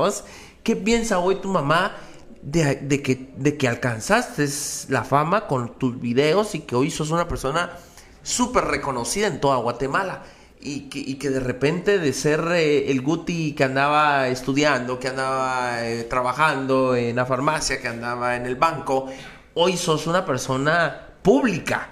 ¿Qué 0.63 0.75
piensa 0.75 1.19
hoy 1.19 1.35
tu 1.35 1.49
mamá 1.49 1.95
de, 2.41 2.77
de, 2.77 3.03
que, 3.03 3.31
de 3.37 3.55
que 3.55 3.67
alcanzaste 3.67 4.47
la 4.89 5.03
fama 5.03 5.45
con 5.45 5.77
tus 5.77 6.01
videos 6.01 6.55
y 6.55 6.61
que 6.61 6.75
hoy 6.75 6.89
sos 6.89 7.11
una 7.11 7.27
persona 7.27 7.77
súper 8.23 8.63
reconocida 8.63 9.27
en 9.27 9.39
toda 9.39 9.57
Guatemala? 9.57 10.23
Y 10.59 10.89
que, 10.89 10.97
y 10.97 11.19
que, 11.19 11.29
de 11.29 11.41
repente 11.41 11.99
de 11.99 12.11
ser 12.11 12.47
eh, 12.53 12.89
el 12.89 13.03
Guti 13.03 13.53
que 13.53 13.65
andaba 13.65 14.29
estudiando, 14.29 14.99
que 14.99 15.09
andaba 15.09 15.87
eh, 15.87 16.05
trabajando 16.05 16.95
en 16.95 17.17
la 17.17 17.27
farmacia, 17.27 17.79
que 17.79 17.87
andaba 17.87 18.35
en 18.35 18.47
el 18.47 18.55
banco, 18.55 19.05
hoy 19.53 19.77
sos 19.77 20.07
una 20.07 20.25
persona 20.25 21.09
pública, 21.21 21.91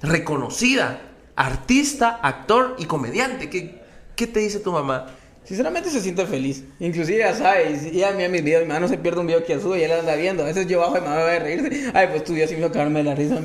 reconocida 0.00 1.08
artista, 1.36 2.20
actor 2.22 2.76
y 2.78 2.86
comediante. 2.86 3.48
¿Qué, 3.50 3.80
qué 4.16 4.26
te 4.26 4.40
dice 4.40 4.60
tu 4.60 4.72
mamá? 4.72 5.06
Sinceramente 5.44 5.90
se 5.90 6.00
siente 6.00 6.24
feliz. 6.24 6.62
Inclusive 6.78 7.18
ya 7.18 7.34
sabes, 7.34 7.82
ella 7.82 8.12
mira 8.12 8.28
mis 8.28 8.44
videos, 8.44 8.62
mi 8.62 8.68
mamá 8.68 8.78
no 8.78 8.86
se 8.86 8.96
pierde 8.96 9.18
un 9.20 9.26
video 9.26 9.44
que 9.44 9.58
sube 9.58 9.80
y 9.80 9.82
ella 9.82 9.96
la 9.96 10.00
anda 10.00 10.14
viendo. 10.14 10.44
A 10.44 10.46
veces 10.46 10.68
yo 10.68 10.78
bajo 10.78 10.96
y 10.96 11.00
me 11.00 11.08
va 11.08 11.34
a 11.34 11.38
reírse. 11.40 11.90
Ay, 11.94 12.06
pues 12.12 12.22
tu 12.22 12.32
Dios 12.32 12.48
sí 12.48 12.54
me 12.54 12.62
hizo 12.62 12.70
caerme 12.70 13.02
la 13.02 13.16
risa. 13.16 13.38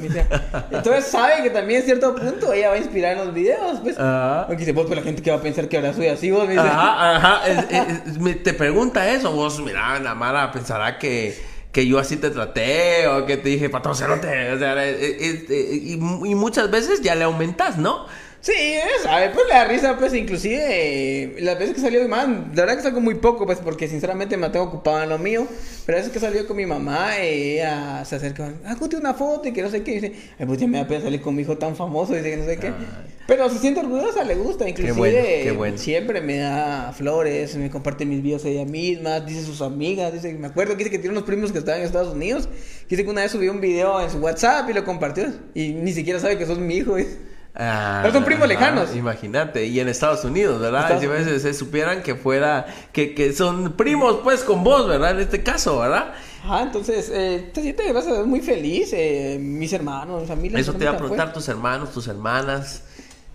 Entonces 0.71 1.07
sabe 1.07 1.41
que 1.41 1.49
también 1.49 1.79
en 1.79 1.85
cierto 1.87 2.15
punto 2.15 2.53
ella 2.53 2.69
va 2.69 2.75
a 2.75 2.77
inspirar 2.77 3.13
en 3.13 3.25
los 3.25 3.33
videos. 3.33 3.79
Pues. 3.81 3.97
Ajá. 3.97 4.43
Aunque 4.43 4.63
se 4.63 4.75
pues 4.75 4.89
la 4.89 5.01
gente 5.01 5.23
que 5.23 5.31
va 5.31 5.37
a 5.37 5.41
pensar 5.41 5.67
que 5.67 5.77
ahora 5.77 5.91
soy 5.93 6.07
así, 6.07 6.29
vos. 6.29 6.47
Me 6.47 6.57
Ajá, 6.59 7.15
ajá. 7.15 7.41
te 8.43 8.53
pregunta 8.53 9.09
eso, 9.09 9.31
vos, 9.31 9.59
mira, 9.59 9.99
la 9.99 10.13
mala 10.13 10.51
pensará 10.51 10.99
que 10.99 11.35
que 11.77 11.85
yo 11.85 11.99
así 11.99 12.17
te 12.17 12.31
traté 12.31 13.07
o 13.07 13.27
que 13.27 13.37
te 13.37 13.49
dije 13.49 13.69
patrocerote. 13.69 14.51
O 14.51 14.57
sea, 14.57 14.83
y, 14.83 15.93
y, 15.93 15.97
muchas 16.33 16.71
veces 16.71 17.03
ya 17.03 17.13
le 17.13 17.23
aumentas, 17.25 17.77
¿no? 17.77 18.07
Sí, 18.47 18.53
¿sabes? 19.03 19.31
Pues 19.33 19.45
la 19.49 19.65
risa, 19.65 19.97
pues 19.97 20.13
inclusive 20.13 21.35
las 21.39 21.59
veces 21.59 21.75
que 21.75 21.81
salió 21.81 22.01
mi 22.01 22.07
mamá, 22.07 22.47
la 22.55 22.61
verdad 22.61 22.77
que 22.77 22.81
salgo 22.81 23.01
muy 23.01 23.15
poco, 23.15 23.45
pues 23.45 23.57
porque 23.57 23.89
sinceramente 23.89 24.37
me 24.37 24.49
tengo 24.49 24.67
ocupado 24.67 25.03
en 25.03 25.09
lo 25.09 25.17
mío, 25.17 25.45
pero 25.85 25.97
las 25.97 26.07
veces 26.07 26.13
que 26.13 26.25
salió 26.25 26.47
con 26.47 26.55
mi 26.55 26.65
mamá, 26.65 27.17
ella 27.17 28.05
se 28.05 28.15
acerca, 28.15 28.53
ah, 28.63 28.77
conté 28.79 28.95
una 28.95 29.13
foto 29.13 29.49
y 29.49 29.51
que 29.51 29.61
no 29.61 29.69
sé 29.69 29.83
qué, 29.83 29.91
y 29.91 29.93
dice, 29.95 30.13
ay, 30.39 30.45
pues 30.45 30.59
ya 30.59 30.67
me 30.67 30.77
da 30.77 30.87
pena 30.87 31.01
salir 31.01 31.19
con 31.19 31.35
mi 31.35 31.41
hijo 31.41 31.57
tan 31.57 31.75
famoso, 31.75 32.13
y 32.13 32.19
dice 32.19 32.29
que 32.29 32.37
no 32.37 32.45
sé 32.45 32.57
qué. 32.57 32.71
Pero 33.27 33.49
se 33.49 33.59
siente 33.59 33.81
orgullosa, 33.81 34.23
le 34.23 34.35
gusta, 34.35 34.69
inclusive 34.69 35.53
siempre 35.75 36.21
me 36.21 36.37
da 36.37 36.93
flores, 36.93 37.53
me 37.57 37.69
comparte 37.69 38.05
mis 38.05 38.23
videos 38.23 38.45
ella 38.45 38.63
misma, 38.63 39.19
dice 39.19 39.43
sus 39.43 39.61
amigas, 39.61 40.13
dice, 40.13 40.33
me 40.35 40.47
acuerdo 40.47 40.77
que 40.77 40.85
dice 40.85 40.91
que 40.91 40.99
tiene 40.99 41.11
unos 41.17 41.25
primos 41.27 41.51
que 41.51 41.57
estaban 41.57 41.81
en 41.81 41.85
Estados 41.85 42.13
Unidos, 42.13 42.47
dice 42.87 43.03
que 43.03 43.09
una 43.09 43.23
vez 43.23 43.31
subió 43.33 43.51
un 43.51 43.59
video 43.59 43.99
en 43.99 44.09
su 44.09 44.19
WhatsApp 44.19 44.69
y 44.69 44.73
lo 44.73 44.85
compartió, 44.85 45.33
y 45.53 45.73
ni 45.73 45.91
siquiera 45.91 46.21
sabe 46.21 46.37
que 46.37 46.45
sos 46.45 46.59
mi 46.59 46.77
hijo, 46.77 46.95
Ah, 47.59 48.07
son 48.13 48.23
primos 48.23 48.47
lejanos. 48.47 48.95
Imagínate, 48.95 49.65
y 49.65 49.79
en 49.79 49.89
Estados 49.89 50.23
Unidos, 50.23 50.61
¿verdad? 50.61 50.99
Si 50.99 51.05
a 51.05 51.09
veces 51.09 51.41
se 51.41 51.53
supieran 51.55 52.03
que 52.03 52.15
fuera, 52.15 52.67
que, 52.91 53.15
que 53.15 53.33
son 53.33 53.73
primos 53.73 54.19
pues 54.23 54.43
con 54.43 54.63
vos, 54.63 54.87
¿verdad? 54.87 55.11
En 55.11 55.21
este 55.21 55.41
caso, 55.41 55.79
¿verdad? 55.79 56.13
Ah, 56.45 56.61
entonces, 56.61 57.11
eh, 57.11 57.49
te 57.51 57.61
sientes, 57.61 58.05
muy 58.25 58.41
feliz, 58.41 58.93
eh, 58.93 59.37
mis 59.41 59.73
hermanos, 59.73 60.21
mi 60.21 60.27
familia. 60.27 60.59
Eso 60.59 60.73
te 60.73 60.83
iba 60.83 60.93
a 60.93 60.97
preguntar, 60.97 61.33
tus 61.33 61.47
hermanos, 61.49 61.91
tus 61.91 62.07
hermanas. 62.07 62.83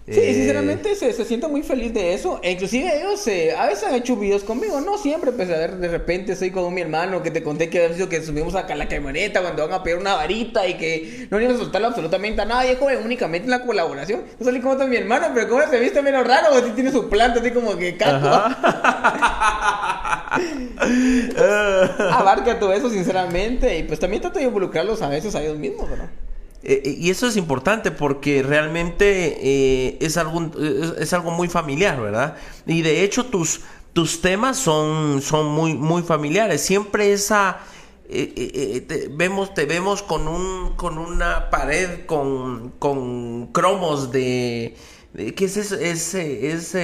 Sí, 0.04 0.18
eh, 0.18 0.34
sinceramente 0.34 0.96
se, 0.96 1.12
se 1.12 1.24
siente 1.24 1.46
muy 1.46 1.62
feliz 1.62 1.94
de 1.94 2.12
eso. 2.12 2.40
E 2.42 2.50
inclusive 2.50 2.98
ellos 2.98 3.24
eh, 3.28 3.54
a 3.56 3.66
veces 3.66 3.84
han 3.84 3.94
hecho 3.94 4.16
videos 4.16 4.42
conmigo, 4.42 4.80
no 4.80 4.98
siempre, 4.98 5.30
pues 5.30 5.48
a 5.48 5.56
ver, 5.56 5.76
de 5.76 5.86
repente 5.86 6.32
estoy 6.32 6.50
con 6.50 6.74
mi 6.74 6.80
hermano 6.80 7.22
que 7.22 7.30
te 7.30 7.44
conté 7.44 7.70
que 7.70 7.84
había 7.84 7.94
sido 7.94 8.08
que 8.08 8.20
subimos 8.20 8.56
acá 8.56 8.74
a 8.74 8.76
la 8.76 8.88
camioneta 8.88 9.40
cuando 9.42 9.68
van 9.68 9.78
a 9.78 9.82
pedir 9.84 9.98
una 9.98 10.14
varita 10.14 10.66
y 10.66 10.74
que 10.74 11.28
no 11.30 11.40
iban 11.40 11.54
a 11.54 11.58
soltarlo 11.58 11.86
absolutamente 11.86 12.42
a 12.42 12.44
nadie, 12.44 12.74
joven, 12.74 12.98
únicamente 13.04 13.44
en 13.44 13.50
la 13.50 13.62
colaboración. 13.62 14.22
Yo 14.40 14.44
salí 14.44 14.60
como 14.60 14.74
mi 14.88 14.96
hermano, 14.96 15.28
pero 15.34 15.48
como 15.48 15.62
se 15.70 15.78
viste 15.78 16.02
menos 16.02 16.26
raro, 16.26 16.48
así 16.52 16.72
tiene 16.74 16.90
su 16.90 17.08
planta, 17.08 17.38
así 17.38 17.52
como 17.52 17.76
que 17.76 17.96
caco. 17.96 18.26
Abarca 22.12 22.58
todo 22.58 22.72
eso, 22.72 22.90
sinceramente, 22.90 23.78
y 23.78 23.84
pues 23.84 24.00
también 24.00 24.20
trato 24.20 24.40
de 24.40 24.46
involucrarlos 24.46 25.00
a 25.02 25.08
veces 25.08 25.36
a 25.36 25.42
ellos 25.42 25.58
mismos, 25.58 25.88
¿verdad? 25.88 26.10
Eh, 26.64 26.96
y 26.98 27.10
eso 27.10 27.26
es 27.26 27.36
importante 27.36 27.90
porque 27.90 28.42
realmente 28.42 29.38
eh, 29.42 29.98
es, 30.00 30.16
algo, 30.16 30.50
es, 30.98 31.12
algo 31.12 31.30
muy 31.32 31.48
familiar, 31.48 32.00
¿verdad? 32.00 32.36
Y 32.66 32.82
de 32.82 33.02
hecho 33.02 33.26
tus, 33.26 33.62
tus 33.92 34.20
temas 34.20 34.58
son, 34.58 35.20
son 35.22 35.46
muy, 35.46 35.74
muy 35.74 36.02
familiares. 36.02 36.60
Siempre 36.60 37.12
esa... 37.12 37.58
te, 38.08 39.10
vemos, 39.10 39.54
te 39.54 39.66
vemos 39.66 40.02
con, 40.02 40.28
un, 40.28 40.76
con 40.76 40.98
una 40.98 41.50
pared 41.50 42.06
con, 42.06 42.70
con 42.78 43.48
cromos 43.48 44.12
de... 44.12 44.76
¿Qué 45.36 45.44
es 45.44 45.56
eso? 45.56 45.74
Es, 45.76 46.14
es, 46.14 46.74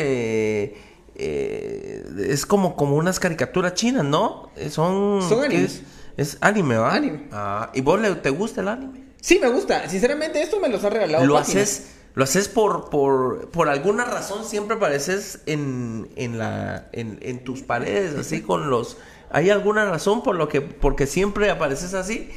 es 1.15 2.47
como, 2.47 2.77
como 2.77 2.97
unas 2.97 3.21
caricaturas 3.21 3.75
chinas, 3.75 4.05
¿no? 4.05 4.51
Son... 4.71 5.23
Son 5.23 5.45
animes. 5.45 5.83
Es, 6.17 6.37
anime, 6.41 6.77
¿va? 6.77 6.95
Anime. 6.95 7.29
Ah, 7.31 7.71
¿Y 7.75 7.81
vos 7.81 8.01
le, 8.01 8.13
te 8.17 8.31
gusta 8.31 8.61
el 8.61 8.69
anime? 8.69 9.08
Sí, 9.21 9.39
me 9.41 9.49
gusta. 9.49 9.89
Sinceramente, 9.89 10.41
esto 10.43 10.61
me 10.61 10.69
los 10.69 10.85
ha 10.85 10.91
regalado. 10.91 11.25
Lo 11.25 11.37
haces, 11.37 11.89
lo 12.15 12.25
haces 12.25 12.49
por, 12.49 12.91
por, 12.91 13.51
por 13.51 13.69
alguna 13.69 14.05
razón, 14.05 14.45
siempre 14.45 14.77
apareces 14.77 15.41
en, 15.47 16.09
en, 16.17 16.39
la, 16.39 16.89
en, 16.93 17.19
en 17.23 17.45
tus 17.45 17.63
paredes, 17.63 18.15
así 18.17 18.43
con 18.47 18.71
los... 18.71 18.97
¿Hay 19.31 19.51
alguna 19.51 19.85
razón 19.85 20.23
por 20.23 20.37
lo 20.37 20.49
que, 20.49 20.63
porque 20.63 21.07
siempre 21.07 21.51
apareces 21.51 21.93
así? 21.93 22.31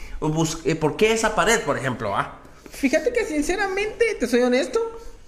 Eh, 0.66 0.76
¿Por 0.76 0.98
qué 0.98 1.14
esa 1.14 1.36
pared, 1.36 1.62
por 1.62 1.78
ejemplo? 1.78 2.14
Ah? 2.16 2.42
Fíjate 2.70 3.14
que 3.14 3.26
sinceramente, 3.26 4.18
te 4.20 4.28
soy 4.28 4.42
honesto, 4.42 4.80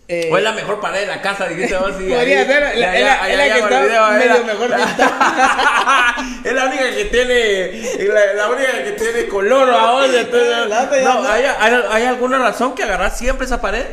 eh, 0.08 0.30
o 0.32 0.38
es 0.38 0.44
la 0.44 0.52
mejor 0.52 0.82
pared 0.82 1.02
de 1.02 1.08
la 1.08 1.22
casa, 1.22 1.48
dijiste 1.48 1.78
vos. 1.78 1.92
Podría 1.94 2.46
ser, 2.46 2.78
la, 2.78 2.94
la, 2.94 3.36
la, 3.36 3.54
que 3.54 3.60
está 3.60 3.82
video, 3.84 4.12
medio 4.12 4.44
mejor 4.44 4.72
es 6.44 6.54
la 6.54 6.66
única 6.66 6.90
que 6.90 7.06
tiene, 7.06 8.08
la, 8.14 8.34
la 8.34 8.50
única 8.50 8.84
que 8.84 8.92
tiene 8.92 9.28
color 9.28 9.70
ahora. 9.70 10.08
no, 11.04 11.24
¿hay, 11.28 11.46
hay, 11.46 11.74
¿hay, 11.90 12.04
alguna 12.04 12.38
razón 12.38 12.76
que 12.76 12.84
agarras 12.84 13.18
siempre 13.18 13.46
esa 13.46 13.62
pared? 13.62 13.86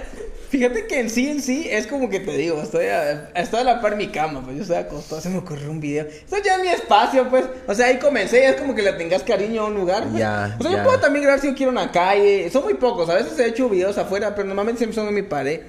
Fíjate 0.51 0.89
que 0.89 0.99
en 0.99 1.11
sí, 1.11 1.29
en 1.29 1.41
sí, 1.41 1.69
es 1.71 1.87
como 1.87 2.11
que 2.11 2.19
te 2.19 2.33
digo, 2.33 2.61
estoy 2.61 2.87
a, 2.87 3.31
estoy 3.37 3.61
a 3.61 3.65
la 3.65 3.81
par 3.81 3.95
mi 3.95 4.09
cama, 4.09 4.43
pues 4.43 4.57
yo 4.57 4.63
estoy 4.63 4.79
acostado, 4.79 5.21
se 5.21 5.29
me 5.29 5.39
ocurrió 5.39 5.71
un 5.71 5.79
video. 5.79 6.07
Esto 6.07 6.39
ya 6.45 6.57
es 6.57 6.63
mi 6.63 6.69
espacio, 6.69 7.29
pues. 7.31 7.45
O 7.69 7.75
sea, 7.75 7.87
ahí 7.87 7.99
comencé, 7.99 8.47
es 8.47 8.57
como 8.57 8.75
que 8.75 8.83
le 8.83 8.95
tengas 8.95 9.23
cariño 9.23 9.63
a 9.63 9.67
un 9.67 9.75
lugar. 9.75 10.03
Pues. 10.09 10.19
Ya, 10.19 10.57
o 10.59 10.63
sea, 10.65 10.73
yo 10.73 10.83
puedo 10.83 10.99
también 10.99 11.23
grabar 11.23 11.41
si 11.41 11.47
yo 11.47 11.55
quiero 11.55 11.71
una 11.71 11.93
calle. 11.93 12.51
Son 12.51 12.65
muy 12.65 12.75
pocos, 12.75 13.09
a 13.09 13.15
veces 13.15 13.39
he 13.39 13.47
hecho 13.47 13.69
videos 13.69 13.97
afuera, 13.97 14.35
pero 14.35 14.49
normalmente 14.49 14.79
siempre 14.79 14.97
son 14.97 15.07
en 15.07 15.15
mi 15.15 15.23
pared. 15.23 15.61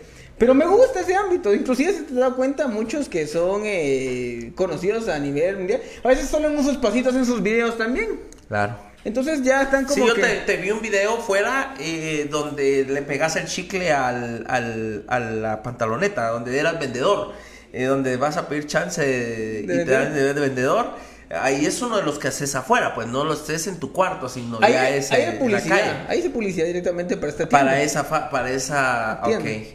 Pero 0.41 0.55
me 0.55 0.65
gusta 0.65 1.01
ese 1.01 1.13
ámbito. 1.13 1.53
Inclusive, 1.53 1.93
si 1.93 2.01
te 2.01 2.15
das 2.15 2.33
cuenta, 2.33 2.67
muchos 2.67 3.07
que 3.07 3.27
son 3.27 3.61
eh, 3.63 4.51
conocidos 4.55 5.07
a 5.07 5.19
nivel 5.19 5.57
mundial, 5.57 5.81
a 6.03 6.07
veces 6.07 6.29
solo 6.29 6.47
en 6.47 6.57
unos 6.57 6.77
pasitos 6.77 7.13
en 7.13 7.27
sus 7.27 7.43
videos 7.43 7.77
también. 7.77 8.19
Claro. 8.47 8.75
Entonces 9.05 9.43
ya 9.43 9.61
están 9.61 9.85
como. 9.85 9.93
Sí, 9.93 10.03
yo 10.03 10.15
te, 10.15 10.57
vi 10.57 10.71
un 10.71 10.81
video 10.81 11.17
fuera 11.17 11.75
eh, 11.79 12.27
donde 12.31 12.85
le 12.85 13.03
pegas 13.03 13.35
el 13.35 13.45
chicle 13.45 13.91
al, 13.91 14.43
al, 14.47 15.05
a 15.09 15.19
la 15.19 15.61
pantaloneta, 15.61 16.29
donde 16.29 16.57
eras 16.57 16.79
vendedor, 16.79 17.33
eh, 17.71 17.83
donde 17.83 18.17
vas 18.17 18.37
a 18.37 18.47
pedir 18.47 18.65
chance 18.65 18.99
de, 18.99 19.61
y 19.61 19.67
te 19.67 19.85
dan 19.85 20.11
de, 20.11 20.33
vendedor. 20.33 20.95
Ahí 21.39 21.65
es 21.65 21.81
uno 21.81 21.97
de 21.97 22.03
los 22.03 22.19
que 22.19 22.27
haces 22.27 22.55
afuera, 22.55 22.93
pues 22.93 23.07
no 23.07 23.23
lo 23.23 23.33
estés 23.33 23.67
en 23.67 23.79
tu 23.79 23.91
cuarto, 23.91 24.27
sino 24.27 24.59
ya 24.59 24.89
es 24.89 25.11
hay 25.11 25.37
publicidad, 25.37 26.05
Ahí 26.09 26.21
se 26.21 26.29
publicidad 26.29 26.65
directamente 26.65 27.15
para 27.15 27.29
esta 27.29 27.47
tienda. 27.47 27.65
Para 27.65 27.81
esa, 27.81 28.29
para 28.29 28.51
esa, 28.51 29.21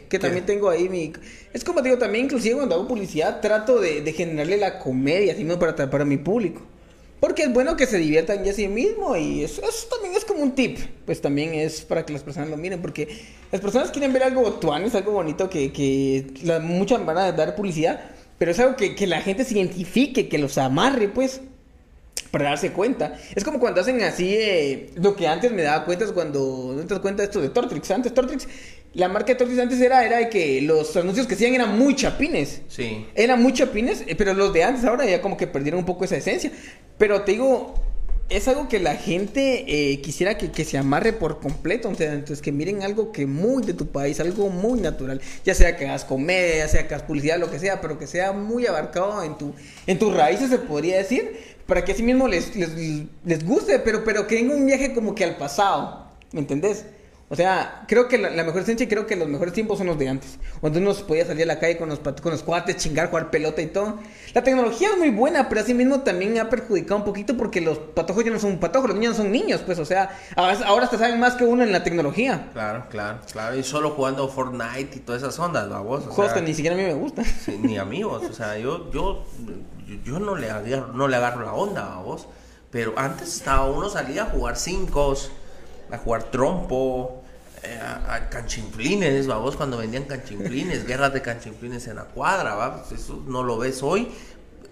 Que 0.09 0.19
también 0.19 0.45
tengo 0.45 0.69
ahí 0.69 0.89
mi... 0.89 1.13
Es 1.53 1.63
como 1.63 1.81
digo, 1.81 1.97
también 1.97 2.25
inclusive 2.25 2.55
cuando 2.55 2.75
hago 2.75 2.87
publicidad 2.87 3.39
trato 3.41 3.79
de, 3.79 4.01
de 4.01 4.13
generarle 4.13 4.57
la 4.57 4.79
comedia, 4.79 5.33
así 5.33 5.43
para, 5.43 5.89
para 5.89 6.05
mi 6.05 6.17
público. 6.17 6.61
Porque 7.19 7.43
es 7.43 7.53
bueno 7.53 7.75
que 7.75 7.87
se 7.87 7.97
diviertan 7.97 8.43
ya 8.43 8.53
sí 8.53 8.67
mismo 8.67 9.15
y 9.15 9.43
eso, 9.43 9.61
también 9.89 10.13
es 10.15 10.23
como 10.23 10.41
un 10.41 10.53
tip. 10.53 10.77
Pues 11.05 11.19
también 11.19 11.55
es 11.55 11.81
para 11.81 12.05
que 12.05 12.13
las 12.13 12.21
personas 12.21 12.49
lo 12.49 12.57
miren. 12.57 12.79
Porque 12.79 13.07
las 13.51 13.59
personas 13.59 13.89
quieren 13.89 14.13
ver 14.13 14.23
algo 14.23 14.59
es 14.85 14.95
algo 14.95 15.11
bonito 15.13 15.49
que, 15.49 15.71
que 15.71 16.27
la, 16.43 16.59
muchas 16.59 17.03
van 17.03 17.17
a 17.17 17.31
dar 17.31 17.55
publicidad. 17.55 18.01
Pero 18.37 18.51
es 18.51 18.59
algo 18.59 18.75
que, 18.75 18.95
que 18.95 19.07
la 19.07 19.21
gente 19.21 19.43
se 19.43 19.55
identifique, 19.55 20.29
que 20.29 20.37
los 20.37 20.57
amarre, 20.57 21.07
pues 21.07 21.41
para 22.31 22.45
darse 22.49 22.71
cuenta. 22.71 23.17
Es 23.35 23.43
como 23.43 23.59
cuando 23.59 23.81
hacen 23.81 24.01
así, 24.01 24.35
eh, 24.35 24.91
lo 24.95 25.15
que 25.15 25.27
antes 25.27 25.51
me 25.51 25.63
daba 25.63 25.85
cuenta 25.85 26.05
es 26.05 26.11
cuando, 26.11 26.73
no 26.75 26.81
te 26.81 26.93
das 26.93 26.99
cuenta 26.99 27.23
de 27.23 27.27
esto 27.27 27.41
de 27.41 27.49
Tortrix. 27.49 27.89
Antes 27.91 28.13
Tortrix, 28.13 28.47
la 28.93 29.07
marca 29.07 29.27
de 29.27 29.35
Tortrix 29.35 29.59
antes 29.59 29.79
era, 29.81 30.05
era 30.05 30.17
de 30.17 30.29
que 30.29 30.61
los 30.61 30.95
anuncios 30.97 31.27
que 31.27 31.35
hacían 31.35 31.53
eran 31.53 31.77
muy 31.77 31.95
chapines. 31.95 32.61
Sí. 32.67 33.05
Eran 33.15 33.41
muy 33.41 33.53
chapines, 33.53 34.03
eh, 34.07 34.15
pero 34.15 34.33
los 34.33 34.53
de 34.53 34.63
antes 34.63 34.85
ahora 34.85 35.05
ya 35.05 35.21
como 35.21 35.37
que 35.37 35.47
perdieron 35.47 35.79
un 35.79 35.85
poco 35.85 36.05
esa 36.05 36.17
esencia. 36.17 36.51
Pero 36.97 37.21
te 37.21 37.33
digo, 37.33 37.75
es 38.29 38.47
algo 38.47 38.67
que 38.67 38.79
la 38.79 38.95
gente 38.95 39.65
eh, 39.67 40.01
quisiera 40.01 40.37
que, 40.37 40.51
que, 40.51 40.65
se 40.65 40.77
amarre 40.77 41.13
por 41.13 41.39
completo. 41.39 41.89
Entonces, 41.89 42.41
que 42.41 42.51
miren 42.51 42.83
algo 42.83 43.11
que 43.11 43.25
muy 43.25 43.63
de 43.63 43.73
tu 43.73 43.87
país, 43.87 44.19
algo 44.19 44.49
muy 44.49 44.79
natural. 44.79 45.21
Ya 45.45 45.55
sea 45.55 45.77
que 45.77 45.87
hagas 45.87 46.05
comedia, 46.05 46.57
ya 46.57 46.67
sea 46.67 46.87
que 46.87 46.93
hagas 46.93 47.07
publicidad, 47.07 47.39
lo 47.39 47.49
que 47.49 47.59
sea, 47.59 47.81
pero 47.81 47.97
que 47.97 48.07
sea 48.07 48.33
muy 48.33 48.65
abarcado 48.67 49.23
en, 49.23 49.37
tu, 49.37 49.53
en 49.85 49.97
tus 49.99 50.13
raíces, 50.13 50.49
se 50.49 50.59
podría 50.59 50.97
decir 50.97 51.57
para 51.67 51.83
que 51.83 51.91
así 51.91 52.01
mismo 52.01 52.27
les, 52.27 52.55
les, 52.55 52.71
les 53.25 53.45
guste, 53.45 53.77
pero, 53.79 54.03
pero 54.03 54.25
que 54.25 54.39
en 54.39 54.49
un 54.49 54.65
viaje 54.65 54.93
como 54.93 55.13
que 55.13 55.25
al 55.25 55.35
pasado, 55.35 56.07
¿me 56.31 56.39
entendés? 56.39 56.85
O 57.29 57.35
sea, 57.35 57.83
creo 57.87 58.07
que 58.07 58.17
la, 58.17 58.43
mejor 58.43 58.61
esencia 58.61 58.85
y 58.85 58.87
creo 58.87 59.05
que 59.05 59.17
los 59.17 59.27
mejores 59.27 59.53
tiempos 59.53 59.77
son 59.79 59.87
los 59.87 59.99
de 59.99 60.07
antes. 60.07 60.39
Cuando 60.61 60.79
uno 60.79 60.93
podía 60.93 61.25
salir 61.25 61.43
a 61.43 61.47
la 61.47 61.59
calle 61.59 61.77
con 61.77 61.89
los, 61.89 61.99
con 61.99 62.31
los 62.31 62.41
cuates, 62.41 62.77
chingar, 62.77 63.09
jugar 63.09 63.29
pelota 63.29 63.61
y 63.61 63.67
todo. 63.67 63.99
La 64.33 64.43
tecnología 64.43 64.89
es 64.91 64.97
muy 64.97 65.09
buena, 65.09 65.49
pero 65.49 65.59
así 65.59 65.73
mismo 65.73 66.01
también 66.01 66.37
ha 66.39 66.49
perjudicado 66.49 66.95
un 66.95 67.03
poquito 67.03 67.35
porque 67.35 67.59
los 67.59 67.77
patojos 67.79 68.23
ya 68.23 68.31
no 68.31 68.39
son 68.39 68.59
patojos, 68.59 68.89
los 68.89 68.97
niños 68.97 69.17
no 69.17 69.23
son 69.23 69.31
niños, 69.31 69.61
pues, 69.65 69.77
o 69.79 69.85
sea, 69.85 70.17
ahora 70.35 70.85
hasta 70.85 70.97
saben 70.97 71.19
más 71.19 71.35
que 71.35 71.43
uno 71.43 71.63
en 71.63 71.73
la 71.73 71.83
tecnología. 71.83 72.49
Claro, 72.53 72.85
claro, 72.89 73.19
claro. 73.29 73.57
Y 73.57 73.63
solo 73.63 73.91
jugando 73.91 74.27
Fortnite 74.29 74.95
y 74.95 74.99
todas 74.99 75.21
esas 75.21 75.37
ondas, 75.37 75.67
¿no? 75.67 75.83
Vos, 75.83 76.05
Juegos 76.05 76.33
que 76.33 76.41
ni 76.41 76.53
siquiera 76.53 76.75
a 76.75 76.79
mí 76.79 76.85
me 76.85 76.93
gustan. 76.93 77.25
ni 77.61 77.77
amigos, 77.77 78.23
o 78.29 78.33
sea, 78.33 78.57
yo, 78.57 78.89
yo 78.91 79.25
yo 80.03 80.19
no 80.19 80.35
le 80.35 80.49
agarro, 80.49 80.93
no 80.93 81.07
le 81.07 81.15
agarro 81.15 81.45
la 81.45 81.53
onda 81.53 81.95
a 81.95 82.01
vos. 82.01 82.27
Pero 82.69 82.93
antes 82.97 83.35
estaba 83.35 83.69
uno 83.69 83.89
salía 83.89 84.23
a 84.23 84.25
jugar 84.25 84.57
cinco, 84.57 85.15
a 85.91 85.97
jugar 85.97 86.23
trompo, 86.23 87.23
eh, 87.63 87.79
a, 87.79 88.29
canchinflines, 88.29 89.27
vos 89.27 89.55
cuando 89.55 89.77
vendían 89.77 90.03
canchinflines, 90.03 90.85
guerras 90.87 91.13
de 91.13 91.21
canchinflines 91.21 91.87
en 91.87 91.95
la 91.95 92.05
cuadra, 92.05 92.55
¿va? 92.55 92.83
Pues 92.83 93.01
eso 93.01 93.23
no 93.27 93.43
lo 93.43 93.57
ves 93.57 93.81
hoy 93.83 94.09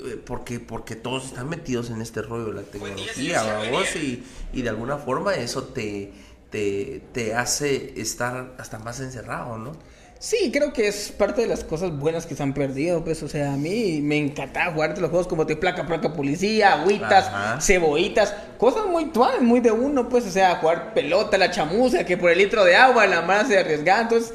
eh, 0.05 0.21
porque 0.23 0.59
porque 0.59 0.95
todos 0.95 1.25
están 1.25 1.49
metidos 1.49 1.89
en 1.89 2.01
este 2.01 2.21
rollo 2.21 2.45
de 2.45 2.53
la 2.53 2.61
tecnología, 2.61 3.69
vos 3.71 3.95
y, 3.95 4.23
y 4.53 4.61
de 4.61 4.69
alguna 4.69 4.97
forma 4.97 5.35
eso 5.35 5.63
te, 5.63 6.11
te, 6.49 7.01
te 7.11 7.33
hace 7.33 7.99
estar 7.99 8.53
hasta 8.57 8.79
más 8.79 8.99
encerrado, 8.99 9.57
¿no? 9.57 9.71
Sí, 10.17 10.49
creo 10.51 10.73
que 10.73 10.87
es 10.87 11.11
parte 11.11 11.41
de 11.41 11.47
las 11.47 11.63
cosas 11.63 11.91
buenas 11.91 12.25
que 12.25 12.35
se 12.35 12.41
han 12.41 12.53
perdido, 12.53 13.03
pues, 13.03 13.21
o 13.21 13.27
sea, 13.27 13.53
a 13.53 13.57
mí 13.57 13.99
me 14.01 14.17
encantaba 14.17 14.71
jugarte 14.73 15.01
los 15.01 15.09
juegos 15.09 15.27
como 15.27 15.45
te 15.45 15.55
placa, 15.55 15.85
placa 15.85 16.13
policía, 16.13 16.73
agüitas, 16.73 17.63
cebollitas, 17.63 18.33
cosas 18.57 18.87
muy 18.87 19.05
tuanes, 19.07 19.41
muy 19.41 19.59
de 19.59 19.71
uno, 19.71 20.07
pues, 20.07 20.25
o 20.25 20.31
sea, 20.31 20.55
jugar 20.55 20.93
pelota, 20.93 21.37
la 21.37 21.51
chamuza, 21.51 22.05
que 22.05 22.17
por 22.17 22.31
el 22.31 22.39
litro 22.39 22.63
de 22.63 22.75
agua 22.75 23.05
la 23.05 23.21
mano 23.21 23.47
se 23.47 23.59
arriesgaba, 23.59 24.01
entonces, 24.01 24.33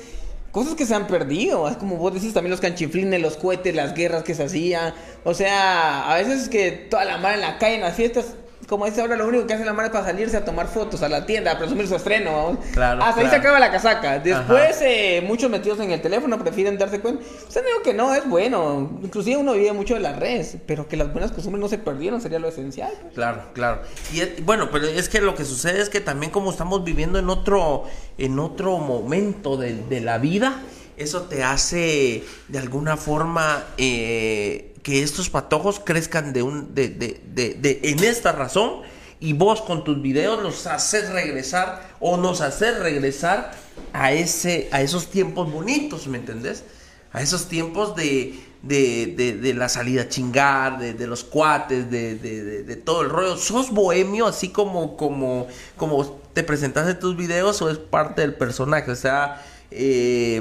cosas 0.53 0.75
que 0.75 0.85
se 0.85 0.95
han 0.95 1.07
perdido, 1.07 1.67
es 1.69 1.77
como 1.79 1.97
vos 1.97 2.13
decís 2.13 2.35
también 2.35 2.51
los 2.51 2.61
canchiflines, 2.61 3.21
los 3.21 3.37
cohetes, 3.37 3.75
las 3.75 3.95
guerras 3.95 4.23
que 4.23 4.35
se 4.35 4.45
hacían, 4.45 4.95
o 5.25 5.33
sea, 5.35 6.13
a 6.13 6.17
veces 6.19 6.49
que 6.49 6.71
toda 6.73 7.05
la 7.05 7.17
mano 7.17 7.37
en 7.37 7.41
la 7.41 7.59
calle, 7.59 7.77
en 7.77 7.81
las 7.81 7.97
fiestas, 7.97 8.35
como 8.71 8.87
dice 8.87 9.01
ahora, 9.01 9.17
lo 9.17 9.27
único 9.27 9.49
que 9.49 9.55
hace 9.55 9.65
la 9.65 9.73
madre 9.73 9.89
es 9.89 9.93
para 9.93 10.05
salirse 10.05 10.37
a 10.37 10.45
tomar 10.45 10.69
fotos 10.69 11.03
a 11.03 11.09
la 11.09 11.27
tienda, 11.27 11.51
a 11.51 11.59
presumir 11.59 11.89
su 11.89 11.97
estreno. 11.97 12.57
Claro, 12.73 13.03
Hasta 13.03 13.21
ahí 13.21 13.29
se 13.29 13.35
acaba 13.35 13.59
la 13.59 13.73
casaca. 13.73 14.21
Después, 14.21 14.81
eh, 14.83 15.25
muchos 15.27 15.51
metidos 15.51 15.81
en 15.81 15.91
el 15.91 16.01
teléfono 16.01 16.39
prefieren 16.39 16.79
darse 16.79 17.01
cuenta. 17.01 17.21
Usted 17.49 17.65
digo 17.67 17.83
que 17.83 17.93
no, 17.93 18.15
es 18.15 18.29
bueno. 18.29 19.01
Inclusive 19.03 19.39
uno 19.39 19.55
vive 19.55 19.73
mucho 19.73 19.95
de 19.95 20.01
las 20.01 20.17
redes, 20.17 20.57
pero 20.69 20.87
que 20.87 20.97
las 20.97 21.13
buenas 21.13 21.33
costumbres 21.33 21.61
no 21.61 21.69
se 21.69 21.79
perdieron, 21.79 22.21
sería 22.21 22.39
lo 22.39 22.47
esencial. 22.47 22.93
Pues. 23.03 23.15
Claro, 23.15 23.43
claro. 23.55 23.81
Y 24.13 24.41
bueno, 24.43 24.69
pero 24.71 24.87
es 24.87 25.09
que 25.09 25.21
lo 25.21 25.35
que 25.35 25.45
sucede 25.45 25.81
es 25.83 25.89
que 25.89 26.01
también 26.01 26.31
como 26.31 26.53
estamos 26.53 26.85
viviendo 26.85 27.19
en 27.19 27.29
otro, 27.29 27.87
en 28.19 28.39
otro 28.39 28.79
momento 28.79 29.57
de, 29.57 29.75
de 29.75 30.01
la 30.01 30.19
vida, 30.19 30.61
eso 30.97 31.23
te 31.23 31.43
hace 31.43 32.23
de 32.47 32.59
alguna 32.61 32.97
forma... 32.97 33.65
Eh, 33.79 34.70
que 34.83 35.03
estos 35.03 35.31
patojos 35.31 35.81
crezcan 35.81 36.33
de 36.33 36.43
un, 36.43 36.75
de, 36.75 36.89
de, 36.89 37.21
de, 37.55 37.81
en 37.83 38.03
esta 38.05 38.33
razón 38.33 38.83
y 39.21 39.35
vos 39.35 39.61
con 39.61 39.85
tus 39.85 40.01
videos 40.01 40.43
los 40.43 40.67
haces 40.67 41.11
regresar 41.11 41.91
o 42.01 42.17
nos 42.17 42.41
haces 42.41 42.79
regresar 42.79 43.53
a, 43.93 44.13
ese, 44.13 44.69
a 44.73 44.81
esos 44.81 45.09
tiempos 45.09 45.53
bonitos, 45.53 46.07
¿me 46.07 46.19
entendés? 46.19 46.65
A 47.13 47.21
esos 47.21 47.49
tiempos 47.49 47.95
de, 47.97 48.39
de, 48.63 49.55
la 49.55 49.69
salida 49.69 50.03
a 50.03 50.09
chingar, 50.09 50.79
de, 50.79 51.07
los 51.07 51.25
cuates, 51.25 51.91
de, 51.91 52.83
todo 52.85 53.03
el 53.03 53.11
rollo. 53.11 53.37
¿Sos 53.37 53.71
bohemio 53.71 54.27
así 54.27 54.49
como, 54.49 54.97
como, 54.97 55.49
como 55.77 56.21
te 56.33 56.43
presentas 56.43 56.89
en 56.89 56.99
tus 56.99 57.17
videos 57.17 57.61
o 57.63 57.71
es 57.71 57.79
parte 57.79 58.23
del 58.23 58.35
personaje? 58.35 58.91
O 58.91 58.97
sea, 58.97 59.45
eh, 59.71 60.41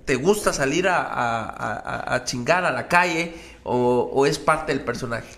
¿te 0.05 0.14
gusta 0.16 0.53
salir 0.53 0.86
a, 0.88 2.22
chingar 2.24 2.64
a 2.64 2.70
la 2.70 2.88
calle 2.88 3.34
o, 3.64 4.26
es 4.26 4.38
parte 4.38 4.72
del 4.72 4.82
personaje? 4.84 5.28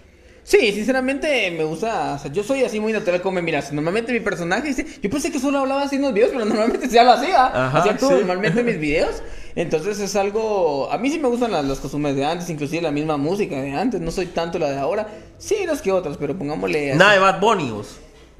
Sí, 0.44 0.72
sinceramente 0.72 1.50
me 1.52 1.64
gusta. 1.64 2.14
O 2.14 2.18
sea, 2.18 2.32
yo 2.32 2.42
soy 2.42 2.64
así 2.64 2.80
muy 2.80 2.92
natural 2.92 3.20
como 3.22 3.36
me 3.36 3.42
miras. 3.42 3.72
Normalmente 3.72 4.12
mi 4.12 4.18
personaje 4.20 4.74
Yo 5.00 5.10
pensé 5.10 5.30
que 5.30 5.38
solo 5.38 5.58
hablaba 5.60 5.82
así 5.82 5.94
en 5.96 6.02
los 6.02 6.12
videos, 6.12 6.30
pero 6.32 6.44
normalmente 6.44 6.88
ya 6.88 7.04
lo 7.04 7.12
hacía. 7.12 7.68
hacía 7.68 7.96
todo 7.96 8.12
normalmente 8.12 8.60
en 8.60 8.66
mis 8.66 8.80
videos. 8.80 9.22
Entonces 9.54 10.00
es 10.00 10.16
algo. 10.16 10.90
A 10.90 10.98
mí 10.98 11.10
sí 11.10 11.18
me 11.18 11.28
gustan 11.28 11.52
las, 11.52 11.64
las, 11.64 11.78
costumbres 11.78 12.16
de 12.16 12.24
antes, 12.24 12.48
inclusive 12.50 12.82
la 12.82 12.90
misma 12.90 13.16
música 13.16 13.60
de 13.60 13.72
antes. 13.72 14.00
No 14.00 14.10
soy 14.10 14.26
tanto 14.26 14.58
la 14.58 14.70
de 14.70 14.78
ahora. 14.78 15.06
Sí, 15.38 15.56
las 15.66 15.82
que 15.82 15.92
otras, 15.92 16.16
pero 16.16 16.36
pongámosle. 16.36 16.94
Nada 16.94 17.12
de 17.12 17.18
Bad 17.18 17.40
Bunny, 17.40 17.70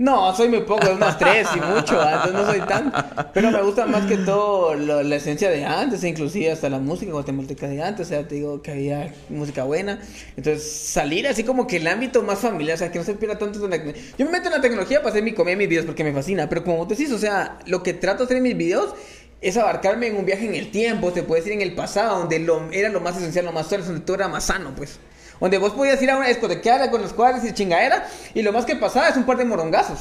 no, 0.01 0.35
soy 0.35 0.49
muy 0.49 0.63
poco, 0.63 0.91
unos 0.91 1.19
tres 1.19 1.47
y 1.55 1.61
mucho, 1.61 2.03
entonces 2.03 2.33
no 2.33 2.47
soy 2.47 2.61
tan. 2.61 2.91
Pero 3.35 3.51
me 3.51 3.61
gusta 3.61 3.85
más 3.85 4.07
que 4.07 4.17
todo 4.17 4.75
la 4.75 5.15
esencia 5.15 5.51
de 5.51 5.67
antes, 5.67 6.03
inclusive 6.05 6.51
hasta 6.51 6.71
la 6.71 6.79
música 6.79 7.13
guatemalteca 7.13 7.69
de 7.69 7.83
antes, 7.83 8.07
o 8.07 8.09
sea, 8.09 8.27
te 8.27 8.37
digo 8.37 8.63
que 8.63 8.71
había 8.71 9.13
música 9.29 9.65
buena. 9.65 10.01
Entonces, 10.39 10.73
salir 10.73 11.29
así 11.29 11.45
como 11.45 11.67
que 11.67 11.77
el 11.77 11.87
ámbito 11.87 12.23
más 12.23 12.39
familiar, 12.39 12.77
o 12.77 12.79
sea, 12.79 12.91
que 12.91 12.99
no 12.99 13.05
se 13.05 13.13
pierda 13.13 13.37
tanto. 13.37 13.69
la... 13.69 13.77
Yo 13.77 14.25
me 14.25 14.33
meto 14.33 14.47
en 14.47 14.53
la 14.55 14.63
tecnología 14.63 15.01
para 15.01 15.11
hacer 15.11 15.23
mi 15.23 15.35
comida 15.35 15.55
mis 15.55 15.69
videos 15.69 15.85
porque 15.85 16.03
me 16.03 16.15
fascina, 16.15 16.49
pero 16.49 16.65
como 16.65 16.87
te 16.87 16.95
decís, 16.95 17.13
o 17.13 17.19
sea, 17.19 17.59
lo 17.67 17.83
que 17.83 17.93
trato 17.93 18.21
de 18.21 18.25
hacer 18.25 18.37
en 18.39 18.45
mis 18.45 18.57
videos 18.57 18.95
es 19.43 19.59
abarcarme 19.59 20.07
en 20.07 20.17
un 20.17 20.25
viaje 20.25 20.47
en 20.47 20.55
el 20.55 20.71
tiempo, 20.71 21.13
te 21.13 21.25
puedes 21.25 21.47
ir 21.47 21.53
en 21.53 21.61
el 21.61 21.75
pasado, 21.75 22.21
donde 22.21 22.39
lo, 22.39 22.73
era 22.73 22.89
lo 22.89 23.03
más 23.03 23.19
esencial, 23.19 23.45
lo 23.45 23.53
más 23.53 23.67
suave, 23.67 23.85
donde 23.85 24.01
todo 24.01 24.17
era 24.17 24.29
más 24.29 24.45
sano, 24.45 24.73
pues. 24.75 24.99
Donde 25.41 25.59
vos 25.59 25.73
podías 25.73 26.01
ir 26.03 26.11
a 26.11 26.17
una 26.17 26.29
discotequeada 26.29 26.91
con 26.91 27.03
los 27.03 27.13
cuadros 27.13 27.45
y 27.45 27.53
chingadera 27.55 28.07
y 28.35 28.43
lo 28.43 28.53
más 28.53 28.67
que 28.67 28.77
pasaba 28.77 29.09
es 29.09 29.17
un 29.17 29.25
par 29.25 29.39
de 29.39 29.45
morongazos. 29.45 30.01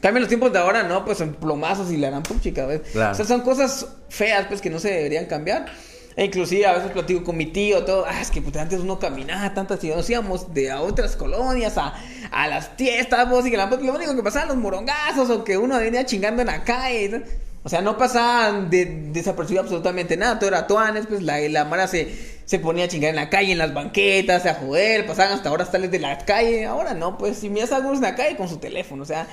Cambian 0.00 0.22
los 0.22 0.28
tiempos 0.28 0.52
de 0.52 0.58
ahora, 0.58 0.82
¿no? 0.82 1.04
Pues 1.04 1.18
son 1.18 1.34
plomazos 1.34 1.90
y 1.92 1.96
la 1.98 2.08
gran 2.08 2.22
puchica, 2.22 2.64
¿ves? 2.66 2.80
O 2.94 3.14
sea, 3.14 3.24
son 3.24 3.42
cosas 3.42 3.86
feas, 4.08 4.46
pues, 4.46 4.60
que 4.60 4.70
no 4.70 4.78
se 4.78 4.90
deberían 4.90 5.26
cambiar. 5.26 5.66
E 6.16 6.24
inclusive 6.24 6.66
a 6.66 6.74
veces 6.74 6.90
platico 6.90 7.22
con 7.22 7.36
mi 7.36 7.46
tío, 7.46 7.84
todo, 7.84 8.04
ah, 8.06 8.20
es 8.20 8.30
que 8.30 8.42
puta, 8.42 8.60
antes 8.60 8.80
uno 8.80 8.98
caminaba 8.98 9.54
tantas 9.54 9.82
y 9.84 9.88
nos 9.88 10.08
íbamos 10.10 10.52
de 10.52 10.70
a 10.70 10.80
otras 10.80 11.16
colonias 11.16 11.78
a, 11.78 11.94
a 12.32 12.48
las 12.48 12.70
fiestas, 12.76 13.28
vos, 13.28 13.46
y 13.46 13.50
que 13.50 13.56
la, 13.56 13.66
lo 13.66 13.94
único 13.94 14.16
que 14.16 14.22
pasaban 14.22 14.48
los 14.48 14.56
morongazos 14.56 15.30
o 15.30 15.44
que 15.44 15.56
uno 15.56 15.78
venía 15.78 16.04
chingando 16.04 16.42
en 16.42 16.48
la 16.48 16.64
calle. 16.64 17.22
O 17.62 17.68
sea, 17.68 17.82
no 17.82 17.96
pasaban 17.98 18.70
de, 18.70 18.86
desapercibido 19.12 19.62
absolutamente 19.62 20.16
nada, 20.16 20.38
todo 20.38 20.48
era 20.48 20.66
tuanes, 20.66 21.06
pues 21.06 21.22
la, 21.22 21.38
la 21.40 21.64
mara 21.66 21.86
se, 21.86 22.39
se 22.50 22.58
ponía 22.58 22.86
a 22.86 22.88
chingar 22.88 23.10
en 23.10 23.16
la 23.16 23.30
calle, 23.30 23.52
en 23.52 23.58
las 23.58 23.72
banquetas, 23.72 24.44
a 24.44 24.54
joder, 24.54 25.06
pasaban 25.06 25.34
hasta 25.34 25.52
horas 25.52 25.70
tales 25.70 25.88
de 25.92 26.00
la 26.00 26.18
calle, 26.18 26.66
ahora 26.66 26.94
no, 26.94 27.16
pues 27.16 27.38
si 27.38 27.48
miras 27.48 27.70
a 27.70 27.76
algunos 27.76 27.98
en 27.98 28.02
la 28.02 28.16
calle 28.16 28.36
con 28.36 28.48
su 28.48 28.56
teléfono, 28.56 29.04
o 29.04 29.06
sea, 29.06 29.28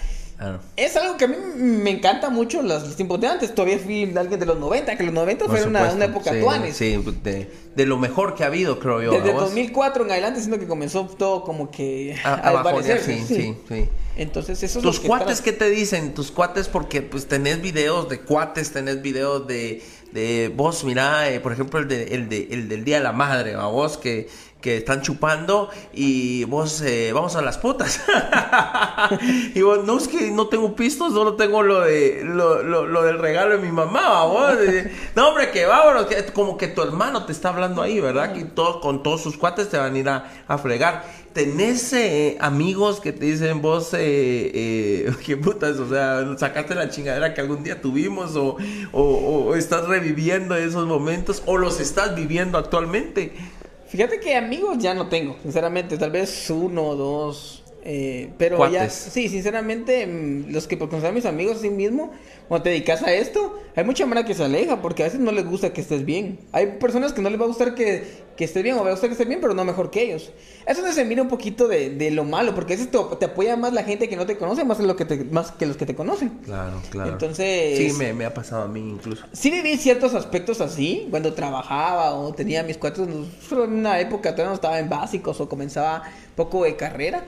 es 0.75 0.95
algo 0.95 1.17
que 1.17 1.25
a 1.25 1.27
mí 1.27 1.35
me 1.55 1.89
encanta 1.89 2.29
mucho 2.29 2.61
los, 2.61 2.95
tiempos 2.95 3.19
de 3.19 3.25
antes. 3.25 3.55
Todavía 3.55 3.79
fui 3.79 4.03
alguien 4.15 4.39
de 4.39 4.45
los 4.45 4.59
90, 4.59 4.95
que 4.95 5.03
los 5.03 5.13
90 5.15 5.45
fueron 5.45 5.69
una, 5.69 5.91
una, 5.91 6.05
época 6.05 6.31
sí, 6.31 6.73
Sí, 6.73 7.03
de, 7.23 7.49
de, 7.75 7.85
lo 7.87 7.97
mejor 7.97 8.35
que 8.35 8.43
ha 8.43 8.45
habido, 8.45 8.77
creo 8.77 9.01
yo. 9.01 9.11
Desde 9.13 9.33
2004 9.33 10.05
en 10.05 10.11
adelante, 10.11 10.39
siento 10.39 10.59
que 10.59 10.67
comenzó 10.67 11.07
todo 11.07 11.43
como 11.43 11.71
que 11.71 12.15
a, 12.23 12.35
a, 12.35 12.83
sí, 12.83 13.23
sí, 13.27 13.55
sí, 13.67 13.89
Entonces, 14.15 14.61
eso 14.61 14.77
es 14.77 14.83
¿Tus 14.85 14.99
cuates 14.99 15.41
qué 15.41 15.53
te 15.53 15.71
dicen? 15.71 16.13
Tus 16.13 16.29
cuates, 16.29 16.67
porque 16.67 17.01
pues 17.01 17.25
tenés 17.27 17.59
videos 17.59 18.07
de 18.07 18.19
cuates, 18.19 18.71
tenés 18.71 19.01
videos 19.01 19.47
de, 19.47 19.81
de 20.11 20.51
vos, 20.55 20.83
mira, 20.83 21.29
eh, 21.29 21.39
por 21.39 21.51
ejemplo, 21.53 21.79
el, 21.79 21.87
de, 21.87 22.15
el, 22.15 22.29
de, 22.29 22.47
el 22.51 22.69
del 22.69 22.83
Día 22.83 22.97
de 22.97 23.03
la 23.03 23.11
Madre, 23.11 23.55
a 23.55 23.65
vos 23.65 23.97
que 23.97 24.27
que 24.61 24.77
están 24.77 25.01
chupando 25.01 25.69
y 25.93 26.43
vos 26.45 26.81
eh, 26.81 27.11
vamos 27.13 27.35
a 27.35 27.41
las 27.41 27.57
putas. 27.57 28.01
y 29.55 29.61
vos, 29.61 29.83
no 29.85 29.97
es 29.97 30.07
que 30.07 30.31
no 30.31 30.47
tengo 30.47 30.75
pistos, 30.75 31.13
solo 31.13 31.35
tengo 31.35 31.61
lo 31.61 31.81
de 31.81 32.21
lo, 32.23 32.63
lo, 32.63 33.03
del 33.03 33.19
regalo 33.19 33.57
de 33.57 33.63
mi 33.63 33.71
mamá, 33.71 34.25
vos. 34.25 34.53
no, 35.15 35.29
hombre, 35.29 35.51
que 35.51 35.65
vámonos, 35.65 36.07
como 36.33 36.57
que 36.57 36.67
tu 36.67 36.81
hermano 36.81 37.25
te 37.25 37.31
está 37.31 37.49
hablando 37.49 37.81
ahí, 37.81 37.99
¿verdad? 37.99 38.33
Que 38.33 38.45
todo, 38.45 38.81
con 38.81 39.03
todos 39.03 39.21
sus 39.21 39.37
cuates 39.37 39.69
te 39.69 39.77
van 39.77 39.93
a 39.93 39.97
ir 39.97 40.09
a, 40.09 40.57
fregar. 40.57 41.05
¿Tenés 41.33 41.93
eh, 41.93 42.35
amigos 42.39 42.99
que 42.99 43.13
te 43.13 43.25
dicen 43.25 43.61
vos, 43.61 43.93
eh, 43.93 43.99
eh, 43.99 45.13
qué 45.25 45.37
putas, 45.37 45.77
o 45.77 45.87
sea, 45.87 46.25
sacaste 46.35 46.73
la 46.73 46.89
chingadera 46.89 47.35
que 47.35 47.41
algún 47.41 47.63
día 47.63 47.79
tuvimos 47.79 48.35
o, 48.35 48.57
o, 48.91 49.01
o 49.01 49.55
estás 49.55 49.85
reviviendo 49.85 50.55
esos 50.55 50.87
momentos 50.87 51.43
o 51.45 51.57
los 51.57 51.79
estás 51.79 52.15
viviendo 52.15 52.57
actualmente? 52.57 53.33
Fíjate 53.87 54.19
que 54.19 54.35
amigos 54.35 54.77
ya 54.79 54.93
no 54.93 55.07
tengo, 55.07 55.37
sinceramente, 55.41 55.97
tal 55.97 56.11
vez 56.11 56.49
uno 56.49 56.89
o 56.89 56.95
dos. 56.95 57.63
Eh, 57.89 58.33
pero 58.37 58.69
ya, 58.69 58.89
sí, 58.89 59.29
sinceramente, 59.29 60.05
mm, 60.05 60.51
los 60.51 60.67
que 60.67 60.77
a 60.77 61.11
mis 61.13 61.25
amigos 61.25 61.59
así 61.59 61.69
mismo, 61.69 62.11
cuando 62.49 62.63
te 62.63 62.71
dedicas 62.71 63.01
a 63.01 63.13
esto, 63.13 63.57
hay 63.77 63.85
mucha 63.85 64.05
manera 64.05 64.27
que 64.27 64.33
se 64.33 64.43
aleja 64.43 64.81
porque 64.81 65.03
a 65.03 65.05
veces 65.05 65.21
no 65.21 65.31
les 65.31 65.45
gusta 65.45 65.71
que 65.71 65.79
estés 65.79 66.03
bien. 66.03 66.37
Hay 66.51 66.67
personas 66.81 67.13
que 67.13 67.21
no 67.21 67.29
les 67.29 67.39
va 67.39 67.45
a 67.45 67.47
gustar 67.47 67.75
que, 67.75 68.03
que 68.35 68.43
estés 68.43 68.61
bien 68.61 68.75
o 68.75 68.83
va 68.83 68.89
a 68.89 68.91
gustar 68.91 69.07
que 69.07 69.13
estés 69.13 69.29
bien, 69.29 69.39
pero 69.39 69.53
no 69.53 69.63
mejor 69.63 69.89
que 69.89 70.01
ellos. 70.01 70.33
Eso 70.65 70.85
se 70.91 71.05
mira 71.05 71.21
un 71.21 71.29
poquito 71.29 71.69
de, 71.69 71.91
de 71.91 72.11
lo 72.11 72.25
malo, 72.25 72.53
porque 72.53 72.73
a 72.73 72.75
veces 72.75 72.91
te, 72.91 73.25
apoya 73.25 73.55
más 73.55 73.71
la 73.71 73.83
gente 73.83 74.09
que 74.09 74.17
no 74.17 74.25
te 74.25 74.35
conoce, 74.35 74.65
más, 74.65 74.79
lo 74.79 74.97
que 74.97 75.05
te, 75.05 75.23
más 75.23 75.51
que 75.53 75.65
los 75.65 75.77
que 75.77 75.85
te 75.85 75.95
conocen. 75.95 76.29
Claro, 76.43 76.81
claro. 76.89 77.13
Entonces... 77.13 77.77
Sí, 77.77 77.97
me, 77.97 78.11
me 78.11 78.25
ha 78.25 78.33
pasado 78.33 78.63
a 78.63 78.67
mí 78.67 78.81
incluso. 78.81 79.25
Sí 79.31 79.49
viví 79.49 79.77
ciertos 79.77 80.13
aspectos 80.13 80.59
así, 80.59 81.07
cuando 81.09 81.33
trabajaba 81.33 82.15
o 82.15 82.33
tenía 82.33 82.63
mis 82.63 82.77
cuatro, 82.77 83.05
en 83.05 83.71
una 83.71 83.97
época 84.01 84.31
todavía 84.31 84.49
no 84.49 84.55
estaba 84.55 84.77
en 84.77 84.89
básicos 84.89 85.39
o 85.39 85.47
comenzaba 85.47 86.03
poco 86.35 86.65
de 86.65 86.75
carrera. 86.75 87.23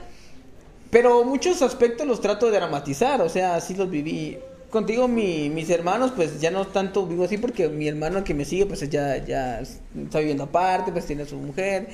Pero 0.90 1.24
muchos 1.24 1.62
aspectos 1.62 2.06
los 2.06 2.20
trato 2.20 2.46
de 2.46 2.52
dramatizar, 2.52 3.20
o 3.22 3.28
sea, 3.28 3.54
así 3.54 3.74
los 3.74 3.88
viví. 3.88 4.38
Contigo, 4.70 5.08
mi, 5.08 5.50
mis 5.50 5.70
hermanos, 5.70 6.12
pues 6.14 6.40
ya 6.40 6.50
no 6.50 6.66
tanto 6.66 7.06
vivo 7.06 7.24
así 7.24 7.38
porque 7.38 7.68
mi 7.68 7.88
hermano 7.88 8.22
que 8.22 8.34
me 8.34 8.44
sigue, 8.44 8.66
pues 8.66 8.88
ya, 8.88 9.24
ya 9.24 9.60
está 9.60 10.18
viviendo 10.18 10.44
aparte, 10.44 10.92
pues 10.92 11.06
tiene 11.06 11.26
su 11.26 11.36
mujer. 11.36 11.88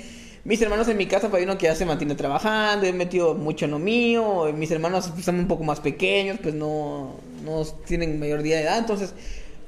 Mis 0.44 0.62
hermanos 0.62 0.86
en 0.88 0.96
mi 0.96 1.06
casa, 1.06 1.28
pues 1.28 1.40
hay 1.40 1.44
uno 1.44 1.58
que 1.58 1.66
ya 1.66 1.74
se 1.74 1.84
mantiene 1.84 2.14
trabajando, 2.14 2.86
he 2.86 2.92
metido 2.92 3.34
mucho 3.34 3.64
en 3.64 3.72
lo 3.72 3.78
mío. 3.78 4.52
Mis 4.54 4.70
hermanos 4.70 5.10
pues, 5.12 5.24
son 5.24 5.40
un 5.40 5.48
poco 5.48 5.64
más 5.64 5.80
pequeños, 5.80 6.38
pues 6.40 6.54
no, 6.54 7.16
no 7.44 7.64
tienen 7.86 8.20
mayor 8.20 8.42
día 8.42 8.56
de 8.56 8.62
edad, 8.62 8.78
entonces. 8.78 9.12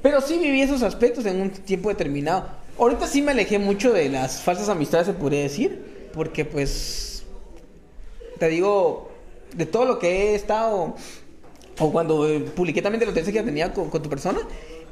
Pero 0.03 0.21
sí 0.21 0.39
viví 0.39 0.63
esos 0.63 0.83
aspectos 0.83 1.27
en 1.27 1.41
un 1.41 1.51
tiempo 1.51 1.89
determinado. 1.89 2.47
Ahorita 2.79 3.07
sí 3.09 3.23
me 3.23 3.33
alejé 3.33 3.59
mucho 3.59 3.93
de 3.93 4.09
las 4.09 4.41
falsas 4.41 4.69
amistades, 4.69 5.09
se 5.09 5.15
podría 5.15 5.41
decir, 5.41 6.11
porque 6.15 6.45
pues. 6.45 7.25
Te 8.39 8.49
digo, 8.49 9.08
de 9.55 9.67
todo 9.67 9.85
lo 9.85 9.99
que 9.99 10.09
he 10.09 10.35
estado, 10.35 10.95
o 11.79 11.93
cuando 11.93 12.29
eh, 12.29 12.41
publiqué 12.41 12.83
también 12.83 13.01
de 13.01 13.07
noticia 13.07 13.33
que 13.33 13.43
tenía 13.43 13.73
con, 13.73 13.91
tu 13.91 14.09
persona, 14.09 14.41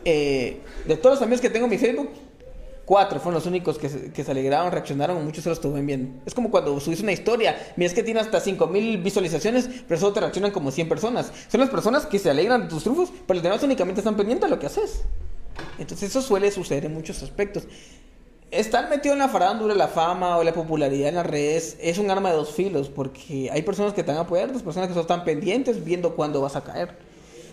eh, 0.05 0.61
de 0.87 0.97
todos 0.97 1.17
los 1.17 1.23
amigos 1.23 1.41
que 1.41 1.51
tengo 1.51 1.67
en 1.67 1.71
mi 1.71 1.79
Facebook, 1.79 2.11
cuatro 2.85 3.19
fueron 3.19 3.35
los 3.35 3.47
únicos 3.47 3.79
que 3.79 3.89
se, 3.89 4.31
alegraron, 4.31 4.71
reaccionaron, 4.71 5.23
muchos 5.25 5.43
se 5.43 5.51
los 5.51 5.59
estuve 5.59 5.83
viendo. 5.83 6.23
Es 6.25 6.35
como 6.35 6.51
cuando 6.51 6.79
subís 6.81 7.01
una 7.01 7.13
historia, 7.13 7.73
miras 7.77 7.93
que 7.93 8.03
tiene 8.03 8.21
hasta 8.21 8.41
5000 8.41 8.99
visualizaciones, 9.03 9.69
pero 9.87 10.01
solo 10.01 10.13
te 10.13 10.21
reaccionan 10.21 10.53
como 10.53 10.71
100 10.71 10.89
personas. 10.89 11.33
Son 11.49 11.61
las 11.61 11.69
personas 11.69 12.07
que 12.07 12.19
se 12.19 12.31
alegran 12.31 12.63
de 12.63 12.69
tus 12.69 12.83
triunfos, 12.85 13.11
pero 13.27 13.35
los 13.35 13.43
demás 13.43 13.63
únicamente 13.63 14.01
están 14.01 14.17
pendientes 14.17 14.49
de 14.49 14.55
lo 14.55 14.61
que 14.61 14.67
haces. 14.67 15.03
Entonces 15.79 16.11
eso 16.11 16.23
suele 16.23 16.51
suceder 16.51 16.85
en 16.85 16.95
muchos 16.95 17.23
aspectos 17.23 17.67
estar 18.51 18.89
metido 18.89 19.13
en 19.13 19.19
la 19.19 19.29
farándula, 19.29 19.75
la 19.75 19.89
fama 19.89 20.37
o 20.37 20.45
la 20.45 20.53
popularidad 20.53 21.09
en 21.09 21.17
las 21.17 21.27
redes 21.27 21.77
es 21.81 21.99
un 21.99 22.11
arma 22.11 22.31
de 22.31 22.37
dos 22.37 22.53
filos, 22.53 22.89
porque 22.89 23.51
hay 23.53 23.63
personas 23.63 23.93
que 23.93 24.03
te 24.03 24.09
van 24.09 24.19
a 24.19 24.21
apoyar, 24.23 24.49
otras 24.49 24.63
personas 24.63 24.89
que 24.89 24.95
solo 24.95 25.03
están 25.03 25.25
pendientes 25.25 25.85
viendo 25.85 26.15
cuándo 26.15 26.41
vas 26.41 26.57
a 26.57 26.63
caer. 26.63 26.97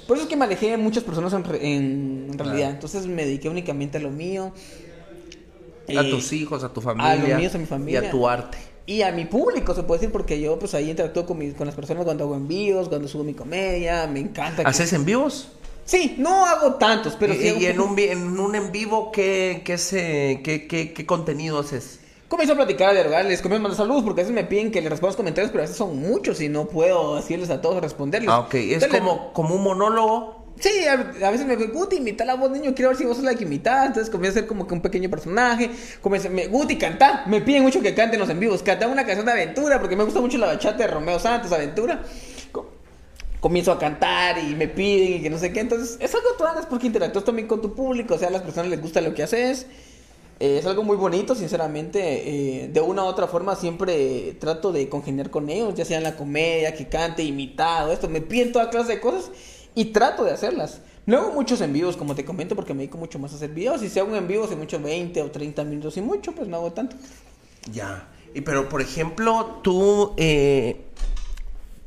Por 0.08 0.18
eso 0.18 0.26
es 0.26 0.30
que 0.30 0.36
me 0.36 0.46
alejé 0.46 0.72
de 0.72 0.78
muchas 0.78 1.04
personas 1.04 1.34
en, 1.34 2.38
realidad. 2.38 2.72
Entonces 2.72 3.08
me 3.08 3.26
dediqué 3.26 3.50
únicamente 3.50 3.98
a 3.98 4.02
lo 4.02 4.10
mío. 4.10 4.52
A 5.88 5.92
eh, 5.92 6.10
tus 6.10 6.34
hijos, 6.34 6.64
a 6.64 6.74
tu 6.74 6.82
familia. 6.82 7.12
A 7.12 7.16
los 7.16 7.40
míos, 7.40 7.56
a 7.56 7.58
mi 7.58 7.66
familia. 7.66 8.04
Y 8.04 8.06
a 8.08 8.12
tu 8.12 8.28
arte. 8.28 8.58
Y 8.86 9.02
a 9.02 9.14
mi 9.14 9.24
público, 9.24 9.74
se 9.74 9.84
puede 9.84 10.02
decir, 10.02 10.12
porque 10.12 10.42
yo 10.42 10.60
pues 10.60 10.74
ahí 10.74 10.90
interactúo 10.90 11.26
con, 11.26 11.52
con 11.52 11.68
las 11.68 11.76
personas 11.76 12.04
cuando 12.04 12.26
hago 12.26 12.36
envíos, 12.36 12.90
cuando 12.90 13.08
subo 13.08 13.24
mi 13.24 13.34
comedia, 13.34 14.06
me 14.08 14.20
encanta. 14.20 14.64
¿Haces 14.64 14.92
en 14.92 15.02
envíos? 15.02 15.48
Sí, 15.86 16.16
no 16.18 16.46
hago 16.46 16.76
tantos, 16.76 17.16
pero 17.20 17.34
sí. 17.34 17.56
¿Y 17.60 17.66
en, 17.66 17.80
un, 17.80 17.98
en 18.00 18.40
un 18.40 18.56
en 18.56 18.72
vivo 18.72 19.12
qué, 19.12 19.62
qué, 19.66 19.78
se, 19.78 20.42
qué, 20.44 20.68
qué, 20.68 20.94
qué 20.94 21.06
contenido 21.06 21.60
haces? 21.60 22.00
Comienzo 22.30 22.54
a 22.54 22.56
platicar, 22.56 22.90
a 22.90 22.94
dialogarles, 22.94 23.42
comienzo 23.42 23.60
a 23.60 23.64
mandar 23.64 23.78
saludos, 23.78 24.04
porque 24.04 24.22
a 24.22 24.24
veces 24.24 24.34
me 24.34 24.44
piden 24.46 24.72
que 24.72 24.82
les 24.82 24.90
responda 24.90 25.10
los 25.10 25.18
comentarios, 25.18 25.52
pero 25.52 25.62
a 25.62 25.66
veces 25.66 25.78
son 25.78 25.98
muchos 26.00 26.42
y 26.42 26.50
no 26.50 26.66
puedo 26.66 27.18
decirles 27.18 27.50
a 27.50 27.62
todos 27.62 27.82
responderles. 27.82 28.30
Ah, 28.30 28.40
ok. 28.40 28.56
Es 28.56 28.88
como, 28.88 29.34
como 29.34 29.56
un 29.56 29.64
monólogo. 29.64 30.42
Sí, 30.60 30.70
a, 30.88 31.30
veces 31.30 31.46
me 31.46 31.58
digo, 31.58 31.74
Guti, 31.74 31.98
imita 31.98 32.26
la 32.26 32.36
voz, 32.36 32.50
niño, 32.50 32.74
quiero 32.74 32.90
ver 32.90 32.98
si 32.98 33.06
vos 33.06 33.18
sos 33.18 33.26
la 33.26 33.36
que 33.36 33.44
imitas. 33.44 33.88
Entonces 33.88 34.10
comienzo 34.10 34.38
a 34.38 34.42
hacer 34.42 34.48
como 34.48 34.66
que 34.66 34.74
un 34.74 34.82
pequeño 34.82 35.10
personaje. 35.10 35.70
Comienzo, 36.02 36.30
me, 36.30 36.48
Guti, 36.48 36.78
cantar. 36.78 37.28
Me 37.28 37.42
piden 37.42 37.62
mucho 37.62 37.82
que 37.82 37.94
canten 37.94 38.20
los 38.20 38.30
en 38.30 38.40
vivos. 38.40 38.64
Cantar 38.64 38.90
una 38.90 39.06
canción 39.06 39.26
de 39.26 39.32
aventura, 39.34 39.80
porque 39.80 39.96
me 39.96 40.04
gusta 40.04 40.22
mucho 40.22 40.38
la 40.38 40.48
bachata 40.48 40.78
de 40.78 40.88
Romeo 40.88 41.20
Santos, 41.20 41.52
Aventura 41.52 42.02
comienzo 43.44 43.74
a 43.74 43.78
cantar 43.78 44.40
y 44.40 44.56
me 44.56 44.70
piden 44.70 45.16
y 45.16 45.22
que 45.22 45.30
no 45.30 45.38
sé 45.38 45.52
qué. 45.52 45.60
Entonces, 45.60 45.98
es 46.00 46.16
algo 46.16 46.30
tú 46.38 46.46
hagas 46.46 46.66
porque 46.66 46.88
interactúas 46.88 47.26
también 47.26 47.46
con 47.46 47.62
tu 47.62 47.76
público, 47.76 48.14
o 48.14 48.18
sea, 48.18 48.30
a 48.30 48.32
las 48.32 48.42
personas 48.42 48.70
les 48.70 48.82
gusta 48.82 49.02
lo 49.02 49.14
que 49.14 49.22
haces. 49.22 49.68
Eh, 50.40 50.60
es 50.60 50.66
algo 50.66 50.82
muy 50.84 50.96
bonito, 50.96 51.36
sinceramente. 51.36 52.64
Eh, 52.64 52.70
de 52.70 52.80
una 52.80 53.04
u 53.04 53.06
otra 53.06 53.28
forma 53.28 53.58
siempre 53.58 54.38
trato 54.40 54.72
de 54.72 54.88
congeniar 54.88 55.30
con 55.30 55.50
ellos, 55.50 55.76
ya 55.76 55.84
sea 55.84 55.98
en 55.98 56.04
la 56.04 56.16
comedia, 56.16 56.74
que 56.74 56.88
cante, 56.88 57.22
imitado, 57.22 57.92
esto. 57.92 58.08
Me 58.08 58.22
piden 58.22 58.54
toda 58.54 58.70
clase 58.70 58.94
de 58.94 59.02
cosas 59.02 59.30
y 59.76 59.86
trato 59.86 60.24
de 60.24 60.32
hacerlas. 60.32 60.80
No 61.06 61.18
hago 61.18 61.34
muchos 61.34 61.60
envíos, 61.60 61.98
como 61.98 62.16
te 62.16 62.24
comento, 62.24 62.56
porque 62.56 62.74
me 62.74 62.84
dedico 62.84 62.98
mucho 62.98 63.20
más 63.20 63.34
a 63.34 63.36
hacer 63.36 63.50
videos. 63.50 63.84
Y 63.84 63.90
si 63.90 64.00
hago 64.00 64.10
un 64.10 64.16
envío, 64.16 64.46
hace 64.46 64.56
mucho 64.56 64.80
20 64.80 65.22
o 65.22 65.30
30 65.30 65.66
minutos 65.66 65.98
y 65.98 66.02
mucho, 66.02 66.32
pues 66.32 66.48
no 66.48 66.56
hago 66.56 66.72
tanto. 66.72 66.96
Ya. 67.74 68.08
Y 68.34 68.40
pero, 68.40 68.70
por 68.70 68.82
ejemplo, 68.82 69.60
tú... 69.62 70.14
Eh 70.16 70.78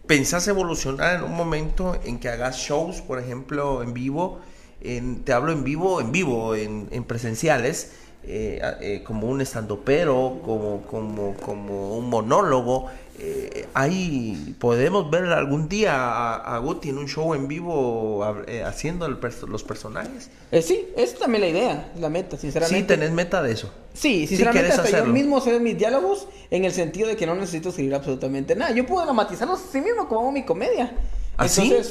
¿Pensás 0.06 0.46
evolucionar 0.46 1.16
en 1.16 1.24
un 1.24 1.34
momento 1.34 1.98
en 2.04 2.20
que 2.20 2.28
hagas 2.28 2.58
shows, 2.58 3.00
por 3.00 3.18
ejemplo, 3.18 3.82
en 3.82 3.92
vivo? 3.92 4.40
En, 4.80 5.24
te 5.24 5.32
hablo 5.32 5.50
en 5.50 5.64
vivo, 5.64 6.00
en 6.00 6.12
vivo, 6.12 6.54
en, 6.54 6.88
en 6.92 7.02
presenciales, 7.02 7.90
eh, 8.28 8.60
eh, 8.80 9.02
como 9.04 9.28
un 9.28 9.40
estandopero, 9.40 10.40
como, 10.44 10.82
como, 10.82 11.34
como 11.34 11.96
un 11.96 12.10
monólogo. 12.10 12.86
Eh, 13.18 13.66
ahí 13.72 14.54
podemos 14.58 15.08
ver 15.10 15.24
algún 15.26 15.68
día 15.68 16.34
a, 16.34 16.58
Guti 16.58 16.90
en 16.90 16.98
un 16.98 17.06
show 17.06 17.34
en 17.34 17.48
vivo 17.48 18.24
haciendo 18.64 19.08
los 19.08 19.64
personajes. 19.64 20.28
sí, 20.60 20.88
esa 20.96 21.14
es 21.14 21.18
también 21.18 21.42
la 21.42 21.48
idea, 21.48 21.92
la 21.98 22.08
meta, 22.08 22.36
sinceramente. 22.36 22.80
Sí, 22.80 22.86
tenés 22.86 23.12
meta 23.12 23.42
de 23.42 23.52
eso. 23.52 23.70
Sí, 23.94 24.26
sinceramente 24.26 24.72
hasta 24.72 24.98
yo 24.98 25.06
mismo 25.06 25.40
sé 25.40 25.58
mis 25.60 25.78
diálogos 25.78 26.28
en 26.50 26.64
el 26.64 26.72
sentido 26.72 27.08
de 27.08 27.16
que 27.16 27.26
no 27.26 27.34
necesito 27.34 27.70
escribir 27.70 27.94
absolutamente 27.94 28.54
nada. 28.54 28.72
Yo 28.72 28.84
puedo 28.84 29.04
dramatizarlos 29.04 29.60
sí 29.72 29.80
mismo 29.80 30.08
como 30.08 30.32
mi 30.32 30.44
comedia. 30.44 30.92
¿Ah, 31.38 31.46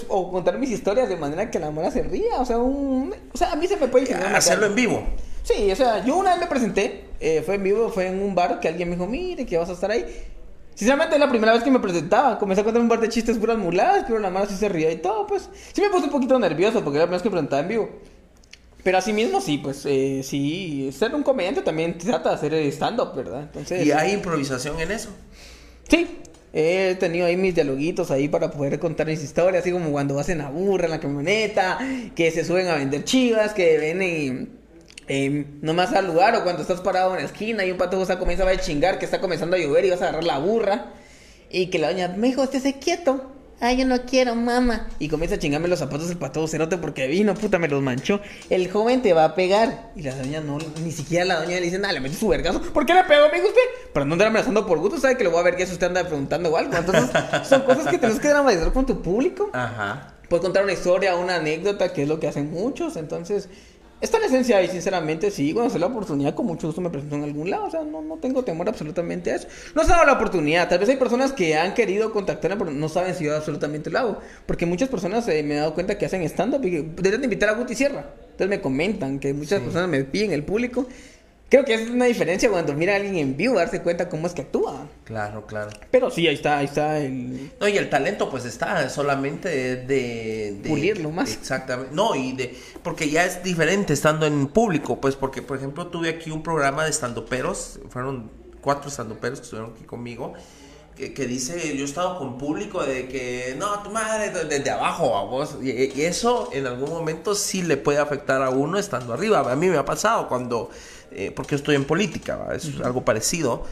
o 0.08 0.32
contar 0.32 0.58
mis 0.58 0.72
historias 0.72 1.08
de 1.08 1.18
manera 1.18 1.52
que 1.52 1.60
la 1.60 1.70
mora 1.70 1.92
se 1.92 2.02
ría. 2.02 2.40
O 2.40 2.46
sea, 2.46 2.58
un, 2.58 3.14
o 3.34 3.38
sea, 3.38 3.52
a 3.52 3.56
mí 3.56 3.68
se 3.68 3.78
me 3.78 3.88
puede 3.88 4.08
generar. 4.08 4.36
Hacerlo 4.36 4.66
en 4.66 4.76
vivo. 4.76 5.04
Sí, 5.44 5.72
o 5.72 5.76
sea, 5.76 6.04
yo 6.04 6.18
una 6.18 6.32
vez 6.32 6.40
me 6.40 6.48
presenté, 6.48 7.06
eh, 7.20 7.44
fue 7.46 7.56
en 7.56 7.64
vivo, 7.64 7.90
fue 7.90 8.08
en 8.08 8.22
un 8.22 8.34
bar 8.34 8.60
que 8.60 8.68
alguien 8.68 8.90
me 8.90 8.96
dijo, 8.96 9.08
mire, 9.08 9.46
que 9.46 9.58
vas 9.58 9.70
a 9.70 9.74
estar 9.74 9.92
ahí. 9.92 10.06
Sinceramente, 10.74 11.16
es 11.16 11.20
la 11.20 11.30
primera 11.30 11.54
vez 11.54 11.64
que 11.64 11.70
me 11.70 11.80
presentaba. 11.80 12.40
Comencé 12.40 12.62
a 12.62 12.64
contar 12.64 12.82
un 12.82 12.90
par 12.90 13.00
de 13.00 13.08
chistes 13.10 13.38
puras 13.38 13.58
muladas, 13.58 14.06
pero 14.08 14.20
la 14.20 14.30
mano 14.30 14.48
sí 14.48 14.56
se 14.56 14.68
ría 14.68 14.92
y 14.92 14.98
todo, 14.98 15.28
pues. 15.28 15.50
Sí 15.74 15.82
me 15.82 15.90
puse 15.90 16.06
un 16.06 16.12
poquito 16.12 16.38
nervioso 16.40 16.84
porque 16.84 16.98
era 16.98 17.06
la 17.06 17.08
primera 17.08 17.18
vez 17.18 17.22
que 17.22 17.30
presentaba 17.30 17.62
en 17.62 17.68
vivo. 17.68 17.90
Pero 18.84 18.98
así 18.98 19.14
mismo 19.14 19.42
sí, 19.42 19.58
pues 19.58 19.84
eh, 19.86 20.22
sí, 20.24 20.92
ser 20.92 21.16
un 21.16 21.24
comediante 21.24 21.62
también 21.62 21.98
trata 21.98 22.30
de 22.30 22.36
hacer 22.36 22.54
stand-up, 22.72 23.16
¿verdad? 23.16 23.42
Entonces, 23.42 23.84
¿Y 23.86 23.92
hay 23.92 24.12
improvisación 24.12 24.80
en 24.80 24.92
eso? 24.92 25.10
Sí, 25.90 26.20
he 26.58 26.96
tenido 26.96 27.26
ahí 27.26 27.36
mis 27.36 27.54
dialoguitos 27.54 28.12
ahí 28.12 28.30
para 28.30 28.50
poder 28.50 28.80
contar 28.80 29.08
mis 29.08 29.22
historias, 29.22 29.62
así 29.62 29.74
como 29.74 29.92
cuando 29.92 30.18
hacen 30.18 30.38
la 30.38 30.50
burra 30.50 30.86
en 30.86 30.92
la 30.92 31.02
camioneta, 31.02 31.80
que 32.16 32.32
se 32.32 32.46
suben 32.46 32.68
a 32.68 32.76
vender 32.76 33.04
chivas, 33.04 33.54
que 33.54 33.78
ven 33.78 34.02
y... 34.02 34.66
Eh, 35.08 35.46
nomás 35.62 35.94
al 35.94 36.08
lugar 36.08 36.36
o 36.36 36.44
cuando 36.44 36.64
estás 36.64 36.82
parado 36.82 37.14
en 37.14 37.20
la 37.20 37.26
esquina 37.26 37.64
y 37.64 37.70
un 37.70 37.78
pato 37.78 38.02
está 38.02 38.18
comenzando 38.18 38.52
a 38.52 38.58
chingar 38.58 38.98
que 38.98 39.06
está 39.06 39.22
comenzando 39.22 39.56
a 39.56 39.60
llover 39.60 39.86
y 39.86 39.92
vas 39.92 40.02
a 40.02 40.06
agarrar 40.06 40.24
la 40.24 40.40
burra 40.40 40.94
y 41.52 41.68
que 41.68 41.78
la 41.78 41.92
doña, 41.92 42.08
me 42.08 42.30
dijo, 42.30 42.42
esté 42.42 42.80
quieto 42.80 43.22
Ay, 43.62 43.78
yo 43.78 43.86
no 43.86 44.02
quiero, 44.02 44.36
mamá. 44.36 44.88
Y 45.00 45.08
comienza 45.08 45.36
a 45.36 45.40
chingarme 45.40 45.70
los 45.70 45.80
zapatos 45.80 46.10
el 46.10 46.18
pato 46.18 46.46
cerote 46.48 46.78
porque 46.78 47.08
vino, 47.08 47.34
puta, 47.36 47.58
me 47.58 47.68
los 47.68 47.82
manchó. 47.82 48.20
El 48.50 48.70
joven 48.70 49.02
te 49.02 49.14
va 49.14 49.24
a 49.24 49.36
pegar. 49.36 49.92
Y 49.96 50.02
la 50.02 50.14
doña 50.14 50.42
no, 50.42 50.58
ni 50.84 50.92
siquiera 50.92 51.24
la 51.24 51.40
doña 51.40 51.56
le 51.56 51.62
dice 51.62 51.80
nada, 51.80 51.94
le 51.94 52.02
mete 52.02 52.16
su 52.16 52.28
vergazo. 52.28 52.62
¿Por 52.62 52.86
qué 52.86 52.94
le 52.94 53.04
pegó, 53.06 53.26
amigo 53.26 53.48
usted? 53.48 53.62
Pero 53.94 54.06
no 54.06 54.14
anda 54.14 54.28
amenazando 54.28 54.68
por 54.68 54.80
gusto, 54.80 55.00
sabe 55.00 55.18
que 55.18 55.24
lo 55.24 55.32
voy 55.32 55.40
a 55.40 55.44
ver 55.44 55.56
que 55.56 55.64
eso 55.64 55.74
usted 55.74 55.88
anda 55.88 56.04
preguntando 56.06 56.50
o 56.50 56.58
algo. 56.58 56.76
Entonces, 56.76 57.10
son 57.48 57.62
cosas 57.62 57.88
que 57.88 57.98
tienes 57.98 58.20
que 58.20 58.28
dramatizar 58.28 58.74
con 58.74 58.86
tu 58.86 59.02
público. 59.02 59.50
Ajá. 59.54 60.16
Puedes 60.30 60.44
contar 60.44 60.64
una 60.64 60.74
historia, 60.74 61.16
una 61.16 61.36
anécdota, 61.36 61.94
que 61.94 62.04
es 62.04 62.10
lo 62.10 62.20
que 62.20 62.28
hacen 62.28 62.52
muchos. 62.52 62.98
Entonces, 62.98 63.48
Está 64.02 64.20
la 64.20 64.26
esencia 64.26 64.62
y 64.62 64.68
sinceramente 64.68 65.32
sí, 65.32 65.54
cuando 65.54 65.72
se 65.72 65.80
la 65.80 65.86
oportunidad 65.86 66.36
con 66.36 66.46
mucho 66.46 66.68
gusto 66.68 66.82
me 66.82 66.90
presento 66.90 67.16
en 67.16 67.24
algún 67.24 67.50
lado, 67.50 67.66
o 67.66 67.72
sea, 67.72 67.82
no, 67.82 68.02
no 68.02 68.18
tengo 68.18 68.44
temor 68.44 68.68
absolutamente 68.68 69.32
a 69.32 69.36
eso. 69.36 69.48
No 69.74 69.84
se 69.84 69.94
ha 69.94 69.96
dado 69.96 70.08
la 70.08 70.14
oportunidad, 70.14 70.68
tal 70.68 70.80
vez 70.80 70.90
hay 70.90 70.98
personas 70.98 71.32
que 71.32 71.56
han 71.56 71.74
querido 71.74 72.12
contactarme 72.12 72.58
pero 72.58 72.72
no 72.72 72.90
saben 72.90 73.16
si 73.16 73.24
yo 73.24 73.36
absolutamente 73.36 73.90
lo 73.90 74.00
hago, 74.00 74.20
porque 74.46 74.66
muchas 74.66 74.90
personas 74.90 75.26
eh, 75.30 75.42
me 75.44 75.56
he 75.56 75.58
dado 75.58 75.74
cuenta 75.74 75.98
que 75.98 76.06
hacen 76.06 76.24
stand-up 76.24 76.66
y 76.66 76.82
deben 77.02 77.24
invitar 77.24 77.50
a 77.50 77.54
Guti 77.54 77.74
Sierra, 77.74 78.14
entonces 78.20 78.50
me 78.50 78.60
comentan 78.60 79.18
que 79.18 79.34
muchas 79.34 79.62
personas 79.62 79.88
me 79.88 80.04
piden 80.04 80.34
el 80.34 80.44
público 80.44 80.88
Creo 81.48 81.64
que 81.64 81.76
es 81.76 81.90
una 81.90 82.06
diferencia 82.06 82.50
cuando 82.50 82.74
mira 82.74 82.94
a 82.94 82.96
alguien 82.96 83.18
en 83.18 83.38
vivo, 83.38 83.56
darse 83.56 83.82
cuenta 83.82 84.10
cómo 84.10 84.26
es 84.26 84.34
que 84.34 84.42
actúa. 84.42 84.88
Claro, 85.04 85.46
claro. 85.46 85.70
Pero 85.92 86.10
sí, 86.10 86.28
ahí 86.28 86.34
está, 86.34 86.58
ahí 86.58 86.66
está 86.66 86.98
el... 86.98 87.52
No, 87.60 87.68
y 87.68 87.78
el 87.78 87.88
talento 87.88 88.32
pues 88.32 88.46
está 88.46 88.90
solamente 88.90 89.50
de... 89.50 90.56
de, 90.56 90.70
Pulirlo 90.70 91.12
más. 91.12 91.34
Exactamente. 91.34 91.94
No, 91.94 92.16
y 92.16 92.32
de... 92.32 92.58
Porque 92.82 93.12
ya 93.12 93.26
es 93.26 93.44
diferente 93.44 93.94
estando 93.94 94.26
en 94.26 94.48
público, 94.48 95.00
pues 95.00 95.16
porque, 95.16 95.44
por 95.44 95.58
ejemplo, 95.58 95.88
tuve 95.88 96.10
aquí 96.10 96.32
un 96.32 96.42
programa 96.42 96.84
de 96.84 96.90
estandoperos, 96.90 97.80
fueron 97.90 98.32
cuatro 98.62 98.90
estandoperos 98.90 99.40
que 99.40 99.44
estuvieron 99.44 99.74
aquí 99.76 99.84
conmigo, 99.84 100.34
que, 100.96 101.28
dice, 101.28 101.76
yo 101.76 101.84
he 101.84 101.88
estado 101.88 102.18
con 102.18 102.38
público 102.38 102.82
de 102.84 103.08
que, 103.08 103.54
no, 103.60 103.84
tu 103.84 103.92
madre, 103.92 104.32
desde 104.46 104.72
abajo 104.72 105.18
a 105.18 105.26
vos. 105.26 105.58
Y, 105.62 105.70
y 105.70 106.02
eso 106.04 106.50
en 106.54 106.66
algún 106.66 106.90
momento 106.90 107.36
sí 107.36 107.62
le 107.62 107.76
puede 107.76 108.00
afectar 108.00 108.42
a 108.42 108.50
uno 108.50 108.80
estando 108.80 109.14
arriba. 109.14 109.40
A 109.52 109.56
mí 109.58 109.68
me 109.68 109.78
ha 109.78 109.84
pasado 109.84 110.30
cuando 110.30 110.70
eh, 111.16 111.32
porque 111.32 111.56
estoy 111.56 111.76
en 111.76 111.86
política, 111.86 112.48
es 112.54 112.80
algo 112.84 113.06
parecido. 113.06 113.66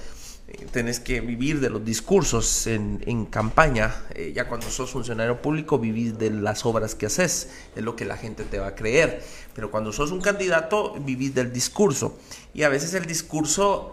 Eh, 0.48 0.66
tenés 0.72 1.00
que 1.00 1.22
vivir 1.22 1.60
de 1.60 1.70
los 1.70 1.84
discursos 1.84 2.68
en, 2.68 3.26
campaña. 3.26 3.94
Eh, 4.16 4.32
ya 4.36 4.48
cuando 4.48 4.70
sos 4.70 4.92
funcionario 4.92 5.42
público, 5.42 5.78
vivís 5.78 6.18
de 6.18 6.30
las 6.30 6.66
obras 6.66 6.96
que 6.96 7.08
haces, 7.08 7.50
es 7.76 7.84
lo 7.84 7.96
que 7.96 8.06
la 8.06 8.18
gente 8.18 8.44
te 8.44 8.60
va 8.60 8.68
a 8.68 8.76
creer. 8.76 9.22
Pero 9.54 9.72
cuando 9.72 9.92
sos 9.92 10.12
un 10.12 10.22
candidato, 10.22 10.96
vivís 11.00 11.36
del 11.36 11.52
discurso. 11.52 12.18
Y 12.54 12.64
a 12.64 12.70
veces 12.70 12.94
el 12.94 13.06
discurso, 13.06 13.92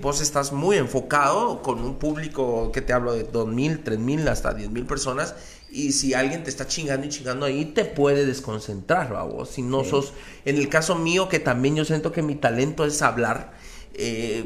vos 0.00 0.20
estás 0.20 0.52
muy 0.52 0.76
enfocado 0.76 1.62
con 1.62 1.78
un 1.80 1.98
público 1.98 2.70
que 2.72 2.82
te 2.82 2.92
hablo 2.92 3.12
de 3.12 3.30
2.000, 3.30 3.82
3.000, 3.84 4.28
hasta 4.28 4.56
10.000 4.56 4.86
personas 4.86 5.34
y 5.74 5.90
si 5.90 6.14
alguien 6.14 6.44
te 6.44 6.50
está 6.50 6.68
chingando 6.68 7.04
y 7.06 7.10
chingando 7.10 7.46
ahí, 7.46 7.64
te 7.64 7.84
puede 7.84 8.24
desconcentrar, 8.24 9.12
vos. 9.26 9.50
Si 9.50 9.62
no 9.62 9.82
sos, 9.82 10.12
en 10.44 10.56
el 10.56 10.68
caso 10.68 10.94
mío, 10.94 11.28
que 11.28 11.40
también 11.40 11.74
yo 11.74 11.84
siento 11.84 12.12
que 12.12 12.22
mi 12.22 12.36
talento 12.36 12.84
es 12.84 13.02
hablar, 13.02 13.54
eh, 13.94 14.44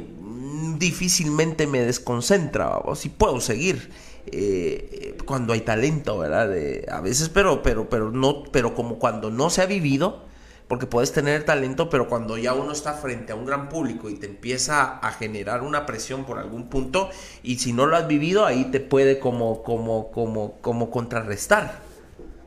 difícilmente 0.78 1.66
me 1.66 1.80
desconcentra, 1.80 2.78
vos. 2.78 3.00
Si 3.00 3.10
puedo 3.10 3.40
seguir. 3.40 3.90
Eh, 4.30 5.16
cuando 5.24 5.54
hay 5.54 5.62
talento, 5.62 6.18
¿verdad? 6.18 6.52
a 6.90 7.00
veces, 7.00 7.30
pero, 7.30 7.62
pero, 7.62 7.88
pero 7.88 8.10
no, 8.10 8.42
pero 8.44 8.74
como 8.74 8.98
cuando 8.98 9.30
no 9.30 9.48
se 9.48 9.62
ha 9.62 9.66
vivido, 9.66 10.26
porque 10.68 10.86
puedes 10.86 11.12
tener 11.12 11.44
talento, 11.44 11.88
pero 11.88 12.08
cuando 12.08 12.36
ya 12.36 12.52
uno 12.52 12.72
está 12.72 12.92
frente 12.92 13.32
a 13.32 13.34
un 13.34 13.46
gran 13.46 13.70
público 13.70 14.10
y 14.10 14.16
te 14.16 14.26
empieza 14.26 14.98
a 14.98 15.12
generar 15.12 15.62
una 15.62 15.86
presión 15.86 16.26
por 16.26 16.38
algún 16.38 16.68
punto, 16.68 17.08
y 17.42 17.58
si 17.58 17.72
no 17.72 17.86
lo 17.86 17.96
has 17.96 18.06
vivido, 18.06 18.44
ahí 18.44 18.66
te 18.66 18.78
puede 18.78 19.18
como, 19.18 19.62
como, 19.62 20.10
como, 20.10 20.58
como 20.60 20.90
contrarrestar. 20.90 21.80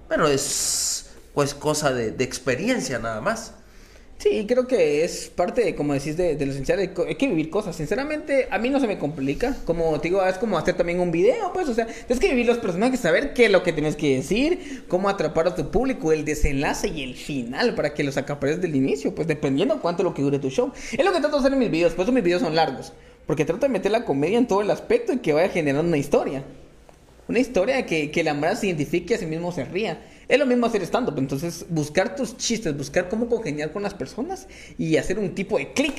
Pero 0.08 0.28
es 0.28 1.10
pues 1.34 1.56
cosa 1.56 1.94
de, 1.94 2.12
de 2.12 2.24
experiencia 2.24 3.00
nada 3.00 3.22
más. 3.22 3.56
Sí, 4.22 4.46
creo 4.48 4.68
que 4.68 5.04
es 5.04 5.32
parte, 5.36 5.74
como 5.74 5.96
decís, 5.96 6.16
de, 6.16 6.38
lo 6.46 6.52
esencial. 6.52 6.78
hay 6.78 7.16
que 7.16 7.28
vivir 7.28 7.50
cosas. 7.50 7.76
Sinceramente, 7.76 8.48
a 8.52 8.60
mí 8.60 8.70
no 8.70 8.80
se 8.80 8.86
me 8.86 9.00
complica. 9.00 9.58
Como 9.66 10.00
te 10.00 10.10
digo, 10.10 10.24
es 10.24 10.38
como 10.38 10.60
hacer 10.60 10.76
también 10.76 11.00
un 11.00 11.10
video, 11.10 11.52
pues. 11.52 11.68
O 11.68 11.74
sea, 11.74 11.88
tienes 11.88 12.20
que 12.20 12.30
vivir 12.30 12.46
los 12.46 12.60
personajes, 12.60 13.00
saber 13.00 13.34
qué 13.34 13.46
es 13.46 13.52
lo 13.52 13.64
que 13.64 13.74
tienes 13.74 13.96
que 13.96 14.18
decir, 14.18 14.84
cómo 14.88 15.10
atrapar 15.10 15.48
a 15.48 15.56
tu 15.56 15.72
público, 15.72 16.12
el 16.12 16.24
desenlace 16.24 16.90
y 16.90 17.02
el 17.02 17.16
final 17.16 17.74
para 17.74 17.96
que 17.96 18.04
los 18.04 18.16
acapares 18.16 18.62
del 18.62 18.76
inicio, 18.76 19.16
pues 19.16 19.28
dependiendo 19.28 19.82
cuánto 19.82 20.04
lo 20.04 20.14
que 20.14 20.22
dure 20.22 20.38
tu 20.38 20.52
show. 20.52 20.72
Es 20.92 21.04
lo 21.04 21.12
que 21.12 21.20
trato 21.20 21.38
de 21.38 21.40
hacer 21.40 21.54
en 21.54 21.60
mis 21.60 21.72
videos, 21.72 21.94
por 21.94 22.04
eso 22.04 22.12
mis 22.12 22.24
videos 22.24 22.44
son 22.44 22.56
largos. 22.56 22.94
Porque 23.26 23.44
trato 23.44 23.66
de 23.66 23.70
meter 23.70 23.92
la 23.92 24.06
comedia 24.06 24.38
en 24.38 24.46
todo 24.46 24.62
el 24.62 24.70
aspecto 24.70 25.14
y 25.14 25.18
que 25.18 25.34
vaya 25.34 25.50
generando 25.50 25.88
una 25.88 25.98
historia. 25.98 26.44
Una 27.28 27.40
historia 27.40 27.88
que, 27.88 28.12
que 28.12 28.24
la 28.24 28.56
se 28.56 28.68
identifique 28.68 29.16
a 29.16 29.18
sí 29.18 29.26
mismo 29.26 29.52
se 29.52 29.66
ría. 29.66 30.00
Es 30.32 30.40
lo 30.40 30.46
mismo 30.46 30.66
hacer 30.66 30.82
stand-up. 30.84 31.18
Entonces, 31.18 31.66
buscar 31.68 32.16
tus 32.16 32.38
chistes, 32.38 32.76
buscar 32.78 33.10
cómo 33.10 33.28
congeniar 33.28 33.74
con 33.74 33.84
las 33.84 33.94
personas 33.94 34.48
y 34.78 34.96
hacer 34.96 35.20
un 35.20 35.36
tipo 35.36 35.58
de 35.58 35.74
clic. 35.74 35.94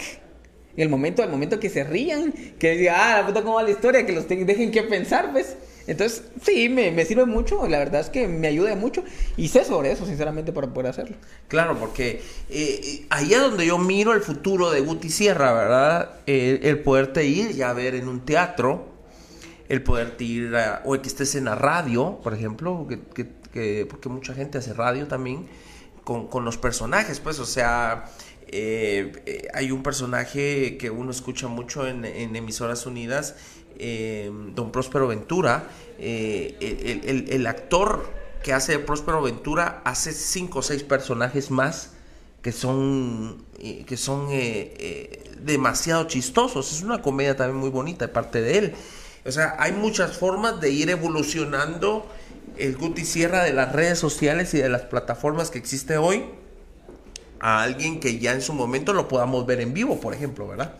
El 0.74 0.88
momento, 0.88 1.22
al 1.22 1.28
momento 1.28 1.60
que 1.60 1.68
se 1.68 1.84
rían, 1.84 2.32
que 2.58 2.70
digan, 2.70 2.96
ah, 2.98 3.18
la 3.18 3.26
puta, 3.26 3.42
cómo 3.42 3.56
va 3.56 3.62
la 3.62 3.72
historia, 3.72 4.06
que 4.06 4.12
los 4.12 4.26
dejen 4.26 4.70
que 4.70 4.84
pensar, 4.84 5.32
pues. 5.32 5.54
Entonces, 5.86 6.22
sí, 6.40 6.70
me, 6.70 7.04
sirve 7.04 7.26
mucho, 7.26 7.68
la 7.68 7.78
verdad 7.78 8.00
es 8.00 8.08
que 8.08 8.26
me 8.26 8.48
ayuda 8.48 8.74
mucho 8.74 9.04
y 9.36 9.48
sé 9.48 9.66
sobre 9.66 9.92
eso, 9.92 10.06
sinceramente, 10.06 10.50
para 10.50 10.72
poder 10.72 10.88
hacerlo. 10.88 11.16
Claro, 11.48 11.76
porque 11.78 12.22
eh, 12.48 13.04
ahí 13.10 13.34
es 13.34 13.40
donde 13.40 13.66
yo 13.66 13.76
miro 13.76 14.14
el 14.14 14.22
futuro 14.22 14.70
de 14.70 14.80
Guti 14.80 15.10
Sierra, 15.10 15.52
¿verdad? 15.52 16.10
el 16.26 16.78
poderte 16.78 17.26
ir 17.26 17.50
y 17.50 17.60
a 17.60 17.74
ver 17.74 17.96
en 17.96 18.08
un 18.08 18.24
teatro, 18.24 18.86
el 19.68 19.82
poderte 19.82 20.24
ir, 20.24 20.54
o 20.84 20.94
el 20.94 21.02
que 21.02 21.08
estés 21.08 21.34
en 21.34 21.44
la 21.44 21.54
radio, 21.54 22.18
por 22.22 22.32
ejemplo, 22.32 22.88
que 23.14 23.41
porque 23.88 24.08
mucha 24.08 24.34
gente 24.34 24.58
hace 24.58 24.72
radio 24.74 25.06
también 25.06 25.48
con, 26.04 26.44
los 26.44 26.58
personajes, 26.58 27.20
pues, 27.20 27.38
o 27.38 27.46
sea, 27.46 28.06
eh, 28.48 29.12
eh, 29.26 29.48
hay 29.54 29.70
un 29.70 29.82
personaje 29.82 30.76
que 30.76 30.90
uno 30.90 31.10
escucha 31.10 31.48
mucho 31.48 31.86
en, 31.86 32.04
emisoras 32.04 32.86
unidas, 32.86 33.36
eh, 33.78 34.30
don 34.54 34.72
Próspero 34.72 35.06
Ventura, 35.06 35.68
el, 35.98 37.46
actor 37.46 38.10
que 38.42 38.52
hace 38.52 38.78
Próspero 38.80 39.22
Ventura 39.22 39.80
hace 39.84 40.12
cinco 40.12 40.58
o 40.58 40.62
seis 40.62 40.82
personajes 40.82 41.50
más 41.50 41.92
que 42.42 42.50
son, 42.50 43.44
que 43.86 43.96
son 43.96 44.28
demasiado 45.40 46.08
chistosos, 46.08 46.72
es 46.72 46.82
una 46.82 47.00
comedia 47.00 47.36
también 47.36 47.58
muy 47.58 47.70
bonita 47.70 48.06
de 48.06 48.12
parte 48.12 48.42
de 48.42 48.58
él. 48.58 48.74
O 49.24 49.30
sea, 49.30 49.54
hay 49.60 49.70
muchas 49.70 50.16
formas 50.16 50.60
de 50.60 50.70
ir 50.70 50.90
evolucionando 50.90 52.08
el 52.58 52.76
Guti 52.76 53.04
Sierra 53.04 53.44
de 53.44 53.52
las 53.52 53.72
redes 53.72 53.98
sociales 53.98 54.54
y 54.54 54.58
de 54.58 54.68
las 54.68 54.82
plataformas 54.82 55.50
que 55.50 55.58
existe 55.58 55.96
hoy 55.96 56.24
a 57.40 57.62
alguien 57.62 58.00
que 58.00 58.18
ya 58.18 58.32
en 58.32 58.42
su 58.42 58.52
momento 58.52 58.92
lo 58.92 59.08
podamos 59.08 59.46
ver 59.46 59.60
en 59.60 59.74
vivo, 59.74 60.00
por 60.00 60.14
ejemplo, 60.14 60.46
¿verdad? 60.46 60.74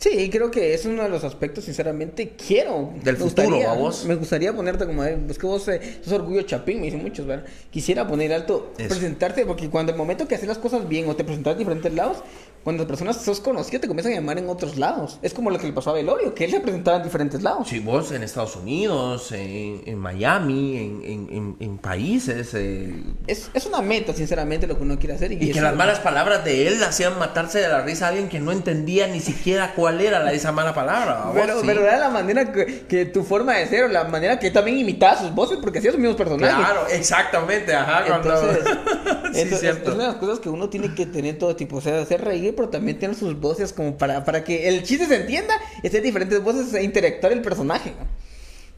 Sí, 0.00 0.30
creo 0.30 0.50
que 0.50 0.72
es 0.72 0.86
uno 0.86 1.02
de 1.02 1.10
los 1.10 1.24
aspectos, 1.24 1.64
sinceramente, 1.64 2.32
quiero. 2.34 2.94
Del 3.04 3.18
futuro, 3.18 3.68
a 3.68 3.74
vos. 3.74 4.06
Me 4.06 4.14
gustaría 4.14 4.50
ponerte 4.50 4.86
como, 4.86 5.04
es 5.04 5.36
que 5.36 5.46
vos 5.46 5.68
eh, 5.68 6.00
sos 6.02 6.14
orgullo 6.14 6.40
chapín, 6.40 6.78
me 6.80 6.86
dicen 6.86 7.02
muchos, 7.02 7.26
¿verdad? 7.26 7.44
Quisiera 7.70 8.08
poner 8.08 8.32
alto, 8.32 8.72
presentarte, 8.78 9.44
porque 9.44 9.68
cuando 9.68 9.92
el 9.92 9.98
momento 9.98 10.26
que 10.26 10.36
haces 10.36 10.48
las 10.48 10.56
cosas 10.56 10.88
bien 10.88 11.06
o 11.06 11.16
te 11.16 11.22
presentas 11.22 11.52
en 11.52 11.58
diferentes 11.58 11.92
lados, 11.92 12.22
cuando 12.64 12.82
las 12.82 12.88
personas 12.88 13.16
sos 13.22 13.40
conocido 13.40 13.80
te 13.80 13.88
comienzan 13.88 14.12
a 14.12 14.16
llamar 14.16 14.38
en 14.38 14.48
otros 14.48 14.76
lados. 14.76 15.18
Es 15.22 15.32
como 15.32 15.50
lo 15.50 15.58
que 15.58 15.66
le 15.66 15.72
pasó 15.72 15.90
a 15.90 15.94
Velorio, 15.94 16.34
que 16.34 16.44
él 16.44 16.50
se 16.50 16.60
presentaba 16.60 16.98
en 16.98 17.02
diferentes 17.02 17.42
lados. 17.42 17.68
Sí, 17.68 17.78
vos 17.80 18.12
en 18.12 18.22
Estados 18.22 18.56
Unidos, 18.56 19.32
en, 19.32 19.98
Miami, 19.98 20.76
en, 20.76 21.56
en, 21.58 21.78
países. 21.78 22.52
Eh. 22.54 23.02
Es, 23.26 23.50
es, 23.54 23.66
una 23.66 23.80
meta, 23.80 24.12
sinceramente, 24.12 24.66
lo 24.66 24.76
que 24.76 24.82
uno 24.82 24.98
quiere 24.98 25.14
hacer. 25.14 25.32
Y, 25.32 25.50
que 25.50 25.60
las 25.60 25.74
malas 25.74 26.00
palabras 26.00 26.44
de 26.44 26.68
él 26.68 26.82
hacían 26.82 27.18
matarse 27.18 27.60
de 27.60 27.68
la 27.68 27.80
risa 27.82 28.06
a 28.06 28.08
alguien 28.10 28.28
que 28.28 28.40
no 28.40 28.52
entendía 28.52 29.06
ni 29.06 29.20
siquiera 29.20 29.74
cuál 29.74 29.89
era 29.98 30.20
la, 30.20 30.32
esa 30.32 30.52
mala 30.52 30.74
palabra. 30.74 31.30
Pero, 31.32 31.62
pero 31.64 31.80
era 31.86 31.98
la 31.98 32.10
manera 32.10 32.52
que, 32.52 33.06
tu 33.06 33.22
forma 33.22 33.54
de 33.54 33.66
ser, 33.66 33.90
la 33.90 34.04
manera 34.04 34.38
que 34.38 34.50
también 34.50 34.78
imitaba 34.78 35.18
sus 35.18 35.34
voces, 35.34 35.58
porque 35.62 35.78
hacía 35.78 35.92
sus 35.92 35.98
mismos 35.98 36.16
personajes. 36.16 36.54
Claro, 36.54 36.86
exactamente, 36.88 37.74
ajá. 37.74 38.16
Entonces, 38.16 38.64
entonces 39.34 39.62
es 39.62 39.88
una 39.88 40.04
de 40.04 40.08
las 40.10 40.16
cosas 40.16 40.40
que 40.40 40.50
uno 40.50 40.68
tiene 40.68 40.94
que 40.94 41.06
tener 41.06 41.38
todo 41.38 41.56
tipo, 41.56 41.76
o 41.76 41.80
sea, 41.80 42.00
hacer 42.00 42.22
reír 42.22 42.54
pero 42.54 42.68
también 42.68 42.98
tiene 42.98 43.14
sus 43.14 43.38
voces 43.38 43.72
como 43.72 43.96
para, 43.96 44.24
para 44.24 44.44
que 44.44 44.68
el 44.68 44.82
chiste 44.82 45.06
se 45.06 45.16
entienda, 45.16 45.54
esté 45.82 46.00
diferentes 46.00 46.42
voces 46.42 46.74
e 46.74 46.82
interactuar 46.82 47.32
el 47.32 47.42
personaje. 47.42 47.94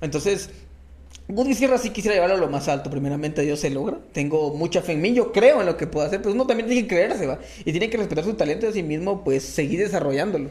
Entonces, 0.00 0.50
Guti 1.28 1.54
Sierra 1.54 1.78
sí 1.78 1.90
quisiera 1.90 2.14
llevarlo 2.14 2.36
a 2.36 2.40
lo 2.40 2.48
más 2.48 2.68
alto, 2.68 2.90
primeramente 2.90 3.42
Dios 3.42 3.60
se 3.60 3.70
logra. 3.70 3.98
Tengo 4.12 4.54
mucha 4.54 4.82
fe 4.82 4.92
en 4.92 5.00
mí, 5.00 5.14
yo 5.14 5.32
creo 5.32 5.60
en 5.60 5.66
lo 5.66 5.76
que 5.76 5.86
puedo 5.86 6.06
hacer, 6.06 6.20
pero 6.20 6.34
uno 6.34 6.46
también 6.46 6.68
tiene 6.68 6.82
que 6.82 6.88
creerse, 6.88 7.26
¿va? 7.26 7.38
Y 7.64 7.70
tiene 7.70 7.88
que 7.88 7.96
respetar 7.96 8.24
su 8.24 8.34
talento 8.34 8.66
de 8.66 8.72
sí 8.72 8.82
mismo, 8.82 9.24
pues 9.24 9.42
seguir 9.42 9.80
desarrollándolo. 9.80 10.50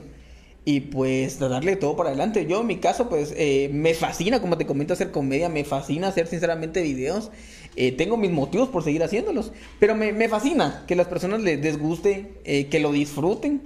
Y 0.64 0.82
pues 0.82 1.40
darle 1.40 1.76
todo 1.76 1.96
para 1.96 2.10
adelante. 2.10 2.46
Yo 2.46 2.62
en 2.62 2.68
mi 2.68 2.78
caso, 2.78 3.10
pues 3.10 3.34
eh, 3.36 3.70
me 3.74 3.96
fascina, 3.96 4.42
como 4.42 4.58
te 4.58 4.68
comento, 4.68 4.94
hacer 4.94 5.12
comedia, 5.12 5.50
me 5.50 5.64
fascina 5.64 6.08
hacer 6.08 6.28
sinceramente 6.28 6.84
videos. 6.84 7.32
Eh, 7.76 7.92
tengo 7.94 8.16
mis 8.18 8.32
motivos 8.32 8.70
por 8.70 8.84
seguir 8.84 9.02
haciéndolos, 9.02 9.54
pero 9.80 9.96
me, 9.96 10.12
me 10.12 10.28
fascina 10.30 10.84
que 10.88 10.96
las 10.96 11.08
personas 11.08 11.42
les, 11.42 11.80
guste, 11.80 12.34
eh, 12.44 12.68
que 12.68 12.80
lo 12.80 12.92
disfruten. 12.92 13.62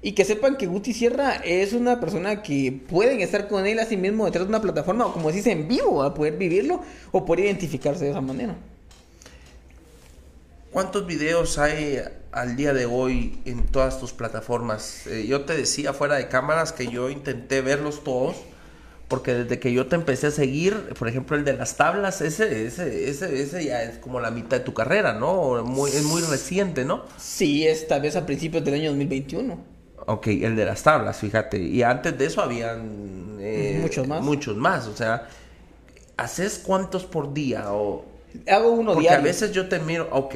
Y 0.00 0.12
que 0.12 0.24
sepan 0.24 0.56
que 0.56 0.66
Guti 0.66 0.92
Sierra 0.92 1.34
es 1.44 1.72
una 1.72 1.98
persona 1.98 2.40
que 2.40 2.70
pueden 2.88 3.20
estar 3.20 3.48
con 3.48 3.66
él 3.66 3.80
a 3.80 3.84
sí 3.84 3.96
mismo 3.96 4.26
detrás 4.26 4.44
de 4.44 4.50
una 4.50 4.62
plataforma, 4.62 5.06
o 5.06 5.12
como 5.12 5.32
decís, 5.32 5.48
en 5.48 5.66
vivo, 5.66 6.04
a 6.04 6.14
poder 6.14 6.36
vivirlo 6.36 6.82
o 7.10 7.24
poder 7.24 7.46
identificarse 7.46 8.04
de 8.04 8.10
esa 8.10 8.20
manera. 8.20 8.54
¿Cuántos 10.70 11.04
videos 11.04 11.58
hay 11.58 11.98
al 12.32 12.56
día 12.56 12.72
de 12.72 12.86
hoy 12.86 13.38
en 13.44 13.66
todas 13.66 14.00
tus 14.00 14.12
plataformas? 14.12 15.06
Eh, 15.06 15.26
yo 15.26 15.42
te 15.44 15.56
decía 15.56 15.92
fuera 15.92 16.16
de 16.16 16.28
cámaras 16.28 16.72
que 16.72 16.88
yo 16.88 17.10
intenté 17.10 17.60
verlos 17.60 18.04
todos, 18.04 18.36
porque 19.08 19.34
desde 19.34 19.58
que 19.58 19.72
yo 19.72 19.86
te 19.86 19.96
empecé 19.96 20.26
a 20.28 20.30
seguir, 20.30 20.74
por 20.98 21.08
ejemplo, 21.08 21.36
el 21.36 21.44
de 21.44 21.54
las 21.54 21.76
tablas, 21.76 22.20
ese, 22.20 22.66
ese, 22.66 23.08
ese, 23.08 23.42
ese 23.42 23.64
ya 23.64 23.82
es 23.82 23.98
como 23.98 24.20
la 24.20 24.30
mitad 24.30 24.58
de 24.58 24.64
tu 24.64 24.74
carrera, 24.74 25.14
¿no? 25.14 25.64
Muy, 25.64 25.90
es 25.90 26.04
muy 26.04 26.22
reciente, 26.22 26.84
¿no? 26.84 27.04
Sí, 27.16 27.66
esta 27.66 27.98
vez 27.98 28.16
a 28.16 28.26
principios 28.26 28.64
del 28.64 28.74
año 28.74 28.90
2021. 28.90 29.58
Ok, 30.06 30.26
el 30.28 30.56
de 30.56 30.64
las 30.64 30.82
tablas, 30.82 31.18
fíjate. 31.18 31.58
Y 31.58 31.82
antes 31.82 32.16
de 32.18 32.26
eso 32.26 32.42
habían... 32.42 33.36
Eh, 33.40 33.78
muchos 33.80 34.06
más. 34.06 34.22
Muchos 34.22 34.56
más, 34.56 34.86
o 34.86 34.96
sea, 34.96 35.28
¿haces 36.16 36.58
cuántos 36.64 37.04
por 37.04 37.32
día? 37.32 37.72
O... 37.72 38.04
Hago 38.46 38.70
uno 38.72 38.92
Porque 38.92 39.08
diario. 39.08 39.20
a 39.20 39.22
veces 39.22 39.52
yo 39.52 39.68
te 39.68 39.78
miro, 39.80 40.08
ok, 40.10 40.34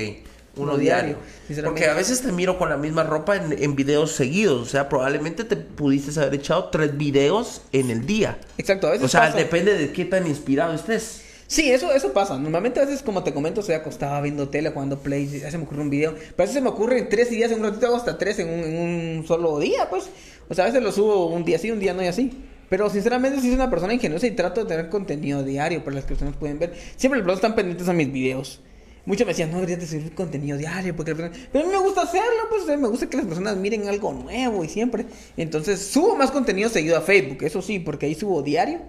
uno, 0.56 0.76
diario. 0.76 1.16
Porque 1.64 1.86
a 1.86 1.94
veces 1.94 2.20
te 2.20 2.30
miro 2.30 2.58
con 2.58 2.68
la 2.68 2.76
misma 2.76 3.04
ropa 3.04 3.36
en, 3.36 3.52
en, 3.62 3.74
videos 3.74 4.12
seguidos. 4.12 4.60
O 4.60 4.70
sea, 4.70 4.88
probablemente 4.88 5.44
te 5.44 5.56
pudiste 5.56 6.18
haber 6.20 6.34
echado 6.34 6.68
tres 6.70 6.96
videos 6.96 7.62
en 7.72 7.90
el 7.90 8.04
día. 8.04 8.38
Exacto, 8.58 8.88
a 8.88 8.90
veces. 8.90 9.04
O 9.04 9.08
sea, 9.08 9.30
depende 9.32 9.76
de 9.76 9.92
qué 9.92 10.04
tan 10.04 10.26
inspirado 10.26 10.74
estés. 10.74 11.22
Sí, 11.46 11.70
eso, 11.70 11.92
eso 11.92 12.12
pasa. 12.12 12.38
Normalmente 12.38 12.80
a 12.80 12.84
veces, 12.84 13.02
como 13.02 13.22
te 13.22 13.32
comento, 13.32 13.60
estoy 13.60 13.74
acostado 13.74 14.22
viendo 14.22 14.48
tele, 14.48 14.70
jugando 14.70 14.98
play, 14.98 15.26
ya 15.26 15.50
se 15.50 15.58
me 15.58 15.64
ocurre 15.64 15.82
un 15.82 15.90
video. 15.90 16.14
Pero 16.14 16.34
a 16.38 16.42
veces 16.42 16.54
se 16.54 16.60
me 16.60 16.68
ocurre 16.68 16.98
en 16.98 17.08
tres 17.08 17.30
días, 17.30 17.50
en 17.50 17.58
un 17.60 17.64
ratito 17.64 17.86
hago 17.86 17.96
hasta 17.96 18.16
tres 18.18 18.38
en 18.38 18.48
un, 18.48 18.64
en 18.64 19.18
un 19.18 19.26
solo 19.26 19.58
día, 19.58 19.88
pues. 19.88 20.08
O 20.48 20.54
sea, 20.54 20.64
a 20.64 20.66
veces 20.68 20.82
lo 20.82 20.92
subo 20.92 21.26
un 21.26 21.44
día 21.44 21.58
sí, 21.58 21.70
un 21.70 21.78
día 21.78 21.94
no 21.94 22.02
y 22.02 22.06
así. 22.06 22.30
Pero 22.68 22.88
sinceramente 22.88 23.38
sí 23.40 23.48
soy 23.48 23.56
una 23.56 23.68
persona 23.68 23.92
ingeniosa 23.92 24.26
y 24.26 24.30
trato 24.30 24.62
de 24.62 24.66
tener 24.66 24.88
contenido 24.88 25.42
diario 25.42 25.84
para 25.84 25.96
las 25.96 26.04
que 26.04 26.08
personas 26.08 26.36
pueden 26.36 26.58
ver. 26.58 26.72
Siempre 26.96 27.20
los 27.22 27.34
están 27.34 27.54
pendientes 27.54 27.86
a 27.88 27.92
mis 27.92 28.10
videos. 28.10 28.60
Muchos 29.04 29.26
me 29.26 29.32
decían, 29.32 29.50
no 29.50 29.56
deberías 29.56 29.80
de 29.80 29.86
subir 29.86 30.14
contenido 30.14 30.56
diario, 30.56 30.94
porque 30.94 31.14
Pero 31.14 31.28
a 31.28 31.68
mí 31.68 31.72
me 31.72 31.78
gusta 31.78 32.02
hacerlo, 32.02 32.48
pues 32.48 32.66
me 32.78 32.88
gusta 32.88 33.08
que 33.08 33.16
las 33.16 33.26
personas 33.26 33.56
miren 33.56 33.88
algo 33.88 34.12
nuevo 34.12 34.62
y 34.62 34.68
siempre. 34.68 35.06
Entonces 35.36 35.80
subo 35.80 36.14
más 36.14 36.30
contenido 36.30 36.68
seguido 36.68 36.96
a 36.96 37.00
Facebook, 37.00 37.42
eso 37.42 37.62
sí, 37.62 37.78
porque 37.78 38.06
ahí 38.06 38.14
subo 38.14 38.42
diario. 38.42 38.80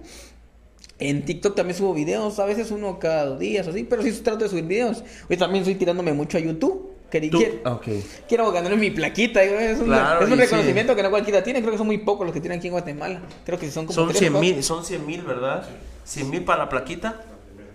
En 1.00 1.24
TikTok 1.24 1.56
también 1.56 1.76
subo 1.76 1.92
videos, 1.92 2.38
a 2.38 2.44
veces 2.44 2.70
uno 2.70 3.00
cada 3.00 3.26
dos 3.26 3.40
días 3.40 3.66
o 3.66 3.70
así, 3.70 3.82
pero 3.82 4.02
sí 4.02 4.12
trato 4.12 4.44
de 4.44 4.48
subir 4.48 4.64
videos. 4.64 5.02
Hoy 5.28 5.36
también 5.36 5.62
estoy 5.62 5.74
tirándome 5.74 6.12
mucho 6.12 6.38
a 6.38 6.40
YouTube. 6.40 6.94
Quiero, 7.20 7.76
okay. 7.76 8.04
quiero 8.28 8.50
ganarme 8.50 8.76
mi 8.76 8.90
plaquita. 8.90 9.40
Es 9.42 9.78
un, 9.78 9.84
claro, 9.84 10.24
es 10.24 10.32
un 10.32 10.38
reconocimiento 10.38 10.92
sí. 10.92 10.96
que 10.96 11.02
no 11.04 11.10
cualquiera 11.10 11.44
tiene. 11.44 11.60
Creo 11.60 11.70
que 11.70 11.78
son 11.78 11.86
muy 11.86 11.98
pocos 11.98 12.26
los 12.26 12.34
que 12.34 12.40
tienen 12.40 12.58
aquí 12.58 12.66
en 12.66 12.72
Guatemala. 12.72 13.20
Creo 13.44 13.56
que 13.56 13.70
son 13.70 13.86
como. 13.86 13.94
Son 13.94 14.12
100 14.12 14.40
mil, 14.40 14.62
son 14.64 14.84
100 14.84 15.06
mil, 15.06 15.22
¿verdad? 15.22 15.64
100 16.04 16.28
mil 16.30 16.44
para 16.44 16.64
la 16.64 16.68
plaquita. 16.68 17.20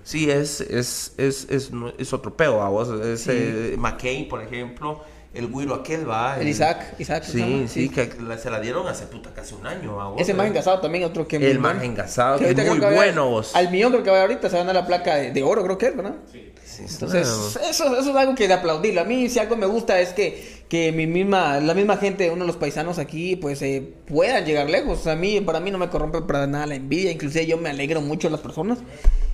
Sí, 0.09 0.31
es, 0.31 0.59
es, 0.61 1.13
es, 1.17 1.47
es, 1.51 1.69
es 1.99 2.13
otro 2.13 2.35
peo 2.35 2.63
a 2.63 2.69
vos. 2.69 2.89
Es, 2.99 3.21
sí. 3.21 3.29
eh, 3.31 3.75
McCain, 3.77 4.27
por 4.27 4.41
ejemplo 4.41 5.03
el 5.33 5.47
güiro 5.47 5.75
aquel 5.75 6.09
va. 6.09 6.35
El, 6.37 6.41
el 6.41 6.47
Isaac, 6.47 6.95
Isaac. 6.97 7.23
Sí, 7.23 7.65
sí, 7.67 7.67
sí, 7.67 7.89
que 7.89 8.09
la, 8.21 8.37
se 8.37 8.49
la 8.49 8.59
dieron 8.59 8.87
hace 8.87 9.05
puta 9.05 9.31
casi 9.31 9.53
un 9.53 9.67
año. 9.67 10.01
¿a 10.01 10.09
vos, 10.09 10.21
Ese 10.21 10.33
más 10.33 10.47
engasado 10.47 10.79
también, 10.79 11.03
otro 11.03 11.27
que. 11.27 11.37
El 11.37 11.59
más 11.59 11.83
engasado, 11.83 12.39
que, 12.39 12.49
es 12.49 12.67
muy 12.67 12.79
bueno 12.79 13.29
vos. 13.29 13.55
Al 13.55 13.69
millón 13.69 13.91
creo 13.91 14.03
que 14.03 14.09
va 14.09 14.21
ahorita, 14.21 14.49
se 14.49 14.57
van 14.57 14.69
a 14.69 14.73
la 14.73 14.87
placa 14.87 15.15
de, 15.15 15.31
de, 15.31 15.43
oro, 15.43 15.63
creo 15.63 15.77
que 15.77 15.87
es, 15.87 15.95
¿verdad? 15.95 16.15
Sí. 16.31 16.51
sí 16.65 16.83
Entonces, 16.89 17.27
eso, 17.69 17.95
eso 17.95 18.09
es 18.09 18.15
algo 18.15 18.33
que 18.33 18.47
de 18.47 18.55
aplaudirlo. 18.55 19.01
A 19.01 19.03
mí, 19.03 19.29
si 19.29 19.37
algo 19.37 19.55
me 19.55 19.67
gusta 19.67 19.99
es 19.99 20.13
que, 20.13 20.63
que 20.67 20.91
mi 20.91 21.05
misma, 21.05 21.59
la 21.59 21.75
misma 21.75 21.97
gente, 21.97 22.31
uno 22.31 22.45
de 22.45 22.47
los 22.47 22.57
paisanos 22.57 22.97
aquí, 22.97 23.35
pues 23.35 23.61
eh, 23.61 23.93
puedan 24.07 24.45
llegar 24.45 24.67
lejos. 24.67 25.05
A 25.05 25.15
mí, 25.15 25.41
para 25.41 25.59
mí 25.59 25.69
no 25.69 25.77
me 25.77 25.89
corrompe 25.89 26.23
para 26.23 26.47
nada 26.47 26.65
la 26.65 26.75
envidia. 26.75 27.11
Inclusive 27.11 27.45
yo 27.45 27.57
me 27.57 27.69
alegro 27.69 28.01
mucho 28.01 28.29
de 28.29 28.31
las 28.31 28.41
personas. 28.41 28.79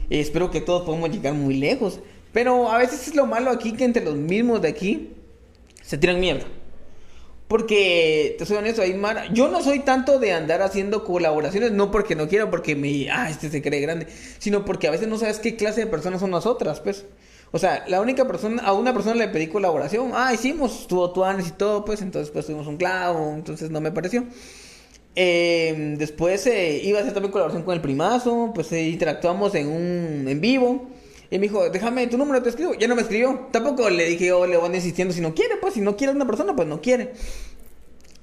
Eh, 0.10 0.19
espero 0.19 0.52
que 0.52 0.61
todos 0.61 0.84
podamos 0.84 1.10
llegar 1.11 1.34
muy 1.34 1.56
lejos. 1.56 1.99
Pero 2.34 2.69
a 2.69 2.77
veces 2.77 3.07
es 3.07 3.15
lo 3.15 3.26
malo 3.26 3.49
aquí 3.49 3.73
que 3.73 3.86
entre 3.86 4.03
los 4.03 4.15
mismos 4.15 4.61
de 4.61 4.68
aquí 4.68 5.14
se 5.82 5.98
tiran 5.98 6.19
mierda. 6.19 6.45
Porque, 7.48 8.36
te 8.40 8.45
soy 8.45 8.57
honesto, 8.57 8.82
Aymar, 8.82 9.32
yo 9.32 9.48
no 9.49 9.61
soy 9.61 9.80
tanto 9.80 10.18
de 10.18 10.34
andar 10.34 10.64
haciendo 10.64 11.03
colaboraciones, 11.03 11.72
no 11.72 11.91
porque 11.91 12.15
no 12.15 12.27
quiera, 12.27 12.49
porque 12.49 12.76
me, 12.76 13.10
ah, 13.11 13.30
este 13.30 13.52
se 13.52 13.61
cree 13.61 13.82
grande, 13.82 14.07
sino 14.40 14.65
porque 14.65 14.88
a 14.88 14.91
veces 14.91 15.07
no 15.07 15.18
sabes 15.19 15.38
qué 15.38 15.56
clase 15.56 15.82
de 15.82 15.88
personas 15.88 16.22
son 16.22 16.32
nosotras, 16.32 16.80
pues. 16.80 17.06
O 17.52 17.60
sea, 17.60 17.86
la 17.88 18.02
única 18.02 18.26
persona, 18.26 18.64
a 18.64 18.73
una 18.73 18.94
persona 18.94 19.15
le 19.15 19.27
pedí 19.27 19.48
colaboración, 19.48 20.11
ah, 20.15 20.34
hicimos 20.34 20.88
tuvo 20.88 21.11
tuanes 21.11 21.48
y 21.48 21.52
todo, 21.52 21.86
pues, 21.86 22.02
entonces 22.02 22.32
pues 22.32 22.48
tuvimos 22.48 22.65
un 22.68 22.77
clavo, 22.77 23.34
entonces 23.36 23.69
no 23.69 23.80
me 23.80 23.91
pareció. 23.91 24.26
Eh, 25.16 25.96
después 25.98 26.46
eh, 26.48 26.82
iba 26.84 27.00
a 27.00 27.02
hacer 27.02 27.14
también 27.14 27.32
colaboración 27.32 27.64
con 27.64 27.74
el 27.74 27.82
primazo, 27.82 28.52
pues 28.54 28.72
eh, 28.74 28.84
interactuamos 28.90 29.56
en 29.56 29.68
un 29.68 30.28
en 30.28 30.42
vivo. 30.42 30.90
Y 31.32 31.40
me 31.40 31.48
dijo, 31.48 31.70
déjame 31.70 32.06
tu 32.08 32.18
número, 32.18 32.42
te 32.44 32.50
escribo. 32.50 32.74
Ya 32.76 32.88
no 32.88 32.96
me 32.96 33.02
escribió. 33.02 33.48
Tampoco 33.52 33.90
le 33.90 34.06
dije, 34.06 34.28
yo 34.28 34.46
le 34.46 34.58
voy 34.58 34.74
insistiendo 34.76 35.14
si 35.14 35.22
no 35.22 35.34
quiere, 35.34 35.56
pues 35.58 35.74
si 35.74 35.82
no 35.82 35.98
quiere 35.98 36.14
una 36.14 36.28
persona, 36.28 36.56
pues 36.56 36.68
no 36.68 36.82
quiere. 36.82 37.14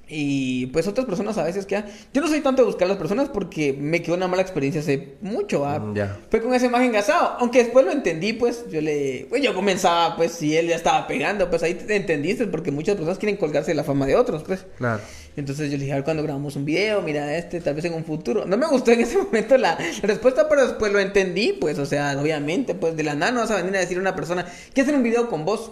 Y 0.07 0.67
pues 0.67 0.85
otras 0.87 1.05
personas 1.05 1.37
a 1.37 1.43
veces 1.43 1.65
que... 1.65 1.81
Yo 2.13 2.21
no 2.21 2.27
soy 2.27 2.41
tanto 2.41 2.61
de 2.61 2.65
buscar 2.65 2.85
a 2.85 2.89
las 2.89 2.97
personas 2.97 3.29
porque 3.29 3.73
me 3.73 4.01
quedó 4.01 4.15
una 4.15 4.27
mala 4.27 4.41
experiencia 4.41 4.81
hace 4.81 5.15
mucho. 5.21 5.65
Mm. 5.65 5.95
Fue 6.29 6.41
con 6.41 6.53
ese 6.53 6.69
más 6.69 6.81
engasado. 6.81 7.37
Aunque 7.39 7.63
después 7.63 7.85
lo 7.85 7.91
entendí, 7.91 8.33
pues 8.33 8.65
yo 8.69 8.81
le... 8.81 9.25
Pues 9.29 9.41
yo 9.41 9.55
comenzaba, 9.55 10.15
pues 10.15 10.33
si 10.33 10.57
él 10.57 10.67
ya 10.67 10.75
estaba 10.75 11.07
pegando, 11.07 11.49
pues 11.49 11.63
ahí 11.63 11.75
te 11.75 11.95
entendiste 11.95 12.47
porque 12.47 12.71
muchas 12.71 12.95
personas 12.95 13.17
quieren 13.17 13.37
colgarse 13.37 13.71
de 13.71 13.75
la 13.75 13.83
fama 13.83 14.05
de 14.05 14.15
otros, 14.15 14.43
pues. 14.43 14.65
Claro. 14.77 15.01
Entonces 15.35 15.71
yo 15.71 15.77
le 15.77 15.83
dije, 15.83 15.93
a 15.93 15.95
ver 15.95 16.03
cuando 16.03 16.21
grabamos 16.21 16.55
un 16.55 16.65
video, 16.65 17.01
mira 17.01 17.35
este, 17.35 17.59
tal 17.61 17.73
vez 17.73 17.85
en 17.85 17.93
un 17.93 18.03
futuro. 18.03 18.45
No 18.45 18.57
me 18.57 18.67
gustó 18.67 18.91
en 18.91 19.01
ese 19.01 19.17
momento 19.23 19.57
la, 19.57 19.77
la 19.79 20.07
respuesta, 20.07 20.47
pero 20.49 20.67
después 20.67 20.91
lo 20.91 20.99
entendí, 20.99 21.53
pues, 21.53 21.79
o 21.79 21.85
sea, 21.85 22.15
obviamente, 22.19 22.75
pues 22.75 22.95
de 22.95 23.03
la 23.03 23.15
nada 23.15 23.31
no 23.31 23.39
vas 23.39 23.51
a 23.51 23.57
venir 23.57 23.75
a 23.77 23.79
decir 23.79 23.97
a 23.97 24.01
una 24.01 24.15
persona, 24.15 24.45
que 24.73 24.81
hacer 24.81 24.95
un 24.95 25.03
video 25.03 25.29
con 25.29 25.45
vos? 25.45 25.71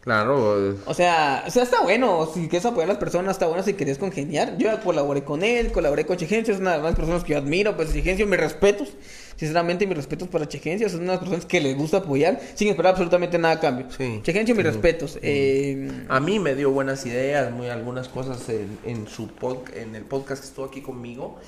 Claro. 0.00 0.76
O 0.86 0.94
sea, 0.94 1.44
o 1.46 1.50
sea, 1.50 1.62
está 1.62 1.82
bueno. 1.82 2.28
Si 2.32 2.48
quieres 2.48 2.64
apoyar 2.64 2.88
a 2.88 2.92
las 2.94 2.98
personas, 2.98 3.32
está 3.32 3.46
bueno 3.46 3.62
si 3.62 3.74
querías 3.74 3.98
congeniar. 3.98 4.56
Yo 4.56 4.80
colaboré 4.80 5.24
con 5.24 5.42
él, 5.42 5.72
colaboré 5.72 6.06
con 6.06 6.16
Chegencio, 6.16 6.54
es 6.54 6.60
una 6.60 6.78
de 6.78 6.82
las 6.82 6.94
personas 6.94 7.22
que 7.22 7.32
yo 7.34 7.38
admiro. 7.38 7.76
Pues 7.76 7.92
Chegencio, 7.92 8.26
mis 8.26 8.40
respetos. 8.40 8.88
Sinceramente, 9.36 9.86
mis 9.86 9.96
respetos 9.96 10.28
para 10.28 10.48
Chegencio. 10.48 10.88
Son 10.88 11.02
unas 11.02 11.18
personas 11.18 11.44
que 11.44 11.60
les 11.60 11.76
gusta 11.76 11.98
apoyar 11.98 12.40
sin 12.54 12.68
esperar 12.68 12.92
absolutamente 12.92 13.38
nada 13.38 13.54
a 13.54 13.60
cambio. 13.60 13.86
Sí. 13.90 14.20
Chegencio, 14.22 14.54
mis 14.54 14.64
sí. 14.64 14.70
respetos. 14.70 15.18
Eh... 15.20 15.90
A 16.08 16.18
mí 16.18 16.38
me 16.38 16.54
dio 16.54 16.70
buenas 16.70 17.04
ideas, 17.04 17.52
muy 17.52 17.68
algunas 17.68 18.08
cosas 18.08 18.48
en, 18.48 18.78
en 18.86 19.06
su 19.06 19.28
pod, 19.28 19.58
en 19.74 19.94
el 19.94 20.04
podcast 20.04 20.42
que 20.42 20.48
estuvo 20.48 20.64
aquí 20.64 20.80
conmigo. 20.80 21.38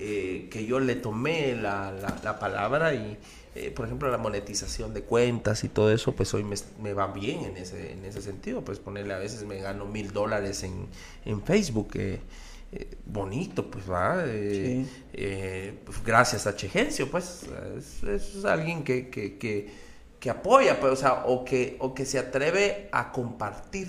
Eh, 0.00 0.48
que 0.50 0.64
yo 0.64 0.78
le 0.78 0.94
tomé 0.94 1.56
la, 1.56 1.90
la, 1.90 2.16
la 2.22 2.38
palabra 2.38 2.94
y 2.94 3.18
eh, 3.66 3.70
por 3.70 3.86
ejemplo, 3.86 4.10
la 4.10 4.18
monetización 4.18 4.94
de 4.94 5.02
cuentas 5.02 5.64
y 5.64 5.68
todo 5.68 5.92
eso, 5.92 6.12
pues 6.12 6.32
hoy 6.34 6.44
me, 6.44 6.56
me, 6.80 6.92
va 6.92 7.08
bien 7.08 7.44
en 7.44 7.56
ese, 7.56 7.92
en 7.92 8.04
ese 8.04 8.22
sentido. 8.22 8.62
Pues 8.62 8.78
ponerle 8.78 9.14
a 9.14 9.18
veces 9.18 9.44
me 9.44 9.60
gano 9.60 9.84
mil 9.84 10.12
dólares 10.12 10.62
en, 10.62 10.86
en 11.24 11.42
Facebook. 11.42 11.90
Eh, 11.94 12.20
eh, 12.72 12.96
bonito, 13.06 13.70
pues 13.70 13.90
va. 13.90 14.24
Sí. 14.24 14.86
Pues, 15.84 16.04
gracias 16.04 16.46
a 16.46 16.54
Chegencio, 16.54 17.10
pues 17.10 17.46
es, 17.76 18.02
es 18.04 18.44
alguien 18.44 18.84
que, 18.84 19.08
que, 19.08 19.38
que, 19.38 19.70
que, 20.20 20.30
apoya, 20.30 20.78
pues, 20.78 20.92
o, 20.92 20.96
sea, 20.96 21.24
o, 21.26 21.44
que, 21.44 21.76
o 21.80 21.94
que 21.94 22.04
se 22.04 22.18
atreve 22.18 22.88
a 22.92 23.10
compartir. 23.10 23.88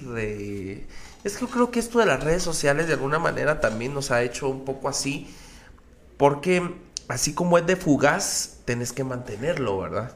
Es 1.24 1.36
que 1.36 1.41
yo 1.41 1.50
creo 1.50 1.72
que 1.72 1.80
esto 1.80 2.00
de 2.00 2.06
las 2.06 2.24
redes 2.24 2.41
sociales 2.41 2.88
de 2.88 2.94
alguna 2.94 3.20
manera 3.20 3.60
también 3.60 3.94
nos 3.94 4.10
ha 4.12 4.24
hecho 4.24 4.48
un 4.50 4.66
poco 4.66 4.90
así, 4.90 5.28
porque 6.18 6.89
así 7.10 7.34
como 7.34 7.57
es 7.57 7.65
de 7.65 7.76
fugaz, 7.76 8.60
tenés 8.64 8.94
que 8.94 9.03
mantenerlo, 9.03 9.80
¿verdad? 9.80 10.14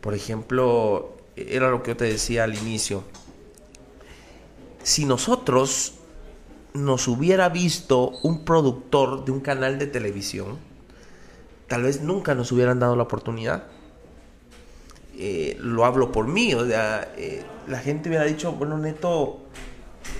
Por 0.00 0.12
ejemplo, 0.12 1.16
era 1.36 1.70
lo 1.70 1.82
que 1.82 1.92
yo 1.92 1.96
te 1.96 2.04
decía 2.04 2.44
al 2.44 2.54
inicio. 2.54 3.04
Si 4.82 5.06
nosotros 5.06 5.94
nos 6.74 7.06
hubiera 7.08 7.48
visto 7.48 8.10
un 8.22 8.44
productor 8.44 9.24
de 9.24 9.30
un 9.30 9.40
canal 9.40 9.78
de 9.78 9.86
televisión, 9.86 10.58
tal 11.68 11.84
vez 11.84 12.02
nunca 12.02 12.34
nos 12.34 12.50
hubieran 12.50 12.80
dado 12.80 12.96
la 12.96 13.04
oportunidad. 13.04 13.64
Eh, 15.16 15.56
lo 15.60 15.84
hablo 15.84 16.10
por 16.10 16.26
mí, 16.26 16.54
o 16.54 16.66
sea, 16.66 17.14
eh, 17.16 17.44
la 17.68 17.78
gente 17.78 18.08
hubiera 18.08 18.24
dicho, 18.24 18.50
bueno, 18.52 18.76
Neto, 18.78 19.44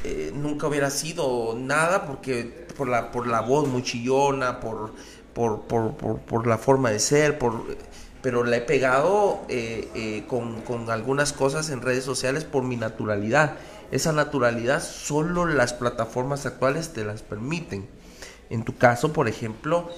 eh, 0.04 0.32
nunca 0.32 0.68
hubiera 0.68 0.88
sido 0.90 1.56
nada 1.58 2.06
porque 2.06 2.64
por 2.76 2.88
la, 2.88 3.10
por 3.10 3.26
la 3.26 3.40
voz 3.40 3.66
muy 3.66 3.82
chillona, 3.82 4.60
por, 4.60 4.92
por, 5.34 5.62
por, 5.62 5.96
por, 5.96 6.18
por 6.20 6.46
la 6.46 6.58
forma 6.58 6.90
de 6.90 7.00
ser, 7.00 7.38
por 7.38 7.64
pero 8.24 8.42
la 8.42 8.56
he 8.56 8.62
pegado 8.62 9.44
eh, 9.50 9.86
eh, 9.94 10.24
con, 10.26 10.62
con, 10.62 10.88
algunas 10.88 11.34
cosas 11.34 11.68
en 11.68 11.82
redes 11.82 12.04
sociales 12.04 12.44
por 12.44 12.62
mi 12.62 12.74
naturalidad. 12.74 13.56
Esa 13.90 14.12
naturalidad 14.12 14.82
solo 14.82 15.44
las 15.44 15.74
plataformas 15.74 16.46
actuales 16.46 16.94
te 16.94 17.04
las 17.04 17.20
permiten. 17.20 17.86
En 18.48 18.64
tu 18.64 18.78
caso, 18.78 19.12
por 19.12 19.28
ejemplo, 19.28 19.90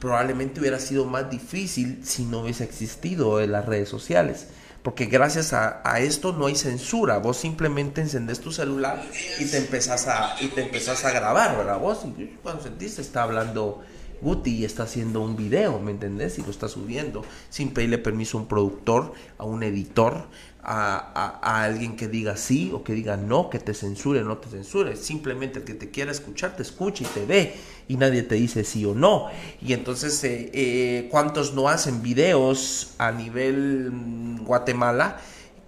probablemente 0.00 0.60
hubiera 0.60 0.78
sido 0.78 1.04
más 1.04 1.28
difícil 1.30 2.00
si 2.06 2.24
no 2.24 2.40
hubiese 2.40 2.64
existido 2.64 3.38
en 3.42 3.52
las 3.52 3.66
redes 3.66 3.90
sociales. 3.90 4.46
Porque 4.82 5.04
gracias 5.04 5.52
a, 5.52 5.82
esto 5.98 6.32
no 6.32 6.46
hay 6.46 6.56
censura. 6.56 7.18
Vos 7.18 7.36
simplemente 7.36 8.00
encendés 8.00 8.40
tu 8.40 8.50
celular 8.50 9.02
y 9.38 9.44
te 9.44 9.58
empezás 9.58 10.08
a, 10.08 10.36
y 10.40 10.48
te 10.48 10.62
empezás 10.62 11.04
a 11.04 11.10
grabar, 11.10 11.56
¿verdad? 11.56 11.78
Vos 11.78 12.00
cuando 12.42 12.62
sentís 12.62 12.98
está 12.98 13.24
hablando 13.24 13.82
Guti 14.20 14.64
está 14.64 14.84
haciendo 14.84 15.20
un 15.20 15.36
video, 15.36 15.78
¿me 15.78 15.90
entendés? 15.90 16.38
Y 16.38 16.42
lo 16.42 16.50
está 16.50 16.68
subiendo 16.68 17.24
sin 17.50 17.72
pedirle 17.72 17.98
permiso 17.98 18.38
a 18.38 18.42
un 18.42 18.46
productor, 18.48 19.12
a 19.38 19.44
un 19.44 19.62
editor, 19.62 20.26
a, 20.66 21.64
alguien 21.64 21.96
que 21.96 22.08
diga 22.08 22.36
sí 22.36 22.70
o 22.72 22.82
que 22.82 22.94
diga 22.94 23.16
no, 23.16 23.50
que 23.50 23.58
te 23.58 23.74
censure 23.74 24.22
no 24.22 24.38
te 24.38 24.48
censure. 24.48 24.96
Simplemente 24.96 25.60
el 25.60 25.64
que 25.64 25.74
te 25.74 25.90
quiera 25.90 26.10
escuchar 26.10 26.56
te 26.56 26.62
escucha 26.62 27.04
y 27.04 27.06
te 27.06 27.26
ve 27.26 27.54
y 27.88 27.96
nadie 27.96 28.22
te 28.22 28.36
dice 28.36 28.64
sí 28.64 28.84
o 28.84 28.94
no. 28.94 29.28
Y 29.60 29.72
entonces, 29.72 30.22
eh, 30.24 30.50
eh, 30.52 31.08
¿cuántos 31.10 31.54
no 31.54 31.68
hacen 31.68 32.02
videos 32.02 32.94
a 32.98 33.12
nivel 33.12 33.90
mm, 33.92 34.44
Guatemala 34.44 35.18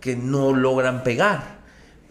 que 0.01 0.17
no 0.17 0.55
logran 0.55 1.03
pegar? 1.03 1.59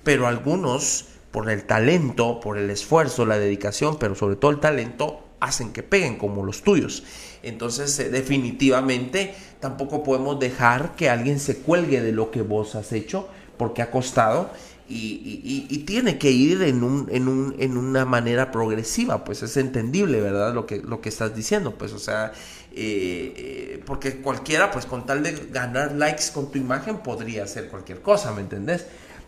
Pero 0.03 0.27
algunos, 0.27 1.05
por 1.31 1.49
el 1.49 1.63
talento, 1.63 2.39
por 2.39 2.57
el 2.57 2.69
esfuerzo, 2.69 3.25
la 3.25 3.39
dedicación, 3.39 3.97
pero 3.97 4.13
sobre 4.13 4.35
todo 4.35 4.51
el 4.51 4.59
talento, 4.59 5.24
hacen 5.39 5.73
que 5.73 5.83
peguen 5.83 6.17
como 6.17 6.43
los 6.43 6.61
tuyos. 6.63 7.03
Entonces, 7.43 7.97
eh, 7.99 8.09
definitivamente, 8.09 9.33
tampoco 9.59 10.03
podemos 10.03 10.39
dejar 10.39 10.95
que 10.95 11.09
alguien 11.09 11.39
se 11.39 11.57
cuelgue 11.57 12.01
de 12.01 12.11
lo 12.11 12.31
que 12.31 12.41
vos 12.41 12.75
has 12.75 12.91
hecho, 12.91 13.27
porque 13.57 13.81
ha 13.81 13.91
costado 13.91 14.49
y, 14.87 15.83
tiene 15.87 16.17
que 16.17 16.31
ir 16.31 16.61
en, 16.61 16.83
un, 16.83 17.07
en, 17.11 17.27
un, 17.27 17.55
en, 17.59 17.77
una 17.77 18.05
manera 18.05 18.51
progresiva, 18.51 19.23
pues 19.23 19.41
es 19.41 19.57
entendible, 19.57 20.21
¿verdad? 20.21 20.53
Lo 20.53 20.65
que, 20.65 20.77
lo 20.77 21.01
que 21.01 21.09
estás 21.09 21.35
diciendo, 21.35 21.75
pues, 21.75 21.91
o 21.93 21.99
sea, 21.99 22.33
eh, 22.71 23.33
eh, 23.35 23.83
porque 23.85 24.17
cualquiera, 24.17 24.71
pues, 24.71 24.85
con 24.85 25.05
tal 25.05 25.23
de 25.23 25.31
ganar 25.51 25.93
likes 25.93 26.25
con 26.33 26.51
tu 26.51 26.59
imagen, 26.59 26.97
podría 26.97 27.43
hacer 27.43 27.69
cualquier 27.69 28.01
cosa, 28.01 28.31
¿me 28.33 28.41
entendés? 28.41 28.85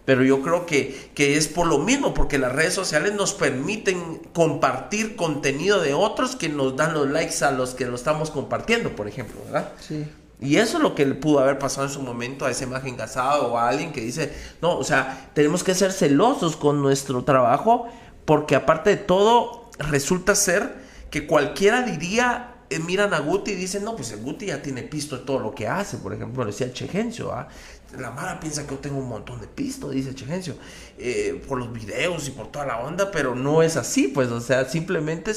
Pero 0.07 0.23
yo 0.23 0.41
creo 0.41 0.65
que, 0.65 1.11
que, 1.13 1.35
es 1.35 1.49
por 1.49 1.67
lo 1.67 1.79
mismo, 1.79 2.13
porque 2.13 2.38
las 2.38 2.53
redes 2.53 2.73
sociales 2.73 3.13
nos 3.13 3.34
permiten 3.34 4.21
compartir 4.31 5.17
contenido 5.17 5.81
de 5.81 5.93
otros 5.93 6.38
que 6.38 6.47
nos 6.47 6.77
dan 6.77 6.93
los 6.93 7.09
likes 7.09 7.43
a 7.43 7.51
los 7.51 7.75
que 7.75 7.85
lo 7.85 7.95
estamos 7.95 8.31
compartiendo, 8.31 8.95
por 8.95 9.09
ejemplo, 9.09 9.41
¿verdad? 9.43 9.73
Sí. 9.85 10.05
Y 10.39 10.55
eso 10.55 10.77
es 10.77 10.84
lo 10.84 10.95
que 10.95 11.05
le 11.05 11.13
pudo 11.13 11.39
haber 11.39 11.59
pasado 11.59 11.88
en 11.88 11.93
su 11.93 12.01
momento 12.01 12.45
a 12.45 12.51
esa 12.51 12.63
imagen 12.63 12.95
casado 12.95 13.51
o 13.51 13.57
a 13.57 13.67
alguien 13.67 13.91
que 13.91 13.99
dice, 13.99 14.31
no, 14.61 14.77
o 14.77 14.84
sea, 14.85 15.29
tenemos 15.34 15.61
que 15.61 15.75
ser 15.75 15.91
celosos 15.91 16.55
con 16.55 16.81
nuestro 16.81 17.25
trabajo, 17.25 17.89
porque 18.23 18.55
aparte 18.55 18.91
de 18.91 18.97
todo, 18.97 19.69
resulta 19.77 20.35
ser 20.35 20.73
que 21.11 21.27
cualquiera 21.27 21.81
diría, 21.81 22.55
eh, 22.69 22.79
miran 22.79 23.13
a 23.13 23.19
Guti 23.19 23.51
y 23.51 23.55
dicen, 23.55 23.84
no, 23.84 23.97
pues 23.97 24.13
el 24.13 24.21
Guti 24.21 24.45
ya 24.45 24.61
tiene 24.61 24.84
pisto 24.84 25.17
de 25.17 25.25
todo 25.25 25.39
lo 25.39 25.53
que 25.53 25.67
hace, 25.67 25.97
por 25.97 26.13
ejemplo, 26.13 26.45
decía 26.45 26.71
Chegencio, 26.71 27.34
¿ah? 27.34 27.49
La 27.95 28.11
Mara 28.11 28.39
piensa 28.39 28.64
que 28.65 28.72
yo 28.72 28.80
tengo 28.80 28.97
un 28.97 29.07
montón 29.07 29.39
de 29.39 29.47
pisto, 29.47 29.89
dice 29.89 30.14
Chegencio, 30.14 30.55
eh, 30.97 31.41
por 31.47 31.57
los 31.57 31.72
videos 31.72 32.27
y 32.27 32.31
por 32.31 32.51
toda 32.51 32.65
la 32.65 32.80
onda, 32.80 33.11
pero 33.11 33.34
no 33.34 33.64
es 33.64 33.77
así, 33.77 34.09
pues, 34.09 34.27
o 34.30 34.41
sea, 34.41 34.65
simplemente 34.65 35.31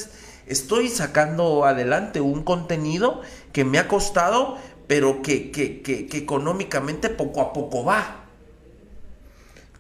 estoy 0.47 0.89
sacando 0.89 1.65
adelante 1.65 2.21
un 2.21 2.43
contenido 2.43 3.21
que 3.53 3.65
me 3.65 3.79
ha 3.79 3.87
costado, 3.87 4.59
pero 4.89 5.23
que, 5.23 5.53
que, 5.53 5.81
que, 5.81 6.09
económicamente 6.19 7.09
poco 7.09 7.41
a 7.41 7.53
poco 7.53 7.85
va. 7.85 8.25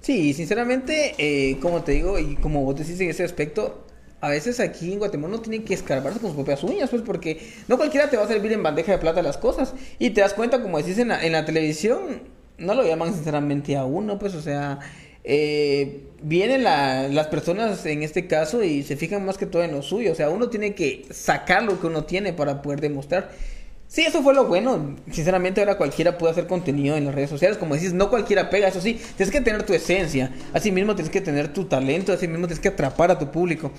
Sí, 0.00 0.32
sinceramente, 0.32 1.14
eh, 1.18 1.58
como 1.60 1.82
te 1.82 1.92
digo, 1.92 2.20
y 2.20 2.36
como 2.36 2.64
vos 2.64 2.76
decís 2.76 3.00
en 3.00 3.10
ese 3.10 3.24
aspecto, 3.24 3.84
a 4.20 4.28
veces 4.28 4.60
aquí 4.60 4.92
en 4.92 5.00
Guatemala 5.00 5.34
uno 5.34 5.42
tiene 5.42 5.64
que 5.64 5.74
escarbarse 5.74 6.20
con 6.20 6.30
sus 6.30 6.36
propias 6.36 6.62
uñas, 6.62 6.88
pues 6.88 7.02
porque 7.02 7.52
no 7.66 7.76
cualquiera 7.76 8.08
te 8.08 8.16
va 8.16 8.24
a 8.24 8.28
servir 8.28 8.52
en 8.52 8.62
bandeja 8.62 8.92
de 8.92 8.98
plata 8.98 9.22
las 9.22 9.38
cosas. 9.38 9.74
Y 9.98 10.10
te 10.10 10.20
das 10.20 10.34
cuenta, 10.34 10.62
como 10.62 10.78
decís 10.78 10.98
en 10.98 11.08
la 11.08 11.44
televisión, 11.44 12.39
no 12.60 12.74
lo 12.74 12.84
llaman 12.84 13.12
sinceramente 13.14 13.76
a 13.76 13.84
uno, 13.84 14.18
pues, 14.18 14.34
o 14.34 14.42
sea, 14.42 14.78
eh, 15.24 16.04
vienen 16.22 16.62
las 16.64 17.26
personas 17.26 17.84
en 17.86 18.02
este 18.02 18.26
caso 18.26 18.62
y 18.62 18.82
se 18.82 18.96
fijan 18.96 19.24
más 19.24 19.38
que 19.38 19.46
todo 19.46 19.62
en 19.62 19.72
lo 19.72 19.82
suyo, 19.82 20.12
o 20.12 20.14
sea, 20.14 20.30
uno 20.30 20.48
tiene 20.48 20.74
que 20.74 21.06
sacar 21.10 21.62
lo 21.62 21.80
que 21.80 21.86
uno 21.86 22.04
tiene 22.04 22.32
para 22.32 22.62
poder 22.62 22.80
demostrar. 22.80 23.30
Sí, 23.90 24.02
eso 24.02 24.22
fue 24.22 24.34
lo 24.34 24.46
bueno. 24.46 24.94
Sinceramente, 25.10 25.60
ahora 25.60 25.76
cualquiera 25.76 26.16
puede 26.16 26.30
hacer 26.30 26.46
contenido 26.46 26.96
en 26.96 27.06
las 27.06 27.12
redes 27.12 27.28
sociales. 27.28 27.58
Como 27.58 27.74
decís, 27.74 27.92
no 27.92 28.08
cualquiera 28.08 28.48
pega. 28.48 28.68
Eso 28.68 28.80
sí, 28.80 29.00
tienes 29.16 29.32
que 29.32 29.40
tener 29.40 29.64
tu 29.64 29.74
esencia. 29.74 30.30
Así 30.52 30.70
mismo 30.70 30.94
tienes 30.94 31.10
que 31.10 31.20
tener 31.20 31.52
tu 31.52 31.64
talento. 31.64 32.12
Así 32.12 32.28
mismo 32.28 32.46
tienes 32.46 32.60
que 32.60 32.68
atrapar 32.68 33.10
a 33.10 33.18
tu 33.18 33.32
público. 33.32 33.72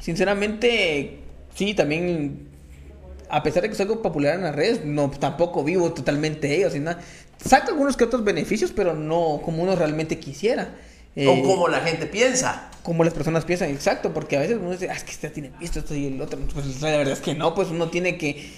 Sinceramente, 0.00 1.18
sí, 1.56 1.74
también. 1.74 2.50
A 3.28 3.42
pesar 3.42 3.64
de 3.64 3.68
que 3.68 3.74
soy 3.74 3.82
algo 3.82 4.00
popular 4.00 4.36
en 4.36 4.42
las 4.42 4.54
redes, 4.54 4.84
no 4.84 5.10
tampoco 5.10 5.64
vivo 5.64 5.92
totalmente 5.92 6.54
ellos. 6.54 6.74
Saca 7.44 7.68
algunos 7.68 7.96
que 7.96 8.04
otros 8.04 8.24
beneficios, 8.24 8.72
pero 8.74 8.94
no 8.94 9.40
como 9.44 9.62
uno 9.62 9.76
realmente 9.76 10.18
quisiera. 10.18 10.74
o 11.16 11.20
eh, 11.20 11.42
como 11.44 11.68
la 11.68 11.80
gente 11.80 12.06
piensa. 12.06 12.70
Como 12.82 13.04
las 13.04 13.14
personas 13.14 13.44
piensan, 13.44 13.70
exacto, 13.70 14.14
porque 14.14 14.36
a 14.36 14.40
veces 14.40 14.58
uno 14.60 14.72
dice, 14.72 14.88
ah, 14.90 14.94
es 14.94 15.04
que 15.04 15.12
este 15.12 15.30
tiene 15.30 15.50
visto 15.58 15.78
esto 15.80 15.94
y 15.94 16.06
el 16.06 16.20
otro. 16.20 16.38
Pues 16.52 16.80
la 16.80 16.96
verdad 16.96 17.12
es 17.12 17.20
que 17.20 17.34
no, 17.34 17.54
pues 17.54 17.68
uno 17.68 17.88
tiene 17.88 18.16
que 18.16 18.50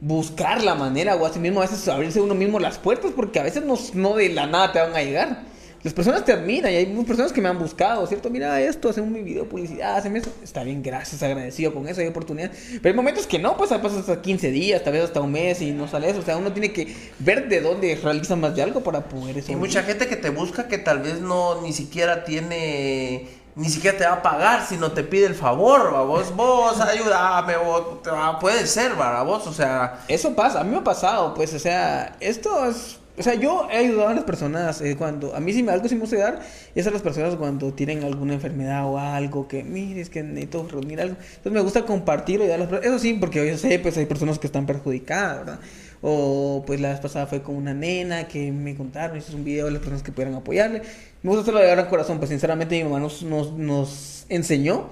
buscar 0.00 0.64
la 0.64 0.74
manera 0.74 1.14
o 1.14 1.24
así 1.24 1.38
mismo 1.38 1.60
a 1.60 1.62
veces 1.62 1.86
abrirse 1.86 2.20
uno 2.20 2.34
mismo 2.34 2.58
las 2.58 2.78
puertas, 2.78 3.12
porque 3.14 3.38
a 3.40 3.44
veces 3.44 3.64
no, 3.64 3.78
no 3.94 4.16
de 4.16 4.28
la 4.30 4.46
nada 4.46 4.72
te 4.72 4.80
van 4.80 4.94
a 4.94 5.02
llegar. 5.02 5.51
Las 5.82 5.92
personas 5.94 6.24
te 6.24 6.32
admiran 6.32 6.72
y 6.72 6.76
hay 6.76 6.86
muchas 6.86 7.08
personas 7.08 7.32
que 7.32 7.40
me 7.40 7.48
han 7.48 7.58
buscado, 7.58 8.06
¿cierto? 8.06 8.30
Mira 8.30 8.60
esto, 8.60 8.88
hacen 8.88 9.02
un 9.02 9.24
video 9.24 9.48
publicidad, 9.48 9.96
hacen 9.96 10.16
eso. 10.16 10.30
Está 10.42 10.62
bien, 10.62 10.80
gracias, 10.80 11.22
agradecido 11.24 11.74
con 11.74 11.88
eso, 11.88 12.00
hay 12.00 12.06
oportunidad. 12.06 12.52
Pero 12.80 12.88
hay 12.88 12.94
momentos 12.94 13.26
que 13.26 13.40
no, 13.40 13.56
pues 13.56 13.70
pasas 13.70 13.98
hasta 13.98 14.22
15 14.22 14.50
días, 14.52 14.84
tal 14.84 14.92
vez 14.92 15.02
hasta 15.02 15.20
un 15.20 15.32
mes 15.32 15.60
y 15.60 15.72
no 15.72 15.88
sale 15.88 16.08
eso. 16.08 16.20
O 16.20 16.22
sea, 16.22 16.36
uno 16.36 16.52
tiene 16.52 16.72
que 16.72 16.94
ver 17.18 17.48
de 17.48 17.60
dónde 17.60 17.98
realiza 18.00 18.36
más 18.36 18.54
de 18.54 18.62
algo 18.62 18.82
para 18.82 19.08
poder 19.08 19.38
eso. 19.38 19.50
Hay 19.50 19.56
mucha 19.56 19.82
gente 19.82 20.06
que 20.06 20.14
te 20.14 20.30
busca 20.30 20.68
que 20.68 20.78
tal 20.78 21.00
vez 21.00 21.20
no 21.20 21.60
ni 21.62 21.72
siquiera 21.72 22.22
tiene 22.24 23.42
ni 23.54 23.68
siquiera 23.68 23.98
te 23.98 24.04
va 24.04 24.14
a 24.14 24.22
pagar 24.22 24.66
si 24.66 24.76
no 24.76 24.92
te 24.92 25.02
pide 25.02 25.26
el 25.26 25.34
favor, 25.34 25.92
vos, 26.06 26.34
vos, 26.34 26.80
ayúdame, 26.80 27.56
vos, 27.58 27.98
puede 28.40 28.66
ser, 28.66 28.94
vos, 28.94 29.46
o 29.46 29.52
sea. 29.52 30.04
Eso 30.08 30.34
pasa, 30.34 30.60
a 30.60 30.64
mí 30.64 30.70
me 30.70 30.78
ha 30.78 30.84
pasado, 30.84 31.34
pues, 31.34 31.52
o 31.52 31.58
sea, 31.58 32.16
esto 32.20 32.66
es 32.66 32.98
o 33.18 33.22
sea, 33.22 33.34
yo 33.34 33.68
he 33.70 33.76
ayudado 33.76 34.08
a 34.08 34.14
las 34.14 34.24
personas 34.24 34.80
eh, 34.80 34.96
cuando, 34.96 35.36
a 35.36 35.40
mí 35.40 35.52
si 35.52 35.62
me 35.62 35.70
algo 35.70 35.86
sí 35.86 35.94
me 35.94 36.00
gusta 36.00 36.16
ayudar, 36.16 36.40
es 36.74 36.86
a 36.86 36.90
las 36.90 37.02
personas 37.02 37.36
cuando 37.36 37.74
tienen 37.74 38.02
alguna 38.04 38.32
enfermedad 38.32 38.86
o 38.86 38.98
algo 38.98 39.48
que, 39.48 39.62
mire, 39.62 40.00
es 40.00 40.08
que 40.08 40.22
necesito 40.22 40.66
reunir 40.66 41.00
algo. 41.00 41.16
Entonces 41.20 41.52
me 41.52 41.60
gusta 41.60 41.84
compartir 41.84 42.40
y 42.40 42.50
a 42.50 42.56
las 42.56 42.72
Eso 42.82 42.98
sí, 42.98 43.14
porque 43.14 43.46
yo 43.46 43.58
sé, 43.58 43.78
pues 43.80 43.98
hay 43.98 44.06
personas 44.06 44.38
que 44.38 44.46
están 44.46 44.64
perjudicadas, 44.64 45.38
¿verdad? 45.40 45.60
O 46.00 46.64
pues 46.66 46.80
la 46.80 46.88
vez 46.88 47.00
pasada 47.00 47.26
fue 47.26 47.42
con 47.42 47.54
una 47.54 47.74
nena 47.74 48.28
que 48.28 48.50
me 48.50 48.74
contaron, 48.74 49.16
hice 49.16 49.36
un 49.36 49.44
video 49.44 49.66
de 49.66 49.72
las 49.72 49.80
personas 49.80 50.02
que 50.02 50.10
pudieran 50.10 50.34
apoyarle. 50.34 50.82
Me 51.22 51.28
gusta 51.28 51.42
hacerlo 51.42 51.60
de 51.60 51.70
gran 51.70 51.86
corazón, 51.86 52.18
pues 52.18 52.30
sinceramente 52.30 52.76
mi 52.76 52.84
mamá 52.84 52.98
nos, 52.98 53.22
nos, 53.22 53.52
nos 53.52 54.24
enseñó 54.30 54.88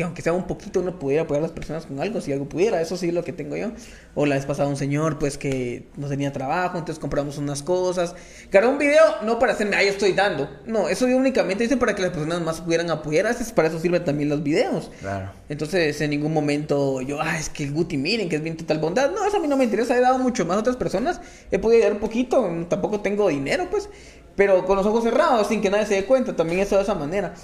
que 0.00 0.04
aunque 0.04 0.22
sea 0.22 0.32
un 0.32 0.46
poquito 0.46 0.80
uno 0.80 0.98
pudiera 0.98 1.24
apoyar 1.24 1.40
a 1.40 1.46
las 1.46 1.52
personas 1.52 1.84
con 1.84 2.00
algo, 2.00 2.22
si 2.22 2.32
algo 2.32 2.48
pudiera, 2.48 2.80
eso 2.80 2.96
sí 2.96 3.08
es 3.08 3.14
lo 3.14 3.22
que 3.22 3.34
tengo 3.34 3.54
yo. 3.54 3.72
O 4.14 4.24
la 4.24 4.36
vez 4.36 4.46
pasada 4.46 4.66
un 4.66 4.78
señor 4.78 5.18
pues 5.18 5.36
que 5.36 5.88
no 5.98 6.08
tenía 6.08 6.32
trabajo, 6.32 6.78
entonces 6.78 6.98
compramos 6.98 7.36
unas 7.36 7.62
cosas. 7.62 8.14
Claro, 8.48 8.70
un 8.70 8.78
video 8.78 9.04
no 9.24 9.38
para 9.38 9.52
hacerme, 9.52 9.76
ah, 9.76 9.82
yo 9.82 9.90
estoy 9.90 10.14
dando. 10.14 10.48
No, 10.64 10.88
eso 10.88 11.06
yo 11.06 11.18
únicamente 11.18 11.64
hice 11.64 11.76
para 11.76 11.94
que 11.94 12.00
las 12.00 12.12
personas 12.12 12.40
más 12.40 12.62
pudieran 12.62 12.90
apoyar. 12.90 13.26
Veces 13.26 13.52
para 13.52 13.68
eso 13.68 13.78
sirven 13.78 14.02
también 14.02 14.30
los 14.30 14.42
videos. 14.42 14.90
Claro. 15.00 15.32
Entonces 15.50 16.00
en 16.00 16.08
ningún 16.08 16.32
momento 16.32 17.02
yo, 17.02 17.20
ah, 17.20 17.38
es 17.38 17.50
que 17.50 17.64
el 17.64 17.72
Guti 17.74 17.98
miren 17.98 18.30
que 18.30 18.36
es 18.36 18.42
bien 18.42 18.56
total 18.56 18.78
bondad. 18.78 19.10
No, 19.10 19.26
eso 19.26 19.36
a 19.36 19.40
mí 19.40 19.48
no 19.48 19.58
me 19.58 19.64
interesa, 19.64 19.98
he 19.98 20.00
dado 20.00 20.18
mucho 20.18 20.46
más 20.46 20.56
a 20.56 20.60
otras 20.60 20.76
personas. 20.76 21.20
He 21.50 21.58
podido 21.58 21.82
ayudar 21.82 21.92
un 21.92 22.00
poquito, 22.00 22.48
tampoco 22.70 23.00
tengo 23.00 23.28
dinero 23.28 23.68
pues. 23.70 23.90
Pero 24.34 24.64
con 24.64 24.78
los 24.78 24.86
ojos 24.86 25.04
cerrados, 25.04 25.48
sin 25.48 25.60
que 25.60 25.68
nadie 25.68 25.84
se 25.84 25.94
dé 25.96 26.04
cuenta, 26.06 26.34
también 26.34 26.60
eso 26.60 26.76
de 26.76 26.82
esa 26.84 26.94
manera. 26.94 27.34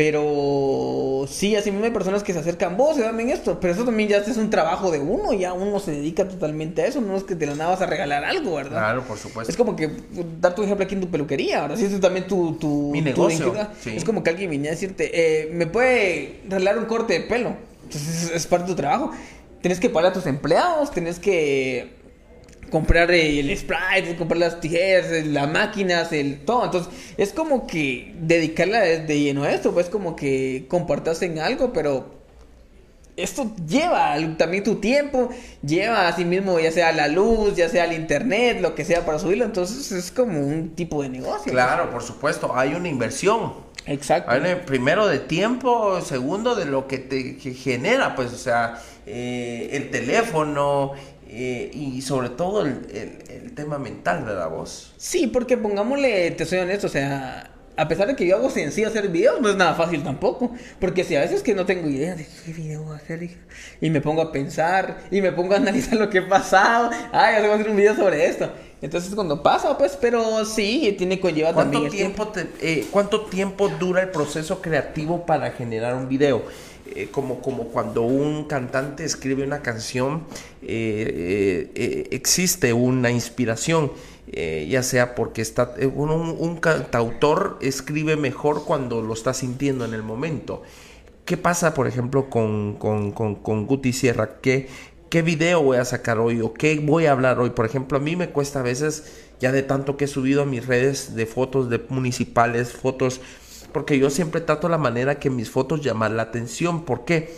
Pero 0.00 1.26
sí, 1.28 1.56
así 1.56 1.70
mismo 1.70 1.84
hay 1.84 1.90
personas 1.90 2.22
que 2.22 2.32
se 2.32 2.38
acercan, 2.38 2.78
vos, 2.78 2.96
se 2.96 3.06
en 3.06 3.28
esto, 3.28 3.60
pero 3.60 3.74
eso 3.74 3.84
también 3.84 4.08
ya 4.08 4.16
es 4.16 4.36
un 4.38 4.48
trabajo 4.48 4.90
de 4.90 4.98
uno, 4.98 5.34
ya 5.34 5.52
uno 5.52 5.78
se 5.78 5.90
dedica 5.90 6.26
totalmente 6.26 6.80
a 6.80 6.86
eso, 6.86 7.02
no 7.02 7.18
es 7.18 7.24
que 7.24 7.34
de 7.34 7.44
la 7.44 7.54
nada 7.54 7.68
vas 7.68 7.82
a 7.82 7.86
regalar 7.86 8.24
algo, 8.24 8.54
¿verdad? 8.54 8.78
Claro, 8.78 9.02
por 9.02 9.18
supuesto. 9.18 9.50
Es 9.50 9.58
como 9.58 9.76
que, 9.76 9.90
dar 10.40 10.54
tu 10.54 10.62
ejemplo 10.62 10.86
aquí 10.86 10.94
en 10.94 11.02
tu 11.02 11.10
peluquería, 11.10 11.60
ahora 11.60 11.76
sí, 11.76 11.84
es 11.84 12.00
también 12.00 12.26
tu... 12.26 12.54
tu 12.54 12.88
Mi 12.92 13.02
negocio. 13.02 13.54
Es 13.84 14.02
como 14.04 14.22
que 14.22 14.30
alguien 14.30 14.48
viniera 14.48 14.72
a 14.72 14.74
decirte, 14.74 15.10
eh, 15.12 15.50
me 15.52 15.66
puede 15.66 16.40
regalar 16.48 16.78
un 16.78 16.86
corte 16.86 17.12
de 17.12 17.20
pelo, 17.20 17.56
entonces 17.82 18.32
es 18.34 18.46
parte 18.46 18.68
de 18.68 18.72
tu 18.72 18.76
trabajo. 18.76 19.10
Tienes 19.60 19.80
que 19.80 19.90
pagar 19.90 20.12
a 20.12 20.14
tus 20.14 20.24
empleados, 20.24 20.92
tienes 20.92 21.18
que 21.18 21.99
comprar 22.70 23.10
el 23.10 23.56
sprite, 23.56 24.16
comprar 24.16 24.38
las 24.38 24.60
tijeras, 24.60 25.26
las 25.26 25.50
máquinas, 25.50 26.12
el 26.12 26.40
todo. 26.44 26.64
Entonces, 26.64 26.92
es 27.16 27.32
como 27.32 27.66
que 27.66 28.14
dedicarla 28.18 28.80
de 28.80 29.20
lleno 29.20 29.44
a 29.44 29.52
esto, 29.52 29.72
pues 29.72 29.88
como 29.88 30.16
que 30.16 30.66
compartas 30.68 31.22
en 31.22 31.38
algo, 31.38 31.72
pero 31.72 32.20
esto 33.22 33.50
lleva 33.66 34.16
también 34.36 34.64
tu 34.64 34.76
tiempo, 34.76 35.30
lleva 35.62 36.08
a 36.08 36.16
sí 36.16 36.24
mismo 36.24 36.58
ya 36.58 36.72
sea 36.72 36.92
la 36.92 37.08
luz, 37.08 37.54
ya 37.56 37.68
sea 37.68 37.84
el 37.84 37.92
internet, 37.92 38.58
lo 38.60 38.74
que 38.74 38.84
sea 38.84 39.04
para 39.04 39.18
subirlo, 39.18 39.44
entonces 39.44 39.92
es 39.92 40.10
como 40.10 40.40
un 40.40 40.74
tipo 40.74 41.02
de 41.02 41.08
negocio. 41.08 41.52
Claro, 41.52 41.90
por 41.90 42.02
supuesto, 42.02 42.52
hay 42.54 42.74
una 42.74 42.88
inversión. 42.88 43.70
Exacto. 43.86 44.30
primero 44.66 45.08
de 45.08 45.18
tiempo, 45.18 46.00
segundo 46.02 46.54
de 46.54 46.66
lo 46.66 46.86
que 46.86 46.98
te 46.98 47.34
genera, 47.54 48.14
pues, 48.14 48.32
o 48.32 48.36
sea, 48.36 48.80
eh, 49.06 49.70
el 49.72 49.90
teléfono 49.90 50.92
eh, 51.32 51.70
y 51.72 52.02
sobre 52.02 52.30
todo 52.30 52.62
el, 52.62 52.86
el, 52.90 53.54
tema 53.54 53.78
mental, 53.78 54.26
de 54.26 54.34
la 54.34 54.48
voz 54.48 54.92
Sí, 54.96 55.28
porque 55.28 55.56
pongámosle, 55.56 56.32
te 56.32 56.44
soy 56.44 56.58
honesto, 56.58 56.88
o 56.88 56.90
sea, 56.90 57.50
a 57.76 57.88
pesar 57.88 58.08
de 58.08 58.16
que 58.16 58.26
yo 58.26 58.36
hago 58.36 58.50
sencillo 58.50 58.88
hacer 58.88 59.08
videos, 59.08 59.40
no 59.40 59.48
es 59.48 59.56
nada 59.56 59.74
fácil 59.74 60.02
tampoco. 60.02 60.52
Porque 60.80 61.04
si 61.04 61.14
a 61.14 61.20
veces 61.20 61.42
que 61.42 61.54
no 61.54 61.66
tengo 61.66 61.88
idea 61.88 62.16
de 62.16 62.26
qué 62.44 62.52
video 62.52 62.82
voy 62.82 62.94
a 62.94 62.96
hacer, 62.96 63.30
y 63.80 63.90
me 63.90 64.00
pongo 64.00 64.22
a 64.22 64.32
pensar, 64.32 65.04
y 65.10 65.22
me 65.22 65.30
pongo 65.30 65.54
a 65.54 65.56
analizar 65.58 65.98
lo 65.98 66.10
que 66.10 66.18
he 66.18 66.22
pasado, 66.22 66.90
ay, 67.12 67.40
voy 67.42 67.50
a 67.50 67.54
hacer 67.54 67.70
un 67.70 67.76
video 67.76 67.94
sobre 67.94 68.26
esto. 68.26 68.50
Entonces 68.82 69.14
cuando 69.14 69.42
pasa, 69.42 69.78
pues, 69.78 69.96
pero 70.00 70.44
sí, 70.44 70.94
tiene 70.98 71.20
conlleva 71.20 71.52
¿Cuánto 71.52 71.80
también. 71.80 71.92
Tiempo 71.92 72.28
te, 72.28 72.48
eh, 72.60 72.86
¿Cuánto 72.90 73.26
tiempo 73.26 73.68
dura 73.68 74.02
el 74.02 74.10
proceso 74.10 74.60
creativo 74.60 75.24
para 75.24 75.52
generar 75.52 75.94
un 75.94 76.08
video? 76.08 76.42
Eh, 76.94 77.08
como, 77.10 77.40
como 77.40 77.64
cuando 77.64 78.02
un 78.02 78.44
cantante 78.44 79.04
escribe 79.04 79.44
una 79.44 79.62
canción, 79.62 80.24
eh, 80.62 82.08
existe 82.10 82.72
una 82.72 83.10
inspiración. 83.10 83.92
ya 84.32 84.82
sea 84.82 85.14
porque 85.14 85.42
está 85.42 85.74
un, 85.96 86.10
un, 86.10 86.56
cantautor 86.58 87.58
escribe 87.60 88.16
mejor 88.16 88.64
cuando 88.64 89.02
lo 89.02 89.14
está 89.14 89.34
sintiendo 89.34 89.84
en 89.84 89.94
el 89.94 90.02
momento. 90.02 90.62
¿Qué 91.24 91.36
pasa, 91.36 91.74
por 91.74 91.86
ejemplo, 91.86 92.30
con, 92.30 92.74
con, 92.74 93.12
con, 93.12 93.36
con 93.36 93.66
Guti 93.66 93.92
Sierra? 93.92 94.40
Que 94.40 94.68
qué 95.10 95.22
video 95.22 95.62
voy 95.62 95.76
a 95.76 95.84
sacar 95.84 96.18
hoy 96.18 96.40
o 96.40 96.54
qué 96.54 96.78
voy 96.78 97.06
a 97.06 97.12
hablar 97.12 97.40
hoy. 97.40 97.50
Por 97.50 97.66
ejemplo, 97.66 97.98
a 97.98 98.00
mí 98.00 98.16
me 98.16 98.30
cuesta 98.30 98.60
a 98.60 98.62
veces, 98.62 99.04
ya 99.40 99.52
de 99.52 99.62
tanto 99.62 99.96
que 99.96 100.04
he 100.04 100.08
subido 100.08 100.42
a 100.42 100.46
mis 100.46 100.66
redes 100.66 101.14
de 101.16 101.26
fotos 101.26 101.68
de 101.68 101.80
municipales, 101.88 102.72
fotos, 102.72 103.20
porque 103.72 103.98
yo 103.98 104.10
siempre 104.10 104.40
trato 104.40 104.68
la 104.68 104.78
manera 104.78 105.18
que 105.18 105.30
mis 105.30 105.50
fotos 105.50 105.80
llaman 105.80 106.16
la 106.16 106.24
atención. 106.24 106.84
¿Por 106.84 107.04
qué? 107.04 107.34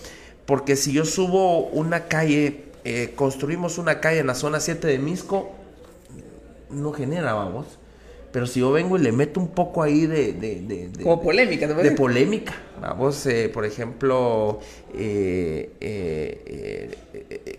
Porque 0.47 0.77
si 0.77 0.93
yo 0.93 1.05
subo 1.05 1.67
una 1.69 2.09
calle, 2.09 2.65
eh, 2.85 3.13
construimos 3.15 3.79
una 3.79 4.01
calle 4.01 4.21
en 4.21 4.27
la 4.27 4.35
zona 4.35 4.61
7 4.61 4.87
de 4.87 4.99
Misco, 4.99 5.53
no 6.71 6.93
genera, 6.93 7.35
vamos. 7.35 7.79
Pero 8.33 8.47
si 8.47 8.61
yo 8.61 8.73
vengo 8.73 8.97
y 8.97 9.03
le 9.03 9.13
meto 9.13 9.39
un 9.39 9.49
poco 9.49 9.83
ahí 9.83 10.07
de... 10.07 10.33
de, 10.33 10.91
Como 11.03 11.21
polémica, 11.21 11.69
De 11.69 11.91
polémica. 11.93 12.55
Vamos, 12.81 13.27
eh, 13.27 13.51
por 13.53 13.67
ejemplo, 13.67 14.59
eh, 14.95 15.71
eh, 15.81 16.91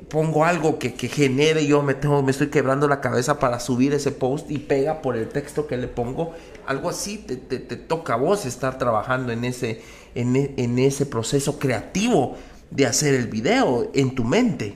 pongo 0.10 0.44
algo 0.44 0.80
que, 0.80 0.96
que 0.96 1.08
genere, 1.08 1.66
yo 1.68 1.84
me, 1.84 1.94
tengo, 1.94 2.24
me 2.24 2.32
estoy 2.32 2.48
quebrando 2.48 2.88
la 2.88 3.02
cabeza 3.02 3.40
para 3.40 3.60
subir 3.60 3.94
ese 3.94 4.12
post 4.12 4.50
y 4.50 4.58
pega 4.58 5.02
por 5.04 5.16
el 5.16 5.30
texto 5.30 5.68
que 5.68 5.78
le 5.78 5.88
pongo. 5.88 6.34
Algo 6.66 6.90
así 6.90 7.18
te, 7.18 7.38
te, 7.38 7.76
toca 7.76 8.14
a 8.14 8.18
vos 8.18 8.46
estar 8.46 8.78
trabajando 8.78 9.32
en 9.32 9.44
ese, 9.44 9.82
en, 10.16 10.36
en 10.58 10.80
ese 10.80 11.06
proceso 11.06 11.60
creativo 11.60 12.38
de 12.72 12.86
hacer 12.86 13.14
el 13.14 13.28
video 13.28 13.90
en 13.94 14.16
tu 14.16 14.24
mente. 14.24 14.76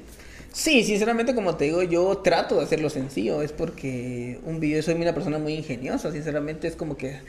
Sí, 0.53 0.83
sinceramente, 0.83 1.35
como 1.35 1.55
te 1.55 1.65
digo, 1.65 1.83
yo 1.83 2.17
trato 2.17 2.57
de 2.57 2.63
hacerlo 2.63 2.89
sencillo. 2.89 3.41
Es 3.41 3.51
porque 3.51 4.39
un 4.43 4.59
video, 4.59 4.81
soy 4.81 4.95
una 4.95 5.13
persona 5.13 5.37
muy 5.37 5.53
ingeniosa. 5.53 6.11
Sinceramente, 6.11 6.67
es 6.67 6.75
como 6.75 6.97
que, 6.97 7.19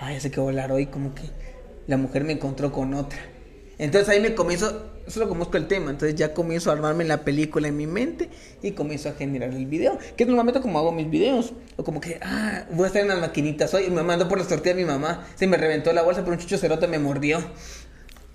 ay, 0.00 0.18
sé 0.20 0.30
que 0.30 0.40
volar 0.40 0.72
hoy, 0.72 0.86
como 0.86 1.14
que 1.14 1.22
la 1.86 1.96
mujer 1.96 2.24
me 2.24 2.32
encontró 2.32 2.72
con 2.72 2.94
otra. 2.94 3.18
Entonces 3.78 4.08
ahí 4.08 4.20
me 4.20 4.34
comienzo, 4.34 4.91
eso 5.06 5.20
es 5.20 5.26
lo 5.26 5.32
que 5.32 5.38
busco 5.38 5.56
el 5.56 5.66
tema. 5.66 5.90
Entonces 5.90 6.16
ya 6.16 6.34
comienzo 6.34 6.70
a 6.70 6.74
armarme 6.74 7.04
la 7.04 7.24
película 7.24 7.68
en 7.68 7.76
mi 7.76 7.86
mente 7.86 8.28
y 8.62 8.72
comienzo 8.72 9.08
a 9.08 9.12
generar 9.12 9.50
el 9.50 9.66
video. 9.66 9.98
Que 10.16 10.24
es 10.24 10.28
normalmente 10.28 10.60
como 10.60 10.78
hago 10.78 10.92
mis 10.92 11.10
videos. 11.10 11.52
O 11.76 11.84
como 11.84 12.00
que, 12.00 12.18
ah, 12.22 12.66
voy 12.70 12.84
a 12.84 12.86
estar 12.86 13.02
en 13.02 13.08
las 13.08 13.20
maquinitas 13.20 13.72
hoy 13.74 13.84
y 13.84 13.90
me 13.90 14.02
mando 14.02 14.28
por 14.28 14.38
las 14.38 14.48
tortillas 14.48 14.76
de 14.76 14.84
mi 14.84 14.88
mamá. 14.88 15.26
Se 15.34 15.46
me 15.46 15.56
reventó 15.56 15.92
la 15.92 16.02
bolsa, 16.02 16.22
pero 16.22 16.32
un 16.32 16.38
chucho 16.38 16.58
cerote 16.58 16.86
me 16.86 16.98
mordió. 16.98 17.42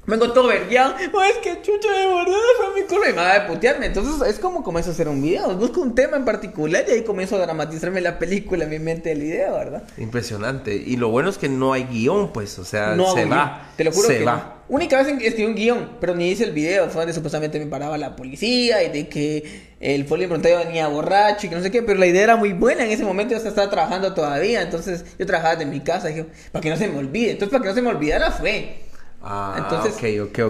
Vengo 0.08 0.32
todo 0.32 0.48
vergueado. 0.48 0.96
Oh, 1.12 1.22
es 1.22 1.38
que 1.40 1.62
chucha 1.62 1.92
de 1.92 2.08
verdad 2.08 2.38
fue 2.56 2.82
mi 2.82 2.88
culo 2.88 3.10
y 3.10 3.12
me 3.12 3.18
va 3.18 3.36
a 3.36 3.46
putearme. 3.46 3.88
Entonces 3.88 4.26
es 4.26 4.40
como 4.40 4.64
comienzo 4.64 4.92
a 4.92 4.94
hacer 4.94 5.10
un 5.10 5.22
video. 5.22 5.54
Busco 5.58 5.82
un 5.82 5.96
tema 5.96 6.16
en 6.16 6.24
particular 6.24 6.86
y 6.88 6.92
ahí 6.92 7.04
comienzo 7.04 7.36
a 7.36 7.40
dramatizarme 7.40 8.00
la 8.00 8.18
película 8.18 8.64
en 8.64 8.70
mi 8.70 8.80
mente 8.80 9.10
del 9.10 9.20
video, 9.20 9.56
¿verdad? 9.56 9.84
Impresionante. 9.98 10.74
Y 10.74 10.96
lo 10.96 11.10
bueno 11.10 11.30
es 11.30 11.38
que 11.38 11.50
no 11.50 11.74
hay 11.74 11.84
guion, 11.84 12.32
pues. 12.32 12.58
O 12.58 12.64
sea, 12.64 12.96
se 12.96 13.26
va. 13.26 13.70
Te 13.76 13.84
lo 13.84 13.92
juro 13.92 14.08
se 14.08 14.20
que 14.20 14.24
va. 14.24 14.64
Única 14.70 14.98
vez 15.04 15.10
escribí 15.10 15.46
un 15.46 15.56
guion, 15.56 15.98
pero 16.00 16.16
ni 16.16 16.30
hice 16.30 16.46
el 16.46 16.54
video. 16.54 16.88
Fue 16.88 17.02
donde 17.02 17.14
supuestamente 17.14 17.60
me 17.60 17.66
paraba 17.66 17.98
la 17.98 18.16
policía 18.16 18.84
y 18.84 18.92
de 18.92 19.10
que 19.10 19.76
el 19.82 20.06
poli 20.06 20.26
yo 20.26 20.40
venía 20.40 20.88
borracho 20.88 21.48
y 21.48 21.50
que 21.50 21.56
no 21.58 21.62
sé 21.62 21.70
qué. 21.70 21.82
Pero 21.84 22.00
la 22.00 22.08
idea 22.08 22.24
era 22.24 22.36
muy 22.38 22.54
buena. 22.54 22.86
En 22.86 22.92
ese 22.92 23.04
momento 23.04 23.34
yo 23.34 23.46
estaba 23.46 23.70
trabajando 23.70 24.14
todavía. 24.14 24.62
Entonces 24.62 25.04
yo 25.20 25.26
trabajaba 25.26 25.58
desde 25.58 25.70
mi 25.70 25.82
casa. 25.82 26.08
Dije, 26.08 26.28
para 26.54 26.64
que 26.64 26.70
no 26.70 26.78
se 26.78 26.88
me 26.88 26.98
olvide. 26.98 27.32
Entonces, 27.32 27.52
para 27.52 27.62
que 27.62 27.70
no 27.72 27.76
se 27.76 27.82
me 27.82 27.90
olvidara 27.90 28.32
fue. 28.32 28.87
Ah, 29.30 29.56
Entonces, 29.58 29.96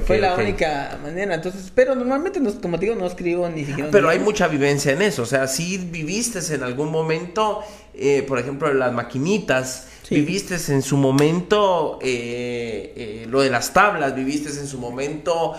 fue 0.05 0.19
la 0.19 0.35
única 0.35 0.99
manera. 1.01 1.33
Entonces, 1.33 1.71
pero 1.73 1.95
normalmente, 1.95 2.39
como 2.61 2.77
te 2.77 2.85
digo, 2.85 2.95
no 2.95 3.07
escribo 3.07 3.49
ni 3.49 3.65
siquiera. 3.65 3.89
Pero 3.89 4.07
hay 4.07 4.19
mucha 4.19 4.47
vivencia 4.47 4.91
en 4.91 5.01
eso. 5.01 5.23
O 5.23 5.25
sea, 5.25 5.47
si 5.47 5.79
viviste 5.79 6.39
en 6.53 6.61
algún 6.61 6.91
momento, 6.91 7.61
eh, 7.95 8.23
por 8.27 8.37
ejemplo, 8.37 8.71
las 8.71 8.93
maquinitas, 8.93 9.87
viviste 10.11 10.57
en 10.71 10.83
su 10.83 10.95
momento 10.95 11.97
eh, 12.03 12.93
eh, 12.95 13.27
lo 13.27 13.41
de 13.41 13.49
las 13.49 13.73
tablas, 13.73 14.13
viviste 14.13 14.49
en 14.49 14.67
su 14.67 14.77
momento, 14.77 15.53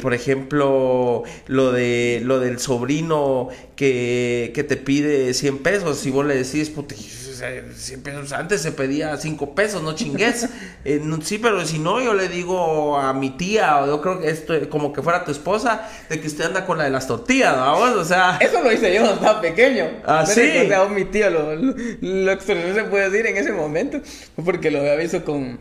por 0.00 0.14
ejemplo, 0.14 1.24
lo 1.48 1.72
de 1.72 2.22
lo 2.24 2.40
del 2.40 2.58
sobrino 2.58 3.50
que, 3.76 4.50
que 4.54 4.64
te 4.64 4.78
pide 4.78 5.34
100 5.34 5.58
pesos. 5.58 5.98
Si 5.98 6.10
vos 6.10 6.24
le 6.24 6.36
decís, 6.42 6.70
puta, 6.70 6.94
100 6.94 7.06
pesos. 7.06 7.25
Antes 7.42 8.62
se 8.62 8.72
pedía 8.72 9.16
5 9.16 9.54
pesos, 9.54 9.82
no 9.82 9.94
chingues. 9.94 10.48
Eh, 10.88 11.02
sí, 11.22 11.38
pero 11.38 11.64
si 11.66 11.80
no, 11.80 12.00
yo 12.00 12.14
le 12.14 12.28
digo 12.28 12.96
a 12.96 13.12
mi 13.12 13.30
tía, 13.30 13.78
o 13.78 13.86
yo 13.86 14.00
creo 14.00 14.20
que 14.20 14.30
esto, 14.30 14.54
como 14.68 14.92
que 14.92 15.02
fuera 15.02 15.24
tu 15.24 15.32
esposa, 15.32 15.88
de 16.08 16.20
que 16.20 16.28
usted 16.28 16.44
anda 16.44 16.64
con 16.64 16.78
la 16.78 16.84
de 16.84 16.90
las 16.90 17.08
tortillas, 17.08 17.56
vamos, 17.56 17.90
o 17.96 18.04
sea. 18.04 18.38
Eso 18.40 18.62
lo 18.62 18.72
hice 18.72 18.94
yo 18.94 19.00
cuando 19.00 19.16
estaba 19.16 19.40
pequeño. 19.40 19.84
Ah, 20.06 20.24
sí. 20.24 20.40
O 20.64 20.68
sea, 20.68 20.84
mi 20.84 21.04
tío 21.06 21.28
lo, 21.30 21.56
lo, 21.56 21.74
lo 22.00 22.40
se 22.40 22.84
puede 22.84 23.10
decir 23.10 23.26
en 23.26 23.36
ese 23.36 23.52
momento, 23.52 24.00
porque 24.44 24.70
lo 24.70 24.78
había 24.78 24.94
visto 24.94 25.24
con 25.24 25.58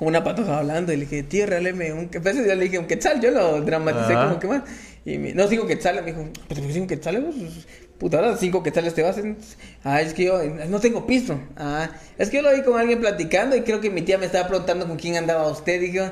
con 0.00 0.08
una 0.08 0.24
patoja 0.24 0.60
hablando 0.60 0.94
y 0.94 0.96
le 0.96 1.04
dije, 1.04 1.22
tío, 1.24 1.44
regáleme 1.44 1.92
un 1.92 2.08
quetzal. 2.08 2.34
Yo 2.34 2.54
le 2.54 2.64
dije, 2.64 2.78
un 2.78 2.86
quetzal, 2.86 3.20
yo 3.20 3.30
lo 3.32 3.60
dramaticé 3.60 4.14
como 4.14 4.40
que 4.40 4.46
más. 4.46 4.62
Y 5.04 5.18
me, 5.18 5.34
no, 5.34 5.46
cinco 5.46 5.66
quetzales, 5.66 6.02
me 6.02 6.12
dijo, 6.12 6.26
pero 6.48 6.62
cinco 6.72 6.86
quetzales, 6.86 7.22
pues, 7.22 7.66
puta, 8.00 8.16
ahora 8.16 8.36
cinco 8.36 8.62
quetzales 8.62 8.94
te 8.94 9.02
vas. 9.02 9.18
En... 9.18 9.36
Ah, 9.84 10.00
es 10.00 10.14
que 10.14 10.24
yo 10.24 10.42
no 10.68 10.80
tengo 10.80 11.06
piso. 11.06 11.38
Ah, 11.56 11.90
es 12.18 12.30
que 12.30 12.38
yo 12.38 12.42
lo 12.42 12.52
vi 12.52 12.62
con 12.62 12.80
alguien 12.80 12.98
platicando 12.98 13.54
y 13.54 13.60
creo 13.60 13.80
que 13.80 13.90
mi 13.90 14.02
tía 14.02 14.18
me 14.18 14.26
estaba 14.26 14.48
preguntando 14.48 14.88
con 14.88 14.96
quién 14.96 15.16
andaba 15.16 15.46
usted. 15.48 15.80
Dijo, 15.80 16.04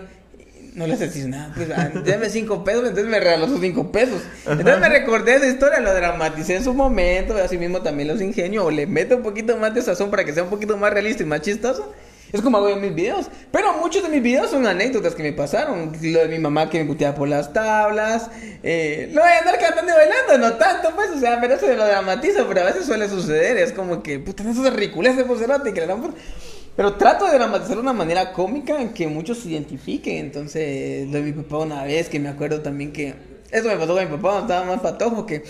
no 0.74 0.86
le 0.86 0.96
decís 0.96 1.26
nada, 1.26 1.50
pues 1.56 1.70
ah, 1.74 1.90
dame 2.06 2.28
cinco 2.28 2.62
pesos, 2.62 2.84
entonces 2.84 3.10
me 3.10 3.18
regaló 3.18 3.48
sus 3.48 3.60
cinco 3.60 3.90
pesos. 3.90 4.20
Entonces 4.46 4.78
me 4.78 4.88
recordé 4.90 5.36
esa 5.36 5.48
historia, 5.48 5.80
lo 5.80 5.92
dramaticé 5.94 6.56
en 6.56 6.64
su 6.64 6.74
momento, 6.74 7.34
así 7.36 7.56
mismo 7.56 7.80
también 7.80 8.08
los 8.08 8.20
ingenio, 8.20 8.66
o 8.66 8.70
le 8.70 8.86
meto 8.86 9.16
un 9.16 9.22
poquito 9.22 9.56
más 9.56 9.74
de 9.74 9.80
sazón 9.80 10.10
para 10.10 10.24
que 10.24 10.34
sea 10.34 10.44
un 10.44 10.50
poquito 10.50 10.76
más 10.76 10.92
realista 10.92 11.22
y 11.22 11.26
más 11.26 11.40
chistoso. 11.40 11.92
Es 12.32 12.42
como 12.42 12.58
hago 12.58 12.68
en 12.68 12.80
mis 12.80 12.94
videos. 12.94 13.30
Pero 13.50 13.72
muchos 13.74 14.02
de 14.02 14.08
mis 14.08 14.22
videos 14.22 14.50
son 14.50 14.66
anécdotas 14.66 15.14
que 15.14 15.22
me 15.22 15.32
pasaron. 15.32 15.92
Lo 16.00 16.20
de 16.20 16.28
mi 16.28 16.38
mamá 16.38 16.68
que 16.68 16.78
me 16.78 16.84
puteaba 16.84 17.14
por 17.14 17.28
las 17.28 17.52
tablas. 17.52 18.30
Eh, 18.62 19.10
lo 19.12 19.22
de 19.24 19.32
andar 19.32 19.58
cantando 19.58 19.92
y 19.92 19.94
bailando, 19.94 20.38
no 20.38 20.54
tanto, 20.56 20.90
pues. 20.94 21.10
O 21.10 21.18
sea, 21.18 21.40
pero 21.40 21.54
eso 21.54 21.66
lo 21.66 21.86
dramatizo, 21.86 22.46
pero 22.46 22.60
a 22.60 22.64
veces 22.64 22.84
suele 22.84 23.08
suceder. 23.08 23.56
Es 23.56 23.72
como 23.72 24.02
que, 24.02 24.18
puta, 24.18 24.48
eso 24.48 24.66
es 24.66 24.72
ridiculez 24.72 25.16
de 25.16 25.24
que 25.72 25.80
le 25.80 25.86
dan 25.86 26.02
por... 26.02 26.14
Pero 26.76 26.94
trato 26.94 27.26
de 27.26 27.32
dramatizar 27.32 27.74
de 27.74 27.82
una 27.82 27.92
manera 27.92 28.32
cómica 28.32 28.80
en 28.80 28.90
que 28.90 29.08
muchos 29.08 29.38
se 29.38 29.48
identifiquen. 29.48 30.16
Entonces, 30.16 31.08
lo 31.08 31.14
de 31.14 31.22
mi 31.22 31.32
papá 31.32 31.58
una 31.58 31.84
vez, 31.84 32.08
que 32.08 32.20
me 32.20 32.28
acuerdo 32.28 32.60
también 32.60 32.92
que... 32.92 33.14
Eso 33.50 33.68
me 33.68 33.76
pasó 33.76 33.94
con 33.94 34.10
mi 34.10 34.16
papá 34.16 34.40
estaba 34.40 34.66
más 34.66 34.80
patojo, 34.80 35.24
que 35.24 35.42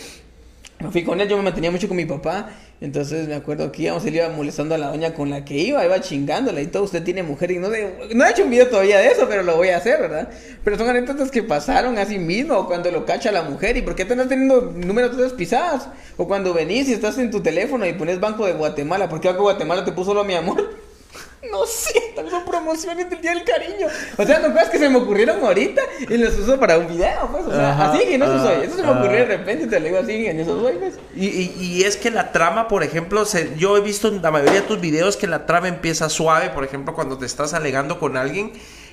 me 0.80 0.90
fui 0.90 1.02
con 1.02 1.20
él, 1.20 1.28
yo 1.28 1.36
me 1.36 1.42
mantenía 1.42 1.70
mucho 1.70 1.88
con 1.88 1.96
mi 1.96 2.06
papá. 2.06 2.50
Entonces 2.80 3.26
me 3.26 3.34
acuerdo 3.34 3.72
que 3.72 3.82
íbamos, 3.82 4.05
él 4.05 4.14
iba 4.14 4.28
molestando 4.28 4.76
a 4.76 4.78
la 4.78 4.88
doña 4.88 5.12
con 5.12 5.30
la 5.30 5.44
que 5.44 5.55
iba, 5.55 5.84
iba 5.84 6.00
chingándola 6.00 6.60
y 6.60 6.68
todo. 6.68 6.84
Usted 6.84 7.02
tiene 7.02 7.24
mujer 7.24 7.50
y 7.50 7.59
no, 7.59 7.68
no 7.68 8.24
he 8.24 8.30
hecho 8.30 8.44
un 8.44 8.50
video 8.50 8.68
todavía 8.68 8.98
de 8.98 9.09
eso, 9.09 9.26
pero 9.28 9.42
lo 9.42 9.56
voy 9.56 9.68
a 9.70 9.78
hacer, 9.78 10.00
¿verdad? 10.00 10.28
Pero 10.62 10.78
son 10.78 10.88
anécdotas 10.88 11.32
que 11.32 11.42
pasaron 11.42 11.98
así 11.98 12.18
mismo, 12.18 12.66
cuando 12.66 12.90
lo 12.92 13.05
cacha 13.05 13.32
la 13.32 13.42
mujer. 13.42 13.76
¿Y 13.76 13.82
por 13.82 13.96
qué 13.96 14.02
estás 14.02 14.28
teniendo 14.28 14.72
números 14.76 15.16
todas 15.16 15.32
pisadas? 15.32 15.88
O 16.16 16.28
cuando 16.28 16.55
venís 16.55 16.88
y 16.88 16.92
estás 16.92 17.18
en 17.18 17.32
tu 17.32 17.40
teléfono 17.40 17.84
y 17.84 17.94
pones 17.94 18.20
Banco 18.20 18.46
de 18.46 18.52
Guatemala, 18.52 19.09
¿por 19.09 19.20
qué 19.20 19.28
Banco 19.28 19.42
de 19.42 19.52
Guatemala 19.52 19.84
te 19.84 19.92
puso 19.92 20.14
lo 20.14 20.22
mi 20.22 20.34
amor? 20.34 20.88
No 21.52 21.66
sé, 21.66 22.12
tal 22.14 22.30
son 22.30 22.44
promociones 22.44 23.08
del 23.08 23.20
Día 23.20 23.34
del 23.34 23.44
Cariño. 23.44 23.86
O 24.16 24.24
sea, 24.24 24.40
son 24.40 24.52
cosas 24.52 24.70
que 24.70 24.78
se 24.78 24.88
me 24.88 24.98
ocurrieron 24.98 25.42
ahorita 25.44 25.82
y 26.08 26.16
los 26.16 26.36
uso 26.38 26.58
para 26.58 26.78
un 26.78 26.86
video, 26.86 27.28
pues. 27.30 27.46
O 27.46 27.50
sea, 27.50 27.90
así 27.90 28.04
que 28.04 28.18
no 28.18 28.26
soy. 28.26 28.64
Eso 28.64 28.76
se 28.76 28.82
me 28.82 28.90
ocurrió 28.90 29.18
de 29.18 29.24
repente 29.24 29.64
y 29.64 29.66
te 29.68 29.80
lo 29.80 29.86
digo 29.86 29.98
así 29.98 30.26
en 30.26 30.44
soy, 30.44 30.74
pues. 30.74 30.94
Y, 31.14 31.26
y, 31.26 31.56
y, 31.60 31.84
es 31.84 31.96
que 31.96 32.10
la 32.10 32.32
trama, 32.32 32.68
por 32.68 32.82
ejemplo, 32.82 33.24
se, 33.24 33.56
yo 33.56 33.76
he 33.76 33.80
visto 33.80 34.08
en 34.08 34.22
la 34.22 34.30
mayoría 34.30 34.60
de 34.60 34.66
tus 34.66 34.80
videos 34.80 35.16
que 35.16 35.26
la 35.26 35.46
trama 35.46 35.68
empieza 35.68 36.08
suave, 36.08 36.50
por 36.50 36.64
ejemplo, 36.64 36.94
cuando 36.94 37.18
te 37.18 37.26
estás 37.26 37.54
alegando 37.54 37.98
con 37.98 38.16
alguien 38.16 38.52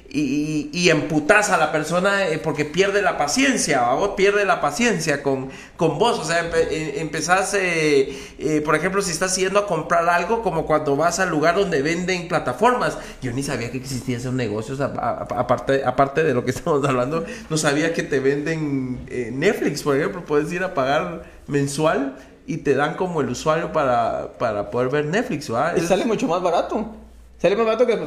y, 0.09 0.69
y, 0.71 0.89
emputas 0.89 1.49
a 1.49 1.57
la 1.57 1.71
persona 1.71 2.27
eh, 2.27 2.37
porque 2.37 2.63
pierde 2.63 3.01
la 3.01 3.17
paciencia, 3.17 3.81
vos 3.93 4.11
pierde 4.15 4.45
la 4.45 4.61
paciencia 4.61 5.21
con, 5.21 5.49
con 5.75 5.97
vos, 5.97 6.19
o 6.19 6.23
sea, 6.23 6.49
eh, 6.53 6.95
empezás, 6.97 7.53
eh, 7.55 8.61
por 8.63 8.75
ejemplo, 8.75 9.01
si 9.01 9.11
estás 9.11 9.35
yendo 9.35 9.59
a 9.59 9.67
comprar 9.67 10.07
algo, 10.07 10.41
como 10.41 10.65
cuando 10.65 10.95
vas 10.95 11.19
al 11.19 11.29
lugar 11.29 11.55
donde 11.55 11.81
venden 11.81 12.27
plataformas, 12.27 12.97
yo 13.21 13.31
ni 13.33 13.43
sabía 13.43 13.71
que 13.71 13.77
existía 13.77 14.17
esos 14.17 14.33
negocios, 14.33 14.79
aparte, 14.79 15.83
aparte 15.85 16.23
de 16.23 16.33
lo 16.33 16.45
que 16.45 16.51
estamos 16.55 16.87
hablando, 16.87 17.25
no 17.49 17.57
sabía 17.57 17.93
que 17.93 18.03
te 18.03 18.19
venden 18.19 19.05
Netflix, 19.37 19.83
por 19.83 19.97
ejemplo, 19.97 20.23
puedes 20.23 20.51
ir 20.53 20.63
a 20.63 20.73
pagar 20.73 21.23
mensual 21.47 22.15
y 22.47 22.57
te 22.57 22.75
dan 22.75 22.95
como 22.95 23.21
el 23.21 23.29
usuario 23.29 23.71
para, 23.71 24.37
para 24.37 24.69
poder 24.69 24.89
ver 24.89 25.05
Netflix, 25.05 25.51
¿va? 25.51 25.73
Y 25.75 25.81
sale 25.81 26.05
mucho 26.05 26.27
más 26.27 26.41
barato. 26.41 27.04
Sale 27.37 27.55
más 27.55 27.65
barato 27.65 27.85
que. 27.85 27.97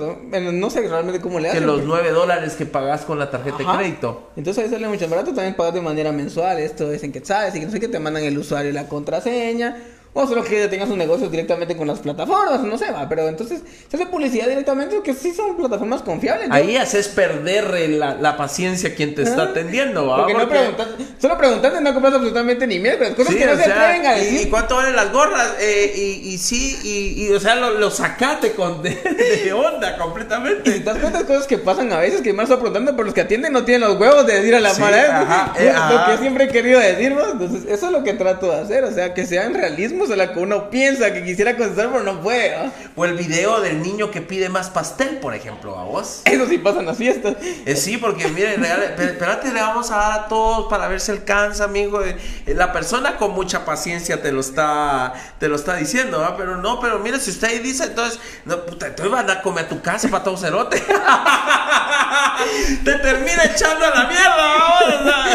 No 0.53 0.71
sé 0.71 0.89
realmente 0.89 1.21
cómo 1.21 1.39
le 1.39 1.51
hacen. 1.51 1.61
Que 1.61 1.67
los 1.67 1.85
9 1.85 2.11
dólares 2.11 2.55
que 2.55 2.67
pagas 2.67 3.03
con 3.03 3.19
la 3.19 3.31
tarjeta 3.31 3.59
de 3.59 3.67
crédito. 3.67 4.31
Entonces 4.37 4.65
ahí 4.65 4.71
sale 4.71 4.89
mucho 4.89 5.03
más 5.03 5.11
barato. 5.11 5.35
También 5.35 5.55
pagas 5.55 5.75
de 5.75 5.83
manera 5.83 6.13
mensual. 6.13 6.59
Esto 6.59 6.91
es 6.91 7.03
en 7.05 7.13
quetzales 7.13 7.55
y 7.55 7.61
que 7.61 7.67
no 7.67 7.73
sé 7.73 7.79
qué 7.79 7.89
te 7.89 7.99
mandan 7.99 8.25
el 8.25 8.39
usuario 8.39 8.71
y 8.71 8.75
la 8.75 8.89
contraseña. 8.89 9.77
O 10.21 10.27
solo 10.27 10.43
que 10.43 10.67
tengas 10.67 10.89
un 10.89 10.99
negocio 10.99 11.29
directamente 11.29 11.77
con 11.77 11.87
las 11.87 12.01
plataformas, 12.01 12.61
no 12.63 12.77
sé, 12.77 12.91
va. 12.91 13.09
Pero 13.09 13.29
entonces 13.29 13.61
se 13.89 13.97
hace 13.97 14.07
publicidad 14.07 14.49
directamente 14.49 15.01
que 15.01 15.15
sí 15.15 15.33
son 15.33 15.57
plataformas 15.57 16.03
confiables. 16.03 16.49
Ahí 16.51 16.77
haces 16.77 17.07
perder 17.07 17.89
la, 17.91 18.17
la 18.17 18.37
paciencia 18.37 18.89
a 18.89 18.95
quien 18.95 19.15
te 19.15 19.23
está 19.23 19.45
atendiendo, 19.45 20.09
¿va? 20.09 20.17
Porque, 20.17 20.35
no 20.35 20.49
preguntas, 20.49 20.89
solo 21.21 21.39
preguntaste, 21.39 21.81
no 21.81 21.95
compras 21.95 22.15
absolutamente 22.15 22.67
ni 22.67 22.81
miércoles. 22.81 23.15
Cosas 23.15 23.33
que 23.37 23.47
no 23.47 23.55
se 23.55 23.63
atreven 23.63 24.07
a 24.07 24.15
decir. 24.15 24.41
¿Y, 24.41 24.51
cuánto 24.51 24.75
valen 24.75 24.97
las 24.97 25.13
gorras? 25.13 25.55
Eh, 25.61 25.93
y, 25.95 26.31
y, 26.31 26.39
sí, 26.39 26.77
y, 26.83 27.27
y, 27.27 27.33
o 27.33 27.39
sea, 27.39 27.55
lo, 27.55 27.79
lo 27.79 27.89
sacaste 27.93 28.55
con 28.55 28.83
de, 28.83 29.53
onda 29.53 29.97
completamente. 29.99 30.69
Y 30.79 30.81
das 30.81 30.99
cuenta 30.99 31.21
de 31.21 31.27
cosas 31.27 31.47
que 31.47 31.59
pasan 31.59 31.93
a 31.93 31.99
veces 31.99 32.23
que 32.23 32.33
más 32.33 32.45
está 32.45 32.57
preguntando, 32.57 32.97
por 32.97 33.05
los 33.05 33.15
que 33.15 33.21
atienden 33.21 33.53
no 33.53 33.65
tienen 33.65 33.89
los 33.89 34.01
huevos 34.01 34.27
de 34.27 34.35
decir 34.35 34.55
a 34.57 34.61
la 34.61 34.75
sí, 34.75 34.83
eh, 35.59 35.73
Lo 35.91 36.07
que 36.07 36.19
siempre 36.19 36.45
he 36.45 36.49
querido 36.49 36.81
decir, 36.81 37.13
¿no? 37.13 37.31
Entonces, 37.31 37.63
eso 37.69 37.87
es 37.87 37.93
lo 37.93 38.03
que 38.03 38.15
trato 38.15 38.51
de 38.51 38.59
hacer, 38.59 38.83
o 38.83 38.93
sea, 38.93 39.15
que 39.15 39.25
sean 39.25 39.55
realismo 39.55 40.08
o 40.11 40.17
la 40.17 40.33
que 40.33 40.39
uno 40.39 40.71
piensa 40.71 41.13
que 41.13 41.25
quisiera 41.25 41.57
contestar, 41.57 41.91
pero 41.91 42.05
no 42.05 42.21
puede. 42.21 42.57
O 42.97 43.05
el 43.05 43.15
video 43.15 43.61
del 43.61 43.83
niño 43.83 44.11
que 44.11 44.21
pide 44.21 44.49
más 44.49 44.71
pastel, 44.71 45.19
por 45.19 45.35
ejemplo, 45.35 45.79
a 45.79 45.85
vos. 45.85 46.23
Eso 46.25 46.47
sí 46.47 46.59
pasa 46.59 46.81
en 46.81 46.87
las 46.87 46.97
fiestas. 46.97 47.37
Eh, 47.67 47.77
sí, 47.77 47.97
porque 47.97 48.29
mire, 48.29 48.55
espérate, 48.55 49.53
le 49.53 49.61
vamos 49.61 49.91
a 49.91 49.97
dar 49.97 50.13
a 50.21 50.29
todos 50.29 50.69
para 50.69 50.89
ver 50.89 51.01
si 51.01 51.11
alcanza, 51.11 51.65
amigo. 51.65 52.03
Eh, 52.03 52.17
la 52.47 52.73
persona 52.73 53.17
con 53.17 53.33
mucha 53.33 53.65
paciencia 53.65 54.23
te 54.23 54.33
lo 54.33 54.41
está, 54.41 55.15
te 55.39 55.49
lo 55.49 55.57
está 55.57 55.77
diciendo, 55.77 56.21
¿va? 56.21 56.37
Pero 56.37 56.57
no, 56.57 56.81
pero 56.81 56.99
mire, 56.99 57.21
si 57.21 57.31
usted 57.31 57.63
dice, 57.63 57.85
entonces, 57.85 58.19
no, 58.45 58.65
puta, 58.65 58.87
entonces 58.87 59.13
van 59.13 59.31
a 59.31 59.43
comer 59.43 59.67
a 59.67 59.69
tu 59.69 59.81
casa 59.81 60.09
para 60.09 60.25
todo 60.25 60.37
cerote. 60.37 60.83
te 62.85 62.93
termina 62.99 63.45
echando 63.45 63.85
a 63.85 63.91
la 63.91 64.05
mierda, 64.07 65.33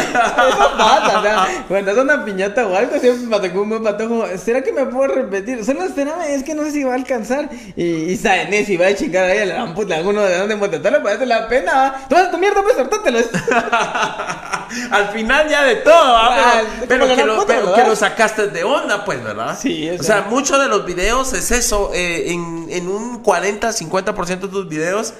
Eso 0.48 0.72
pasa, 0.76 1.18
o 1.18 1.22
sea, 1.22 1.64
cuando 1.68 1.90
es 1.90 1.98
una 1.98 2.24
piñata 2.24 2.66
o 2.66 2.76
algo, 2.76 2.98
siempre 2.98 3.50
me 3.50 3.76
un 3.76 3.82
patojo. 3.84 4.26
¿Será 4.38 4.62
que 4.64 4.72
me 4.72 4.86
puedo 4.86 5.14
repetir? 5.14 5.64
Solo 5.64 5.84
espérame, 5.84 6.22
es 6.30 6.42
que 6.42 6.54
no 6.54 6.64
sé 6.64 6.72
si 6.72 6.84
va 6.84 6.92
a 6.92 6.96
alcanzar. 6.96 7.48
Y, 7.76 7.84
y 7.84 8.16
si 8.16 8.76
va 8.76 8.86
a 8.86 8.94
chingar 8.94 9.24
ahí 9.24 9.38
a 9.38 9.46
la 9.46 9.74
puta, 9.74 9.94
alguno 9.96 10.22
de 10.22 10.38
dónde 10.38 10.56
montarlo, 10.56 11.02
parece 11.02 11.26
la 11.26 11.46
pena. 11.48 12.06
Toma 12.08 12.30
tu 12.30 12.38
mierda, 12.38 12.62
pues, 12.62 12.76
sortátelo. 12.76 13.18
Al 14.90 15.08
final 15.10 15.48
ya 15.48 15.62
de 15.62 15.76
todo, 15.76 15.94
ah, 15.94 16.62
pero, 16.88 17.06
que, 17.06 17.24
lo, 17.24 17.46
pero 17.46 17.74
que, 17.74 17.84
lo, 17.84 17.94
sacaste 17.94 18.48
de 18.48 18.64
onda, 18.64 19.04
pues, 19.04 19.22
¿verdad? 19.22 19.56
Sí, 19.60 19.88
o 19.90 20.02
sea, 20.02 20.22
muchos 20.22 20.58
de 20.60 20.68
los 20.68 20.84
videos 20.84 21.32
es 21.32 21.52
eso, 21.52 21.92
eh, 21.94 22.32
en, 22.32 22.66
en 22.70 22.88
un 22.88 23.22
40-50% 23.22 24.26
de 24.40 24.48
tus 24.48 24.68
videos 24.68 25.14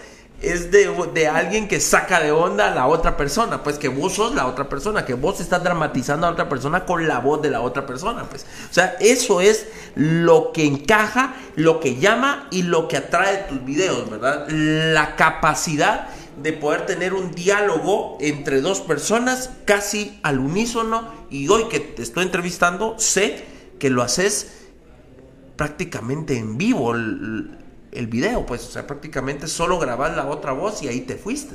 es 0.53 0.71
de, 0.71 1.29
alguien 1.29 1.69
que 1.69 1.81
saca 1.81 2.21
de 2.21 2.33
onda 2.33 2.69
a 2.69 2.75
la 2.75 2.87
otra 2.87 3.17
persona, 3.17 3.63
pues 3.63 3.79
que 3.79 3.89
vos 3.89 4.15
sos 4.15 4.35
la 4.35 4.47
otra 4.47 4.69
persona, 4.69 5.05
que 5.05 5.15
vos 5.15 5.41
estás 5.41 5.63
dramatizando 5.63 6.27
a 6.27 6.31
la 6.31 6.35
otra 6.35 6.49
persona 6.49 6.85
con 6.85 7.07
la 7.07 7.19
voz 7.19 7.43
de 7.43 7.51
la 7.51 7.61
otra 7.61 7.87
persona, 7.87 8.25
pues. 8.25 8.47
O 8.71 8.75
sea, 8.75 8.97
eso 9.01 9.41
es 9.41 9.67
lo 9.95 10.53
que 10.53 10.65
encaja, 10.65 11.35
lo 11.57 11.81
que 11.81 11.97
llama 11.97 12.49
y 12.51 12.63
lo 12.63 12.89
que 12.89 12.97
atrae 12.97 13.47
tus 13.49 13.65
videos, 13.65 14.09
¿verdad? 14.11 14.49
La 14.49 15.17
capacidad 15.17 16.09
de 16.43 16.53
poder 16.53 16.87
tener 16.87 17.15
un 17.15 17.33
diálogo 17.33 18.19
entre 18.21 18.61
dos 18.61 18.81
personas 18.81 19.51
casi 19.65 20.19
al 20.23 20.41
unísono 20.41 21.13
y 21.31 21.49
hoy 21.49 21.69
que 21.69 21.81
te 21.81 22.03
estoy 22.03 22.25
entrevistando 22.25 22.97
sé 22.99 23.45
que 23.79 23.91
lo 23.91 24.03
haces 24.03 24.53
prácticamente 25.57 26.37
en 26.37 26.59
vivo 26.59 26.95
el 27.95 28.07
video, 28.07 28.45
pues, 28.47 28.67
o 28.67 28.71
sea, 28.71 28.87
prácticamente 28.87 29.47
solo 29.47 29.79
grabas 29.79 30.17
la 30.17 30.27
otra 30.27 30.53
voz 30.53 30.83
y 30.83 30.89
ahí 30.89 31.01
te 31.01 31.17
fuiste. 31.17 31.55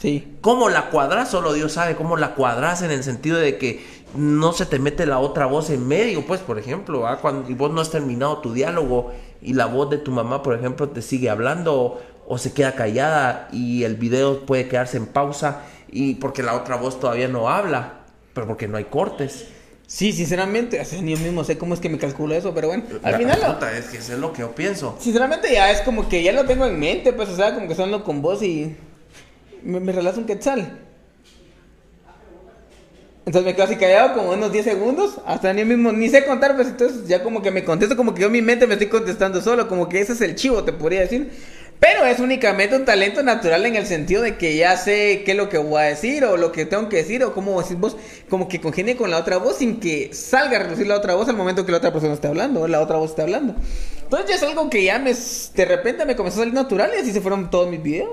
Sí. 0.00 0.38
¿Cómo 0.40 0.70
la 0.70 0.88
cuadras? 0.88 1.30
Solo 1.30 1.52
Dios 1.52 1.72
sabe 1.72 1.94
cómo 1.94 2.16
la 2.16 2.34
cuadras 2.34 2.80
en 2.82 2.90
el 2.90 3.04
sentido 3.04 3.36
de 3.36 3.58
que 3.58 3.84
no 4.14 4.52
se 4.52 4.64
te 4.66 4.78
mete 4.78 5.04
la 5.04 5.18
otra 5.18 5.46
voz 5.46 5.68
en 5.70 5.86
medio, 5.86 6.26
pues, 6.26 6.40
por 6.40 6.58
ejemplo, 6.58 7.06
¿ah? 7.06 7.18
cuando 7.20 7.54
vos 7.54 7.70
no 7.70 7.80
has 7.80 7.90
terminado 7.90 8.38
tu 8.38 8.52
diálogo 8.52 9.12
y 9.42 9.52
la 9.52 9.66
voz 9.66 9.90
de 9.90 9.98
tu 9.98 10.10
mamá, 10.10 10.42
por 10.42 10.54
ejemplo, 10.54 10.88
te 10.88 11.02
sigue 11.02 11.30
hablando 11.30 12.00
o, 12.26 12.38
se 12.38 12.52
queda 12.52 12.76
callada 12.76 13.48
y 13.52 13.82
el 13.82 13.96
video 13.96 14.46
puede 14.46 14.68
quedarse 14.68 14.96
en 14.96 15.06
pausa 15.06 15.62
y 15.90 16.14
porque 16.14 16.44
la 16.44 16.54
otra 16.54 16.76
voz 16.76 17.00
todavía 17.00 17.26
no 17.26 17.48
habla, 17.48 18.04
pero 18.34 18.46
porque 18.46 18.68
no 18.68 18.76
hay 18.76 18.84
cortes. 18.84 19.48
Sí, 19.92 20.12
sinceramente, 20.12 20.80
o 20.80 21.02
ni 21.02 21.16
yo 21.16 21.18
mismo 21.18 21.42
sé 21.42 21.58
cómo 21.58 21.74
es 21.74 21.80
que 21.80 21.88
me 21.88 21.98
calculo 21.98 22.32
eso, 22.32 22.54
pero 22.54 22.68
bueno, 22.68 22.84
al 23.02 23.16
final... 23.16 23.40
La 23.40 23.76
es 23.76 23.86
que 23.86 23.96
eso 23.98 24.12
es 24.12 24.20
lo 24.20 24.32
que 24.32 24.42
yo 24.42 24.54
pienso. 24.54 24.96
Sinceramente 25.00 25.52
ya 25.52 25.68
es 25.72 25.80
como 25.80 26.08
que 26.08 26.22
ya 26.22 26.30
lo 26.30 26.44
tengo 26.44 26.64
en 26.64 26.78
mente, 26.78 27.12
pues, 27.12 27.28
o 27.28 27.34
sea, 27.34 27.56
como 27.56 27.66
que 27.66 27.74
solo 27.74 28.04
con 28.04 28.22
vos 28.22 28.40
y 28.40 28.76
me, 29.64 29.80
me 29.80 29.90
relazo 29.90 30.20
un 30.20 30.26
quetzal. 30.26 30.78
Entonces 33.26 33.44
me 33.44 33.56
quedo 33.56 33.64
así 33.64 33.74
callado 33.74 34.14
como 34.14 34.30
unos 34.30 34.52
10 34.52 34.64
segundos, 34.64 35.18
hasta 35.26 35.52
ni 35.52 35.62
yo 35.62 35.66
mismo, 35.66 35.90
ni 35.90 36.08
sé 36.08 36.24
contar, 36.24 36.54
pues 36.54 36.68
entonces 36.68 37.08
ya 37.08 37.24
como 37.24 37.42
que 37.42 37.50
me 37.50 37.64
contesto, 37.64 37.96
como 37.96 38.14
que 38.14 38.20
yo 38.20 38.28
en 38.28 38.32
mi 38.32 38.42
mente 38.42 38.68
me 38.68 38.74
estoy 38.74 38.88
contestando 38.88 39.42
solo, 39.42 39.66
como 39.66 39.88
que 39.88 40.00
ese 40.00 40.12
es 40.12 40.20
el 40.20 40.36
chivo, 40.36 40.62
te 40.62 40.72
podría 40.72 41.00
decir. 41.00 41.32
Pero 41.80 42.04
es 42.04 42.20
únicamente 42.20 42.76
un 42.76 42.84
talento 42.84 43.22
natural 43.22 43.64
en 43.64 43.74
el 43.74 43.86
sentido 43.86 44.20
de 44.20 44.36
que 44.36 44.54
ya 44.54 44.76
sé 44.76 45.22
qué 45.24 45.30
es 45.30 45.36
lo 45.36 45.48
que 45.48 45.56
voy 45.56 45.80
a 45.80 45.86
decir 45.86 46.24
o 46.24 46.36
lo 46.36 46.52
que 46.52 46.66
tengo 46.66 46.90
que 46.90 46.98
decir 46.98 47.24
o 47.24 47.32
cómo 47.32 47.60
decir 47.60 47.78
vos, 47.78 47.96
como 48.28 48.48
que 48.48 48.60
congenie 48.60 48.96
con 48.96 49.10
la 49.10 49.16
otra 49.16 49.38
voz 49.38 49.56
sin 49.56 49.80
que 49.80 50.10
salga 50.12 50.58
a 50.58 50.62
reducir 50.64 50.86
la 50.86 50.96
otra 50.96 51.14
voz 51.14 51.30
al 51.30 51.36
momento 51.36 51.64
que 51.64 51.72
la 51.72 51.78
otra 51.78 51.90
persona 51.90 52.12
esté 52.12 52.28
hablando 52.28 52.60
o 52.60 52.68
la 52.68 52.82
otra 52.82 52.98
voz 52.98 53.10
esté 53.10 53.22
hablando. 53.22 53.54
Entonces 54.02 54.28
ya 54.28 54.34
es 54.36 54.42
algo 54.42 54.68
que 54.68 54.84
ya 54.84 54.98
me, 54.98 55.14
de 55.14 55.64
repente 55.64 56.04
me 56.04 56.16
comenzó 56.16 56.40
a 56.40 56.40
salir 56.40 56.54
natural 56.54 56.90
y 56.94 57.00
así 57.00 57.12
se 57.12 57.22
fueron 57.22 57.48
todos 57.48 57.70
mis 57.70 57.82
videos 57.82 58.10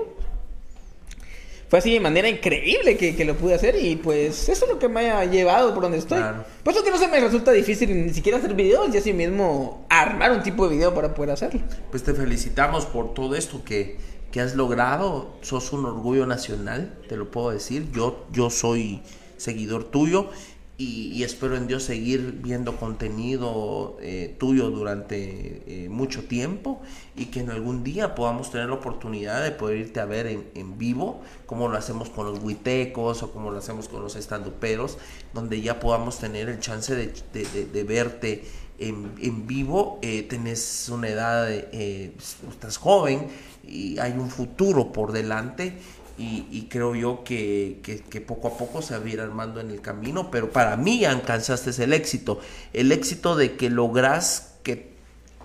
fue 1.68 1.80
así 1.80 1.92
de 1.92 2.00
manera 2.00 2.28
increíble 2.28 2.96
que, 2.96 3.24
lo 3.24 3.36
pude 3.36 3.54
hacer 3.54 3.76
y 3.78 3.96
pues 3.96 4.48
eso 4.48 4.64
es 4.64 4.70
lo 4.70 4.78
que 4.78 4.88
me 4.88 5.10
ha 5.10 5.24
llevado 5.26 5.74
por 5.74 5.82
donde 5.82 5.98
estoy. 5.98 6.20
Por 6.62 6.72
eso 6.72 6.82
que 6.82 6.90
no 6.90 6.98
se 6.98 7.08
me 7.08 7.20
resulta 7.20 7.52
difícil 7.52 8.06
ni 8.06 8.14
siquiera 8.14 8.38
hacer 8.38 8.54
videos 8.54 8.94
y 8.94 8.96
así 8.96 9.12
mismo 9.12 9.84
armar 9.90 10.32
un 10.32 10.42
tipo 10.42 10.66
de 10.66 10.76
video 10.76 10.94
para 10.94 11.14
poder 11.14 11.32
hacerlo. 11.32 11.60
Pues 11.90 12.02
te 12.02 12.14
felicitamos 12.14 12.86
por 12.86 13.12
todo 13.12 13.34
esto 13.34 13.62
que, 13.64 13.98
que 14.32 14.40
has 14.40 14.54
logrado. 14.54 15.36
Sos 15.42 15.72
un 15.74 15.84
orgullo 15.84 16.24
nacional, 16.24 16.98
te 17.06 17.16
lo 17.16 17.30
puedo 17.30 17.50
decir. 17.50 17.90
Yo, 17.92 18.26
yo 18.32 18.48
soy 18.48 19.02
seguidor 19.36 19.84
tuyo 19.84 20.30
y, 20.80 21.24
espero 21.24 21.56
en 21.56 21.66
Dios 21.66 21.82
seguir 21.82 22.38
viendo 22.40 22.76
contenido 22.76 23.96
eh, 24.00 24.36
tuyo 24.38 24.70
durante 24.70 25.62
eh, 25.66 25.88
mucho 25.88 26.22
tiempo 26.22 26.80
y 27.16 27.26
que 27.26 27.40
en 27.40 27.50
algún 27.50 27.82
día 27.82 28.14
podamos 28.14 28.52
tener 28.52 28.68
la 28.68 28.76
oportunidad 28.76 29.42
de 29.42 29.50
poder 29.50 29.78
irte 29.78 29.98
a 29.98 30.04
ver 30.04 30.28
en, 30.28 30.78
vivo, 30.78 31.20
como 31.46 31.66
lo 31.66 31.76
hacemos 31.76 32.10
con 32.10 32.26
los 32.26 32.38
huitecos 32.38 33.24
o 33.24 33.32
como 33.32 33.50
lo 33.50 33.58
hacemos 33.58 33.88
con 33.88 34.02
los 34.02 34.14
estanduperos, 34.14 34.98
donde 35.34 35.60
ya 35.60 35.80
podamos 35.80 36.18
tener 36.18 36.48
el 36.48 36.60
chance 36.60 36.94
de, 36.94 37.82
verte 37.82 38.44
en, 38.78 39.48
vivo. 39.48 39.98
Eh, 40.02 40.22
tenés 40.22 40.88
una 40.90 41.08
edad, 41.08 41.50
estás 41.50 42.76
joven 42.76 43.26
y 43.66 43.98
hay 43.98 44.12
un 44.12 44.30
futuro 44.30 44.92
por 44.92 45.10
delante 45.10 45.76
y, 46.18 46.66
creo 46.68 46.96
yo 46.96 47.22
que, 47.22 48.24
poco 48.26 48.48
a 48.48 48.58
poco 48.58 48.82
se 48.82 48.98
va 48.98 49.04
a 49.04 49.08
ir 49.08 49.20
armando 49.20 49.60
en 49.60 49.70
el 49.70 49.80
camino, 49.80 50.30
pero 50.30 50.50
para 50.50 50.76
mí 50.76 51.04
alcanzaste 51.04 51.70
el 51.82 51.92
éxito, 51.92 52.40
el 52.72 52.90
éxito 52.90 53.36
de 53.36 53.56
que 53.56 53.70
logras 53.70 54.54
que 54.64 54.94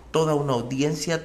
toda 0.09 0.33
una 0.33 0.53
audiencia 0.53 1.21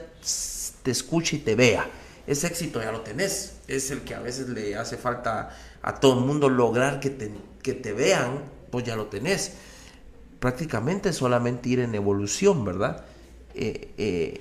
te 0.83 0.91
escuche 0.91 1.37
y 1.37 1.39
te 1.39 1.55
vea. 1.55 1.89
Ese 2.27 2.47
éxito 2.47 2.83
ya 2.83 2.93
lo 2.93 3.01
tenés, 3.01 3.55
es 3.69 3.91
el 3.91 4.03
que 4.03 4.15
a 4.15 4.20
veces 4.20 4.51
le 4.51 4.77
hace 4.77 4.99
falta 4.99 5.57
a 5.81 5.99
todo 5.99 6.19
el 6.19 6.27
mundo 6.27 6.51
lograr 6.51 7.01
que 7.01 7.09
te, 7.09 7.33
que 7.62 7.73
te 7.73 7.93
vean, 7.93 8.43
pues 8.70 8.85
ya 8.85 8.97
lo 8.97 9.07
tenés. 9.07 9.53
Prácticamente 10.41 11.15
solamente 11.15 11.70
ir 11.70 11.81
en 11.81 11.95
evolución, 11.95 12.66
¿verdad? 12.66 13.05
Eh, 13.55 13.95
eh, 13.97 14.41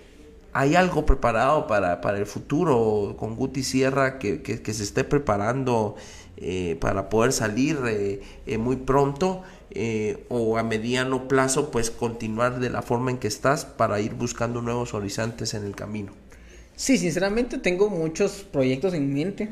hay 0.57 0.75
algo 0.75 1.05
preparado 1.05 1.67
para, 1.67 1.99
el 2.17 2.25
futuro 2.25 3.15
con 3.19 3.35
Guti 3.35 3.61
Sierra 3.61 4.17
que, 4.17 4.41
se 4.65 4.83
esté 4.83 5.03
preparando 5.03 5.95
eh, 6.35 6.77
para 6.81 7.09
poder 7.09 7.31
salir 7.31 7.77
eh, 7.85 8.21
eh, 8.47 8.57
muy 8.57 8.77
pronto 8.77 9.43
o 10.29 10.57
a 10.57 10.63
mediano 10.63 11.27
plazo 11.27 11.69
pues 11.69 11.91
continuar 11.91 12.59
de 12.59 12.71
la 12.71 12.81
forma 12.81 13.11
en 13.11 13.19
que 13.19 13.27
estás 13.27 13.65
para 13.65 13.99
ir 13.99 14.15
buscando 14.15 14.63
nuevos 14.63 14.95
horizontes 14.95 15.53
en 15.53 15.63
el 15.63 15.75
camino. 15.75 16.13
Sí, 16.75 16.97
sinceramente 16.97 17.59
tengo 17.59 17.89
muchos 17.89 18.43
proyectos 18.51 18.95
en 18.95 19.13
mente. 19.13 19.49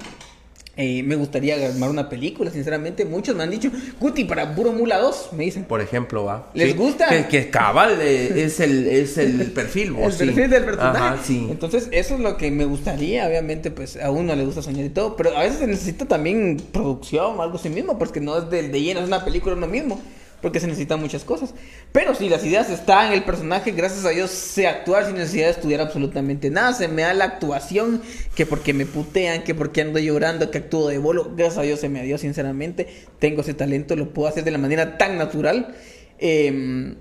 Eh, 0.77 1.03
me 1.03 1.15
gustaría 1.15 1.55
armar 1.69 1.89
una 1.89 2.09
película, 2.09 2.51
sinceramente. 2.51 3.05
Muchos 3.05 3.35
me 3.35 3.43
han 3.43 3.51
dicho, 3.51 3.71
Guti, 3.99 4.25
para 4.25 4.53
Puro 4.53 4.73
Mula 4.73 4.97
2, 4.99 5.29
me 5.33 5.45
dicen. 5.45 5.63
Por 5.63 5.79
ejemplo, 5.79 6.25
va. 6.25 6.49
¿Les 6.53 6.75
gusta? 6.75 7.07
Que, 7.07 7.27
que 7.27 7.49
cabal 7.49 7.99
eh, 8.01 8.43
es, 8.43 8.59
el, 8.59 8.85
es 8.87 9.17
el 9.17 9.51
perfil, 9.51 9.95
El 10.01 10.13
perfil 10.13 10.49
del 10.49 10.65
personaje. 10.65 11.19
sí. 11.23 11.47
Entonces, 11.49 11.87
eso 11.91 12.15
es 12.15 12.19
lo 12.19 12.35
que 12.35 12.51
me 12.51 12.65
gustaría. 12.65 13.25
Obviamente, 13.25 13.71
pues 13.71 13.95
a 13.95 14.11
uno 14.11 14.35
le 14.35 14.43
gusta 14.43 14.61
soñar 14.61 14.85
y 14.85 14.89
todo. 14.89 15.15
Pero 15.15 15.37
a 15.37 15.43
veces 15.43 15.59
se 15.59 15.67
necesita 15.67 16.05
también 16.05 16.61
producción 16.73 17.39
o 17.39 17.41
algo 17.41 17.55
así 17.55 17.69
mismo, 17.69 17.97
porque 17.97 18.19
no 18.19 18.37
es 18.37 18.49
de, 18.49 18.67
de 18.67 18.81
lleno, 18.81 18.99
es 18.99 19.07
una 19.07 19.23
película 19.23 19.55
uno 19.55 19.67
mismo 19.67 20.01
porque 20.45 20.59
se 20.59 20.67
necesitan 20.67 21.01
muchas 21.01 21.23
cosas. 21.23 21.55
Pero 21.91 22.13
si 22.13 22.29
las 22.29 22.45
ideas 22.45 22.69
están, 22.69 23.11
el 23.11 23.23
personaje, 23.23 23.71
gracias 23.71 24.05
a 24.05 24.09
Dios, 24.09 24.29
sé 24.29 24.67
actuar 24.67 25.07
sin 25.07 25.15
necesidad 25.15 25.45
de 25.45 25.53
estudiar 25.53 25.81
absolutamente 25.81 26.51
nada. 26.51 26.71
Se 26.73 26.87
me 26.87 27.01
da 27.01 27.15
la 27.15 27.25
actuación, 27.25 28.03
que 28.35 28.45
porque 28.45 28.71
me 28.71 28.85
putean, 28.85 29.43
que 29.43 29.55
porque 29.55 29.81
ando 29.81 29.97
llorando, 29.97 30.51
que 30.51 30.59
actúo 30.59 30.87
de 30.87 30.99
bolo. 30.99 31.31
Gracias 31.35 31.57
a 31.57 31.61
Dios 31.63 31.79
se 31.79 31.89
me 31.89 32.03
dio, 32.03 32.19
sinceramente. 32.19 32.85
Tengo 33.17 33.41
ese 33.41 33.55
talento, 33.55 33.95
lo 33.95 34.13
puedo 34.13 34.27
hacer 34.27 34.43
de 34.43 34.51
la 34.51 34.59
manera 34.59 34.99
tan 34.99 35.17
natural. 35.17 35.73
Em, 36.19 36.93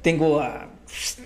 tengo 0.00 0.38
a 0.38 0.68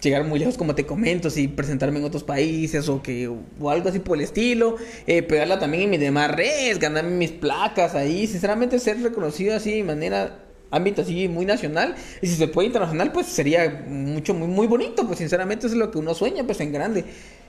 llegar 0.01 0.25
muy 0.25 0.39
lejos 0.39 0.57
como 0.57 0.75
te 0.75 0.87
comento, 0.87 1.29
si 1.29 1.49
presentarme 1.49 1.99
en 1.99 2.07
otros 2.07 2.25
países 2.25 2.89
o 2.89 3.03
que 3.03 3.29
o 3.29 3.71
algo 3.71 3.91
así 3.91 3.99
por 3.99 4.17
el 4.17 4.25
estilo, 4.25 4.77
eh, 5.07 5.23
pegarla 5.23 5.59
también 5.59 5.83
en 5.83 5.91
mis 5.91 6.01
demás 6.01 6.31
redes, 6.31 6.79
ganarme 6.79 7.11
mis 7.11 7.33
placas 7.33 7.95
ahí, 7.95 8.27
sinceramente 8.27 8.79
ser 8.79 9.03
reconocido 9.03 9.55
así 9.55 9.73
de 9.73 9.85
manera 9.85 10.46
ámbito 10.71 11.03
así 11.03 11.29
muy 11.29 11.47
nacional 11.47 11.95
y 12.21 12.27
si 12.27 12.35
se 12.35 12.49
puede 12.49 12.67
internacional 12.67 13.13
pues 13.13 13.27
sería 13.27 13.85
mucho 13.89 14.35
muy 14.35 14.49
muy 14.49 14.67
bonito 14.67 15.07
pues 15.07 15.19
sinceramente 15.19 15.67
eso 15.67 15.75
es 15.75 15.79
lo 15.79 15.91
que 15.91 15.99
uno 15.99 16.15
sueña 16.15 16.45
pues 16.45 16.61
en 16.61 16.73
grande. 16.73 17.05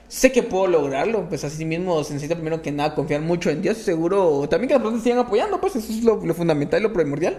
Sé 0.08 0.32
que 0.32 0.42
puedo 0.42 0.66
lograrlo 0.66 1.28
pues 1.28 1.44
así 1.44 1.64
mismo 1.64 2.02
se 2.04 2.14
necesita 2.14 2.34
primero 2.34 2.62
que 2.62 2.72
nada 2.72 2.94
confiar 2.94 3.20
mucho 3.20 3.50
en 3.50 3.60
Dios 3.62 3.78
seguro 3.78 4.48
también 4.48 4.68
que 4.68 4.74
las 4.74 4.82
personas 4.82 5.02
sigan 5.02 5.18
apoyando 5.18 5.60
pues 5.60 5.76
eso 5.76 5.92
es 5.92 6.04
lo, 6.04 6.20
fundamental 6.34 6.82
lo 6.82 6.92
primordial. 6.92 7.38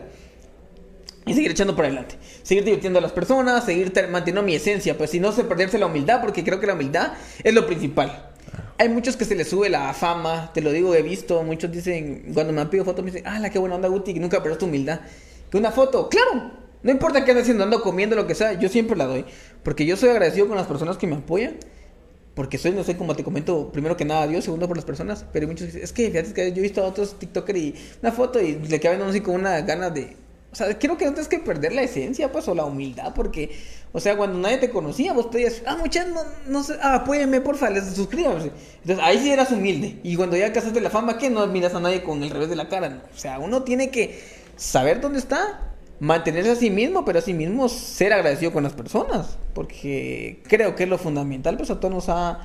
Y 1.26 1.34
seguir 1.34 1.52
echando 1.52 1.76
por 1.76 1.86
adelante 1.86 2.16
seguir 2.44 2.64
divirtiendo 2.64 3.00
a 3.00 3.02
las 3.02 3.12
personas 3.12 3.66
seguir 3.66 3.94
manteniendo 4.10 4.42
mi 4.44 4.56
esencia 4.56 4.98
pues 4.98 5.12
si 5.12 5.20
no 5.20 5.32
se 5.32 5.44
perderse 5.44 5.78
la 5.78 5.86
humildad 5.86 6.22
porque 6.22 6.44
creo 6.44 6.60
que 6.60 6.68
la 6.68 6.74
humildad 6.74 7.14
es 7.44 7.54
lo 7.54 7.66
principal. 7.66 8.26
Hay 8.78 8.88
muchos 8.88 9.18
que 9.18 9.26
se 9.26 9.36
les 9.36 9.50
sube 9.50 9.68
la 9.68 9.94
fama, 9.94 10.52
te 10.54 10.62
lo 10.62 10.72
digo, 10.72 10.96
he 10.96 11.02
visto, 11.02 11.44
muchos 11.44 11.70
dicen, 11.70 12.32
cuando 12.34 12.54
me 12.54 12.62
han 12.62 12.70
pedido 12.70 12.86
fotos, 12.86 13.04
me 13.04 13.12
dicen, 13.12 13.28
ah, 13.28 13.38
la 13.38 13.50
qué 13.50 13.60
buena 13.60 13.76
onda, 13.76 13.90
Guti, 13.90 14.14
nunca 14.14 14.42
perdiste 14.42 14.64
humildad 14.64 15.02
que 15.50 15.58
una 15.58 15.72
foto, 15.72 16.10
claro, 16.10 16.52
no 16.82 16.92
importa 16.92 17.26
qué 17.26 17.32
ande 17.32 17.42
haciendo, 17.42 17.64
ando 17.64 17.82
comiendo, 17.82 18.16
lo 18.16 18.26
que 18.26 18.36
sea, 18.36 18.54
yo 18.54 18.70
siempre 18.70 18.96
la 18.96 19.06
doy. 19.06 19.26
Porque 19.64 19.86
yo 19.86 19.98
soy 19.98 20.10
agradecido 20.10 20.48
con 20.48 20.56
las 20.56 20.68
personas 20.68 20.98
que 20.98 21.08
me 21.08 21.16
apoyan. 21.18 21.58
Porque 22.36 22.58
soy, 22.58 22.72
no 22.72 22.86
sé, 22.86 22.96
como 22.96 23.16
te 23.16 23.24
comento, 23.24 23.70
primero 23.72 23.98
que 23.98 24.06
nada 24.06 24.26
Dios, 24.26 24.46
segundo 24.46 24.68
por 24.68 24.78
las 24.78 24.86
personas. 24.86 25.26
Pero 25.34 25.48
muchos 25.48 25.68
dicen, 25.68 25.84
es 25.84 25.92
que 25.92 26.10
fíjate 26.10 26.34
que 26.34 26.52
yo 26.54 26.60
he 26.60 26.62
visto 26.62 26.82
a 26.82 26.86
otros 26.86 27.20
TikTokers 27.20 27.60
y 27.60 27.76
una 28.02 28.14
foto 28.14 28.40
y 28.40 28.56
le 28.56 28.80
quedan 28.80 29.02
así 29.02 29.20
con 29.20 29.36
una 29.36 29.60
gana 29.62 29.90
de. 29.90 30.16
O 30.52 30.56
sea, 30.56 30.80
creo 30.80 30.98
que 30.98 31.06
no 31.06 31.12
tienes 31.12 31.28
que 31.28 31.40
perder 31.40 31.74
la 31.74 31.84
esencia, 31.84 32.32
pues, 32.32 32.48
o 32.48 32.56
la 32.56 32.66
humildad, 32.66 33.14
porque, 33.14 33.52
o 33.92 34.00
sea, 34.00 34.18
cuando 34.18 34.40
nadie 34.40 34.58
te 34.58 34.72
conocía, 34.72 35.14
vos 35.14 35.28
pedías, 35.28 35.62
ah, 35.68 35.76
muchachos, 35.76 36.12
no, 36.12 36.22
no 36.48 36.64
sé, 36.64 36.76
ah, 36.82 37.04
porfa, 37.44 37.70
les 37.70 37.86
suscríbanse. 37.94 38.52
Entonces, 38.82 39.06
ahí 39.06 39.20
sí 39.20 39.30
eras 39.30 39.52
humilde. 39.52 40.00
Y 40.02 40.16
cuando 40.16 40.38
ya 40.38 40.52
casaste 40.52 40.82
la 40.82 40.90
fama, 40.90 41.20
¿qué? 41.20 41.30
No 41.30 41.46
miras 41.48 41.76
a 41.76 41.80
nadie 41.80 42.02
con 42.02 42.24
el 42.24 42.32
revés 42.32 42.50
de 42.50 42.56
la 42.56 42.68
cara. 42.68 43.04
O 43.14 43.18
sea, 43.18 43.38
uno 43.38 43.62
tiene 43.62 43.92
que 43.92 44.39
saber 44.60 45.00
dónde 45.00 45.20
está, 45.20 45.62
mantenerse 46.02 46.52
a 46.52 46.56
sí 46.56 46.70
mismo, 46.70 47.06
pero 47.06 47.20
a 47.20 47.22
sí 47.22 47.34
mismo 47.34 47.70
ser 47.70 48.12
agradecido 48.14 48.52
con 48.52 48.64
las 48.64 48.74
personas, 48.74 49.38
porque 49.54 50.44
creo 50.48 50.76
que 50.76 50.84
es 50.84 50.90
lo 50.90 50.98
fundamental, 50.98 51.58
pues 51.58 51.72
a 51.72 51.80
todos 51.80 51.94
nos 51.94 52.10
ha... 52.10 52.40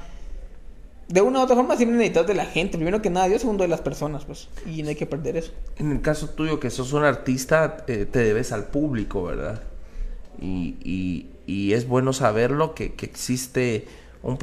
De 1.09 1.21
una 1.21 1.41
u 1.41 1.43
otra 1.43 1.55
forma 1.55 1.77
siempre 1.77 1.99
necesitas 1.99 2.27
de 2.27 2.35
la 2.35 2.47
gente, 2.47 2.79
primero 2.79 3.03
que 3.03 3.11
nada 3.11 3.27
Dios, 3.27 3.43
segundo 3.43 3.63
de 3.63 3.69
las 3.69 3.83
personas, 3.83 4.25
pues, 4.25 4.49
y 4.65 4.83
no 4.83 4.89
hay 4.89 4.95
que 4.95 5.05
perder 5.05 5.37
eso. 5.37 5.53
En 5.77 5.91
el 5.91 6.01
caso 6.01 6.31
tuyo, 6.31 6.61
que 6.61 6.71
sos 6.71 6.95
un 6.95 7.05
artista, 7.05 7.85
eh, 7.89 8.07
te 8.11 8.21
debes 8.21 8.53
al 8.53 8.69
público, 8.69 9.25
¿verdad? 9.25 9.61
Y, 10.41 11.27
y, 11.47 11.73
es 11.75 11.87
bueno 11.87 12.13
saberlo, 12.13 12.75
que, 12.75 12.95
que 12.95 13.05
existe 13.05 13.87
un 14.23 14.39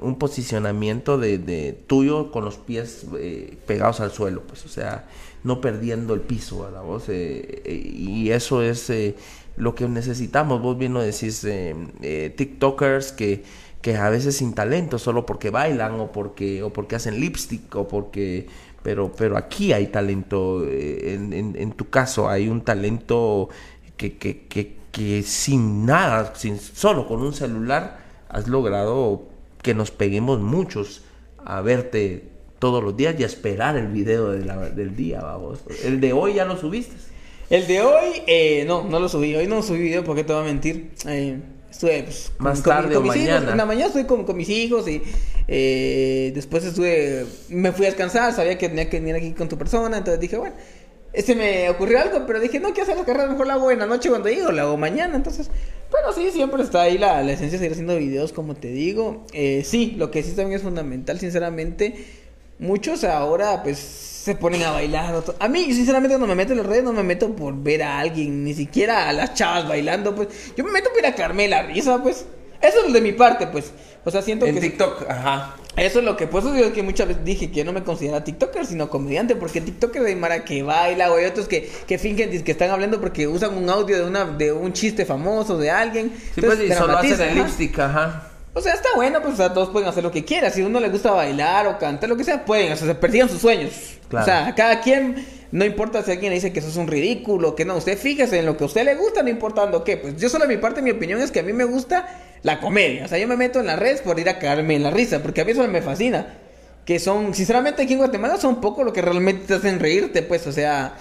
un 0.00 0.18
posicionamiento 0.18 1.18
de, 1.18 1.36
de, 1.36 1.72
tuyo 1.72 2.32
con 2.32 2.46
los 2.46 2.56
pies 2.56 3.04
eh, 3.18 3.58
pegados 3.66 4.00
al 4.00 4.12
suelo, 4.12 4.42
pues, 4.46 4.64
o 4.64 4.68
sea, 4.68 5.04
no 5.44 5.60
perdiendo 5.60 6.14
el 6.14 6.20
piso. 6.20 6.68
Vos, 6.84 7.08
eh, 7.08 7.62
eh, 7.64 7.74
y 7.74 8.30
eso 8.30 8.62
es 8.62 8.92
lo 9.56 9.74
que 9.74 9.88
necesitamos. 9.88 10.60
Vos 10.62 10.78
bien 10.78 10.94
lo 10.94 11.00
decís, 11.00 11.46
TikTokers 12.36 13.12
que, 13.12 13.44
que 13.80 13.96
a 13.96 14.10
veces 14.10 14.36
sin 14.36 14.54
talento, 14.54 14.98
solo 14.98 15.26
porque 15.26 15.50
bailan 15.50 16.00
o 16.00 16.12
porque, 16.12 16.62
o 16.62 16.72
porque 16.72 16.96
hacen 16.96 17.20
lipstick 17.20 17.74
o 17.76 17.88
porque... 17.88 18.46
Pero, 18.82 19.12
pero 19.12 19.36
aquí 19.36 19.72
hay 19.72 19.86
talento, 19.86 20.66
en, 20.68 21.32
en, 21.32 21.54
en 21.56 21.70
tu 21.70 21.88
caso 21.88 22.28
hay 22.28 22.48
un 22.48 22.62
talento 22.62 23.48
que, 23.96 24.18
que, 24.18 24.48
que, 24.48 24.76
que 24.90 25.22
sin 25.22 25.86
nada, 25.86 26.34
sin, 26.34 26.58
solo 26.58 27.06
con 27.06 27.22
un 27.22 27.32
celular, 27.32 28.00
has 28.28 28.48
logrado 28.48 29.28
que 29.62 29.74
nos 29.74 29.92
peguemos 29.92 30.40
muchos 30.40 31.04
a 31.44 31.60
verte 31.60 32.31
todos 32.62 32.80
los 32.80 32.96
días 32.96 33.16
y 33.18 33.24
a 33.24 33.26
esperar 33.26 33.76
el 33.76 33.88
video 33.88 34.30
del 34.30 34.94
día, 34.94 35.20
vamos. 35.20 35.64
El 35.82 36.00
de 36.00 36.12
hoy 36.12 36.34
ya 36.34 36.44
lo 36.44 36.56
subiste. 36.56 36.94
El 37.50 37.66
de 37.66 37.80
hoy, 37.80 38.22
eh, 38.28 38.62
no, 38.68 38.84
no 38.84 39.00
lo 39.00 39.08
subí. 39.08 39.34
Hoy 39.34 39.48
no 39.48 39.64
subí 39.64 39.80
video 39.80 40.04
porque 40.04 40.22
te 40.22 40.32
voy 40.32 40.42
a 40.42 40.44
mentir. 40.44 40.92
Eh, 41.08 41.40
estuve 41.68 42.04
pues, 42.04 42.30
más 42.38 42.62
tarde 42.62 42.96
o 42.96 43.02
mañana. 43.02 43.50
En 43.50 43.56
la 43.56 43.66
mañana 43.66 43.86
estuve 43.86 44.06
con, 44.06 44.22
con 44.22 44.36
mis 44.36 44.48
hijos 44.48 44.86
y 44.86 45.02
eh, 45.48 46.30
después 46.36 46.64
estuve, 46.64 47.26
me 47.48 47.72
fui 47.72 47.84
a 47.84 47.88
descansar, 47.88 48.32
sabía 48.32 48.56
que 48.56 48.68
tenía 48.68 48.88
que 48.88 49.00
venir 49.00 49.16
aquí 49.16 49.32
con 49.32 49.48
tu 49.48 49.58
persona, 49.58 49.98
entonces 49.98 50.20
dije, 50.20 50.36
bueno, 50.36 50.54
este 51.12 51.34
me 51.34 51.68
ocurrió 51.68 51.98
algo, 51.98 52.24
pero 52.28 52.38
dije, 52.38 52.60
no 52.60 52.68
quiero 52.68 52.84
hacer 52.84 52.96
la 52.96 53.04
carrera, 53.04 53.26
mejor 53.26 53.48
la 53.48 53.54
hago 53.54 53.72
en 53.72 53.80
la 53.80 53.86
noche 53.86 54.08
cuando 54.08 54.28
llego, 54.28 54.52
la 54.52 54.62
hago 54.62 54.76
mañana, 54.76 55.16
entonces, 55.16 55.50
pero 55.90 56.12
sí, 56.12 56.30
siempre 56.30 56.62
está 56.62 56.82
ahí 56.82 56.96
la, 56.96 57.24
la 57.24 57.32
esencia 57.32 57.58
de 57.58 57.64
seguir 57.64 57.72
haciendo 57.72 57.96
videos, 57.96 58.32
como 58.32 58.54
te 58.54 58.68
digo. 58.68 59.26
Eh, 59.32 59.62
sí, 59.64 59.96
lo 59.98 60.12
que 60.12 60.22
sí 60.22 60.30
también 60.30 60.58
es 60.58 60.62
fundamental, 60.62 61.18
sinceramente, 61.18 62.21
muchos 62.62 63.04
ahora, 63.04 63.62
pues, 63.62 63.78
se 63.78 64.34
ponen 64.36 64.62
a 64.62 64.70
bailar. 64.70 65.22
A 65.38 65.48
mí, 65.48 65.64
sinceramente, 65.74 66.16
cuando 66.16 66.28
me 66.28 66.36
meto 66.36 66.52
en 66.52 66.58
las 66.58 66.66
redes, 66.66 66.84
no 66.84 66.92
me 66.92 67.02
meto 67.02 67.34
por 67.34 67.54
ver 67.54 67.82
a 67.82 67.98
alguien, 67.98 68.44
ni 68.44 68.54
siquiera 68.54 69.08
a 69.08 69.12
las 69.12 69.34
chavas 69.34 69.68
bailando, 69.68 70.14
pues, 70.14 70.28
yo 70.56 70.64
me 70.64 70.70
meto 70.70 70.90
por 70.90 71.00
ir 71.00 71.06
a 71.06 71.14
carme 71.14 71.48
la 71.48 71.62
risa, 71.62 72.02
pues. 72.02 72.24
Eso 72.60 72.86
es 72.86 72.92
de 72.92 73.00
mi 73.00 73.12
parte, 73.12 73.48
pues. 73.48 73.72
O 74.04 74.10
sea, 74.10 74.22
siento 74.22 74.46
en 74.46 74.54
que... 74.54 74.64
En 74.64 74.70
TikTok, 74.70 75.10
ajá. 75.10 75.56
Eso 75.76 75.98
es 75.98 76.04
lo 76.04 76.16
que, 76.16 76.26
pues, 76.28 76.44
es 76.44 76.72
que 76.72 76.82
muchas 76.82 77.08
veces 77.08 77.24
dije 77.24 77.50
que 77.50 77.56
yo 77.56 77.64
no 77.64 77.72
me 77.72 77.82
considera 77.82 78.22
TikToker, 78.22 78.66
sino 78.66 78.88
comediante, 78.88 79.34
porque 79.34 79.60
TikToker 79.60 80.02
de 80.02 80.14
Mara 80.14 80.44
que 80.44 80.62
baila, 80.62 81.10
o 81.10 81.16
hay 81.16 81.24
otros 81.24 81.48
que, 81.48 81.68
que 81.86 81.98
fingen 81.98 82.44
que 82.44 82.52
están 82.52 82.70
hablando 82.70 83.00
porque 83.00 83.26
usan 83.26 83.56
un 83.56 83.68
audio 83.68 83.96
de 83.96 84.04
una 84.04 84.24
de 84.24 84.52
un 84.52 84.72
chiste 84.72 85.04
famoso 85.04 85.58
de 85.58 85.70
alguien. 85.70 86.12
Sí, 86.34 86.42
pues, 86.42 86.60
y 86.60 86.72
solo 86.72 86.96
hacen 86.96 87.20
el 87.20 87.34
lipstick, 87.36 87.78
ajá. 87.78 88.31
O 88.54 88.60
sea, 88.60 88.74
está 88.74 88.90
bueno, 88.94 89.22
pues, 89.22 89.34
o 89.34 89.36
sea, 89.38 89.54
todos 89.54 89.70
pueden 89.70 89.88
hacer 89.88 90.02
lo 90.02 90.10
que 90.10 90.24
quieran. 90.24 90.52
Si 90.52 90.62
a 90.62 90.66
uno 90.66 90.78
le 90.78 90.90
gusta 90.90 91.10
bailar 91.10 91.66
o 91.66 91.78
cantar, 91.78 92.08
lo 92.08 92.16
que 92.16 92.24
sea, 92.24 92.44
pueden, 92.44 92.72
o 92.72 92.76
sea, 92.76 92.86
se 92.86 92.94
persigan 92.94 93.28
sus 93.28 93.40
sueños. 93.40 93.72
O 94.12 94.22
sea, 94.22 94.54
cada 94.54 94.80
quien, 94.80 95.26
no 95.52 95.64
importa 95.64 96.02
si 96.02 96.10
alguien 96.10 96.34
dice 96.34 96.52
que 96.52 96.58
eso 96.58 96.68
es 96.68 96.76
un 96.76 96.86
ridículo, 96.86 97.54
que 97.54 97.64
no, 97.64 97.76
usted 97.76 97.96
fíjese 97.96 98.40
en 98.40 98.46
lo 98.46 98.58
que 98.58 98.64
a 98.64 98.66
usted 98.66 98.84
le 98.84 98.94
gusta, 98.94 99.22
no 99.22 99.30
importando 99.30 99.82
qué. 99.84 99.96
Pues 99.96 100.20
yo 100.20 100.28
solo 100.28 100.46
mi 100.46 100.58
parte, 100.58 100.82
mi 100.82 100.90
opinión 100.90 101.22
es 101.22 101.30
que 101.30 101.40
a 101.40 101.42
mí 101.42 101.54
me 101.54 101.64
gusta 101.64 102.06
la 102.42 102.60
comedia. 102.60 103.06
O 103.06 103.08
sea, 103.08 103.16
yo 103.16 103.26
me 103.26 103.36
meto 103.36 103.60
en 103.60 103.66
las 103.66 103.78
redes 103.78 104.02
por 104.02 104.20
ir 104.20 104.28
a 104.28 104.38
caerme 104.38 104.76
en 104.76 104.82
la 104.82 104.90
risa, 104.90 105.22
porque 105.22 105.40
a 105.40 105.44
mí 105.46 105.52
eso 105.52 105.66
me 105.66 105.80
fascina. 105.80 106.38
Que 106.84 106.98
son, 106.98 107.32
sinceramente, 107.32 107.82
aquí 107.82 107.94
en 107.94 108.00
Guatemala 108.00 108.36
son 108.36 108.60
poco 108.60 108.84
lo 108.84 108.92
que 108.92 109.00
realmente 109.00 109.46
te 109.46 109.54
hacen 109.54 109.78
reírte, 109.78 110.22
pues, 110.22 110.46
o 110.46 110.52
sea, 110.52 110.96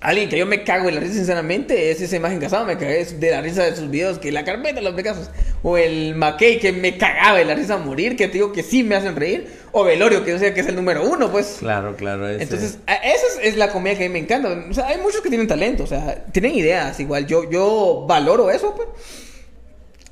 alguien 0.00 0.28
que 0.28 0.38
yo 0.38 0.46
me 0.46 0.62
cago 0.64 0.88
en 0.88 0.96
la 0.96 1.00
risa, 1.00 1.14
sinceramente, 1.14 1.90
es 1.90 2.00
esa 2.00 2.16
imagen 2.16 2.38
casada, 2.38 2.64
me 2.64 2.76
cagué 2.76 3.04
de 3.04 3.30
la 3.30 3.40
risa 3.40 3.64
de 3.64 3.74
sus 3.74 3.90
videos, 3.90 4.18
que 4.18 4.30
la 4.30 4.44
carpeta, 4.44 4.80
los 4.80 4.94
casos. 5.02 5.30
O 5.62 5.76
el 5.76 6.14
Mackey, 6.14 6.58
que 6.58 6.72
me 6.72 6.96
cagaba 6.96 7.38
de 7.38 7.44
la 7.44 7.54
risa 7.54 7.74
a 7.74 7.78
morir, 7.78 8.16
que 8.16 8.28
te 8.28 8.34
digo 8.34 8.52
que 8.52 8.62
sí 8.62 8.84
me 8.84 8.94
hacen 8.94 9.16
reír. 9.16 9.48
O 9.72 9.84
Velorio, 9.84 10.24
que 10.24 10.30
yo 10.30 10.38
sé 10.38 10.54
que 10.54 10.60
es 10.60 10.66
el 10.66 10.76
número 10.76 11.08
uno, 11.08 11.30
pues. 11.30 11.56
Claro, 11.58 11.96
claro. 11.96 12.28
Entonces, 12.28 12.78
esa 12.86 13.42
es, 13.42 13.56
la 13.56 13.70
comedia 13.70 13.98
que 13.98 14.04
a 14.04 14.08
mí 14.08 14.12
me 14.12 14.18
encanta. 14.20 14.48
O 14.70 14.74
sea, 14.74 14.86
hay 14.86 14.98
muchos 14.98 15.20
que 15.20 15.28
tienen 15.28 15.48
talento, 15.48 15.84
o 15.84 15.86
sea, 15.86 16.24
tienen 16.32 16.54
ideas, 16.54 16.98
igual. 17.00 17.26
Yo, 17.26 17.50
yo 17.50 18.04
valoro 18.06 18.50
eso, 18.50 18.74
pues 18.74 18.88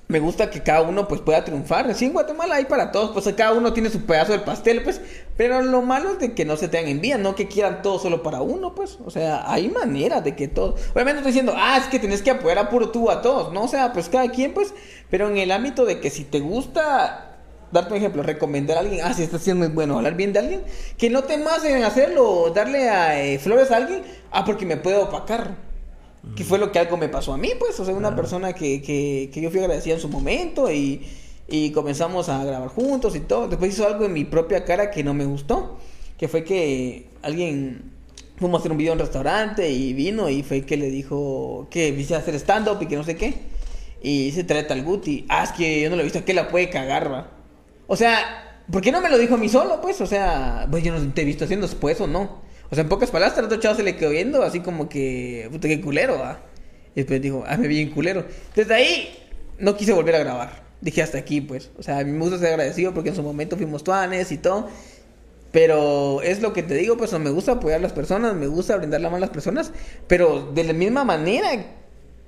me 0.07 0.21
gusta 0.21 0.51
que 0.51 0.63
cada 0.63 0.83
uno 0.83 1.09
pues 1.09 1.23
pueda 1.23 1.45
triunfar. 1.45 1.93
Sí, 1.95 2.05
en 2.05 2.13
Guatemala 2.13 2.57
hay 2.57 2.67
para 2.67 2.93
todos, 2.93 3.11
pues 3.13 3.35
cada 3.35 3.53
uno 3.53 3.73
tiene 3.73 3.89
su 3.89 4.05
pedazo 4.05 4.33
del 4.33 4.43
pastel, 4.43 4.83
pues. 4.83 5.01
Pero 5.37 5.63
lo 5.63 5.83
malo 5.83 6.13
es 6.13 6.19
de 6.19 6.35
que 6.35 6.45
no 6.45 6.57
se 6.57 6.69
tengan 6.69 6.91
envidia, 6.91 7.17
no 7.17 7.35
que 7.35 7.49
quieran 7.49 7.81
todo 7.83 7.99
solo 7.99 8.23
para 8.23 8.43
uno, 8.43 8.75
pues. 8.75 8.99
O 9.05 9.11
sea, 9.11 9.51
hay 9.51 9.69
maneras 9.69 10.23
de 10.23 10.37
que 10.37 10.47
todos. 10.47 10.81
Obviamente 10.93 11.19
estoy 11.19 11.33
diciendo, 11.33 11.55
ah, 11.57 11.79
es 11.79 11.87
que 11.87 11.99
tienes 11.99 12.23
que 12.23 12.31
apoyar 12.31 12.59
a 12.59 12.69
puro 12.69 12.91
tú 12.91 13.11
a 13.11 13.23
todos, 13.23 13.53
¿no? 13.53 13.65
O 13.65 13.69
sea, 13.69 13.93
pues 13.93 14.09
cada 14.11 14.29
quien, 14.31 14.53
pues. 14.53 14.75
Pero 15.11 15.29
en 15.29 15.39
el 15.39 15.51
ámbito 15.51 15.85
de 15.87 16.01
que 16.01 16.11
si 16.11 16.25
te 16.25 16.41
gusta. 16.41 17.31
Darte 17.73 17.91
un 17.91 17.97
ejemplo, 17.97 18.23
recomendar 18.23 18.77
a 18.77 18.81
alguien, 18.81 19.01
ah, 19.05 19.13
si 19.15 19.25
está 19.25 19.37
siendo 19.37 19.67
muy 19.67 19.75
bueno, 19.75 19.97
hablar 19.97 20.15
bien 20.15 20.33
de 20.33 20.39
alguien, 20.39 20.63
que 20.97 21.11
no 21.11 21.25
temas 21.25 21.65
en 21.65 21.83
hacerlo, 21.83 22.53
darle 22.55 22.89
a, 22.89 23.21
eh, 23.21 23.41
flores 23.41 23.73
a 23.73 23.79
alguien, 23.79 24.05
ah, 24.31 24.45
porque 24.45 24.65
me 24.65 24.77
puedo 24.77 25.07
opacar. 25.07 25.57
Que 26.37 26.45
fue 26.45 26.59
lo 26.59 26.73
que 26.73 26.79
algo 26.79 26.97
me 26.97 27.09
pasó 27.09 27.33
a 27.33 27.37
mí, 27.37 27.51
pues. 27.59 27.79
O 27.81 27.85
sea, 27.85 27.95
una 27.95 28.17
persona 28.17 28.53
que, 28.53 28.83
que, 28.83 29.31
que 29.33 29.41
yo 29.41 29.51
fui 29.51 29.61
agradecida 29.61 29.95
en 29.95 30.01
su 30.01 30.09
momento 30.09 30.71
y, 30.71 31.07
y 31.49 31.71
comenzamos 31.71 32.29
a 32.29 32.45
grabar 32.45 32.69
juntos 32.69 33.15
y 33.17 33.21
todo. 33.21 33.49
Después 33.49 33.73
hizo 33.73 33.87
algo 33.87 34.05
en 34.05 34.13
mi 34.13 34.25
propia 34.25 34.65
cara 34.65 34.91
que 34.91 35.05
no 35.05 35.15
me 35.15 35.25
gustó. 35.25 35.79
que 36.19 36.29
fue 36.29 36.45
que 36.45 37.09
alguien 37.23 37.93
fuimos 38.37 38.59
a 38.59 38.61
hacer 38.61 38.73
un 38.73 38.79
video 38.79 38.93
en 38.93 38.99
un 38.99 39.05
restaurante 39.05 39.71
y 39.71 39.93
vino 39.93 40.29
y 40.29 40.43
fue 40.43 40.63
que 40.63 40.77
le 40.77 40.91
dijo 40.91 41.69
que 41.71 41.93
viste 41.93 42.15
a 42.15 42.19
hacer 42.19 42.35
stand-up 42.35 42.79
y 42.81 42.87
que 42.87 42.97
no 42.97 43.05
sé 43.05 43.17
qué. 43.17 43.35
Y 44.03 44.33
se 44.33 44.45
trae 44.45 44.65
tal 44.65 44.83
Guti. 44.83 45.25
Ah, 45.29 45.45
es 45.45 45.53
que 45.53 45.83
yo 45.83 45.91
no 45.91 45.97
lo 45.97 46.03
he 46.03 46.05
visto, 46.05 46.25
que 46.25 46.35
la 46.35 46.49
puede 46.49 46.69
cagar, 46.69 47.11
va. 47.13 47.31
O 47.87 47.97
sea, 47.97 48.63
¿por 48.71 48.83
qué 48.83 48.93
no 48.93 49.01
me 49.01 49.09
lo 49.09 49.19
dijo 49.19 49.35
a 49.35 49.39
mí 49.39 49.49
solo, 49.49 49.81
pues? 49.81 50.01
O 50.01 50.07
sea, 50.07 50.67
pues 50.71 50.83
yo 50.83 50.93
no 50.93 51.13
te 51.13 51.23
he 51.23 51.25
visto 51.25 51.45
haciendo 51.45 51.67
después 51.67 52.01
o 52.01 52.07
no. 52.07 52.43
O 52.71 52.75
sea, 52.75 52.83
en 52.83 52.89
pocas 52.89 53.11
palabras, 53.11 53.39
al 53.39 53.45
otro 53.45 53.59
chavo 53.59 53.75
se 53.75 53.83
le 53.83 53.97
quedó 53.97 54.11
viendo 54.11 54.43
así 54.43 54.61
como 54.61 54.89
que, 54.89 55.49
puta, 55.53 55.69
qué 55.69 55.81
culero, 55.81 56.19
va. 56.19 56.41
Y 56.95 57.01
después 57.01 57.21
dijo, 57.21 57.45
ah, 57.47 57.57
me 57.57 57.69
vi 57.69 57.77
bien 57.77 57.91
culero. 57.91 58.25
Desde 58.55 58.75
ahí 58.75 59.19
no 59.59 59.77
quise 59.77 59.93
volver 59.93 60.15
a 60.17 60.19
grabar. 60.19 60.65
Dije 60.81 61.03
hasta 61.03 61.19
aquí, 61.19 61.41
pues. 61.41 61.71
O 61.79 61.83
sea, 61.83 61.99
a 61.99 62.05
mí 62.05 62.13
me 62.13 62.19
gusta 62.21 62.39
ser 62.39 62.49
agradecido 62.49 62.95
porque 62.95 63.11
en 63.11 63.17
su 63.17 63.23
momento 63.23 63.57
fuimos 63.57 63.85
tuanes 63.85 64.31
y 64.33 64.39
todo. 64.39 64.69
Pero 65.51 66.21
es 66.23 66.43
lo 66.43 66.53
que 66.53 66.65
te 66.65 66.75
digo, 66.75 66.97
pues 66.97 67.13
me 67.13 67.31
gusta 67.31 67.53
apoyar 67.53 67.79
a 67.79 67.83
las 67.83 67.93
personas, 67.93 68.35
me 68.35 68.49
gusta 68.49 68.77
brindar 68.77 69.01
la 69.01 69.09
mano 69.09 69.19
a 69.19 69.21
las 69.21 69.31
personas, 69.31 69.71
pero 70.09 70.51
de 70.53 70.65
la 70.65 70.73
misma 70.73 71.05
manera 71.05 71.49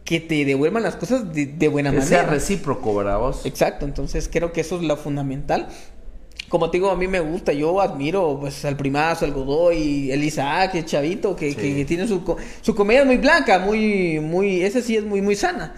que 0.05 0.21
te 0.21 0.45
devuelvan 0.45 0.85
las 0.85 0.95
cosas 0.95 1.35
de, 1.35 1.69
buena 1.69 1.91
manera. 1.91 2.07
Sea 2.07 2.23
recíproco, 2.23 2.95
¿verdad 2.95 3.19
vos? 3.19 3.45
Exacto, 3.45 3.85
entonces 3.85 4.31
creo 4.33 4.53
que 4.53 4.61
eso 4.61 4.77
es 4.77 4.83
lo 4.83 4.97
fundamental. 4.97 5.67
Como 6.49 6.71
te 6.71 6.79
digo, 6.79 6.91
a 6.91 6.97
mí 6.97 7.09
me 7.09 7.21
gusta, 7.21 7.53
yo 7.53 7.81
admiro 7.81 8.39
pues 8.41 8.65
al 8.65 8.77
primazo, 8.77 9.25
al 9.25 9.33
Godoy, 9.33 10.11
el 10.13 10.23
Isaac, 10.23 10.77
el 10.77 10.85
chavito, 10.85 11.35
que, 11.35 11.55
que, 11.57 11.85
tiene 11.85 12.07
su, 12.07 12.23
su 12.61 12.75
comedia 12.75 13.05
muy 13.05 13.17
blanca, 13.17 13.59
muy, 13.59 14.21
muy, 14.21 14.63
ese 14.63 14.83
sí 14.83 14.97
es 14.97 15.05
muy, 15.05 15.21
muy 15.23 15.35
sana. 15.35 15.75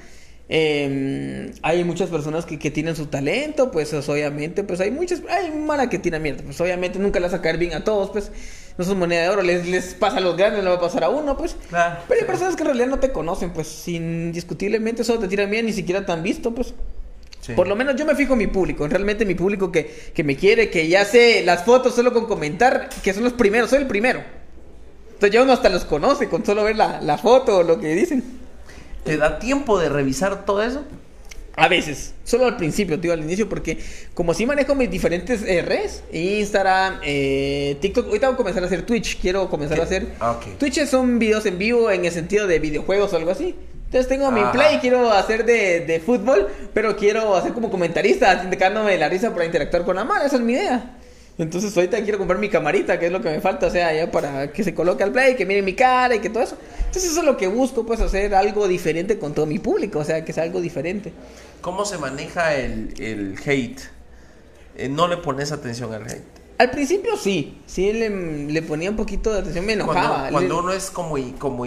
Eh, 0.51 1.53
hay 1.63 1.85
muchas 1.85 2.09
personas 2.09 2.47
que, 2.47 2.59
que, 2.59 2.71
tienen 2.71 2.97
su 2.97 3.07
talento, 3.07 3.71
pues 3.71 3.93
obviamente, 3.93 4.65
pues 4.65 4.81
hay 4.81 4.91
muchas, 4.91 5.23
hay 5.29 5.51
mala 5.51 5.91
que 5.91 5.99
tiene 5.99 6.19
mierda, 6.19 6.43
pues 6.43 6.59
obviamente 6.61 6.99
nunca 6.99 7.21
le 7.21 7.29
va 7.29 7.37
a 7.37 7.43
caer 7.43 7.59
bien 7.59 7.75
a 7.75 7.85
todos, 7.85 8.11
pues 8.11 8.31
no 8.79 8.85
son 8.85 8.99
moneda 8.99 9.23
de 9.23 9.29
oro, 9.29 9.43
les, 9.43 9.67
les 9.69 9.95
pasa 9.95 10.19
a 10.19 10.21
los 10.21 10.37
grandes, 10.37 10.65
no 10.65 10.71
va 10.71 10.77
a 10.77 10.81
pasar 10.81 11.05
a 11.05 11.11
uno, 11.11 11.37
pues. 11.37 11.57
Pero 12.09 12.21
hay 12.21 12.27
personas 12.27 12.57
que 12.57 12.63
en 12.63 12.69
realidad 12.69 12.87
no 12.87 12.99
te 12.99 13.13
conocen, 13.13 13.53
pues 13.53 13.89
indiscutiblemente 13.89 15.05
solo 15.05 15.19
te 15.21 15.29
tiran 15.29 15.51
bien, 15.51 15.67
ni 15.67 15.73
siquiera 15.73 16.07
te 16.07 16.13
han 16.13 16.23
visto, 16.23 16.55
pues. 16.55 16.75
Por 17.57 17.67
lo 17.67 17.77
menos 17.77 17.97
yo 17.97 18.05
me 18.05 18.15
fijo 18.15 18.35
en 18.35 18.41
mi 18.41 18.47
público, 18.47 18.87
realmente 18.87 19.25
mi 19.25 19.35
público 19.35 19.73
que, 19.73 20.11
que 20.15 20.23
me 20.23 20.37
quiere, 20.37 20.69
que 20.69 20.87
ya 20.87 21.05
sé 21.05 21.43
las 21.45 21.65
fotos 21.65 21.95
solo 21.95 22.13
con 22.13 22.27
comentar, 22.27 22.91
que 23.03 23.15
son 23.15 23.25
los 23.25 23.33
primeros, 23.33 23.71
soy 23.71 23.81
el 23.81 23.87
primero. 23.87 24.23
Entonces 25.09 25.31
ya 25.31 25.43
uno 25.43 25.53
hasta 25.53 25.69
los 25.71 25.85
conoce 25.85 26.29
con 26.29 26.45
solo 26.45 26.65
ver 26.65 26.77
la, 26.77 27.01
la 27.01 27.17
foto 27.17 27.59
o 27.59 27.63
lo 27.63 27.81
que 27.81 27.95
dicen. 27.95 28.23
¿Te 29.05 29.17
da 29.17 29.39
tiempo 29.39 29.79
de 29.79 29.89
revisar 29.89 30.45
todo 30.45 30.63
eso? 30.63 30.85
A 31.57 31.67
veces, 31.67 32.15
solo 32.23 32.47
al 32.47 32.57
principio, 32.57 33.01
tío, 33.01 33.13
al 33.13 33.21
inicio, 33.21 33.49
porque 33.49 33.79
como 34.15 34.33
si 34.33 34.47
manejo 34.47 34.77
mis 34.77 34.89
diferentes 34.89 35.43
eh, 35.43 35.61
redes, 35.63 36.05
Instagram, 36.13 37.01
eh, 37.03 37.77
TikTok, 37.81 38.07
ahorita 38.07 38.29
voy 38.29 38.35
a 38.35 38.37
comenzar 38.37 38.63
a 38.63 38.67
hacer 38.67 38.83
Twitch, 38.83 39.19
quiero 39.21 39.51
comenzar 39.51 39.81
a 39.81 39.83
hacer... 39.83 40.07
Ah, 40.21 40.39
Twitch 40.59 40.87
son 40.87 41.19
videos 41.19 41.47
en 41.47 41.59
vivo 41.59 41.91
en 41.91 42.05
el 42.05 42.13
sentido 42.13 42.47
de 42.47 42.61
videojuegos 42.61 43.13
o 43.13 43.17
algo 43.17 43.33
así. 43.33 43.57
Entonces 43.89 44.07
tengo 44.07 44.31
mi 44.31 44.43
play, 44.53 44.81
quiero 44.81 45.11
hacer 45.11 45.47
de, 45.47 45.81
de, 45.81 45.99
fútbol, 45.99 46.47
pero 46.75 46.95
quiero 46.95 47.35
hacer 47.35 47.55
como 47.55 47.71
comentarista, 47.71 48.43
indicándome 48.45 48.99
la 48.99 49.09
risa 49.09 49.33
para 49.33 49.47
interactuar 49.47 49.87
con 49.87 49.97
la 49.97 50.05
mano, 50.05 50.27
esa 50.27 50.37
es 50.37 50.43
mi 50.43 50.53
idea. 50.53 50.99
Entonces 51.39 51.75
ahorita 51.75 52.03
quiero 52.03 52.19
comprar 52.19 52.39
mi 52.39 52.51
camarita, 52.51 52.99
que 52.99 53.07
es 53.07 53.13
lo 53.13 53.23
que 53.23 53.31
me 53.31 53.41
falta, 53.41 53.67
o 53.67 53.71
sea, 53.71 53.95
ya 53.95 54.11
para 54.11 54.53
que 54.53 54.63
se 54.63 54.75
coloque 54.75 55.05
al 55.05 55.13
play, 55.13 55.37
que 55.37 55.47
miren 55.47 55.65
mi 55.65 55.73
cara 55.73 56.15
y 56.15 56.19
que 56.19 56.29
todo 56.29 56.43
eso. 56.43 56.59
Entonces 56.81 57.05
eso 57.05 57.21
es 57.21 57.25
lo 57.25 57.39
que 57.39 57.47
busco, 57.47 57.87
pues 57.87 58.01
hacer 58.01 58.35
algo 58.35 58.69
diferente 58.69 59.19
con 59.19 59.33
todo 59.33 59.47
mi 59.47 59.59
público, 59.59 60.01
o 60.01 60.05
sea, 60.05 60.23
que 60.23 60.35
sea 60.35 60.43
algo 60.43 60.61
diferente. 60.61 61.15
¿Cómo 61.63 61.87
se 61.87 61.97
maneja 61.97 62.57
el, 62.57 62.93
el 63.01 63.37
hate? 63.43 63.81
Eh, 64.77 64.91
no 64.91 65.09
le 65.09 65.17
pones 65.17 65.51
atención 65.51 65.95
al 65.95 66.03
hate. 66.03 66.38
Al 66.59 66.73
principio 66.73 67.17
sí, 67.17 67.57
sí 67.67 67.93
le, 67.93 68.63
ponía 68.63 68.91
un 68.91 68.97
poquito 68.97 69.33
de 69.33 69.39
atención, 69.39 69.65
me 69.65 69.75
enojaba. 69.75 70.29
Cuando, 70.31 70.59
uno 70.59 70.73
es 70.73 70.91
como, 70.91 71.15
como, 71.39 71.65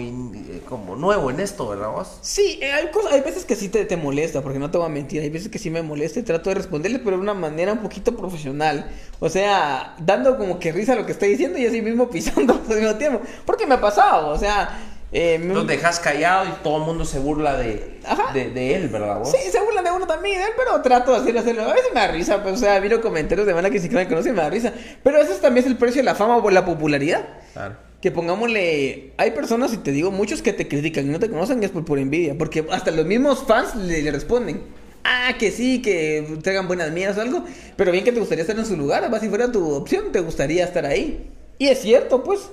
como 0.68 0.96
nuevo 0.96 1.30
en 1.30 1.40
esto, 1.40 1.66
¿verdad 1.66 1.88
vos? 1.88 2.18
Sí, 2.20 2.58
eh, 2.60 2.72
hay, 2.72 2.90
cosas, 2.90 3.14
hay 3.14 3.22
veces 3.22 3.46
que 3.46 3.56
sí 3.56 3.70
te, 3.70 3.86
te, 3.86 3.96
molesta, 3.96 4.42
porque 4.42 4.58
no 4.58 4.70
te 4.70 4.76
voy 4.76 4.86
a 4.86 4.90
mentir, 4.90 5.22
hay 5.22 5.30
veces 5.30 5.48
que 5.48 5.58
sí 5.58 5.70
me 5.70 5.80
molesta 5.80 6.20
y 6.20 6.24
trato 6.24 6.50
de 6.50 6.56
responderle, 6.56 6.98
pero 6.98 7.16
de 7.16 7.22
una 7.22 7.32
manera 7.32 7.72
un 7.72 7.78
poquito 7.78 8.14
profesional. 8.14 8.90
O 9.18 9.30
sea, 9.30 9.96
dando 9.98 10.36
como 10.36 10.58
que 10.58 10.72
risa 10.72 10.94
lo 10.94 11.06
que 11.06 11.12
estoy 11.12 11.30
diciendo 11.30 11.58
y 11.58 11.64
así 11.64 11.80
mismo 11.80 12.10
pisando 12.10 12.60
al 12.68 12.76
mismo 12.76 12.96
tiempo. 12.96 13.22
Porque 13.46 13.66
me 13.66 13.76
ha 13.76 13.80
pasado, 13.80 14.28
o 14.28 14.38
sea, 14.38 14.91
eh, 15.14 15.38
Los 15.38 15.66
dejas 15.66 16.00
callado 16.00 16.46
y 16.46 16.62
todo 16.62 16.78
el 16.78 16.84
mundo 16.84 17.04
se 17.04 17.18
burla 17.18 17.58
de, 17.58 17.98
de, 18.32 18.74
él, 18.74 18.88
¿verdad? 18.88 19.18
Vos? 19.18 19.30
Sí, 19.30 19.50
se 19.50 19.60
burlan 19.60 19.84
de 19.84 19.90
uno 19.90 20.06
también, 20.06 20.38
de 20.38 20.44
él, 20.46 20.52
pero 20.56 20.80
trato 20.80 21.12
de 21.12 21.18
hacerlo, 21.18 21.40
hacerlo. 21.40 21.62
A 21.64 21.74
veces 21.74 21.90
me 21.92 22.00
da 22.00 22.08
risa, 22.08 22.42
pues, 22.42 22.54
o 22.54 22.56
sea, 22.56 22.80
miro 22.80 23.02
comentarios 23.02 23.46
de 23.46 23.52
mala 23.52 23.68
que 23.68 23.78
siquiera 23.78 24.02
me 24.02 24.08
conocen 24.08 24.32
y 24.32 24.36
me 24.36 24.42
da 24.42 24.48
risa. 24.48 24.72
Pero 25.02 25.18
eso 25.18 25.34
también 25.34 25.66
es 25.66 25.70
el 25.70 25.76
precio 25.76 26.00
de 26.00 26.04
la 26.04 26.14
fama 26.14 26.38
o 26.38 26.50
la 26.50 26.64
popularidad. 26.64 27.28
Claro. 27.52 27.76
Que 28.00 28.10
pongámosle. 28.10 29.12
Hay 29.18 29.32
personas, 29.32 29.74
y 29.74 29.76
te 29.76 29.92
digo, 29.92 30.10
muchos 30.10 30.40
que 30.40 30.54
te 30.54 30.66
critican 30.66 31.06
y 31.06 31.10
no 31.10 31.20
te 31.20 31.28
conocen 31.28 31.62
es 31.62 31.70
por 31.70 31.84
pura 31.84 32.00
envidia. 32.00 32.36
Porque 32.38 32.66
hasta 32.70 32.90
los 32.90 33.04
mismos 33.04 33.44
fans 33.46 33.76
le, 33.76 34.10
responden. 34.10 34.62
Ah, 35.04 35.34
que 35.38 35.50
sí, 35.50 35.82
que 35.82 36.38
traigan 36.42 36.68
buenas 36.68 36.90
mías 36.90 37.18
o 37.18 37.20
algo. 37.20 37.44
Pero 37.76 37.92
bien 37.92 38.02
que 38.02 38.12
te 38.12 38.18
gustaría 38.18 38.42
estar 38.42 38.58
en 38.58 38.64
su 38.64 38.78
lugar. 38.78 39.08
Más 39.10 39.20
si 39.20 39.28
fuera 39.28 39.52
tu 39.52 39.72
opción, 39.74 40.10
te 40.10 40.20
gustaría 40.20 40.64
estar 40.64 40.86
ahí. 40.86 41.30
Y 41.58 41.68
es 41.68 41.82
cierto, 41.82 42.24
pues. 42.24 42.50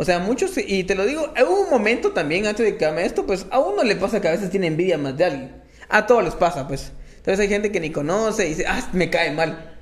O 0.00 0.04
sea, 0.06 0.18
muchos, 0.18 0.52
y 0.56 0.84
te 0.84 0.94
lo 0.94 1.04
digo, 1.04 1.30
hubo 1.46 1.60
un 1.60 1.68
momento 1.68 2.12
también 2.12 2.46
antes 2.46 2.64
de 2.64 2.78
que 2.78 2.86
haga 2.86 3.02
esto, 3.02 3.26
pues 3.26 3.44
a 3.50 3.58
uno 3.58 3.82
le 3.82 3.96
pasa 3.96 4.18
que 4.18 4.28
a 4.28 4.30
veces 4.30 4.48
tiene 4.48 4.68
envidia 4.68 4.96
más 4.96 5.14
de 5.18 5.26
alguien. 5.26 5.62
A 5.90 6.06
todos 6.06 6.24
les 6.24 6.32
pasa, 6.34 6.66
pues. 6.66 6.92
Entonces 7.18 7.38
hay 7.38 7.48
gente 7.48 7.70
que 7.70 7.80
ni 7.80 7.90
conoce 7.90 8.46
y 8.46 8.48
dice, 8.48 8.64
ah, 8.66 8.88
me 8.94 9.10
cae 9.10 9.30
mal. 9.32 9.76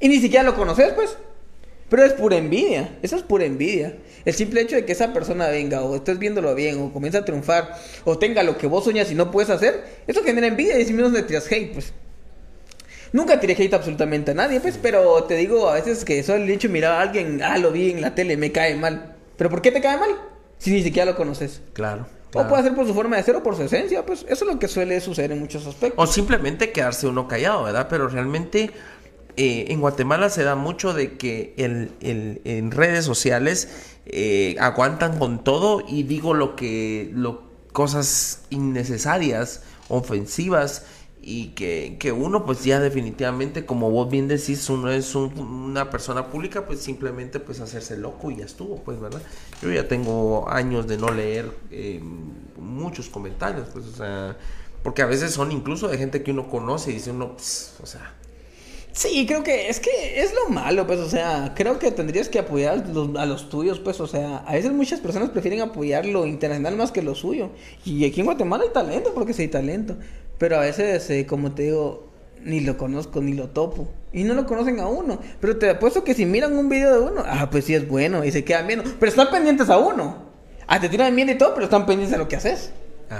Y 0.00 0.08
ni 0.08 0.18
siquiera 0.18 0.42
lo 0.42 0.56
conoces, 0.56 0.92
pues. 0.94 1.16
Pero 1.88 2.04
es 2.04 2.14
pura 2.14 2.36
envidia, 2.36 2.98
eso 3.00 3.14
es 3.14 3.22
pura 3.22 3.44
envidia. 3.44 3.94
El 4.24 4.34
simple 4.34 4.60
hecho 4.60 4.74
de 4.74 4.84
que 4.84 4.90
esa 4.90 5.12
persona 5.12 5.46
venga 5.46 5.82
o 5.82 5.94
estés 5.94 6.18
viéndolo 6.18 6.52
bien 6.56 6.80
o 6.80 6.92
comienza 6.92 7.18
a 7.18 7.24
triunfar 7.24 7.76
o 8.04 8.18
tenga 8.18 8.42
lo 8.42 8.58
que 8.58 8.66
vos 8.66 8.82
soñas 8.82 9.12
y 9.12 9.14
no 9.14 9.30
puedes 9.30 9.50
hacer, 9.50 9.84
eso 10.08 10.24
genera 10.24 10.48
envidia 10.48 10.80
y 10.80 10.84
si 10.84 10.92
menos 10.92 11.12
le 11.12 11.22
tiras 11.22 11.46
hate, 11.46 11.72
pues. 11.72 11.92
Nunca 13.12 13.38
tiré 13.38 13.52
hate 13.52 13.74
absolutamente 13.74 14.32
a 14.32 14.34
nadie, 14.34 14.58
pues, 14.58 14.80
pero 14.82 15.22
te 15.28 15.36
digo 15.36 15.68
a 15.68 15.74
veces 15.74 16.04
que 16.04 16.24
solo 16.24 16.42
el 16.42 16.50
hecho 16.50 16.66
de 16.66 16.74
mirar 16.74 16.94
a 16.94 17.02
alguien, 17.02 17.40
ah, 17.40 17.56
lo 17.56 17.70
vi 17.70 17.92
en 17.92 18.00
la 18.00 18.16
tele, 18.16 18.36
me 18.36 18.50
cae 18.50 18.74
mal. 18.74 19.09
¿Pero 19.40 19.48
por 19.48 19.62
qué 19.62 19.72
te 19.72 19.80
cae 19.80 19.96
mal? 19.96 20.10
Si 20.58 20.70
ni 20.70 20.82
siquiera 20.82 21.10
lo 21.10 21.16
conoces. 21.16 21.62
Claro. 21.72 22.06
O 22.34 22.46
puede 22.46 22.62
ser 22.62 22.74
por 22.74 22.86
su 22.86 22.92
forma 22.92 23.16
de 23.16 23.22
ser 23.22 23.36
o 23.36 23.42
por 23.42 23.56
su 23.56 23.62
esencia, 23.62 24.04
pues 24.04 24.26
eso 24.28 24.44
es 24.44 24.52
lo 24.52 24.58
que 24.58 24.68
suele 24.68 25.00
suceder 25.00 25.32
en 25.32 25.40
muchos 25.40 25.66
aspectos. 25.66 25.94
O 25.96 26.06
simplemente 26.06 26.72
quedarse 26.72 27.06
uno 27.06 27.26
callado, 27.26 27.62
¿verdad? 27.62 27.86
Pero 27.88 28.06
realmente 28.08 28.70
eh, 29.38 29.64
en 29.68 29.80
Guatemala 29.80 30.28
se 30.28 30.44
da 30.44 30.56
mucho 30.56 30.92
de 30.92 31.16
que 31.16 31.54
el, 31.56 31.90
en 32.02 32.70
redes 32.70 33.06
sociales 33.06 33.94
eh, 34.04 34.56
aguantan 34.60 35.18
con 35.18 35.42
todo 35.42 35.84
y 35.88 36.02
digo 36.02 36.34
lo 36.34 36.54
que, 36.54 37.10
lo, 37.14 37.44
cosas 37.72 38.42
innecesarias, 38.50 39.62
ofensivas 39.88 40.84
y 41.22 41.48
que, 41.48 41.96
que, 41.98 42.12
uno 42.12 42.46
pues 42.46 42.64
ya 42.64 42.80
definitivamente 42.80 43.66
como 43.66 43.90
vos 43.90 44.10
bien 44.10 44.26
decís 44.26 44.68
uno 44.70 44.90
es 44.90 45.14
una 45.14 45.90
persona 45.90 46.28
pública 46.28 46.66
pues 46.66 46.80
simplemente 46.80 47.40
pues 47.40 47.60
hacerse 47.60 47.98
loco 47.98 48.30
y 48.30 48.36
ya 48.36 48.46
estuvo 48.46 48.76
pues 48.82 48.98
verdad 49.00 49.20
yo 49.60 49.70
ya 49.70 49.86
tengo 49.86 50.48
años 50.48 50.86
de 50.86 50.96
no 50.96 51.10
leer 51.10 51.50
eh, 51.70 52.00
muchos 52.56 53.10
comentarios 53.10 53.68
pues 53.72 53.84
o 53.86 53.92
sea 53.92 54.38
porque 54.82 55.02
a 55.02 55.06
veces 55.06 55.32
son 55.32 55.52
incluso 55.52 55.88
de 55.88 55.98
gente 55.98 56.22
que 56.22 56.30
uno 56.30 56.48
conoce 56.48 56.90
y 56.90 56.94
dice 56.94 57.10
uno 57.10 57.32
pues, 57.34 57.74
o 57.82 57.86
sea 57.86 58.14
Sí, 58.92 59.24
creo 59.24 59.44
que 59.44 59.68
es 59.68 59.78
que 59.78 60.20
es 60.20 60.34
lo 60.34 60.50
malo, 60.52 60.84
pues, 60.84 60.98
o 60.98 61.08
sea, 61.08 61.52
creo 61.54 61.78
que 61.78 61.92
tendrías 61.92 62.28
que 62.28 62.40
apoyar 62.40 62.72
a 62.72 62.76
los, 62.88 63.16
a 63.16 63.24
los 63.24 63.48
tuyos, 63.48 63.78
pues, 63.78 64.00
o 64.00 64.08
sea, 64.08 64.38
a 64.38 64.54
veces 64.54 64.72
muchas 64.72 64.98
personas 64.98 65.30
prefieren 65.30 65.60
apoyar 65.60 66.04
lo 66.06 66.26
internacional 66.26 66.76
más 66.76 66.90
que 66.90 67.00
lo 67.00 67.14
suyo. 67.14 67.50
Y 67.84 68.04
aquí 68.04 68.18
en 68.18 68.26
Guatemala 68.26 68.64
hay 68.64 68.70
talento, 68.70 69.14
porque 69.14 69.32
sí 69.32 69.42
hay 69.42 69.48
talento. 69.48 69.96
Pero 70.40 70.56
a 70.56 70.60
veces, 70.60 71.10
eh, 71.10 71.26
como 71.26 71.52
te 71.52 71.64
digo, 71.64 72.08
ni 72.42 72.60
lo 72.60 72.78
conozco, 72.78 73.20
ni 73.20 73.34
lo 73.34 73.50
topo. 73.50 73.92
Y 74.10 74.24
no 74.24 74.32
lo 74.32 74.46
conocen 74.46 74.80
a 74.80 74.86
uno. 74.86 75.20
Pero 75.38 75.58
te 75.58 75.68
apuesto 75.68 76.02
que 76.02 76.14
si 76.14 76.24
miran 76.24 76.56
un 76.56 76.70
video 76.70 76.98
de 76.98 77.12
uno, 77.12 77.22
ah, 77.26 77.50
pues 77.50 77.66
sí 77.66 77.74
es 77.74 77.86
bueno, 77.86 78.24
y 78.24 78.32
se 78.32 78.42
quedan 78.42 78.66
viendo. 78.66 78.90
Pero 78.98 79.10
están 79.10 79.30
pendientes 79.30 79.68
a 79.68 79.76
uno. 79.76 80.30
Ah, 80.66 80.80
te 80.80 80.88
tiran 80.88 81.14
bien 81.14 81.28
y 81.28 81.34
todo, 81.36 81.52
pero 81.52 81.64
están 81.64 81.84
pendientes 81.84 82.14
a 82.14 82.18
lo 82.18 82.26
que 82.26 82.36
haces. 82.36 82.72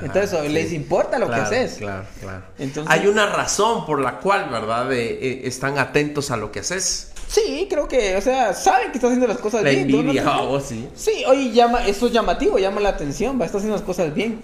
Entonces, 0.02 0.50
les 0.50 0.72
importa 0.72 1.18
lo 1.18 1.28
que 1.28 1.34
haces. 1.34 1.74
Claro, 1.74 2.06
claro. 2.20 2.42
Entonces, 2.58 2.90
Hay 2.90 3.06
una 3.06 3.26
razón 3.26 3.84
por 3.84 4.00
la 4.00 4.20
cual, 4.20 4.48
¿verdad? 4.50 4.90
Eh, 4.90 5.42
están 5.44 5.76
atentos 5.76 6.30
a 6.30 6.38
lo 6.38 6.50
que 6.50 6.60
haces. 6.60 7.12
Sí, 7.28 7.66
creo 7.68 7.86
que, 7.86 8.16
o 8.16 8.22
sea, 8.22 8.54
saben 8.54 8.92
que 8.92 8.96
estás 8.96 9.10
haciendo 9.10 9.26
las 9.26 9.38
cosas 9.38 9.62
la 9.62 9.70
bien. 9.70 9.90
Envidia, 9.90 10.40
oh, 10.40 10.58
sí. 10.58 10.88
Sí, 10.94 11.22
oye, 11.26 11.50
llama, 11.50 11.86
eso 11.86 12.06
es 12.06 12.12
llamativo, 12.12 12.58
llama 12.58 12.80
la 12.80 12.88
atención, 12.88 13.38
va, 13.38 13.44
estás 13.44 13.58
haciendo 13.58 13.76
las 13.76 13.84
cosas 13.84 14.14
bien. 14.14 14.40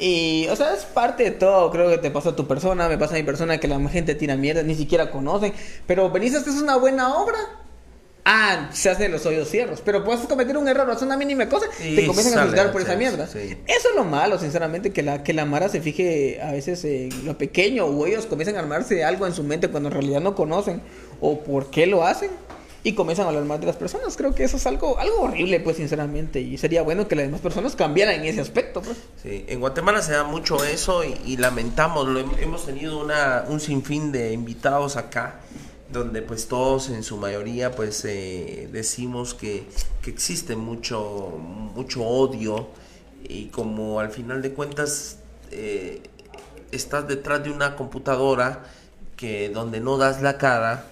Y, 0.00 0.48
o 0.48 0.56
sea, 0.56 0.74
es 0.74 0.84
parte 0.86 1.24
de 1.24 1.30
todo. 1.32 1.70
Creo 1.70 1.90
que 1.90 1.98
te 1.98 2.10
pasa 2.10 2.30
a 2.30 2.36
tu 2.36 2.46
persona, 2.46 2.88
me 2.88 2.96
pasa 2.96 3.14
a 3.14 3.18
mi 3.18 3.22
persona 3.22 3.60
que 3.60 3.68
la 3.68 3.78
gente 3.88 4.14
tira 4.14 4.34
mierda, 4.34 4.62
ni 4.62 4.74
siquiera 4.74 5.10
conocen. 5.10 5.52
Pero 5.86 6.10
venís, 6.10 6.32
esta 6.34 6.48
es 6.48 6.56
una 6.56 6.76
buena 6.76 7.14
obra. 7.16 7.38
Ah, 8.24 8.70
se 8.72 8.90
hacen 8.90 9.12
los 9.12 9.24
oídos 9.26 9.48
cierros. 9.48 9.82
Pero 9.84 10.04
puedes 10.04 10.20
cometer 10.26 10.56
un 10.56 10.68
error, 10.68 10.88
es 10.90 11.02
una 11.02 11.16
mínima 11.16 11.48
cosa, 11.48 11.66
y 11.84 11.96
te 11.96 12.06
comienzan 12.06 12.38
a 12.38 12.44
juzgar 12.44 12.72
por 12.72 12.80
esa 12.80 12.96
mierda. 12.96 13.24
Eso 13.24 13.58
es 13.66 13.94
lo 13.94 14.04
malo, 14.04 14.38
sinceramente, 14.38 14.92
que 14.92 15.02
la, 15.02 15.22
que 15.22 15.32
la 15.32 15.44
Mara 15.44 15.68
se 15.68 15.80
fije 15.80 16.40
a 16.42 16.52
veces 16.52 16.84
en 16.84 17.26
lo 17.26 17.36
pequeño, 17.36 17.86
o 17.86 18.06
ellos 18.06 18.26
comienzan 18.26 18.56
a 18.56 18.60
armarse 18.60 19.04
algo 19.04 19.26
en 19.26 19.34
su 19.34 19.42
mente 19.42 19.68
cuando 19.68 19.88
en 19.88 19.94
realidad 19.94 20.20
no 20.20 20.34
conocen, 20.34 20.82
o 21.20 21.40
por 21.40 21.70
qué 21.70 21.86
lo 21.86 22.06
hacen. 22.06 22.30
Y 22.82 22.94
comienzan 22.94 23.26
a 23.26 23.28
hablar 23.28 23.44
más 23.44 23.60
de 23.60 23.66
las 23.66 23.76
personas. 23.76 24.16
Creo 24.16 24.34
que 24.34 24.44
eso 24.44 24.56
es 24.56 24.66
algo, 24.66 24.98
algo 24.98 25.22
horrible, 25.22 25.60
pues, 25.60 25.76
sinceramente. 25.76 26.40
Y 26.40 26.56
sería 26.58 26.82
bueno 26.82 27.08
que 27.08 27.16
las 27.16 27.26
demás 27.26 27.40
personas 27.40 27.76
cambiaran 27.76 28.16
en 28.16 28.24
ese 28.24 28.40
aspecto, 28.40 28.82
pues. 28.82 28.96
Sí, 29.22 29.44
en 29.48 29.60
Guatemala 29.60 30.02
se 30.02 30.12
da 30.12 30.24
mucho 30.24 30.64
eso 30.64 31.02
y, 31.04 31.36
lamentamos, 31.36 32.08
lo, 32.08 32.20
hemos 32.20 32.66
tenido 32.66 33.00
una, 33.00 33.44
un 33.48 33.60
sinfín 33.60 34.12
de 34.12 34.32
invitados 34.32 34.96
acá 34.96 35.40
donde 35.92 36.22
pues 36.22 36.46
todos 36.46 36.88
en 36.88 37.02
su 37.02 37.16
mayoría 37.16 37.72
pues 37.72 38.04
eh, 38.04 38.68
decimos 38.70 39.34
que, 39.34 39.64
que, 40.02 40.10
existe 40.10 40.54
mucho, 40.54 41.36
mucho 41.74 42.04
odio 42.04 42.68
y 43.28 43.46
como 43.46 43.98
al 43.98 44.10
final 44.10 44.40
de 44.40 44.52
cuentas 44.52 45.18
eh, 45.50 46.02
estás 46.70 47.08
detrás 47.08 47.42
de 47.42 47.50
una 47.50 47.76
computadora 47.76 48.64
que 49.16 49.50
donde 49.50 49.80
no 49.80 49.98
das 49.98 50.22
la 50.22 50.38
cara, 50.38 50.86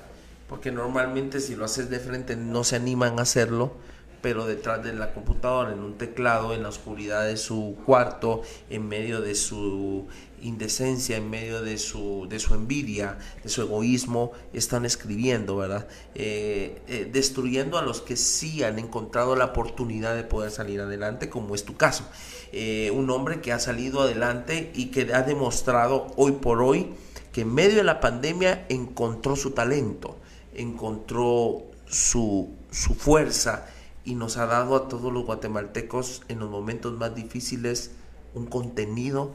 porque 0.48 0.72
normalmente 0.72 1.40
si 1.40 1.54
lo 1.54 1.64
haces 1.64 1.90
de 1.90 2.00
frente 2.00 2.36
no 2.36 2.64
se 2.64 2.76
animan 2.76 3.18
a 3.18 3.22
hacerlo, 3.22 3.72
pero 4.20 4.46
detrás 4.46 4.82
de 4.82 4.92
la 4.92 5.12
computadora, 5.14 5.72
en 5.72 5.80
un 5.80 5.96
teclado, 5.96 6.52
en 6.52 6.62
la 6.62 6.70
oscuridad 6.70 7.24
de 7.24 7.36
su 7.36 7.76
cuarto, 7.86 8.42
en 8.68 8.88
medio 8.88 9.20
de 9.20 9.34
su 9.34 10.06
indecencia, 10.42 11.16
en 11.16 11.30
medio 11.30 11.62
de 11.62 11.78
su, 11.78 12.26
de 12.28 12.40
su 12.40 12.54
envidia, 12.54 13.18
de 13.42 13.48
su 13.48 13.62
egoísmo, 13.62 14.32
están 14.52 14.84
escribiendo, 14.84 15.56
¿verdad? 15.56 15.86
Eh, 16.14 16.82
eh, 16.88 17.08
destruyendo 17.12 17.78
a 17.78 17.82
los 17.82 18.00
que 18.00 18.16
sí 18.16 18.62
han 18.64 18.78
encontrado 18.78 19.36
la 19.36 19.46
oportunidad 19.46 20.16
de 20.16 20.24
poder 20.24 20.50
salir 20.50 20.80
adelante, 20.80 21.28
como 21.28 21.54
es 21.54 21.64
tu 21.64 21.76
caso. 21.76 22.04
Eh, 22.52 22.90
un 22.92 23.10
hombre 23.10 23.40
que 23.40 23.52
ha 23.52 23.60
salido 23.60 24.00
adelante 24.00 24.72
y 24.74 24.86
que 24.86 25.12
ha 25.12 25.22
demostrado 25.22 26.08
hoy 26.16 26.32
por 26.32 26.62
hoy 26.62 26.92
que 27.32 27.42
en 27.42 27.54
medio 27.54 27.76
de 27.76 27.84
la 27.84 28.00
pandemia 28.00 28.66
encontró 28.68 29.36
su 29.36 29.50
talento, 29.50 30.17
encontró 30.60 31.62
su, 31.86 32.54
su 32.70 32.94
fuerza, 32.94 33.66
y 34.08 34.14
nos 34.14 34.38
ha 34.38 34.46
dado 34.46 34.74
a 34.74 34.88
todos 34.88 35.12
los 35.12 35.26
guatemaltecos 35.26 36.22
en 36.28 36.38
los 36.38 36.48
momentos 36.48 36.94
más 36.94 37.14
difíciles 37.14 37.90
un 38.34 38.46
contenido 38.46 39.34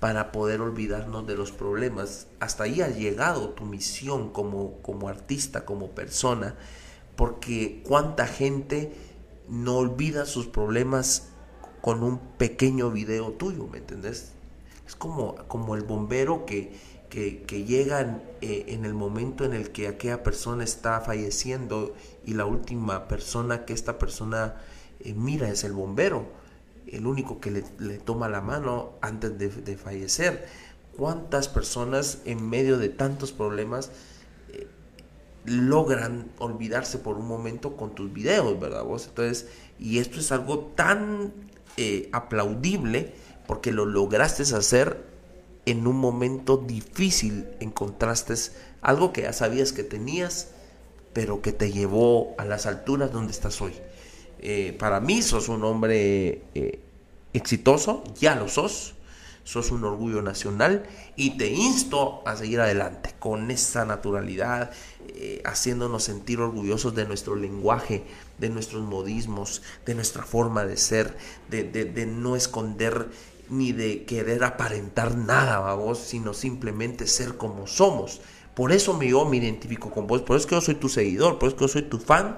para 0.00 0.32
poder 0.32 0.60
olvidarnos 0.60 1.26
de 1.26 1.34
los 1.34 1.50
problemas. 1.50 2.26
Hasta 2.38 2.64
ahí 2.64 2.82
ha 2.82 2.88
llegado 2.88 3.50
tu 3.50 3.64
misión 3.64 4.30
como, 4.30 4.74
como 4.82 5.08
artista, 5.08 5.64
como 5.64 5.92
persona, 5.92 6.56
porque 7.16 7.82
cuánta 7.86 8.26
gente 8.26 8.92
no 9.48 9.76
olvida 9.76 10.26
sus 10.26 10.46
problemas 10.46 11.28
con 11.80 12.02
un 12.02 12.18
pequeño 12.18 12.90
video 12.90 13.30
tuyo, 13.32 13.66
¿me 13.66 13.78
entendés? 13.78 14.32
Es 14.86 14.94
como, 14.94 15.36
como 15.48 15.74
el 15.74 15.84
bombero 15.84 16.44
que, 16.44 16.78
que, 17.12 17.64
llegan 17.66 18.22
eh, 18.40 18.64
en 18.68 18.86
el 18.86 18.94
momento 18.94 19.44
en 19.44 19.52
el 19.52 19.70
que 19.70 19.86
aquella 19.86 20.22
persona 20.22 20.64
está 20.64 20.98
falleciendo 21.02 21.94
y 22.24 22.32
la 22.32 22.46
última 22.46 23.06
persona 23.06 23.66
que 23.66 23.74
esta 23.74 23.98
persona 23.98 24.54
eh, 25.00 25.12
mira 25.12 25.50
es 25.50 25.62
el 25.64 25.72
bombero, 25.72 26.24
el 26.86 27.06
único 27.06 27.38
que 27.38 27.50
le, 27.50 27.98
toma 27.98 28.30
la 28.30 28.40
mano 28.40 28.92
antes 29.02 29.36
de, 29.38 29.76
fallecer. 29.76 30.48
¿Cuántas 30.96 31.48
personas 31.48 32.22
en 32.24 32.48
medio 32.48 32.78
de 32.78 32.88
tantos 32.88 33.32
problemas 33.32 33.90
eh, 34.50 34.66
logran 35.44 36.30
olvidarse 36.38 36.96
por 36.96 37.18
un 37.18 37.28
momento 37.28 37.76
con 37.76 37.94
tus 37.94 38.10
videos, 38.10 38.58
verdad 38.58 38.84
vos? 38.84 39.06
Entonces, 39.08 39.48
y 39.78 39.98
esto 39.98 40.18
es 40.18 40.32
algo 40.32 40.72
tan 40.74 41.34
aplaudible 42.12 43.14
porque 43.46 43.72
lo 43.72 43.86
lograste 43.86 44.42
hacer 44.42 45.11
en 45.66 45.86
un 45.86 45.96
momento 45.96 46.56
difícil 46.56 47.46
encontraste 47.60 48.34
algo 48.80 49.12
que 49.12 49.22
ya 49.22 49.32
sabías 49.32 49.72
que 49.72 49.84
tenías, 49.84 50.48
pero 51.12 51.42
que 51.42 51.52
te 51.52 51.70
llevó 51.70 52.34
a 52.38 52.44
las 52.44 52.66
alturas 52.66 53.12
donde 53.12 53.32
estás 53.32 53.60
hoy. 53.60 53.74
Eh, 54.40 54.74
para 54.78 55.00
mí 55.00 55.22
sos 55.22 55.48
un 55.48 55.62
hombre 55.64 56.42
eh, 56.54 56.80
exitoso, 57.32 58.02
ya 58.18 58.34
lo 58.34 58.48
sos, 58.48 58.94
sos 59.44 59.70
un 59.70 59.84
orgullo 59.84 60.22
nacional 60.22 60.84
y 61.16 61.36
te 61.36 61.48
insto 61.48 62.22
a 62.26 62.36
seguir 62.36 62.60
adelante 62.60 63.14
con 63.20 63.50
esa 63.52 63.84
naturalidad, 63.84 64.72
eh, 65.14 65.42
haciéndonos 65.44 66.04
sentir 66.04 66.40
orgullosos 66.40 66.94
de 66.94 67.06
nuestro 67.06 67.36
lenguaje, 67.36 68.02
de 68.38 68.48
nuestros 68.48 68.82
modismos, 68.82 69.62
de 69.86 69.94
nuestra 69.94 70.24
forma 70.24 70.64
de 70.64 70.76
ser, 70.76 71.16
de, 71.48 71.64
de 71.64 72.06
no 72.06 72.34
esconder 72.34 73.08
ni 73.50 73.72
de 73.72 74.04
querer 74.04 74.44
aparentar 74.44 75.16
nada, 75.16 75.74
vos, 75.74 75.98
sino 75.98 76.34
simplemente 76.34 77.06
ser 77.06 77.36
como 77.36 77.66
somos. 77.66 78.20
Por 78.54 78.72
eso 78.72 78.94
me, 78.94 79.08
yo 79.08 79.24
me 79.24 79.38
identifico 79.38 79.90
con 79.90 80.06
vos, 80.06 80.22
por 80.22 80.36
eso 80.36 80.46
que 80.46 80.54
yo 80.54 80.60
soy 80.60 80.74
tu 80.74 80.88
seguidor, 80.88 81.38
por 81.38 81.48
eso 81.48 81.56
que 81.56 81.64
yo 81.64 81.68
soy 81.68 81.82
tu 81.82 81.98
fan, 81.98 82.36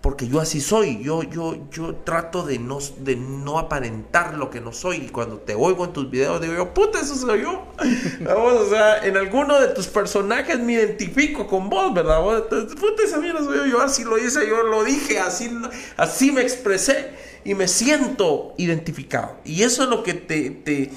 porque 0.00 0.28
yo 0.28 0.40
así 0.40 0.60
soy, 0.60 1.02
yo, 1.02 1.22
yo, 1.24 1.68
yo 1.70 1.96
trato 1.96 2.44
de 2.44 2.58
no, 2.58 2.78
de 2.98 3.16
no 3.16 3.58
aparentar 3.58 4.34
lo 4.34 4.50
que 4.50 4.60
no 4.60 4.72
soy, 4.72 4.98
y 4.98 5.08
cuando 5.08 5.38
te 5.38 5.54
oigo 5.54 5.84
en 5.84 5.92
tus 5.92 6.10
videos 6.10 6.40
digo 6.40 6.54
yo, 6.54 6.72
puta, 6.72 7.00
eso 7.00 7.16
soy 7.16 7.42
yo. 7.42 7.66
Vamos, 8.20 8.52
o 8.54 8.68
sea, 8.70 9.04
en 9.04 9.16
alguno 9.16 9.58
de 9.60 9.68
tus 9.68 9.88
personajes 9.88 10.58
me 10.60 10.74
identifico 10.74 11.46
con 11.46 11.68
vos, 11.68 11.92
¿verdad? 11.92 12.22
puta, 12.22 13.02
esa 13.04 13.18
mierda 13.18 13.42
soy 13.42 13.56
yo, 13.56 13.66
yo 13.66 13.80
así 13.80 14.04
lo 14.04 14.16
hice, 14.18 14.46
yo 14.48 14.62
lo 14.62 14.84
dije, 14.84 15.18
así, 15.18 15.50
así 15.96 16.30
me 16.30 16.42
expresé 16.42 17.10
y 17.46 17.54
me 17.54 17.68
siento 17.68 18.54
identificado. 18.58 19.36
Y 19.44 19.62
eso 19.62 19.84
es 19.84 19.88
lo 19.88 20.02
que 20.02 20.14
te, 20.14 20.50
te, 20.50 20.90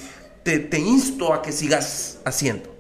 te, 0.60 0.80
insto 0.80 1.34
a 1.34 1.44
que 1.44 1.52
sigas 1.52 2.18
haciendo. 2.26 2.76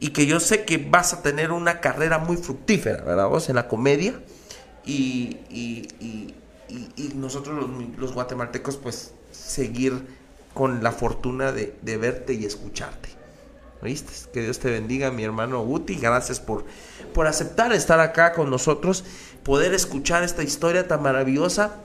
Y 0.00 0.08
que 0.10 0.26
yo 0.26 0.40
sé 0.40 0.64
que 0.64 0.78
vas 0.78 1.12
a 1.12 1.22
tener 1.22 1.52
una 1.52 1.80
carrera 1.80 2.18
muy 2.18 2.36
fructífera, 2.36 3.02
¿verdad? 3.04 3.28
Vos 3.28 3.48
en 3.48 3.54
la 3.54 3.68
comedia. 3.68 4.20
Y, 4.86 5.38
y, 5.50 5.88
y, 6.00 6.34
y 6.68 7.12
nosotros 7.14 7.56
los, 7.56 7.98
los, 7.98 8.12
guatemaltecos 8.12 8.76
pues 8.76 9.12
seguir 9.30 10.06
con 10.52 10.82
la 10.82 10.92
fortuna 10.92 11.52
de, 11.52 11.76
de 11.82 11.96
verte 11.96 12.34
y 12.34 12.44
escucharte. 12.44 13.08
¿Viste? 13.82 14.12
Que 14.32 14.42
Dios 14.42 14.58
te 14.60 14.70
bendiga, 14.70 15.10
mi 15.10 15.24
hermano 15.24 15.62
Uti. 15.62 15.96
Gracias 15.96 16.40
por, 16.40 16.64
por 17.12 17.26
aceptar 17.26 17.72
estar 17.72 18.00
acá 18.00 18.32
con 18.32 18.48
nosotros, 18.48 19.04
poder 19.42 19.74
escuchar 19.74 20.22
esta 20.22 20.42
historia 20.42 20.88
tan 20.88 21.02
maravillosa 21.02 21.76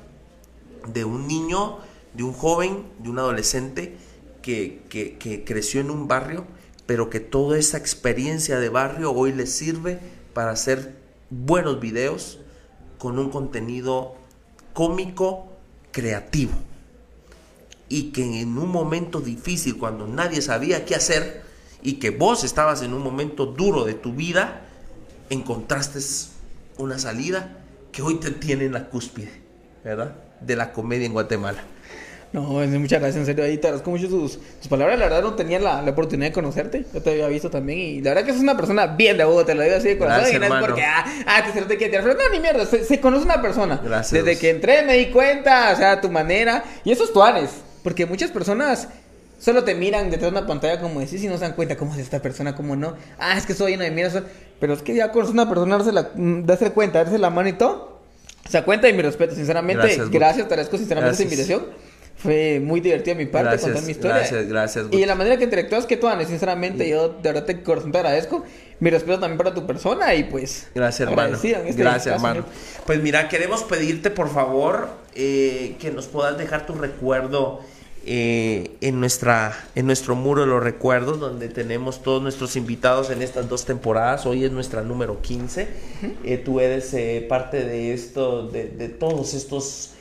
de 0.88 1.04
un 1.04 1.28
niño, 1.28 1.80
de 2.14 2.24
un 2.24 2.34
joven, 2.34 2.86
de 3.00 3.10
un 3.10 3.20
adolescente 3.20 3.98
que, 4.42 4.82
que, 4.90 5.44
creció 5.46 5.82
en 5.82 5.92
un 5.92 6.08
barrio, 6.08 6.46
pero 6.86 7.10
que 7.10 7.20
toda 7.20 7.58
esa 7.58 7.78
experiencia 7.78 8.60
de 8.60 8.70
barrio 8.70 9.12
hoy 9.12 9.32
le 9.34 9.46
sirve 9.46 10.00
para 10.34 10.52
hacer 10.52 10.96
buenos 11.30 11.80
videos 11.80 12.40
con 13.00 13.18
un 13.18 13.32
contenido 13.32 14.14
cómico, 14.74 15.48
creativo. 15.92 16.54
Y 17.88 18.12
que 18.12 18.42
en 18.42 18.56
un 18.60 18.70
momento 18.70 19.20
difícil, 19.20 19.78
cuando 19.78 20.06
nadie 20.06 20.44
sabía 20.44 20.86
qué 20.86 20.94
hacer, 20.94 21.42
y 21.82 21.94
que 21.94 22.12
vos 22.12 22.44
estabas 22.44 22.84
en 22.84 22.94
un 22.94 23.02
momento 23.02 23.48
duro 23.48 23.86
de 23.86 23.96
tu 23.96 24.14
vida, 24.14 24.62
encontraste 25.32 26.00
una 26.78 27.00
salida 27.00 27.58
que 27.92 28.04
hoy 28.04 28.20
te 28.20 28.30
tiene 28.30 28.66
en 28.66 28.74
la 28.74 28.90
cúspide, 28.90 29.42
¿verdad? 29.84 30.16
de 30.42 30.56
la 30.56 30.72
comedia 30.72 31.06
en 31.06 31.14
Guatemala. 31.14 31.64
No, 32.32 32.42
muchas 32.42 33.00
gracias, 33.00 33.16
en 33.16 33.26
serio, 33.26 33.44
ahí 33.44 33.58
te 33.58 33.68
agradezco 33.68 33.90
mucho 33.90 34.08
tus, 34.08 34.40
palabras, 34.70 35.00
la 35.00 35.06
verdad 35.06 35.24
no 35.24 35.34
tenía 35.34 35.60
la, 35.60 35.82
oportunidad 35.82 36.28
de 36.28 36.34
conocerte, 36.34 36.86
yo 36.94 37.02
te 37.02 37.10
había 37.10 37.28
visto 37.28 37.50
también 37.50 37.80
y 37.80 38.02
la 38.02 38.12
verdad 38.12 38.26
que 38.26 38.32
es 38.32 38.40
una 38.40 38.56
persona 38.56 38.86
bien 38.86 39.18
de 39.18 39.24
vos, 39.24 39.44
te 39.48 39.56
lo 39.56 39.64
digo 39.64 39.76
así 39.76 39.88
de 39.88 39.98
corazón 39.98 40.36
y 40.36 40.38
no 40.38 40.46
es 40.46 40.66
porque, 40.66 40.84
ah, 40.84 41.06
ah 41.26 41.44
te, 41.52 41.62
te 41.64 41.78
quiere 41.78 42.00
pero 42.04 42.14
no, 42.14 42.30
ni 42.32 42.40
mierda, 42.40 42.68
se, 42.68 43.00
conoce 43.00 43.26
una 43.26 43.42
persona. 43.42 43.82
Gracias. 43.84 44.24
Desde 44.24 44.40
que 44.40 44.52
entré 44.52 44.84
me 44.84 44.98
di 44.98 45.08
cuenta, 45.08 45.72
o 45.74 45.76
sea, 45.76 46.00
tu 46.00 46.12
manera, 46.12 46.64
y 46.84 46.92
eso 46.92 47.04
es 47.04 47.12
tu 47.12 47.24
Ares, 47.24 47.50
porque 47.84 48.06
muchas 48.06 48.30
personas 48.30 48.88
solo 49.40 49.64
te 49.64 49.74
miran 49.74 50.12
detrás 50.12 50.32
de 50.32 50.38
una 50.38 50.46
pantalla 50.46 50.80
como 50.80 51.00
decís 51.00 51.24
y 51.24 51.28
no 51.28 51.36
se 51.36 51.46
dan 51.46 51.54
cuenta 51.54 51.78
cómo 51.78 51.94
es 51.94 52.00
esta 52.00 52.22
persona, 52.22 52.56
cómo 52.56 52.76
no, 52.76 52.96
ah, 53.18 53.40
es 53.40 53.48
que 53.48 53.56
soy 53.56 53.72
lleno 53.72 53.86
de 53.86 53.92
miras, 53.92 54.22
pero 54.60 54.74
es 54.74 54.84
que 54.84 54.94
ya 54.94 55.12
conoces 55.12 55.34
una 55.34 55.50
persona, 55.50 55.78
darse, 55.78 55.92
la, 55.92 56.12
mm, 56.14 56.46
darse 56.46 56.70
cuenta, 56.70 57.04
darse 57.04 57.18
la 57.18 57.32
mano 57.32 57.50
y 57.50 57.54
todo 57.54 58.00
o 58.50 58.52
sea, 58.52 58.66
cuenta 58.66 58.90
y 58.90 58.94
mi 58.94 59.04
respeto, 59.04 59.36
sinceramente. 59.36 59.84
Gracias, 59.84 60.10
gracias 60.10 60.48
te 60.48 60.54
agradezco 60.56 60.78
sinceramente 60.78 61.12
esta 61.12 61.24
invitación. 61.24 61.68
Fue 62.20 62.60
muy 62.60 62.82
divertido 62.82 63.18
de 63.18 63.26
mi 63.26 63.32
parte 63.32 63.58
contar 63.60 63.84
mi 63.84 63.92
historia. 63.92 64.18
Gracias, 64.18 64.48
gracias. 64.48 64.86
Y 64.92 65.06
la 65.06 65.16
manera 65.16 65.38
que 65.38 65.46
interactúas, 65.46 65.86
que 65.86 65.98
tú, 65.98 66.08
Ana, 66.08 66.26
sinceramente, 66.26 66.88
yo 66.88 67.10
de 67.10 67.32
verdad 67.32 67.46
te, 67.46 67.64
corazón 67.64 67.92
te 67.92 67.98
agradezco. 67.98 68.44
Mi 68.80 68.90
respeto 68.90 69.20
también 69.20 69.38
para 69.38 69.54
tu 69.54 69.66
persona 69.66 70.14
y 70.16 70.24
pues. 70.26 70.68
Gracias, 70.76 71.10
hermano. 71.10 71.36
Este 71.36 71.74
gracias, 71.74 72.16
hermano. 72.16 72.46
Pues 72.86 73.02
mira, 73.02 73.28
queremos 73.28 73.64
pedirte, 73.64 74.10
por 74.10 74.30
favor, 74.30 74.90
eh, 75.16 75.76
que 75.80 75.92
nos 75.92 76.08
puedas 76.08 76.38
dejar 76.38 76.66
tu 76.66 76.74
recuerdo 76.74 77.62
eh, 78.06 78.72
en, 78.80 79.00
nuestra, 79.00 79.54
en 79.76 79.86
nuestro 79.86 80.16
muro 80.16 80.42
de 80.42 80.48
los 80.48 80.64
recuerdos, 80.64 81.20
donde 81.20 81.50
tenemos 81.50 82.02
todos 82.02 82.22
nuestros 82.24 82.56
invitados 82.56 83.10
en 83.10 83.22
estas 83.22 83.50
dos 83.50 83.66
temporadas. 83.66 84.26
Hoy 84.26 84.46
es 84.46 84.52
nuestra 84.52 84.82
número 84.82 85.22
15. 85.22 85.68
Eh, 86.24 86.38
tú 86.38 86.62
eres 86.62 86.94
eh, 86.94 87.26
parte 87.28 87.66
de 87.66 87.94
esto, 87.94 88.48
de, 88.48 88.66
todos 88.88 89.34
estos 89.34 89.92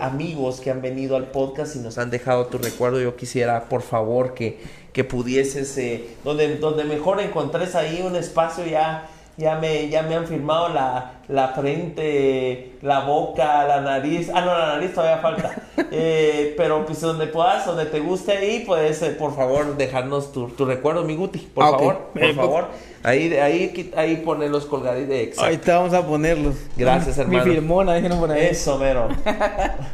amigos 0.00 0.60
que 0.60 0.70
han 0.70 0.82
venido 0.82 1.16
al 1.16 1.30
podcast 1.30 1.76
y 1.76 1.80
nos 1.80 1.98
han 1.98 2.10
dejado 2.10 2.46
tu 2.46 2.58
recuerdo. 2.58 3.00
Yo 3.00 3.16
quisiera, 3.16 3.68
por 3.68 3.82
favor, 3.82 4.34
que, 4.34 4.58
que 4.92 5.04
pudieses, 5.04 5.78
donde, 6.24 6.56
donde 6.56 6.84
mejor 6.84 7.20
encontres 7.20 7.74
ahí 7.74 8.02
un 8.06 8.16
espacio 8.16 8.66
ya 8.66 9.08
ya 9.40 9.56
me, 9.56 9.88
ya 9.88 10.02
me 10.02 10.14
han 10.14 10.26
firmado 10.26 10.68
la, 10.68 11.12
la 11.28 11.48
frente, 11.48 12.72
la 12.82 13.00
boca, 13.00 13.64
la 13.66 13.80
nariz. 13.80 14.30
Ah, 14.34 14.42
no, 14.42 14.56
la 14.56 14.66
nariz 14.74 14.92
todavía 14.94 15.18
falta. 15.18 15.54
Eh, 15.92 16.54
pero 16.56 16.84
pues 16.86 17.00
donde 17.00 17.26
puedas, 17.26 17.66
donde 17.66 17.84
te 17.86 17.98
guste 17.98 18.30
ahí, 18.32 18.62
puedes, 18.64 19.02
eh, 19.02 19.10
por 19.10 19.34
favor, 19.34 19.76
dejarnos 19.76 20.30
tu, 20.30 20.46
tu 20.50 20.64
recuerdo, 20.64 21.02
mi 21.04 21.16
Guti. 21.16 21.38
Por 21.40 21.64
Ah, 21.64 21.70
favor, 21.70 21.98
por 22.12 22.22
Eh, 22.22 22.34
favor. 22.34 22.68
Ahí, 23.02 23.34
ahí, 23.34 23.90
ahí 23.96 24.16
ponerlos 24.18 24.66
colgaditos 24.66 25.08
de 25.08 25.22
exacto. 25.24 25.46
Ahorita 25.46 25.78
vamos 25.78 25.94
a 25.94 26.06
ponerlos. 26.06 26.54
Gracias, 26.76 27.18
hermano. 27.18 27.44
Mi 27.44 27.50
firmona, 27.54 27.94
déjenos 27.94 28.18
por 28.18 28.30
ahí. 28.30 28.46
Eso, 28.50 28.78
mero. 28.78 29.08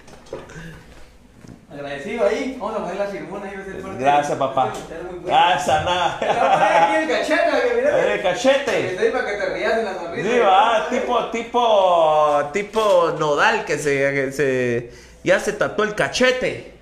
Agradecido 1.76 2.26
ahí. 2.26 2.56
Vamos 2.58 2.76
a 2.76 2.80
poner 2.84 2.96
la 2.96 3.06
firmona 3.06 3.46
ahí. 3.46 3.54
Gracias, 3.98 4.28
de- 4.30 4.36
papá. 4.36 4.72
bueno. 4.72 5.22
Gracias, 5.26 5.78
Te 5.78 5.84
voy 5.84 6.36
a 6.36 6.52
poner 6.52 6.72
aquí 6.72 6.92
nada. 6.92 7.02
el 7.02 7.08
cachete, 7.08 7.74
mira. 7.76 8.14
El 8.14 8.22
cachete. 8.22 8.86
Estoy 8.92 9.10
para 9.10 9.26
que 9.26 9.32
te 9.36 9.46
rías 9.54 9.78
en 9.78 9.84
la 9.84 9.94
sonrisa. 9.94 10.28
Sí, 10.30 10.38
va, 10.38 10.86
tipo, 10.88 11.24
tipo, 11.30 12.50
tipo 12.52 13.14
nodal 13.18 13.64
que 13.64 13.78
se, 13.78 13.90
que 14.14 14.32
se, 14.32 14.90
ya 15.22 15.38
se 15.40 15.52
tatuó 15.52 15.84
el 15.84 15.94
cachete. 15.94 16.72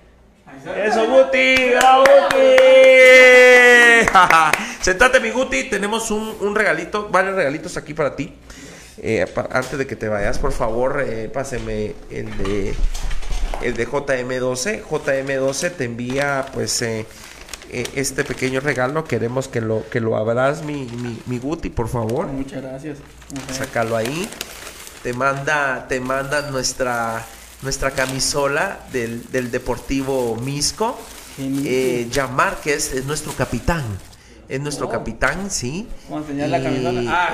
Eso, 0.83 1.05
Guti, 1.07 1.55
bravo, 1.79 2.03
Guti. 2.05 2.55
Sentate, 4.81 5.19
mi 5.19 5.29
Guti, 5.31 5.65
tenemos 5.65 6.09
un, 6.11 6.35
un 6.39 6.55
regalito, 6.55 7.09
varios 7.09 7.35
regalitos 7.35 7.75
aquí 7.77 7.93
para 7.93 8.15
ti. 8.15 8.33
Eh, 9.01 9.27
pa- 9.33 9.47
antes 9.51 9.77
de 9.77 9.85
que 9.85 9.95
te 9.95 10.07
vayas, 10.07 10.39
por 10.39 10.51
favor, 10.53 11.03
eh, 11.05 11.29
páseme 11.31 11.93
el 12.09 12.37
de 12.37 12.73
el 13.61 13.75
de 13.75 13.87
JM12. 13.87 14.83
JM12 14.83 15.71
te 15.71 15.83
envía, 15.85 16.45
pues, 16.53 16.81
eh, 16.81 17.05
eh, 17.71 17.87
este 17.95 18.23
pequeño 18.23 18.59
regalo. 18.59 19.03
Queremos 19.05 19.47
que 19.47 19.61
lo 19.61 19.87
que 19.89 19.99
lo 19.99 20.17
abras, 20.17 20.63
mi, 20.63 20.85
mi, 20.85 21.19
mi 21.25 21.39
Guti, 21.39 21.69
por 21.69 21.87
favor. 21.89 22.27
Muchas 22.27 22.61
gracias. 22.61 22.97
Ajá. 23.35 23.53
Sácalo 23.53 23.95
ahí. 23.95 24.29
Te 25.03 25.13
manda, 25.13 25.87
te 25.87 25.99
manda 25.99 26.49
nuestra, 26.49 27.25
nuestra 27.61 27.91
camisola 27.91 28.79
del, 28.91 29.29
del 29.31 29.51
Deportivo 29.51 30.35
Misco. 30.37 30.97
Eh, 31.37 32.07
Jan 32.13 32.33
Márquez 32.35 32.93
es 32.93 33.05
nuestro 33.05 33.33
capitán. 33.33 33.83
Es 34.47 34.59
nuestro 34.61 34.87
Oh. 34.87 34.89
capitán, 34.91 35.49
sí. 35.49 35.87
Vamos 36.09 36.27
a 36.27 36.31
enseñar 36.31 36.49
la 36.49 36.61
camisola. 36.63 37.01
Ah, 37.07 37.33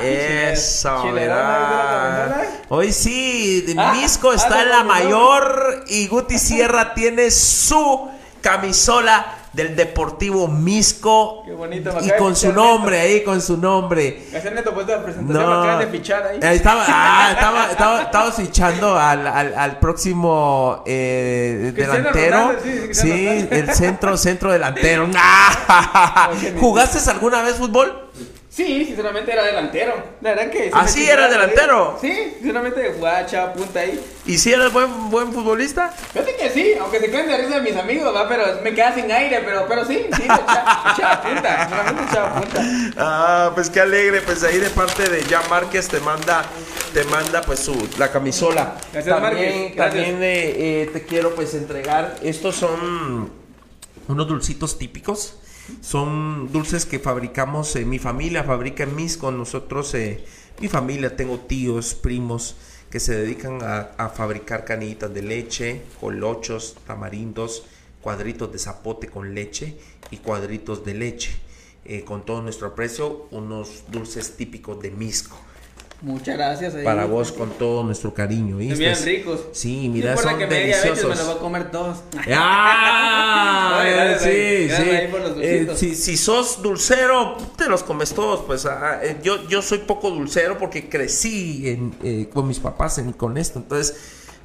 chile. 1.01 1.13
¿verdad? 1.27 2.43
Hoy 2.69 2.93
sí, 2.93 3.65
Ah, 3.77 3.93
Misco 3.93 4.31
ah, 4.31 4.35
está 4.35 4.61
en 4.63 4.69
la 4.69 4.83
mayor 4.83 5.83
y 5.88 6.07
Guti 6.07 6.38
Sierra 6.39 6.93
tiene 6.93 7.29
su 7.31 8.09
camisola 8.39 9.25
del 9.53 9.76
Deportivo 9.76 10.48
Misco. 10.48 11.44
Qué 11.45 11.53
bonito, 11.53 11.91
Y 12.02 12.11
con 12.18 12.36
su 12.36 12.53
nombre 12.53 12.99
ahí, 12.99 13.23
con 13.23 13.41
su 13.41 13.57
nombre. 13.57 14.28
Gracias, 14.32 14.53
Neto, 14.53 14.73
presentación. 14.73 15.28
No. 15.28 15.40
Me 15.40 15.44
acaban 15.44 15.80
de 15.80 15.88
fichar 15.88 16.23
ahí. 16.23 16.40
Estaba, 16.41 16.86
ah, 16.88 17.30
estaba, 17.34 17.72
estaba, 17.72 18.02
estaba 18.03 18.32
fichando 18.32 18.98
al, 18.98 19.28
al, 19.28 19.53
al 19.53 19.80
próximo 19.80 20.84
eh, 20.86 21.73
delantero. 21.76 22.53
Ronaldo, 22.53 22.94
sí, 22.94 23.48
el 23.52 23.73
centro, 23.73 24.18
centro 24.18 24.52
delantero. 24.52 25.10
Ah, 25.23 26.32
¿Jugaste 26.60 27.10
alguna 27.10 27.41
vez 27.41 27.56
fútbol? 27.56 28.10
Sí, 28.52 28.84
sinceramente 28.84 29.32
era 29.32 29.45
delantero. 29.45 29.94
La 30.19 30.32
verdad 30.32 30.52
que. 30.52 30.69
¿Ah, 30.73 30.86
sí, 30.86 31.10
era 31.10 31.30
delantero? 31.30 31.98
Sí, 32.02 32.34
sinceramente 32.34 32.94
jugaba 32.94 33.22
echaba 33.22 33.53
punta 33.53 33.80
ahí. 33.80 33.98
¿Y 34.26 34.38
si 34.38 34.52
eres 34.52 34.73
buen, 34.73 35.10
buen 35.10 35.32
futbolista? 35.32 35.88
Fíjate 35.88 36.36
que 36.36 36.49
sí, 36.49 36.73
aunque 36.78 36.99
se 36.99 37.10
queden 37.10 37.28
de 37.28 37.38
risa 37.38 37.61
de 37.61 37.61
mis 37.61 37.78
amigos, 37.78 38.14
¿va? 38.14 38.28
pero 38.28 38.44
me 38.61 38.73
queda 38.73 38.94
sin 38.94 39.10
aire, 39.10 39.41
pero, 39.45 39.65
pero 39.69 39.86
sí, 39.86 40.06
sí, 40.18 40.23
echaba 40.23 41.22
punta, 41.22 41.60
sinceramente 41.61 42.03
echaba 42.11 42.41
punta. 42.41 42.61
Ah, 42.98 43.52
pues 43.56 43.69
qué 43.69 43.80
alegre, 43.80 44.19
pues 44.22 44.44
ahí 44.44 44.57
de 44.57 44.69
parte 44.69 45.07
de 45.10 45.23
Jan 45.23 45.49
Márquez 45.49 45.88
te 45.88 46.02
manda, 46.02 46.44
te 46.94 47.06
manda 47.06 47.41
pues 47.41 47.60
su, 47.60 47.90
la 47.98 48.11
camisola. 48.11 48.76
Gracias, 48.91 49.22
también, 49.22 49.73
gracias. 49.76 49.78
También 49.78 50.23
eh, 50.23 50.82
eh, 50.84 50.90
te 50.91 51.03
quiero 51.03 51.34
pues 51.36 51.53
entregar, 51.53 52.18
estos 52.22 52.57
son 52.57 53.32
unos 54.10 54.28
dulcitos 54.28 54.78
típicos, 54.78 55.36
son 55.81 56.51
dulces 56.51 56.85
que 56.85 56.99
fabricamos, 56.99 57.75
eh, 57.75 57.85
mi 57.85 57.99
familia 57.99 58.43
fabrica 58.43 58.83
en 58.83 58.95
mis 58.95 59.17
con 59.17 59.38
nosotros, 59.38 59.93
eh, 59.93 60.23
mi 60.59 60.67
familia, 60.67 61.15
tengo 61.15 61.39
tíos, 61.39 61.95
primos 61.95 62.55
que 62.89 62.99
se 62.99 63.15
dedican 63.15 63.59
a, 63.63 64.09
fabricar 64.09 64.65
canillitas 64.65 65.13
de 65.13 65.21
leche, 65.21 65.81
colochos, 65.99 66.75
tamarindos, 66.85 67.63
cuadritos 68.01 68.51
de 68.51 68.59
zapote 68.59 69.07
con 69.07 69.33
leche 69.33 69.77
y 70.11 70.17
cuadritos 70.17 70.83
de 70.83 70.93
leche. 70.93 71.31
Eh, 71.83 72.03
con 72.03 72.25
todo 72.25 72.43
nuestro 72.43 72.67
aprecio, 72.67 73.27
unos 73.31 73.85
dulces 73.88 74.38
típicos 74.38 74.79
de 74.81 74.91
Misco. 74.91 75.35
Muchas 76.02 76.36
gracias. 76.36 76.73
ahí. 76.73 76.84
Para 76.84 77.06
vos, 77.06 77.32
con 77.32 77.52
todo 77.52 77.84
nuestro 77.84 78.14
cariño. 78.14 78.57
¿viste? 78.57 78.76
miran 78.78 79.03
ricos. 79.03 79.41
Sí, 79.52 79.88
mira, 79.88 80.18
son 80.18 80.38
que 80.40 80.48
me 80.48 80.56
deliciosos. 80.56 81.03
me 81.03 81.15
los 81.15 81.26
voy 81.28 81.36
a 81.36 81.40
comer 81.40 81.72
todos. 81.72 81.98
¡Ah! 82.34 84.18
Sí, 84.19 84.69
sí. 84.69 84.84
Eh, 85.44 85.72
si, 85.76 85.95
si 85.95 86.18
sos 86.18 86.61
dulcero, 86.61 87.38
te 87.57 87.68
los 87.68 87.84
comes 87.84 88.14
todos. 88.14 88.41
Pues 88.45 88.65
ah, 88.65 88.99
eh, 89.03 89.18
yo, 89.23 89.48
yo 89.48 89.61
soy 89.61 89.80
poco 89.80 90.10
dulcero 90.10 90.57
porque 90.57 90.90
crecí 90.90 91.69
en, 91.69 91.94
eh, 92.03 92.30
con 92.34 92.48
mis 92.48 92.60
papás 92.60 92.98
en- 92.98 93.14
con 93.14 93.38
esto. 93.38 93.60
Entonces, 93.60 93.95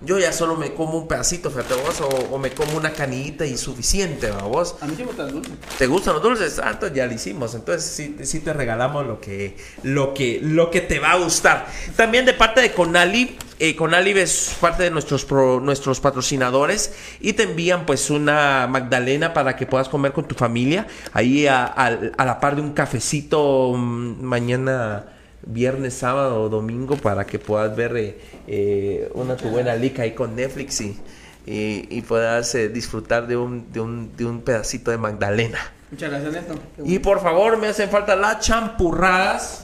yo 0.02 0.18
ya 0.18 0.32
solo 0.32 0.56
me 0.56 0.74
como 0.74 0.98
un 0.98 1.08
pedacito, 1.08 1.50
fíjate 1.50 1.74
vos, 1.74 2.00
o, 2.00 2.08
o 2.34 2.38
me 2.38 2.50
como 2.50 2.76
una 2.76 2.90
canillita 2.92 3.46
y 3.46 3.56
suficiente, 3.56 4.30
¿va 4.30 4.42
vos. 4.42 4.76
A 4.80 4.86
mí 4.86 4.92
sí 4.96 5.02
me 5.02 5.08
gustan 5.08 5.30
dulces. 5.32 5.52
¿Te 5.78 5.86
gustan 5.86 6.14
los 6.14 6.22
dulces? 6.22 6.58
Ah, 6.58 6.70
entonces 6.72 6.96
ya 6.96 7.06
lo 7.06 7.12
hicimos. 7.14 7.54
Entonces 7.54 7.84
sí, 7.90 8.16
sí 8.22 8.40
te 8.40 8.52
regalamos 8.52 9.06
lo 9.06 9.20
que, 9.20 9.56
lo 9.82 10.12
que, 10.14 10.38
lo 10.42 10.70
que 10.70 10.80
te 10.82 10.98
va 10.98 11.12
a 11.12 11.16
gustar. 11.16 11.66
También 11.96 12.26
de 12.26 12.34
parte 12.34 12.60
de 12.60 12.72
Conali, 12.72 13.36
eh, 13.58 13.74
Conali 13.74 14.10
es 14.10 14.54
parte 14.60 14.82
de 14.82 14.90
nuestros, 14.90 15.24
pro- 15.24 15.60
nuestros 15.60 16.00
patrocinadores 16.00 16.92
y 17.20 17.32
te 17.32 17.44
envían 17.44 17.86
pues 17.86 18.10
una 18.10 18.66
magdalena 18.68 19.32
para 19.32 19.56
que 19.56 19.66
puedas 19.66 19.88
comer 19.88 20.12
con 20.12 20.28
tu 20.28 20.34
familia. 20.34 20.86
Ahí 21.14 21.46
a, 21.46 21.64
a- 21.64 21.98
a 22.18 22.24
la 22.24 22.38
par 22.40 22.56
de 22.56 22.62
un 22.62 22.72
cafecito 22.72 23.72
mm, 23.74 24.22
mañana 24.22 25.06
viernes, 25.46 25.94
sábado 25.94 26.42
o 26.42 26.48
domingo 26.48 26.96
para 26.96 27.24
que 27.24 27.38
puedas 27.38 27.74
ver 27.74 27.96
eh, 27.96 28.20
eh, 28.46 29.10
una 29.14 29.36
tu 29.36 29.48
buena 29.48 29.74
lica 29.74 30.02
ahí 30.02 30.12
con 30.12 30.36
Netflix 30.36 30.80
y, 30.80 31.00
y, 31.46 31.86
y 31.88 32.02
puedas 32.02 32.54
eh, 32.54 32.68
disfrutar 32.68 33.26
de 33.26 33.36
un, 33.36 33.72
de, 33.72 33.80
un, 33.80 34.16
de 34.16 34.26
un 34.26 34.42
pedacito 34.42 34.90
de 34.90 34.98
Magdalena. 34.98 35.58
Muchas 35.90 36.10
gracias, 36.10 36.32
Neto. 36.32 36.54
Y 36.84 36.98
por 36.98 37.20
favor, 37.22 37.56
me 37.56 37.68
hacen 37.68 37.88
falta 37.88 38.16
las 38.16 38.40
champurradas. 38.40 39.62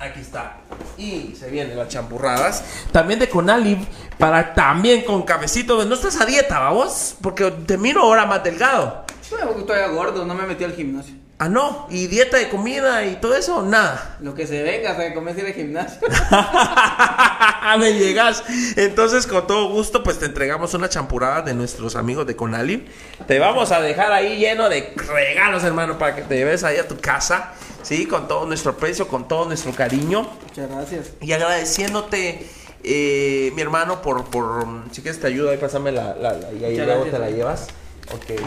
Aquí 0.00 0.20
está. 0.20 0.56
Y 0.98 1.36
se 1.38 1.48
vienen 1.48 1.76
las 1.76 1.86
champurradas. 1.86 2.64
También 2.90 3.20
de 3.20 3.28
Conalib. 3.28 3.78
Para 4.18 4.52
también 4.52 5.04
con 5.04 5.22
cafecito. 5.22 5.84
No 5.84 5.94
estás 5.94 6.20
a 6.20 6.26
dieta, 6.26 6.58
vamos. 6.58 7.14
Porque 7.22 7.52
te 7.52 7.78
miro 7.78 8.02
ahora 8.02 8.26
más 8.26 8.42
delgado. 8.42 9.04
Yo 9.30 9.38
estoy 9.60 9.94
gordo, 9.94 10.26
no 10.26 10.34
me 10.34 10.44
metí 10.44 10.64
al 10.64 10.72
gimnasio. 10.72 11.21
Ah, 11.38 11.48
no. 11.48 11.88
¿Y 11.90 12.06
dieta 12.06 12.36
de 12.36 12.48
comida 12.48 13.04
y 13.04 13.16
todo 13.16 13.34
eso? 13.34 13.62
Nada. 13.62 14.16
Lo 14.20 14.32
que 14.34 14.46
se 14.46 14.62
venga 14.62 14.92
hasta 14.92 15.08
que 15.08 15.14
comience 15.14 15.40
al 15.44 15.52
gimnasio. 15.52 15.98
me 17.78 17.92
llegas. 17.94 18.44
Entonces, 18.76 19.26
con 19.26 19.46
todo 19.48 19.68
gusto, 19.70 20.04
pues 20.04 20.18
te 20.20 20.26
entregamos 20.26 20.72
una 20.74 20.88
champurada 20.88 21.42
de 21.42 21.54
nuestros 21.54 21.96
amigos 21.96 22.26
de 22.28 22.36
Conalib. 22.36 22.86
Te 23.26 23.38
vamos 23.40 23.72
a 23.72 23.80
dejar 23.80 24.12
ahí 24.12 24.38
lleno 24.38 24.68
de 24.68 24.94
regalos, 25.08 25.64
hermano, 25.64 25.98
para 25.98 26.14
que 26.14 26.22
te 26.22 26.36
lleves 26.36 26.62
ahí 26.62 26.76
a 26.76 26.86
tu 26.86 26.98
casa. 27.00 27.52
Sí, 27.82 28.06
con 28.06 28.28
todo 28.28 28.46
nuestro 28.46 28.76
precio, 28.76 29.08
con 29.08 29.26
todo 29.26 29.46
nuestro 29.46 29.72
cariño. 29.72 30.28
Muchas 30.48 30.70
gracias. 30.70 31.10
Y 31.20 31.32
agradeciéndote, 31.32 32.46
eh, 32.84 33.50
mi 33.56 33.62
hermano, 33.62 34.00
por, 34.00 34.26
por. 34.26 34.64
Si 34.92 35.02
quieres, 35.02 35.20
te 35.20 35.26
ayudo 35.26 35.50
ahí, 35.50 35.58
pásame 35.58 35.90
la. 35.90 36.14
la, 36.14 36.34
la- 36.34 36.52
y 36.52 36.64
ahí 36.64 36.76
luego 36.76 37.04
te 37.06 37.18
la 37.18 37.30
llevas. 37.30 37.66
Ok. 38.14 38.40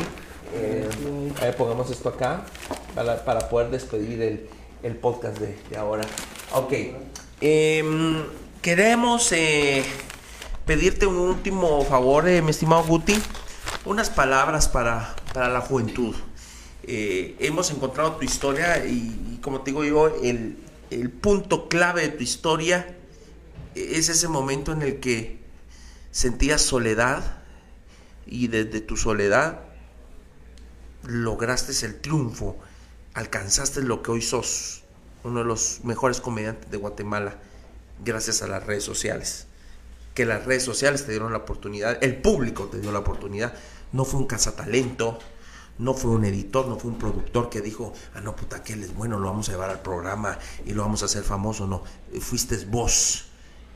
Eh, 0.54 0.88
ahí 1.42 1.52
pongamos 1.58 1.90
esto 1.92 2.10
acá 2.10 2.46
para, 2.94 3.24
para 3.26 3.50
poder 3.50 3.70
despedir 3.72 4.22
el, 4.22 4.50
el 4.84 4.96
podcast 4.96 5.38
de, 5.40 5.58
de 5.70 5.78
ahora. 5.78 6.06
Ok. 6.54 6.74
Em, 7.42 8.24
queremos 8.62 9.32
eh, 9.32 9.84
pedirte 10.66 11.06
un 11.06 11.18
último 11.18 11.84
favor, 11.86 12.28
eh, 12.28 12.42
mi 12.42 12.52
estimado 12.52 12.84
Guti. 12.84 13.16
Unas 13.86 14.10
palabras 14.10 14.68
para, 14.68 15.16
para 15.34 15.50
la 15.50 15.62
juventud. 15.62 16.16
Eh, 16.84 17.36
hemos 17.40 17.72
encontrado 17.72 18.14
tu 18.14 18.26
historia 18.26 18.86
y, 18.86 19.34
y 19.34 19.40
como 19.42 19.62
te 19.62 19.72
digo 19.72 19.84
yo, 19.84 20.08
el, 20.24 20.58
el 20.92 21.10
punto 21.10 21.68
clave 21.68 22.04
de 22.04 22.10
tu 22.10 22.24
historia 22.24 22.96
es 23.76 24.10
ese 24.10 24.28
momento 24.28 24.72
en 24.72 24.82
el 24.82 25.00
que 25.00 25.40
sentías 26.12 26.62
soledad 26.62 27.40
y 28.26 28.48
desde 28.48 28.82
tu 28.82 28.98
soledad 28.98 29.65
lograste 31.08 31.86
el 31.86 32.00
triunfo, 32.00 32.58
alcanzaste 33.14 33.82
lo 33.82 34.02
que 34.02 34.12
hoy 34.12 34.22
sos, 34.22 34.84
uno 35.24 35.40
de 35.40 35.46
los 35.46 35.82
mejores 35.84 36.22
comediantes 36.22 36.70
de 36.70 36.78
Guatemala, 36.78 37.38
gracias 38.04 38.42
a 38.42 38.48
las 38.48 38.66
redes 38.66 38.84
sociales. 38.84 39.48
Que 40.14 40.26
las 40.26 40.46
redes 40.46 40.64
sociales 40.64 41.06
te 41.06 41.12
dieron 41.12 41.32
la 41.32 41.40
oportunidad, 41.40 42.02
el 42.04 42.18
público 42.18 42.66
te 42.66 42.80
dio 42.80 42.92
la 42.92 43.00
oportunidad, 43.00 43.54
no 43.92 44.06
fue 44.06 44.20
un 44.20 44.28
cazatalento, 44.28 45.20
No 45.78 45.94
fue 45.94 46.12
un 46.12 46.24
editor, 46.24 46.68
no 46.68 46.78
fue 46.78 46.92
un 46.92 46.98
productor 46.98 47.50
que 47.50 47.60
dijo, 47.60 47.92
ah, 48.14 48.22
no, 48.22 48.34
puta, 48.36 48.58
aquel 48.58 48.82
es 48.84 48.96
bueno, 48.96 49.20
lo 49.20 49.28
vamos 49.28 49.50
a 49.50 49.52
llevar 49.52 49.70
al 49.70 49.82
programa 49.82 50.40
y 50.66 50.74
lo 50.74 50.84
vamos 50.84 51.02
a 51.02 51.06
hacer 51.06 51.24
famoso. 51.24 51.68
No, 51.68 51.84
fuiste 52.22 52.56
vos. 52.66 53.26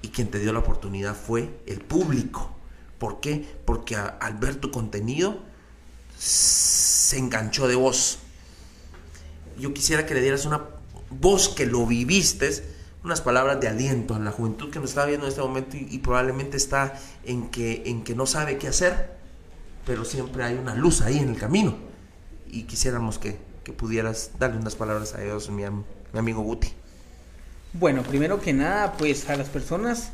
Y 0.01 0.07
quien 0.07 0.31
te 0.31 0.39
dio 0.39 0.53
la 0.53 0.59
oportunidad 0.59 1.13
fue 1.13 1.61
el 1.65 1.81
público. 1.81 2.55
¿Por 2.99 3.19
qué? 3.19 3.45
Porque 3.65 3.97
al 3.97 4.37
ver 4.37 4.55
tu 4.55 4.71
contenido 4.71 5.43
se 6.19 7.17
enganchó 7.17 7.67
de 7.67 7.75
vos. 7.75 8.19
Yo 9.57 9.73
quisiera 9.73 10.05
que 10.05 10.13
le 10.13 10.21
dieras 10.21 10.45
una 10.45 10.61
voz 11.09 11.49
que 11.49 11.65
lo 11.65 11.85
viviste, 11.85 12.51
unas 13.03 13.21
palabras 13.21 13.59
de 13.61 13.69
aliento 13.69 14.15
a 14.15 14.19
la 14.19 14.31
juventud 14.31 14.69
que 14.69 14.79
nos 14.79 14.89
está 14.89 15.05
viendo 15.05 15.25
en 15.25 15.29
este 15.29 15.41
momento 15.41 15.77
y, 15.77 15.97
probablemente 15.99 16.57
está 16.57 16.99
en 17.23 17.49
que, 17.49 17.83
en 17.85 18.03
que 18.03 18.15
no 18.15 18.25
sabe 18.25 18.57
qué 18.57 18.67
hacer, 18.67 19.17
pero 19.85 20.03
siempre 20.03 20.43
hay 20.43 20.55
una 20.55 20.75
luz 20.75 21.01
ahí 21.01 21.17
en 21.17 21.29
el 21.29 21.37
camino. 21.37 21.77
Y 22.47 22.63
quisiéramos 22.63 23.17
que, 23.17 23.47
pudieras 23.77 24.31
darle 24.39 24.57
unas 24.57 24.75
palabras 24.75 25.13
a 25.13 25.23
ellos, 25.23 25.51
mi, 25.51 25.61
mi 25.61 26.19
amigo 26.19 26.41
Guti. 26.41 26.73
Bueno, 27.73 28.01
primero 28.01 28.41
que 28.41 28.51
nada, 28.51 28.93
pues 28.93 29.29
a 29.29 29.35
las 29.35 29.47
personas 29.47 30.11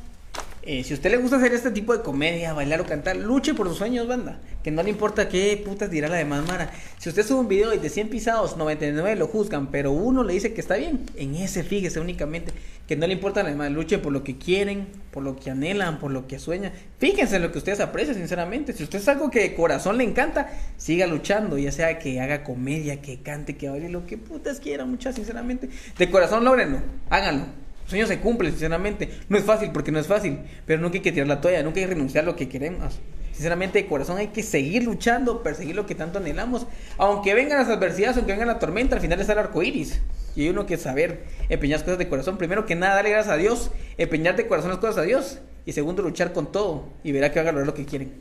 eh, 0.68 0.84
si 0.84 0.96
usted 0.96 1.12
le 1.12 1.18
gusta 1.18 1.38
hacer 1.38 1.54
este 1.54 1.70
tipo 1.70 1.96
de 1.96 2.02
comedia, 2.02 2.52
bailar 2.54 2.82
o 2.82 2.86
cantar, 2.88 3.16
luche 3.18 3.54
por 3.54 3.68
sus 3.68 3.78
sueños, 3.78 4.08
banda. 4.08 4.40
Que 4.64 4.72
no 4.72 4.82
le 4.82 4.90
importa 4.90 5.30
qué 5.30 5.62
putas 5.64 5.92
dirá 5.92 6.08
la 6.08 6.18
demás 6.18 6.48
Mara. 6.48 6.72
Si 6.98 7.08
usted 7.08 7.24
sube 7.24 7.42
un 7.42 7.48
video 7.48 7.72
y 7.76 7.78
de 7.78 7.88
100 7.88 8.10
pisados, 8.10 8.58
99 8.58 9.16
lo 9.16 9.28
juzgan, 9.28 9.68
pero 9.68 9.92
uno 9.92 10.24
le 10.24 10.34
dice 10.34 10.56
que 10.56 10.62
está 10.62 10.78
bien, 10.78 11.06
en 11.16 11.36
ese 11.36 11.64
fíjese 11.64 12.00
únicamente. 12.00 12.52
Que 12.88 12.96
no 12.96 13.06
le 13.06 13.14
importa 13.14 13.44
la 13.44 13.50
demás, 13.50 13.72
luche 13.72 14.00
por 14.00 14.12
lo 14.12 14.24
que 14.24 14.40
quieren, 14.40 14.88
por 15.12 15.22
lo 15.22 15.36
que 15.36 15.52
anhelan, 15.52 16.00
por 16.00 16.10
lo 16.10 16.26
que 16.26 16.40
sueñan. 16.40 16.72
Fíjense 16.98 17.36
en 17.36 17.44
lo 17.44 17.52
que 17.52 17.60
ustedes 17.60 17.80
aprecian, 17.80 18.16
sinceramente. 18.16 18.74
Si 18.74 18.84
usted 18.84 18.98
es 18.98 19.08
algo 19.08 19.30
que 19.30 19.42
de 19.42 19.54
corazón 19.54 20.00
le 20.00 20.04
encanta, 20.04 20.50
siga 20.78 21.06
luchando, 21.06 21.60
ya 21.60 21.72
sea 21.72 22.00
que 22.00 22.20
haga 22.20 22.44
comedia, 22.44 23.04
que 23.04 23.20
cante, 23.22 23.56
que 23.56 23.70
baile, 23.70 23.90
lo 23.90 24.08
que 24.08 24.18
putas 24.18 24.60
quiera, 24.60 24.86
muchas, 24.86 25.14
sinceramente. 25.14 25.70
De 25.96 26.10
corazón, 26.10 26.44
logrenlo, 26.44 26.80
háganlo 27.12 27.65
sueños 27.86 28.10
se 28.10 28.20
cumplen, 28.20 28.52
sinceramente. 28.52 29.10
No 29.30 29.38
es 29.38 29.44
fácil 29.44 29.72
porque 29.72 29.92
no 29.92 30.00
es 30.00 30.08
fácil, 30.08 30.40
pero 30.66 30.82
nunca 30.82 30.96
hay 30.96 31.02
que 31.02 31.12
tirar 31.12 31.28
la 31.28 31.42
toalla, 31.42 31.64
nunca 31.64 31.80
hay 31.80 31.86
que 31.86 31.94
renunciar 31.94 32.24
a 32.24 32.28
lo 32.28 32.36
que 32.36 32.50
queremos. 32.50 33.00
Sinceramente, 33.32 33.80
de 33.82 33.88
corazón 33.88 34.18
hay 34.18 34.28
que 34.28 34.44
seguir 34.44 34.84
luchando, 34.84 35.44
perseguir 35.44 35.76
lo 35.76 35.86
que 35.86 35.94
tanto 35.94 36.20
anhelamos. 36.20 36.68
Aunque 36.98 37.34
vengan 37.34 37.60
las 37.60 37.68
adversidades, 37.68 38.16
aunque 38.16 38.32
venga 38.32 38.46
la 38.46 38.60
tormenta, 38.60 38.96
al 38.96 39.02
final 39.02 39.20
está 39.20 39.34
el 39.34 39.40
arco 39.40 39.62
iris. 39.62 40.02
Y 40.38 40.44
hay 40.44 40.50
uno 40.50 40.66
que 40.66 40.78
saber 40.78 41.26
empeñar 41.50 41.82
cosas 41.82 41.98
de 41.98 42.08
corazón. 42.08 42.38
Primero 42.38 42.66
que 42.66 42.76
nada, 42.76 42.96
darle 42.96 43.10
gracias 43.10 43.34
a 43.34 43.38
Dios, 43.38 43.72
empeñar 43.98 44.38
de 44.38 44.48
corazón 44.48 44.72
las 44.72 44.80
cosas 44.80 45.00
a 45.00 45.02
Dios. 45.02 45.40
Y 45.66 45.74
segundo, 45.74 46.02
luchar 46.02 46.32
con 46.32 46.52
todo 46.52 46.86
y 47.04 47.12
verá 47.12 47.32
que 47.32 47.42
va 47.42 47.50
a 47.50 47.52
lograr 47.52 47.68
lo 47.68 47.74
que 47.74 47.86
quieren. 47.86 48.14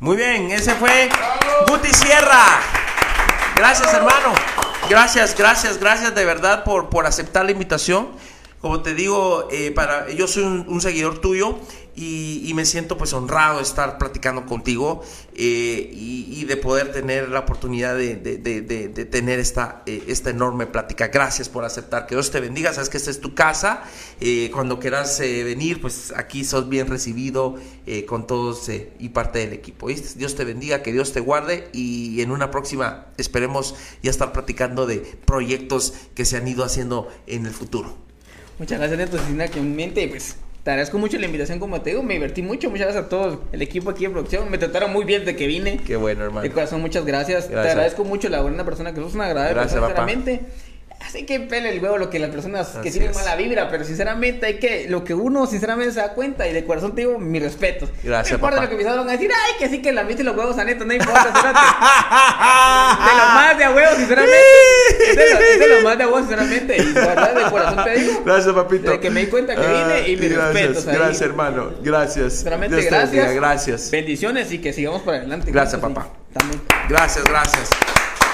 Muy 0.00 0.16
bien, 0.16 0.50
ese 0.50 0.72
fue 0.72 1.08
Guti 1.68 1.88
Sierra. 1.88 2.60
Gracias, 3.56 3.94
hermano. 3.94 4.34
Gracias, 4.90 5.34
gracias, 5.38 5.78
gracias 5.78 6.14
de 6.14 6.24
verdad 6.24 6.64
por, 6.64 6.90
por 6.90 7.06
aceptar 7.06 7.44
la 7.44 7.52
invitación. 7.52 8.08
Como 8.62 8.80
te 8.80 8.94
digo, 8.94 9.48
eh, 9.50 9.72
para, 9.72 10.08
yo 10.12 10.28
soy 10.28 10.44
un, 10.44 10.80
seguidor 10.80 11.18
tuyo 11.18 11.58
y, 11.96 12.52
me 12.54 12.64
siento 12.64 12.96
pues 12.96 13.12
honrado 13.12 13.56
de 13.56 13.64
estar 13.64 13.98
platicando 13.98 14.46
contigo 14.46 15.02
eh, 15.34 15.90
y, 15.92 16.44
de 16.44 16.56
poder 16.56 16.92
tener 16.92 17.28
la 17.28 17.40
oportunidad 17.40 17.96
de, 17.96 18.14
tener 19.10 19.40
esta, 19.40 19.82
eh, 19.86 20.04
esta 20.06 20.30
enorme 20.30 20.66
plática. 20.66 21.08
Gracias 21.08 21.48
por 21.48 21.64
aceptar. 21.64 22.06
Que 22.06 22.14
Dios 22.14 22.30
te 22.30 22.38
bendiga. 22.38 22.72
Sabes 22.72 22.88
que 22.88 22.98
esta 22.98 23.10
es 23.10 23.20
tu 23.20 23.34
casa. 23.34 23.82
cuando 24.52 24.78
quieras 24.78 25.18
venir, 25.18 25.80
pues 25.80 26.12
aquí 26.16 26.44
sos 26.44 26.68
bien 26.68 26.86
recibido 26.86 27.56
con 28.06 28.28
todos 28.28 28.68
y 28.68 29.08
parte 29.08 29.40
del 29.40 29.54
equipo. 29.54 29.88
Dios 29.88 30.36
te 30.36 30.44
bendiga, 30.44 30.84
que 30.84 30.92
Dios 30.92 31.12
te 31.12 31.18
guarde 31.18 31.68
y 31.72 32.20
en 32.20 32.30
una 32.30 32.52
próxima 32.52 33.08
esperemos 33.16 33.74
ya 34.04 34.10
estar 34.12 34.32
platicando 34.32 34.86
de 34.86 34.98
proyectos 34.98 35.94
que 36.14 36.24
se 36.24 36.36
han 36.36 36.46
ido 36.46 36.62
haciendo 36.62 37.08
en 37.26 37.46
el 37.46 37.52
futuro. 37.52 38.11
Muchas 38.58 38.78
gracias, 38.78 38.98
Neto. 38.98 39.18
mente 39.62 40.08
pues 40.08 40.36
te 40.62 40.70
agradezco 40.70 40.96
mucho 40.96 41.18
la 41.18 41.26
invitación, 41.26 41.58
como 41.58 41.80
te 41.80 41.90
digo, 41.90 42.04
me 42.04 42.14
divertí 42.14 42.40
mucho. 42.40 42.70
Muchas 42.70 42.86
gracias 42.86 43.04
a 43.06 43.08
todo 43.08 43.42
el 43.50 43.62
equipo 43.62 43.90
aquí 43.90 44.04
de 44.04 44.10
producción. 44.10 44.48
Me 44.48 44.58
trataron 44.58 44.92
muy 44.92 45.04
bien 45.04 45.24
desde 45.24 45.36
que 45.36 45.48
vine. 45.48 45.80
Qué 45.84 45.96
bueno, 45.96 46.24
hermano. 46.24 46.42
De 46.42 46.52
corazón, 46.52 46.80
muchas 46.80 47.04
gracias. 47.04 47.48
Te 47.48 47.58
agradezco 47.58 48.04
mucho 48.04 48.28
la 48.28 48.42
buena 48.42 48.64
persona 48.64 48.94
que 48.94 49.00
sos, 49.00 49.14
una 49.14 49.26
agradable 49.26 49.54
gracias, 49.54 49.80
sinceramente. 49.80 50.40
Así 51.04 51.26
que 51.26 51.40
pele 51.40 51.70
el 51.70 51.82
huevo 51.82 51.98
lo 51.98 52.10
que 52.10 52.18
las 52.18 52.30
personas 52.30 52.68
que 52.82 52.90
tienen 52.90 53.12
mala 53.12 53.34
vibra, 53.36 53.68
pero 53.68 53.84
sinceramente 53.84 54.46
hay 54.46 54.58
que, 54.58 54.86
lo 54.88 55.02
que 55.04 55.14
uno 55.14 55.46
sinceramente 55.46 55.92
se 55.92 56.00
da 56.00 56.14
cuenta 56.14 56.46
y 56.46 56.52
de 56.52 56.64
corazón 56.64 56.94
te 56.94 57.02
digo, 57.02 57.18
mi 57.18 57.40
respeto. 57.40 57.88
Gracias. 58.02 58.30
No 58.30 58.46
importa 58.46 58.62
lo 58.62 58.68
que 58.68 58.76
me 58.76 58.84
van 58.84 59.08
a 59.08 59.12
decir, 59.12 59.30
ay, 59.30 59.52
que 59.58 59.68
sí 59.68 59.82
que 59.82 59.92
la 59.92 60.04
viste 60.04 60.22
los 60.22 60.36
huevos 60.36 60.56
a 60.58 60.64
neto, 60.64 60.84
no 60.84 60.92
importa, 60.94 61.32
espérate. 61.34 61.58
de 63.10 63.18
lo 63.18 63.26
más 63.34 63.58
de 63.58 63.64
a 63.64 63.70
huevos, 63.72 63.96
sinceramente. 63.96 64.38
Es 65.08 65.16
de, 65.58 65.68
lo, 65.68 65.82
más 65.82 65.98
de 65.98 66.04
a 66.04 66.06
huevos, 66.06 66.20
sinceramente. 66.20 66.76
Y 66.76 66.92
de 66.92 67.00
verdad, 67.00 67.34
de 67.34 67.50
corazón 67.50 67.84
te 67.84 67.98
digo. 67.98 68.22
Gracias, 68.24 68.54
papito. 68.54 68.90
De 68.90 69.00
que 69.00 69.10
me 69.10 69.20
di 69.20 69.26
cuenta 69.26 69.56
que 69.56 69.66
vine 69.66 70.08
y 70.08 70.16
mi 70.16 70.28
respeto. 70.28 70.80
Gracias, 70.86 71.20
hermano. 71.22 71.72
Gracias. 71.82 72.32
Sinceramente, 72.34 72.80
gracias. 72.82 73.34
Gracias. 73.34 73.90
Bendiciones 73.90 74.52
y 74.52 74.58
que 74.58 74.72
sigamos 74.72 75.02
para 75.02 75.18
adelante. 75.18 75.50
Gracias, 75.50 75.80
papá. 75.80 76.08
También. 76.32 76.62
Gracias, 76.88 77.24
gracias. 77.24 77.68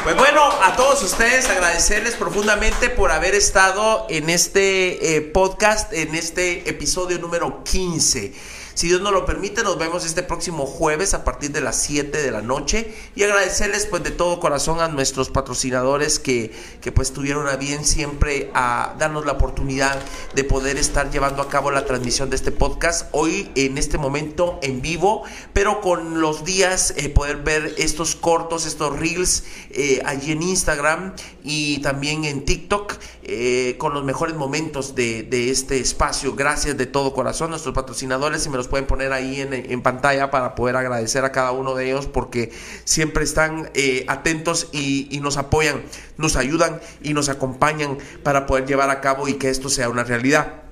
Pues 0.04 0.16
bueno, 0.16 0.42
a 0.62 0.76
todos 0.76 1.02
ustedes 1.02 1.50
agradecerles 1.50 2.14
profundamente 2.14 2.88
por 2.88 3.10
haber 3.10 3.34
estado 3.34 4.06
en 4.08 4.30
este 4.30 5.16
eh, 5.16 5.20
podcast, 5.20 5.92
en 5.92 6.14
este 6.14 6.70
episodio 6.70 7.18
número 7.18 7.64
15. 7.64 8.32
Si 8.78 8.86
Dios 8.86 9.00
nos 9.00 9.10
lo 9.10 9.26
permite, 9.26 9.64
nos 9.64 9.76
vemos 9.76 10.06
este 10.06 10.22
próximo 10.22 10.64
jueves 10.64 11.12
a 11.12 11.24
partir 11.24 11.50
de 11.50 11.60
las 11.60 11.82
7 11.82 12.22
de 12.22 12.30
la 12.30 12.42
noche. 12.42 12.94
Y 13.16 13.24
agradecerles 13.24 13.86
pues 13.86 14.04
de 14.04 14.12
todo 14.12 14.38
corazón 14.38 14.78
a 14.78 14.86
nuestros 14.86 15.30
patrocinadores 15.30 16.20
que, 16.20 16.52
que 16.80 16.92
pues 16.92 17.12
tuvieron 17.12 17.48
a 17.48 17.56
bien 17.56 17.84
siempre 17.84 18.52
a 18.54 18.94
darnos 18.96 19.26
la 19.26 19.32
oportunidad 19.32 20.00
de 20.36 20.44
poder 20.44 20.76
estar 20.76 21.10
llevando 21.10 21.42
a 21.42 21.48
cabo 21.48 21.72
la 21.72 21.86
transmisión 21.86 22.30
de 22.30 22.36
este 22.36 22.52
podcast 22.52 23.08
hoy 23.10 23.50
en 23.56 23.78
este 23.78 23.98
momento 23.98 24.60
en 24.62 24.80
vivo, 24.80 25.24
pero 25.52 25.80
con 25.80 26.20
los 26.20 26.44
días 26.44 26.94
eh, 26.96 27.08
poder 27.08 27.38
ver 27.38 27.74
estos 27.78 28.14
cortos, 28.14 28.64
estos 28.64 28.96
reels 28.96 29.42
eh, 29.70 30.02
allí 30.04 30.30
en 30.30 30.42
Instagram 30.44 31.16
y 31.42 31.78
también 31.78 32.24
en 32.24 32.44
TikTok 32.44 32.94
eh, 33.30 33.76
con 33.76 33.92
los 33.92 34.04
mejores 34.04 34.34
momentos 34.36 34.94
de, 34.94 35.50
este 35.50 35.78
espacio. 35.78 36.34
Gracias 36.34 36.78
de 36.78 36.86
todo 36.86 37.12
corazón 37.12 37.48
a 37.48 37.50
nuestros 37.50 37.74
patrocinadores 37.74 38.46
y 38.46 38.48
me 38.48 38.56
los 38.56 38.68
pueden 38.68 38.86
poner 38.86 39.12
ahí 39.12 39.42
en, 39.42 39.82
pantalla 39.82 40.30
para 40.30 40.54
poder 40.54 40.76
agradecer 40.76 41.26
a 41.26 41.30
cada 41.30 41.52
uno 41.52 41.74
de 41.74 41.88
ellos 41.90 42.06
porque 42.06 42.50
siempre 42.84 43.24
están 43.24 43.70
eh, 43.74 44.06
atentos 44.08 44.70
y, 44.72 45.20
nos 45.20 45.36
apoyan, 45.36 45.82
nos 46.16 46.36
ayudan 46.36 46.80
y 47.02 47.12
nos 47.12 47.28
acompañan 47.28 47.98
para 48.22 48.46
poder 48.46 48.64
llevar 48.64 48.88
a 48.88 49.02
cabo 49.02 49.28
y 49.28 49.34
que 49.34 49.50
esto 49.50 49.68
sea 49.68 49.90
una 49.90 50.04
realidad. 50.04 50.62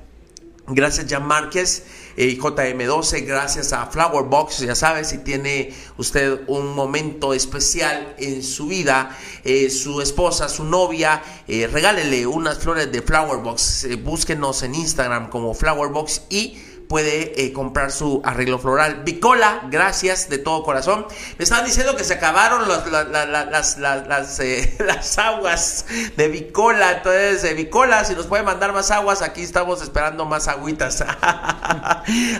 Gracias 0.66 1.08
Jan 1.10 1.26
Márquez 1.26 1.84
y 2.16 2.38
JM12, 2.38 3.26
gracias 3.26 3.72
a 3.72 3.86
Flower 3.86 4.24
Box, 4.24 4.60
ya 4.60 4.74
sabes, 4.74 5.08
si 5.08 5.18
tiene 5.18 5.74
usted 5.98 6.40
un 6.46 6.74
momento 6.74 7.34
especial 7.34 8.14
en 8.18 8.42
su 8.42 8.68
vida, 8.68 9.16
eh, 9.44 9.68
su 9.68 10.00
esposa, 10.00 10.48
su 10.48 10.64
novia, 10.64 11.22
eh, 11.46 11.68
regálele 11.70 12.26
unas 12.26 12.58
flores 12.58 12.90
de 12.90 13.02
Flower 13.02 13.40
Box, 13.40 13.86
búsquenos 14.02 14.62
en 14.62 14.74
Instagram 14.74 15.28
como 15.28 15.54
Flower 15.54 15.90
Box 15.90 16.22
y 16.30 16.58
puede 16.88 17.44
eh, 17.44 17.52
comprar 17.52 17.90
su 17.90 18.20
arreglo 18.24 18.58
floral. 18.58 19.02
Bicola, 19.04 19.62
gracias 19.70 20.28
de 20.28 20.38
todo 20.38 20.62
corazón. 20.62 21.06
Me 21.38 21.44
estaban 21.44 21.64
diciendo 21.64 21.96
que 21.96 22.04
se 22.04 22.14
acabaron 22.14 22.68
las, 22.68 23.78
las, 23.78 24.40
eh, 24.40 24.76
las, 24.86 25.18
aguas 25.18 25.86
de 26.16 26.28
Bicola. 26.28 26.98
Entonces, 26.98 27.44
eh, 27.44 27.54
Bicola, 27.54 28.04
si 28.04 28.14
nos 28.14 28.26
puede 28.26 28.42
mandar 28.42 28.72
más 28.72 28.90
aguas, 28.90 29.22
aquí 29.22 29.42
estamos 29.42 29.82
esperando 29.82 30.24
más 30.24 30.48
agüitas. 30.48 31.04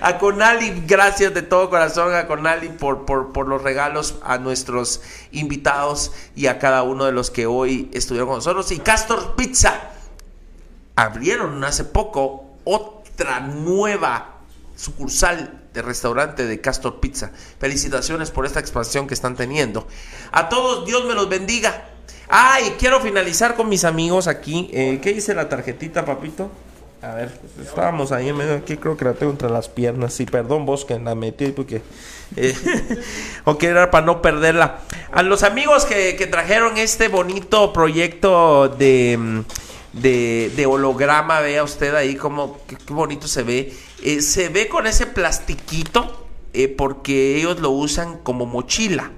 a 0.03 0.19
Conali, 0.19 0.85
gracias 0.87 1.35
de 1.35 1.43
todo 1.43 1.71
corazón 1.71 2.15
a 2.15 2.27
Conali 2.27 2.69
por, 2.69 3.05
por, 3.05 3.33
por 3.33 3.49
los 3.49 3.63
regalos 3.63 4.17
a 4.23 4.39
nuestros 4.39 5.01
invitados 5.33 6.13
y 6.35 6.47
a 6.47 6.59
cada 6.59 6.83
uno 6.83 7.05
de 7.05 7.13
los 7.13 7.31
que 7.31 7.47
hoy 7.47 7.91
estuvieron 7.93 8.29
con 8.29 8.39
nosotros. 8.39 8.71
Y 8.71 8.79
Castor 8.79 9.35
Pizza, 9.35 9.93
abrieron 10.97 11.63
hace 11.63 11.85
poco 11.85 12.47
otra 12.65 13.41
nueva 13.41 14.36
sucursal 14.77 15.63
de 15.75 15.83
restaurante 15.83 16.47
de 16.47 16.61
Castor 16.61 17.01
Pizza. 17.01 17.33
Felicitaciones 17.59 18.31
por 18.31 18.47
esta 18.47 18.61
expansión 18.61 19.07
que 19.07 19.15
están 19.15 19.35
teniendo. 19.35 19.87
A 20.31 20.49
todos, 20.49 20.87
Dios 20.87 21.05
me 21.07 21.15
los 21.15 21.29
bendiga. 21.29 21.89
Ay, 22.29 22.77
quiero 22.79 23.01
finalizar 23.01 23.57
con 23.57 23.69
mis 23.69 23.85
amigos 23.85 24.29
aquí. 24.29 24.71
Eh, 24.73 25.01
¿Qué 25.03 25.13
dice 25.13 25.35
la 25.35 25.49
tarjetita, 25.49 26.05
papito? 26.05 26.51
A 27.03 27.15
ver, 27.15 27.31
estábamos 27.63 28.11
ahí 28.11 28.31
en 28.31 28.37
medio. 28.37 28.55
Aquí 28.55 28.77
creo 28.77 28.97
que 28.97 29.05
la 29.05 29.13
tengo 29.13 29.31
entre 29.31 29.51
las 29.51 29.69
piernas. 29.69 30.15
Sí, 30.15 30.25
perdón 30.25 30.67
vos 30.67 30.85
que 30.85 30.99
la 30.99 31.15
metí 31.15 31.49
porque. 31.49 31.83
Eh, 32.37 32.55
o 33.45 33.59
que 33.59 33.67
era 33.69 33.91
para 33.91 34.07
no 34.07 34.23
perderla. 34.23 34.81
A 35.13 35.23
los 35.23 35.43
amigos 35.43 35.85
que, 35.85 36.15
trajeron 36.31 36.79
este 36.79 37.09
bonito 37.09 37.73
proyecto 37.73 38.69
de, 38.69 39.45
de, 40.01 40.67
holograma, 40.67 41.41
vea 41.41 41.65
usted 41.65 41.95
ahí 41.95 42.17
como 42.17 42.61
qué 42.67 42.77
bonito 42.89 43.29
se 43.29 43.43
ve. 43.43 43.73
Eh, 44.03 44.21
se 44.21 44.49
ve 44.49 44.69
con 44.69 44.87
ese 44.87 45.07
plastiquito 45.07 46.29
eh, 46.53 46.69
porque 46.69 47.37
ellos 47.37 47.61
lo 47.61 47.71
usan 47.71 48.19
como 48.19 48.47
mochila. 48.47 49.11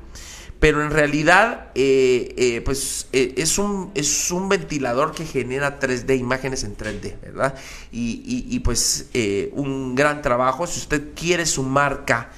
pero 0.61 0.83
en 0.83 0.91
realidad 0.91 1.71
eh, 1.77 2.63
pues 2.65 3.07
es, 3.13 3.59
un, 3.59 3.93
es 3.95 4.31
un 4.33 4.49
ventilador 4.49 5.13
que 5.13 5.25
genera 5.25 5.79
3D, 5.79 6.19
imágenes 6.19 6.65
en 6.65 6.77
3D, 6.77 7.21
¿verdad? 7.21 7.55
Y, 7.93 8.47
y 8.49 8.59
pues 8.61 9.09
un 9.53 9.95
gran 9.95 10.23
trabajo. 10.23 10.67
Si 10.67 10.81
usted 10.81 11.15
quiere 11.15 11.47
su 11.47 11.63
marca 11.63 12.31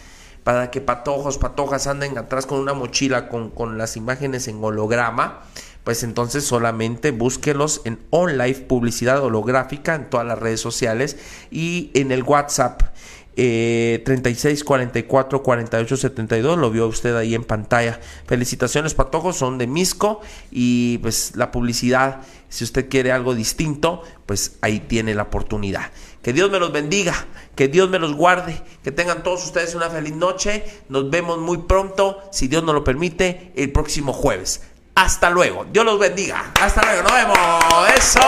para 0.44 0.70
que 0.70 0.80
patojos, 0.80 1.38
patojas 1.38 1.86
anden 1.86 2.16
atrás 2.18 2.46
con 2.46 2.58
una 2.58 2.72
mochila 2.72 3.28
con, 3.28 3.50
con 3.50 3.78
las 3.78 3.96
imágenes 3.96 4.48
en 4.48 4.62
holograma, 4.62 5.42
pues 5.90 6.04
entonces 6.04 6.44
solamente 6.44 7.10
búsquelos 7.10 7.80
en 7.84 7.98
online 8.10 8.54
publicidad 8.54 9.24
holográfica 9.24 9.96
en 9.96 10.08
todas 10.08 10.24
las 10.24 10.38
redes 10.38 10.60
sociales 10.60 11.16
y 11.50 11.90
en 11.94 12.12
el 12.12 12.22
WhatsApp 12.22 12.82
eh, 13.34 14.00
36 14.04 14.62
44 14.62 15.42
48 15.42 15.96
72 15.96 16.58
lo 16.58 16.70
vio 16.70 16.86
usted 16.86 17.16
ahí 17.16 17.34
en 17.34 17.42
pantalla. 17.42 17.98
Felicitaciones 18.26 18.94
patojos 18.94 19.36
son 19.36 19.58
de 19.58 19.66
Misco 19.66 20.20
y 20.52 20.98
pues 20.98 21.32
la 21.34 21.50
publicidad 21.50 22.20
si 22.48 22.62
usted 22.62 22.88
quiere 22.88 23.10
algo 23.10 23.34
distinto 23.34 24.04
pues 24.26 24.58
ahí 24.60 24.78
tiene 24.78 25.16
la 25.16 25.24
oportunidad. 25.24 25.90
Que 26.22 26.32
Dios 26.32 26.52
me 26.52 26.60
los 26.60 26.70
bendiga 26.70 27.26
que 27.56 27.66
Dios 27.66 27.90
me 27.90 27.98
los 27.98 28.14
guarde 28.14 28.62
que 28.84 28.92
tengan 28.92 29.24
todos 29.24 29.44
ustedes 29.44 29.74
una 29.74 29.90
feliz 29.90 30.14
noche. 30.14 30.62
Nos 30.88 31.10
vemos 31.10 31.38
muy 31.38 31.58
pronto 31.58 32.20
si 32.30 32.46
Dios 32.46 32.62
nos 32.62 32.76
lo 32.76 32.84
permite 32.84 33.50
el 33.56 33.72
próximo 33.72 34.12
jueves 34.12 34.69
hasta 34.94 35.30
luego. 35.30 35.66
Dios 35.70 35.84
los 35.84 35.98
bendiga. 35.98 36.52
Hasta 36.60 36.82
luego. 36.82 37.02
Nos 37.02 37.12
vemos. 37.12 37.38
Eso 37.96 38.20